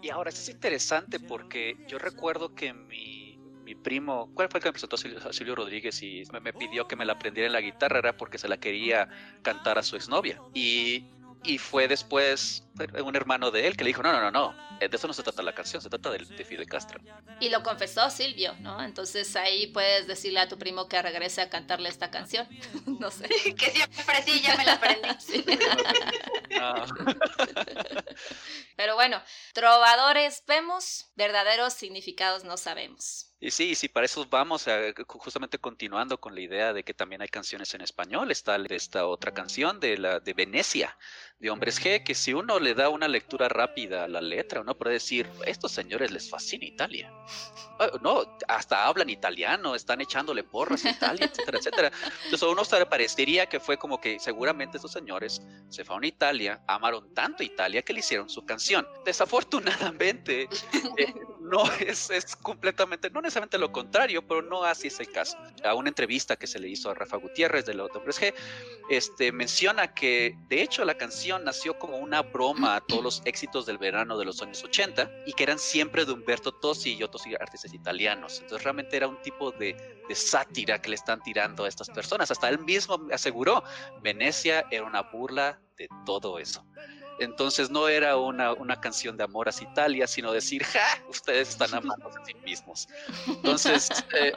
Y 0.02 0.10
ahora, 0.10 0.30
es 0.30 0.48
interesante 0.48 1.20
porque 1.20 1.76
yo 1.86 1.98
recuerdo 1.98 2.54
que 2.54 2.72
mi, 2.72 3.21
mi 3.72 3.82
primo, 3.82 4.30
¿cuál 4.34 4.48
fue 4.48 4.58
el 4.58 4.62
que 4.62 4.68
me 4.68 4.72
presentó 4.72 4.96
a 4.96 5.32
Silvio, 5.32 5.54
Rodríguez 5.54 6.02
y 6.02 6.24
me, 6.30 6.40
me, 6.40 6.52
pidió 6.52 6.86
que 6.86 6.96
me 6.96 7.04
la 7.04 7.14
aprendiera 7.14 7.46
en 7.46 7.52
la 7.52 7.60
guitarra? 7.60 7.98
Era 7.98 8.16
porque 8.16 8.36
se 8.36 8.48
la 8.48 8.58
quería 8.58 9.08
cantar 9.42 9.78
a 9.78 9.82
su 9.82 9.96
exnovia. 9.96 10.40
Y, 10.52 11.06
y 11.42 11.58
fue 11.58 11.88
después 11.88 12.64
un 13.02 13.16
hermano 13.16 13.50
de 13.50 13.66
él 13.66 13.76
que 13.76 13.84
le 13.84 13.88
dijo, 13.88 14.02
no, 14.02 14.12
no, 14.12 14.20
no, 14.20 14.30
no, 14.30 14.54
de 14.78 14.94
eso 14.94 15.06
no 15.06 15.14
se 15.14 15.22
trata 15.22 15.42
la 15.42 15.54
canción, 15.54 15.80
se 15.80 15.88
trata 15.88 16.10
de, 16.10 16.18
de 16.18 16.44
Fidel 16.44 16.66
Castro. 16.66 17.00
Y 17.40 17.48
lo 17.48 17.62
confesó 17.62 18.10
Silvio, 18.10 18.54
¿no? 18.60 18.82
Entonces 18.82 19.34
ahí 19.36 19.68
puedes 19.68 20.06
decirle 20.06 20.40
a 20.40 20.48
tu 20.48 20.58
primo 20.58 20.88
que 20.88 21.00
regrese 21.00 21.40
a 21.40 21.48
cantarle 21.48 21.88
esta 21.88 22.10
canción. 22.10 22.46
no 22.86 23.10
sé. 23.10 23.28
que 23.56 23.70
siempre 23.70 24.22
sí, 24.22 24.40
ya 24.42 24.56
me 24.56 24.64
la 24.64 24.74
aprendí. 24.74 25.08
Sí. 25.22 25.44
No. 26.50 26.84
Pero 28.76 28.94
bueno, 28.96 29.22
trovadores 29.54 30.42
vemos, 30.46 31.10
verdaderos 31.14 31.72
significados 31.72 32.44
no 32.44 32.56
sabemos. 32.56 33.31
Y 33.44 33.50
sí, 33.50 33.74
sí, 33.74 33.88
para 33.88 34.06
eso 34.06 34.24
vamos, 34.30 34.68
a, 34.68 34.78
justamente 35.08 35.58
continuando 35.58 36.20
con 36.20 36.32
la 36.32 36.40
idea 36.42 36.72
de 36.72 36.84
que 36.84 36.94
también 36.94 37.22
hay 37.22 37.28
canciones 37.28 37.74
en 37.74 37.80
español. 37.80 38.30
Está 38.30 38.54
esta 38.70 39.04
otra 39.08 39.34
canción 39.34 39.80
de 39.80 39.98
la 39.98 40.20
de 40.20 40.32
Venecia, 40.32 40.96
de 41.40 41.50
Hombres 41.50 41.82
G, 41.82 42.04
que 42.04 42.14
si 42.14 42.32
uno 42.32 42.60
le 42.60 42.74
da 42.74 42.88
una 42.88 43.08
lectura 43.08 43.48
rápida 43.48 44.04
a 44.04 44.08
la 44.08 44.20
letra, 44.20 44.60
uno 44.60 44.78
puede 44.78 44.92
decir, 44.92 45.28
estos 45.44 45.72
señores 45.72 46.12
les 46.12 46.30
fascina 46.30 46.64
Italia. 46.64 47.12
No, 48.00 48.38
hasta 48.46 48.86
hablan 48.86 49.10
italiano, 49.10 49.74
están 49.74 50.00
echándole 50.00 50.44
porras 50.44 50.84
a 50.84 50.90
Italia, 50.90 51.26
etcétera, 51.26 51.58
etcétera. 51.58 51.92
Entonces 52.22 52.42
a 52.44 52.48
uno 52.48 52.64
se 52.64 52.86
parecería 52.86 53.46
que 53.46 53.58
fue 53.58 53.76
como 53.76 54.00
que 54.00 54.20
seguramente 54.20 54.76
estos 54.76 54.92
señores 54.92 55.42
se 55.68 55.84
fueron 55.84 56.04
a 56.04 56.06
Italia, 56.06 56.62
amaron 56.68 57.12
tanto 57.12 57.42
Italia 57.42 57.82
que 57.82 57.92
le 57.92 57.98
hicieron 57.98 58.28
su 58.30 58.46
canción. 58.46 58.86
Desafortunadamente, 59.04 60.48
eh, 60.96 61.12
no 61.42 61.64
es, 61.80 62.10
es 62.10 62.36
completamente, 62.36 63.10
no 63.10 63.20
necesariamente 63.20 63.58
lo 63.58 63.72
contrario, 63.72 64.26
pero 64.26 64.42
no 64.42 64.64
así 64.64 64.88
es 64.88 65.00
el 65.00 65.10
caso. 65.10 65.36
A 65.64 65.74
una 65.74 65.88
entrevista 65.88 66.36
que 66.36 66.46
se 66.46 66.58
le 66.58 66.68
hizo 66.68 66.90
a 66.90 66.94
Rafa 66.94 67.16
Gutiérrez 67.16 67.66
de 67.66 67.74
los 67.74 67.90
Hombres 67.94 68.20
G, 68.20 68.34
este, 68.88 69.32
menciona 69.32 69.94
que 69.94 70.36
de 70.48 70.62
hecho 70.62 70.84
la 70.84 70.94
canción 70.94 71.44
nació 71.44 71.78
como 71.78 71.98
una 71.98 72.22
broma 72.22 72.76
a 72.76 72.80
todos 72.80 73.02
los 73.02 73.22
éxitos 73.24 73.66
del 73.66 73.78
verano 73.78 74.16
de 74.18 74.24
los 74.24 74.40
años 74.42 74.62
80 74.62 75.10
y 75.26 75.32
que 75.32 75.42
eran 75.42 75.58
siempre 75.58 76.04
de 76.04 76.12
Humberto 76.12 76.52
Tosi 76.52 76.94
y 76.94 77.02
otros 77.02 77.24
artistas 77.40 77.74
italianos. 77.74 78.40
Entonces 78.40 78.64
realmente 78.64 78.96
era 78.96 79.08
un 79.08 79.20
tipo 79.22 79.50
de, 79.52 80.02
de 80.08 80.14
sátira 80.14 80.80
que 80.80 80.90
le 80.90 80.96
están 80.96 81.22
tirando 81.22 81.64
a 81.64 81.68
estas 81.68 81.90
personas. 81.90 82.30
Hasta 82.30 82.48
él 82.48 82.58
mismo 82.60 83.00
aseguró, 83.12 83.62
Venecia 84.02 84.64
era 84.70 84.84
una 84.84 85.02
burla 85.02 85.60
de 85.76 85.88
todo 86.04 86.38
eso. 86.38 86.64
Entonces 87.18 87.70
no 87.70 87.88
era 87.88 88.16
una, 88.16 88.52
una, 88.52 88.80
canción 88.80 89.16
de 89.16 89.24
amor 89.24 89.48
hacia 89.48 89.68
Italia, 89.68 90.06
sino 90.06 90.32
decir, 90.32 90.64
¡ja! 90.64 91.02
Ustedes 91.08 91.50
están 91.50 91.74
amando 91.74 92.08
a 92.08 92.24
sí 92.24 92.34
mismos. 92.44 92.88
Entonces, 93.26 93.88
eh, 94.18 94.32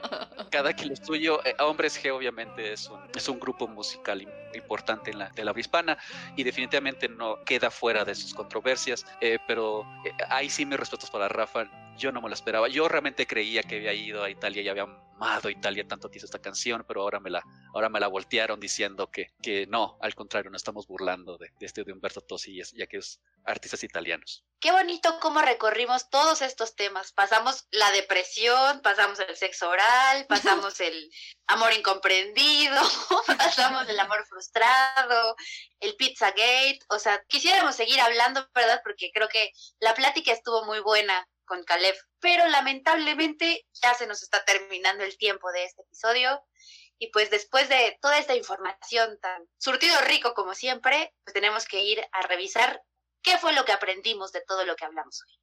cada 0.51 0.73
quien 0.73 0.89
lo 0.89 0.95
suyo, 0.95 1.43
eh, 1.45 1.55
Hombres 1.59 2.01
G 2.01 2.11
obviamente 2.11 2.73
es 2.73 2.88
un, 2.89 2.99
es 3.15 3.28
un 3.28 3.39
grupo 3.39 3.67
musical 3.67 4.26
importante 4.53 5.11
en 5.11 5.19
la, 5.19 5.30
de 5.30 5.43
la 5.43 5.53
hispana 5.55 5.97
y 6.36 6.43
definitivamente 6.43 7.07
no 7.07 7.43
queda 7.43 7.71
fuera 7.71 8.05
de 8.05 8.15
sus 8.15 8.34
controversias, 8.34 9.05
eh, 9.21 9.39
pero 9.47 9.86
ahí 10.30 10.49
sí 10.49 10.65
mis 10.65 10.80
respetos 10.80 11.09
para 11.09 11.28
Rafa, 11.28 11.65
yo 11.97 12.11
no 12.11 12.21
me 12.21 12.30
lo 12.30 12.34
esperaba. 12.34 12.67
Yo 12.67 12.88
realmente 12.88 13.26
creía 13.26 13.63
que 13.63 13.78
había 13.78 13.93
ido 13.93 14.23
a 14.23 14.30
Italia 14.30 14.61
y 14.61 14.69
había 14.69 14.86
amado 15.16 15.49
Italia 15.49 15.88
tanto 15.88 16.09
hizo 16.13 16.26
esta 16.26 16.39
canción, 16.39 16.84
pero 16.88 17.01
ahora 17.01 17.20
me 17.20 17.30
la, 17.30 17.43
ahora 17.74 17.89
me 17.89 17.99
la 17.99 18.07
voltearon 18.07 18.59
diciendo 18.59 19.09
que, 19.09 19.34
que 19.41 19.66
no, 19.68 19.97
al 20.01 20.16
contrario, 20.16 20.51
no 20.51 20.57
estamos 20.57 20.88
burlando 20.88 21.38
de, 21.38 21.51
de 21.59 21.66
este 21.66 21.84
de 21.84 21.93
Humberto 21.93 22.22
Tosi 22.22 22.61
y 22.74 22.82
aquellos 22.82 23.22
artistas 23.43 23.84
italianos. 23.84 24.43
Qué 24.59 24.72
bonito 24.72 25.20
cómo 25.22 25.41
recorrimos 25.41 26.09
todos 26.09 26.41
estos 26.41 26.76
temas. 26.76 27.11
Pasamos 27.11 27.68
la 27.72 27.91
depresión, 27.91 28.82
pasamos 28.82 29.20
el 29.20 29.36
sexo 29.36 29.70
oral, 29.70 30.26
pasamos 30.30 30.80
el 30.80 31.09
amor 31.47 31.74
incomprendido, 31.74 32.76
pasamos 33.38 33.88
el 33.88 33.99
amor 33.99 34.26
frustrado, 34.28 35.36
el 35.80 35.95
Pizzagate. 35.95 36.80
O 36.89 36.99
sea, 36.99 37.24
quisiéramos 37.28 37.76
seguir 37.76 37.99
hablando, 38.01 38.47
¿verdad? 38.53 38.82
Porque 38.84 39.11
creo 39.13 39.28
que 39.28 39.51
la 39.80 39.93
plática 39.93 40.32
estuvo 40.32 40.66
muy 40.66 40.80
buena 40.80 41.28
con 41.46 41.64
Caleb, 41.64 41.96
pero 42.20 42.48
lamentablemente 42.48 43.66
ya 43.82 43.93
se 43.93 44.08
nos 44.08 44.24
está 44.24 44.43
terminando 44.43 45.04
el 45.04 45.17
tiempo 45.17 45.51
de 45.51 45.66
este 45.66 45.84
episodio. 45.84 46.43
Y 46.97 47.12
pues 47.12 47.30
después 47.30 47.67
de 47.70 47.97
toda 48.01 48.17
esta 48.17 48.36
información 48.36 49.20
tan 49.22 49.47
surtido 49.58 50.00
rico 50.01 50.34
como 50.34 50.54
siempre, 50.54 51.13
pues 51.24 51.34
tenemos 51.34 51.66
que 51.66 51.82
ir 51.82 52.05
a 52.12 52.22
revisar 52.24 52.82
qué 53.22 53.38
fue 53.38 53.54
lo 53.54 53.66
que 53.66 53.74
aprendimos 53.74 54.32
de 54.32 54.42
todo 54.47 54.66
lo 54.66 54.76
que 54.76 54.86
hablamos 54.86 55.22
hoy. 55.22 55.39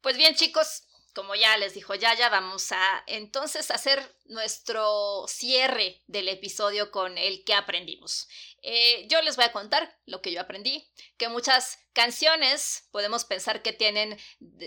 Pues 0.00 0.16
bien, 0.16 0.34
chicos, 0.34 0.85
como 1.16 1.34
ya 1.34 1.56
les 1.56 1.72
dijo 1.72 1.94
Yaya, 1.94 2.28
vamos 2.28 2.72
a 2.72 3.02
entonces 3.06 3.70
hacer 3.70 4.14
nuestro 4.26 5.24
cierre 5.26 6.02
del 6.06 6.28
episodio 6.28 6.90
con 6.90 7.16
el 7.16 7.42
que 7.42 7.54
aprendimos. 7.54 8.28
Eh, 8.60 9.08
yo 9.08 9.22
les 9.22 9.36
voy 9.36 9.46
a 9.46 9.52
contar 9.52 9.98
lo 10.04 10.20
que 10.20 10.30
yo 10.30 10.42
aprendí, 10.42 10.86
que 11.16 11.30
muchas 11.30 11.78
canciones 11.94 12.86
podemos 12.90 13.24
pensar 13.24 13.62
que 13.62 13.72
tienen 13.72 14.18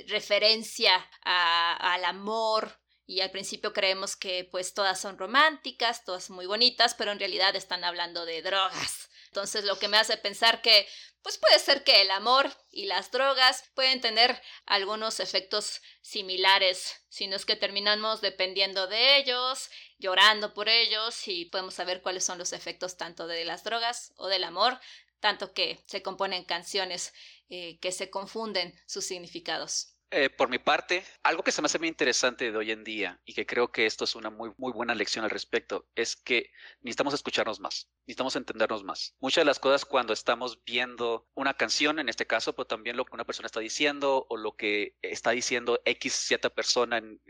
referencia 0.08 0.96
al 1.22 2.04
amor, 2.04 2.80
y 3.06 3.22
al 3.22 3.32
principio 3.32 3.74
creemos 3.74 4.16
que 4.16 4.48
pues 4.52 4.76
todas 4.76 5.02
son 5.02 5.18
románticas, 5.18 6.04
todas 6.04 6.30
muy 6.30 6.46
bonitas, 6.46 6.94
pero 6.94 7.12
en 7.12 7.18
realidad 7.18 7.56
están 7.56 7.84
hablando 7.84 8.24
de 8.24 8.44
drogas. 8.44 9.09
Entonces 9.30 9.64
lo 9.64 9.78
que 9.78 9.88
me 9.88 9.98
hace 9.98 10.18
pensar 10.18 10.62
que 10.62 10.88
pues 11.22 11.38
puede 11.38 11.60
ser 11.60 11.84
que 11.84 12.02
el 12.02 12.12
amor 12.12 12.50
y 12.72 12.86
las 12.86 13.12
drogas 13.12 13.64
pueden 13.76 14.02
tener 14.02 14.42
algunos 14.66 15.20
efectos 15.20 15.82
similares, 16.02 17.04
si 17.10 17.28
no 17.28 17.36
es 17.36 17.46
que 17.46 17.56
terminamos 17.56 18.22
dependiendo 18.22 18.88
de 18.88 19.18
ellos, 19.18 19.70
llorando 19.98 20.54
por 20.54 20.70
ellos 20.70 21.28
y 21.28 21.46
podemos 21.46 21.74
saber 21.74 22.02
cuáles 22.02 22.24
son 22.24 22.38
los 22.38 22.54
efectos 22.54 22.98
tanto 22.98 23.28
de 23.28 23.44
las 23.46 23.64
drogas 23.64 24.14
o 24.16 24.28
del 24.28 24.46
amor, 24.46 24.80
tanto 25.20 25.54
que 25.54 25.84
se 25.88 26.02
componen 26.02 26.46
canciones 26.46 27.14
eh, 27.50 27.78
que 27.80 27.92
se 27.92 28.10
confunden 28.10 28.74
sus 28.88 29.06
significados. 29.06 29.99
Eh, 30.12 30.32
por 30.32 30.50
mi 30.50 30.58
parte, 30.58 31.04
algo 31.22 31.44
que 31.44 31.52
se 31.52 31.62
me 31.62 31.68
hace 31.68 31.78
muy 31.78 31.88
interesante 31.88 32.52
de 32.52 32.58
hoy 32.58 32.72
en 32.72 32.84
día 32.84 33.22
y 33.26 33.36
que 33.36 33.46
creo 33.46 33.72
que 33.72 33.86
esto 33.86 34.06
es 34.06 34.16
una 34.16 34.32
muy, 34.32 34.52
muy 34.58 34.72
buena 34.72 34.96
lección 34.96 35.24
al 35.24 35.30
respecto, 35.30 35.88
es 35.94 36.16
que 36.16 36.50
necesitamos 36.82 37.14
escucharnos 37.14 37.60
más, 37.60 37.92
necesitamos 38.08 38.36
entendernos 38.36 38.84
más. 38.84 39.16
Muchas 39.20 39.44
de 39.44 39.46
las 39.46 39.60
cosas 39.60 39.86
cuando 39.86 40.12
estamos 40.14 40.64
viendo 40.64 41.28
una 41.36 41.54
canción, 41.54 42.00
en 42.00 42.10
este 42.10 42.26
caso, 42.26 42.54
pero 42.56 42.66
también 42.66 42.98
lo 42.98 43.06
que 43.06 43.14
una 43.14 43.24
persona 43.24 43.46
está 43.46 43.60
diciendo 43.60 44.26
o 44.30 44.38
lo 44.38 44.56
que 44.56 44.96
está 45.04 45.30
diciendo 45.30 45.80
X 45.86 46.14
cierta 46.14 46.50
persona, 46.50 46.98
en, 46.98 47.22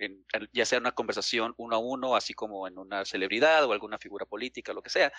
ya 0.53 0.65
sea 0.65 0.77
en 0.77 0.83
una 0.83 0.93
conversación 0.93 1.53
uno 1.57 1.75
a 1.75 1.79
uno, 1.79 2.15
así 2.15 2.33
como 2.33 2.65
en 2.65 2.77
una 2.77 3.03
celebridad 3.03 3.65
o 3.65 3.73
alguna 3.73 3.97
figura 3.97 4.25
política, 4.25 4.71
lo 4.71 4.81
que 4.81 4.89
sea, 4.89 5.11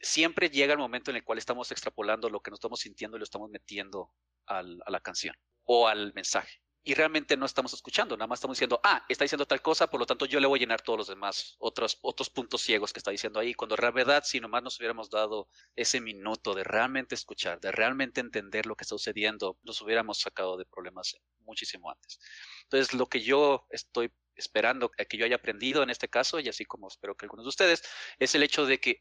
siempre 0.00 0.48
llega 0.48 0.72
el 0.72 0.78
momento 0.78 1.10
en 1.10 1.18
el 1.18 1.24
cual 1.24 1.36
estamos 1.36 1.70
extrapolando 1.72 2.30
lo 2.30 2.40
que 2.40 2.50
nos 2.50 2.56
estamos 2.56 2.80
sintiendo 2.80 3.18
y 3.18 3.20
lo 3.20 3.24
estamos 3.24 3.50
metiendo 3.50 4.10
a 4.46 4.62
la 4.62 5.00
canción 5.00 5.34
o 5.64 5.88
al 5.88 6.14
mensaje 6.14 6.62
y 6.86 6.94
realmente 6.94 7.36
no 7.36 7.46
estamos 7.46 7.74
escuchando, 7.74 8.16
nada 8.16 8.28
más 8.28 8.38
estamos 8.38 8.56
diciendo, 8.56 8.80
ah, 8.84 9.04
está 9.08 9.24
diciendo 9.24 9.44
tal 9.44 9.60
cosa, 9.60 9.90
por 9.90 9.98
lo 9.98 10.06
tanto 10.06 10.24
yo 10.24 10.38
le 10.38 10.46
voy 10.46 10.60
a 10.60 10.60
llenar 10.60 10.82
todos 10.82 10.96
los 10.96 11.08
demás 11.08 11.56
otros, 11.58 11.98
otros 12.00 12.30
puntos 12.30 12.62
ciegos 12.62 12.92
que 12.92 13.00
está 13.00 13.10
diciendo 13.10 13.40
ahí, 13.40 13.54
cuando 13.54 13.74
en 13.74 13.78
realidad 13.78 14.22
si 14.24 14.38
nomás 14.38 14.62
nos 14.62 14.78
hubiéramos 14.78 15.10
dado 15.10 15.48
ese 15.74 16.00
minuto 16.00 16.54
de 16.54 16.62
realmente 16.62 17.16
escuchar, 17.16 17.58
de 17.60 17.72
realmente 17.72 18.20
entender 18.20 18.66
lo 18.66 18.76
que 18.76 18.84
está 18.84 18.94
sucediendo, 18.94 19.58
nos 19.64 19.82
hubiéramos 19.82 20.20
sacado 20.20 20.56
de 20.56 20.64
problemas 20.64 21.16
muchísimo 21.40 21.90
antes. 21.90 22.20
Entonces, 22.62 22.94
lo 22.94 23.06
que 23.06 23.20
yo 23.20 23.66
estoy 23.70 24.12
esperando 24.36 24.88
que 24.90 25.16
yo 25.16 25.24
haya 25.24 25.36
aprendido 25.36 25.82
en 25.82 25.90
este 25.90 26.08
caso, 26.08 26.38
y 26.38 26.48
así 26.48 26.64
como 26.64 26.86
espero 26.86 27.16
que 27.16 27.24
algunos 27.24 27.46
de 27.46 27.48
ustedes, 27.48 27.82
es 28.20 28.32
el 28.36 28.44
hecho 28.44 28.64
de 28.64 28.78
que 28.78 29.00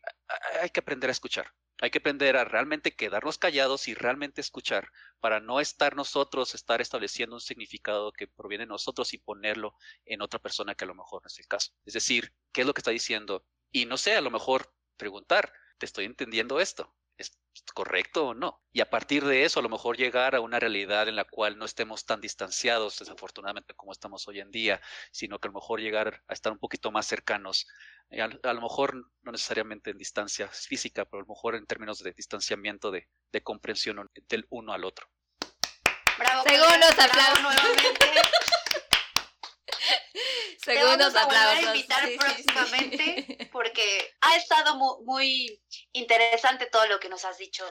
hay 0.60 0.72
que 0.72 0.80
aprender 0.80 1.12
a 1.12 1.14
escuchar. 1.14 1.54
Hay 1.82 1.90
que 1.90 1.98
aprender 2.00 2.38
a 2.38 2.46
realmente 2.46 2.96
quedarnos 2.96 3.38
callados 3.38 3.88
y 3.88 3.94
realmente 3.94 4.42
escuchar 4.42 4.92
para 5.20 5.40
no 5.40 5.60
estar 5.60 5.96
nosotros, 5.96 6.56
estar 6.56 6.82
estableciendo 6.82 7.36
un 7.36 7.42
significado 7.42 8.12
que 8.14 8.28
proviene 8.28 8.64
de 8.64 8.70
nosotros 8.70 9.14
y 9.14 9.18
ponerlo 9.18 9.76
en 10.06 10.22
otra 10.22 10.40
persona 10.40 10.76
que 10.76 10.86
a 10.86 10.88
lo 10.88 10.96
mejor 10.96 11.22
no 11.24 11.28
es 11.28 11.40
el 11.40 11.48
caso. 11.48 11.74
Es 11.86 11.94
decir, 11.94 12.34
¿qué 12.52 12.62
es 12.62 12.68
lo 12.68 12.74
que 12.74 12.80
está 12.80 12.92
diciendo? 12.92 13.46
Y 13.72 13.86
no 13.86 13.98
sé, 13.98 14.16
a 14.16 14.22
lo 14.22 14.32
mejor 14.32 14.74
preguntar, 14.98 15.52
¿te 15.78 15.86
estoy 15.86 16.06
entendiendo 16.06 16.60
esto? 16.60 16.96
¿Es 17.18 17.38
correcto 17.74 18.28
o 18.28 18.34
no? 18.34 18.62
Y 18.72 18.82
a 18.82 18.90
partir 18.90 19.26
de 19.26 19.44
eso, 19.46 19.60
a 19.60 19.64
lo 19.64 19.70
mejor 19.70 19.98
llegar 19.98 20.36
a 20.36 20.42
una 20.42 20.60
realidad 20.60 21.08
en 21.08 21.16
la 21.16 21.26
cual 21.26 21.58
no 21.58 21.66
estemos 21.66 22.06
tan 22.06 22.22
distanciados, 22.22 23.00
desafortunadamente, 23.00 23.74
como 23.74 23.92
estamos 23.92 24.28
hoy 24.28 24.40
en 24.40 24.52
día, 24.52 24.82
sino 25.12 25.40
que 25.40 25.48
a 25.48 25.52
lo 25.52 25.60
mejor 25.60 25.80
llegar 25.80 26.24
a 26.28 26.34
estar 26.34 26.52
un 26.52 26.60
poquito 26.60 26.92
más 26.92 27.08
cercanos 27.08 27.68
a, 28.12 28.54
lo 28.54 28.62
mejor 28.62 28.96
no 29.24 29.32
necesariamente 29.32 29.92
en 29.92 29.98
distancia 29.98 30.48
física, 30.48 31.06
pero 31.06 31.22
a 31.22 31.26
lo 31.26 31.34
mejor 31.34 31.56
en 31.56 31.66
términos 31.66 32.00
de 32.00 32.12
distanciamiento, 32.12 32.92
de, 32.92 33.08
de 33.32 33.42
comprensión 33.42 34.10
del 34.30 34.46
uno 34.50 34.74
al 34.74 34.86
otro. 34.86 35.08
Bravo. 36.18 36.44
Segundos 36.44 36.92
aplausos. 36.92 37.42
nuevamente. 37.42 38.00
Segundos 40.64 41.14
Te 41.14 41.20
vamos 41.20 41.36
a 41.36 41.62
invitar 41.62 42.10
próximamente 42.18 43.50
porque 43.52 44.16
ha 44.22 44.36
estado 44.38 44.76
muy, 44.76 45.04
muy 45.06 45.62
interesante 45.94 46.68
todo 46.68 46.88
lo 46.88 47.00
que 47.00 47.10
nos 47.10 47.26
has 47.26 47.38
dicho 47.38 47.66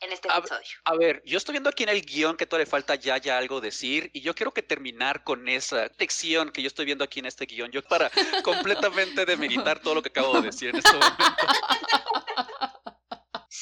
en 0.00 0.12
este 0.12 0.28
episodio. 0.28 0.68
A, 0.84 0.96
ver, 0.96 1.22
yo 1.24 1.36
estoy 1.36 1.52
viendo 1.52 1.68
aquí 1.68 1.82
en 1.82 1.90
el 1.90 2.02
guion 2.02 2.36
que 2.36 2.46
todavía 2.46 2.64
le 2.64 2.70
falta 2.70 2.94
ya, 2.94 3.18
ya 3.18 3.36
algo 3.36 3.60
decir 3.60 4.10
y 4.14 4.22
yo 4.22 4.34
quiero 4.34 4.52
que 4.52 4.62
terminar 4.62 5.24
con 5.24 5.48
esa 5.48 5.90
lección 5.98 6.50
que 6.50 6.62
yo 6.62 6.68
estoy 6.68 6.86
viendo 6.86 7.04
aquí 7.04 7.20
en 7.20 7.26
este 7.26 7.46
guion, 7.46 7.70
yo 7.70 7.82
para 7.82 8.10
completamente 8.44 9.26
demeritar 9.26 9.80
todo 9.80 9.96
lo 9.96 10.02
que 10.02 10.08
acabo 10.08 10.40
de 10.40 10.46
decir 10.46 10.70
en 10.70 10.76
este 10.76 10.92
momento. 10.92 11.24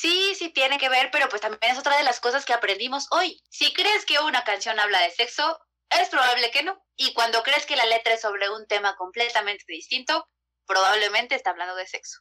Sí, 0.01 0.35
sí 0.37 0.51
tiene 0.51 0.79
que 0.79 0.89
ver, 0.89 1.11
pero 1.11 1.29
pues 1.29 1.43
también 1.43 1.73
es 1.73 1.79
otra 1.79 1.97
de 1.97 2.05
las 2.05 2.21
cosas 2.21 2.45
que 2.45 2.53
aprendimos 2.53 3.09
hoy. 3.11 3.43
Si 3.51 3.73
crees 3.73 4.07
que 4.07 4.21
una 4.21 4.45
canción 4.45 4.79
habla 4.79 5.01
de 5.01 5.11
sexo, 5.11 5.59
es 5.90 6.09
probable 6.09 6.51
que 6.51 6.62
no. 6.62 6.82
Y 6.97 7.12
cuando 7.15 7.43
crees 7.43 7.66
que 7.66 7.77
la 7.77 7.86
letra 7.86 8.15
es 8.15 8.20
sobre 8.20 8.48
un 8.51 8.66
tema 8.66 8.97
completamente 8.97 9.65
distinto, 9.69 10.28
probablemente 10.66 11.35
está 11.35 11.51
hablando 11.51 11.74
de 11.74 11.86
sexo. 11.86 12.20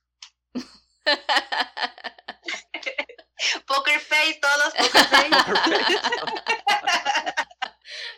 Poker 3.68 4.00
face, 4.00 4.40
todos, 4.42 4.74
poker 4.74 5.06
face. 5.06 5.30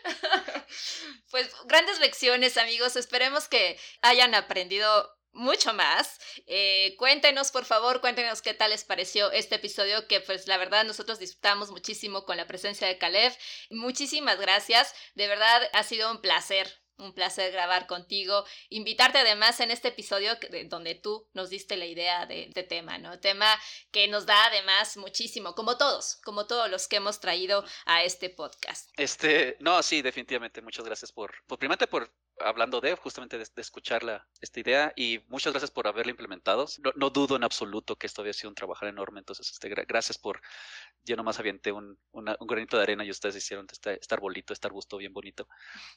pues 1.30 1.50
grandes 1.64 2.00
lecciones, 2.00 2.56
amigos. 2.56 2.96
Esperemos 2.96 3.48
que 3.48 3.78
hayan 4.02 4.34
aprendido 4.34 5.10
mucho 5.32 5.72
más. 5.72 6.18
Eh, 6.46 6.94
cuéntenos, 6.98 7.50
por 7.50 7.64
favor, 7.64 8.00
cuéntenos 8.00 8.42
qué 8.42 8.54
tal 8.54 8.70
les 8.70 8.84
pareció 8.84 9.30
este 9.32 9.56
episodio, 9.56 10.06
que 10.08 10.20
pues 10.20 10.46
la 10.46 10.58
verdad 10.58 10.84
nosotros 10.84 11.18
disfrutamos 11.18 11.70
muchísimo 11.70 12.24
con 12.24 12.36
la 12.36 12.46
presencia 12.46 12.86
de 12.86 12.98
Caleb. 12.98 13.32
Muchísimas 13.70 14.38
gracias, 14.38 14.94
de 15.14 15.28
verdad 15.28 15.62
ha 15.72 15.82
sido 15.82 16.10
un 16.10 16.20
placer 16.20 16.80
un 17.00 17.14
placer 17.14 17.52
grabar 17.52 17.86
contigo, 17.86 18.44
invitarte 18.68 19.18
además 19.18 19.60
en 19.60 19.70
este 19.70 19.88
episodio 19.88 20.32
donde 20.66 20.94
tú 20.94 21.28
nos 21.32 21.50
diste 21.50 21.76
la 21.76 21.86
idea 21.86 22.26
de, 22.26 22.50
tema, 22.68 22.98
¿no? 22.98 23.18
Tema 23.20 23.58
que 23.90 24.06
nos 24.08 24.26
da 24.26 24.46
además 24.46 24.96
muchísimo, 24.96 25.54
como 25.54 25.76
todos, 25.76 26.16
como 26.22 26.46
todos 26.46 26.70
los 26.70 26.88
que 26.88 26.96
hemos 26.96 27.20
traído 27.20 27.64
a 27.86 28.04
este 28.04 28.30
podcast. 28.30 28.90
Este, 28.96 29.56
no, 29.60 29.82
sí, 29.82 30.02
definitivamente, 30.02 30.60
muchas 30.62 30.84
gracias 30.84 31.10
por, 31.10 31.32
por 31.46 31.58
por 31.88 32.12
hablando 32.44 32.80
de 32.80 32.94
justamente 32.94 33.38
de, 33.38 33.46
escuchar 33.56 34.02
la, 34.02 34.26
esta 34.40 34.60
idea 34.60 34.92
y 34.96 35.20
muchas 35.28 35.52
gracias 35.52 35.70
por 35.70 35.86
haberla 35.86 36.10
implementado. 36.10 36.66
No, 36.96 37.10
dudo 37.10 37.36
en 37.36 37.44
absoluto 37.44 37.96
que 37.96 38.06
esto 38.06 38.22
había 38.22 38.32
sido 38.32 38.50
un 38.50 38.54
trabajo 38.54 38.86
enorme, 38.86 39.20
entonces 39.20 39.50
este, 39.50 39.68
gracias 39.68 40.18
por, 40.18 40.40
yo 41.04 41.16
nomás 41.16 41.38
avienté 41.38 41.72
un, 41.72 41.98
un 42.12 42.46
granito 42.46 42.76
de 42.76 42.82
arena 42.82 43.04
y 43.04 43.10
ustedes 43.10 43.36
hicieron 43.36 43.66
este, 43.70 43.98
este, 44.00 44.14
arbolito, 44.14 44.52
este 44.52 44.66
arbusto 44.66 44.96
bien 44.96 45.12
bonito. 45.12 45.48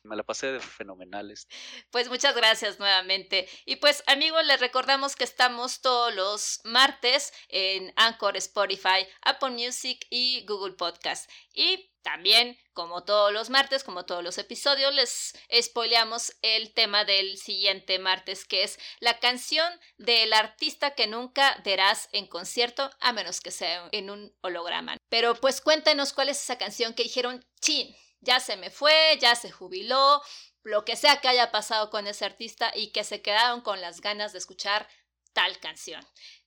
Me 0.03 0.15
la 0.15 0.23
pasé 0.23 0.51
de 0.51 0.59
fenomenales. 0.59 1.47
Pues 1.91 2.09
muchas 2.09 2.35
gracias 2.35 2.79
nuevamente. 2.79 3.47
Y 3.65 3.77
pues 3.77 4.03
amigos, 4.07 4.45
les 4.45 4.59
recordamos 4.59 5.15
que 5.15 5.23
estamos 5.23 5.81
todos 5.81 6.13
los 6.13 6.61
martes 6.63 7.33
en 7.49 7.93
Anchor, 7.95 8.37
Spotify, 8.37 9.07
Apple 9.21 9.51
Music 9.51 10.05
y 10.09 10.45
Google 10.45 10.73
Podcast. 10.73 11.29
Y 11.53 11.92
también, 12.03 12.59
como 12.73 13.03
todos 13.03 13.31
los 13.31 13.49
martes, 13.49 13.83
como 13.83 14.05
todos 14.05 14.23
los 14.23 14.37
episodios, 14.37 14.93
les 14.93 15.33
spoileamos 15.61 16.35
el 16.41 16.73
tema 16.73 17.05
del 17.05 17.37
siguiente 17.37 17.97
martes, 17.97 18.45
que 18.45 18.63
es 18.63 18.77
la 18.99 19.19
canción 19.19 19.67
del 19.97 20.33
artista 20.33 20.95
que 20.95 21.07
nunca 21.07 21.59
verás 21.63 22.09
en 22.11 22.27
concierto, 22.27 22.91
a 22.99 23.13
menos 23.13 23.39
que 23.39 23.51
sea 23.51 23.87
en 23.91 24.09
un 24.09 24.35
holograma. 24.41 24.97
Pero 25.09 25.35
pues 25.35 25.61
cuéntenos 25.61 26.13
cuál 26.13 26.29
es 26.29 26.41
esa 26.43 26.57
canción 26.57 26.93
que 26.93 27.03
dijeron, 27.03 27.45
chin, 27.61 27.95
ya 28.19 28.39
se 28.39 28.57
me 28.57 28.69
fue, 28.69 29.17
ya 29.21 29.35
se 29.35 29.49
jubiló, 29.49 30.21
lo 30.63 30.85
que 30.85 30.95
sea 30.95 31.21
que 31.21 31.29
haya 31.29 31.51
pasado 31.51 31.89
con 31.89 32.07
ese 32.07 32.25
artista 32.25 32.71
y 32.75 32.91
que 32.91 33.03
se 33.03 33.21
quedaron 33.21 33.61
con 33.61 33.81
las 33.81 34.01
ganas 34.01 34.33
de 34.33 34.39
escuchar 34.39 34.87
tal 35.33 35.57
canción. 35.59 36.05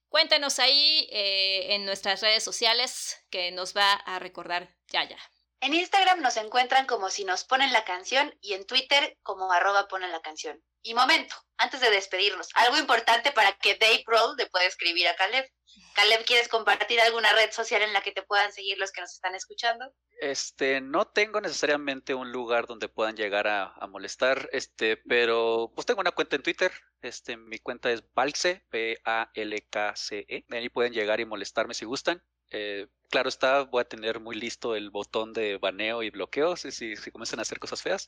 Cuéntenos 0.09 0.59
ahí 0.59 1.09
eh, 1.11 1.75
en 1.75 1.85
nuestras 1.85 2.21
redes 2.21 2.43
sociales 2.43 3.19
que 3.31 3.51
nos 3.53 3.77
va 3.77 3.93
a 3.93 4.19
recordar 4.19 4.75
ya 4.89 5.05
ya. 5.05 5.19
En 5.61 5.73
Instagram 5.75 6.21
nos 6.21 6.37
encuentran 6.37 6.87
como 6.87 7.09
si 7.09 7.25
nos 7.25 7.45
ponen 7.45 7.73
la 7.73 7.85
canción 7.85 8.35
y 8.41 8.53
en 8.53 8.67
Twitter 8.67 9.17
como 9.23 9.51
arroba 9.53 9.89
ponen 9.89 10.13
la 10.13 10.21
canción. 10.21 10.63
Y 10.83 10.95
momento, 10.95 11.35
antes 11.57 11.81
de 11.81 11.91
despedirnos, 11.91 12.49
algo 12.55 12.77
importante 12.77 13.33
para 13.33 13.53
que 13.55 13.75
Dave 13.75 14.05
Roll 14.07 14.37
le 14.37 14.47
pueda 14.47 14.67
escribir 14.67 15.09
a 15.09 15.17
Caleb. 15.17 15.51
Caleb, 15.95 16.25
¿quieres 16.25 16.47
compartir 16.49 17.01
alguna 17.01 17.33
red 17.33 17.51
social 17.51 17.83
en 17.83 17.93
la 17.93 18.03
que 18.03 18.13
te 18.13 18.23
puedan 18.23 18.53
seguir 18.53 18.79
los 18.79 18.93
que 18.93 19.01
nos 19.01 19.13
están 19.13 19.35
escuchando? 19.35 19.93
Este, 20.21 20.81
no 20.81 21.07
tengo 21.07 21.41
necesariamente 21.41 22.15
un 22.15 22.31
lugar 22.31 22.67
donde 22.67 22.89
puedan 22.89 23.17
llegar 23.17 23.49
a, 23.49 23.75
molestar, 23.89 24.49
este, 24.53 24.97
pero 24.97 25.73
pues 25.75 25.87
tengo 25.87 26.01
una 26.01 26.13
cuenta 26.13 26.37
en 26.37 26.43
Twitter, 26.43 26.73
este, 27.03 27.37
mi 27.37 27.59
cuenta 27.59 27.91
es 27.91 28.05
Balxe, 28.15 28.65
P-A-L-K-C-E, 28.71 30.45
ahí 30.51 30.69
pueden 30.69 30.93
llegar 30.93 31.19
y 31.21 31.25
molestarme 31.25 31.75
si 31.75 31.85
gustan. 31.85 32.23
Eh, 32.51 32.87
claro 33.09 33.29
está, 33.29 33.63
voy 33.63 33.81
a 33.81 33.89
tener 33.89 34.21
muy 34.21 34.37
listo 34.37 34.75
el 34.75 34.91
botón 34.91 35.33
de 35.33 35.59
baneo 35.59 36.03
y 36.03 36.11
bloqueo 36.11 36.57
si, 36.57 36.71
si, 36.71 36.97
si 36.97 37.11
comienzan 37.11 37.39
a 37.39 37.43
hacer 37.43 37.59
cosas 37.59 37.83
feas, 37.83 38.07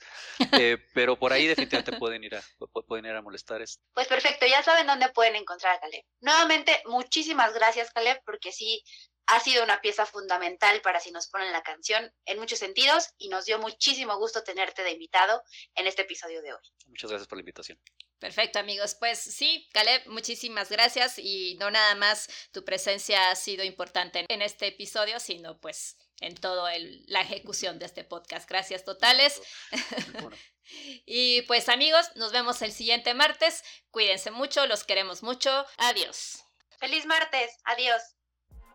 eh, 0.53 0.79
pero 0.95 1.19
por 1.19 1.33
ahí 1.33 1.47
definitivamente 1.47 1.99
pueden 1.99 2.25
ir 2.25 2.37
a, 2.37 2.43
pueden 2.87 3.07
ir 3.07 3.13
a 3.13 3.23
molestar. 3.23 3.63
Pues 3.95 4.07
perfecto, 4.07 4.47
ya 4.47 4.63
saben 4.63 4.87
dónde 4.87 5.09
pueden 5.11 5.37
encontrar 5.37 5.77
a 5.77 5.81
Caleb. 5.81 6.05
Nuevamente, 6.21 6.83
muchísimas 6.87 7.55
gracias 7.55 7.91
Caleb, 7.93 8.21
porque 8.25 8.53
sí, 8.53 8.83
ha 9.29 9.41
sido 9.41 9.63
una 9.63 9.81
pieza 9.81 10.07
fundamental 10.07 10.81
para 10.81 11.01
si 11.01 11.11
nos 11.11 11.29
ponen 11.29 11.53
la 11.53 11.63
canción 11.63 12.13
en 12.25 12.39
muchos 12.39 12.59
sentidos 12.59 13.11
y 13.19 13.29
nos 13.29 13.45
dio 13.45 13.59
muchísimo 13.59 14.17
gusto 14.17 14.43
tenerte 14.43 14.83
de 14.83 14.93
invitado 14.93 15.43
en 15.75 15.87
este 15.87 16.03
episodio 16.03 16.41
de 16.41 16.55
hoy. 16.55 16.61
Muchas 16.87 17.11
gracias 17.11 17.29
por 17.29 17.37
la 17.37 17.43
invitación. 17.43 17.79
Perfecto, 18.19 18.59
amigos. 18.59 18.97
Pues 18.99 19.19
sí, 19.19 19.69
Caleb, 19.73 20.09
muchísimas 20.09 20.71
gracias 20.71 21.19
y 21.19 21.57
no 21.61 21.71
nada 21.71 21.95
más 21.95 22.29
tu 22.53 22.65
presencia 22.65 23.31
ha 23.31 23.37
sido 23.37 23.65
importante 23.65 24.25
en 24.29 24.43
este 24.43 24.69
episodio, 24.69 25.21
sino 25.21 25.61
pues 25.61 25.99
en 26.21 26.35
toda 26.35 26.73
la 27.07 27.21
ejecución 27.21 27.79
de 27.79 27.87
este 27.87 28.05
podcast. 28.05 28.49
Gracias 28.49 28.85
totales. 28.85 29.41
Bueno. 30.15 30.37
y 31.07 31.43
pues 31.43 31.69
amigos, 31.69 32.11
nos 32.17 32.33
vemos 32.33 32.63
el 32.63 32.73
siguiente 32.73 33.13
martes. 33.13 33.63
Cuídense 33.91 34.31
mucho, 34.31 34.67
los 34.67 34.85
queremos 34.85 35.23
mucho. 35.23 35.67
Adiós. 35.77 36.43
Feliz 36.79 37.05
martes. 37.07 37.53
Adiós. 37.65 38.18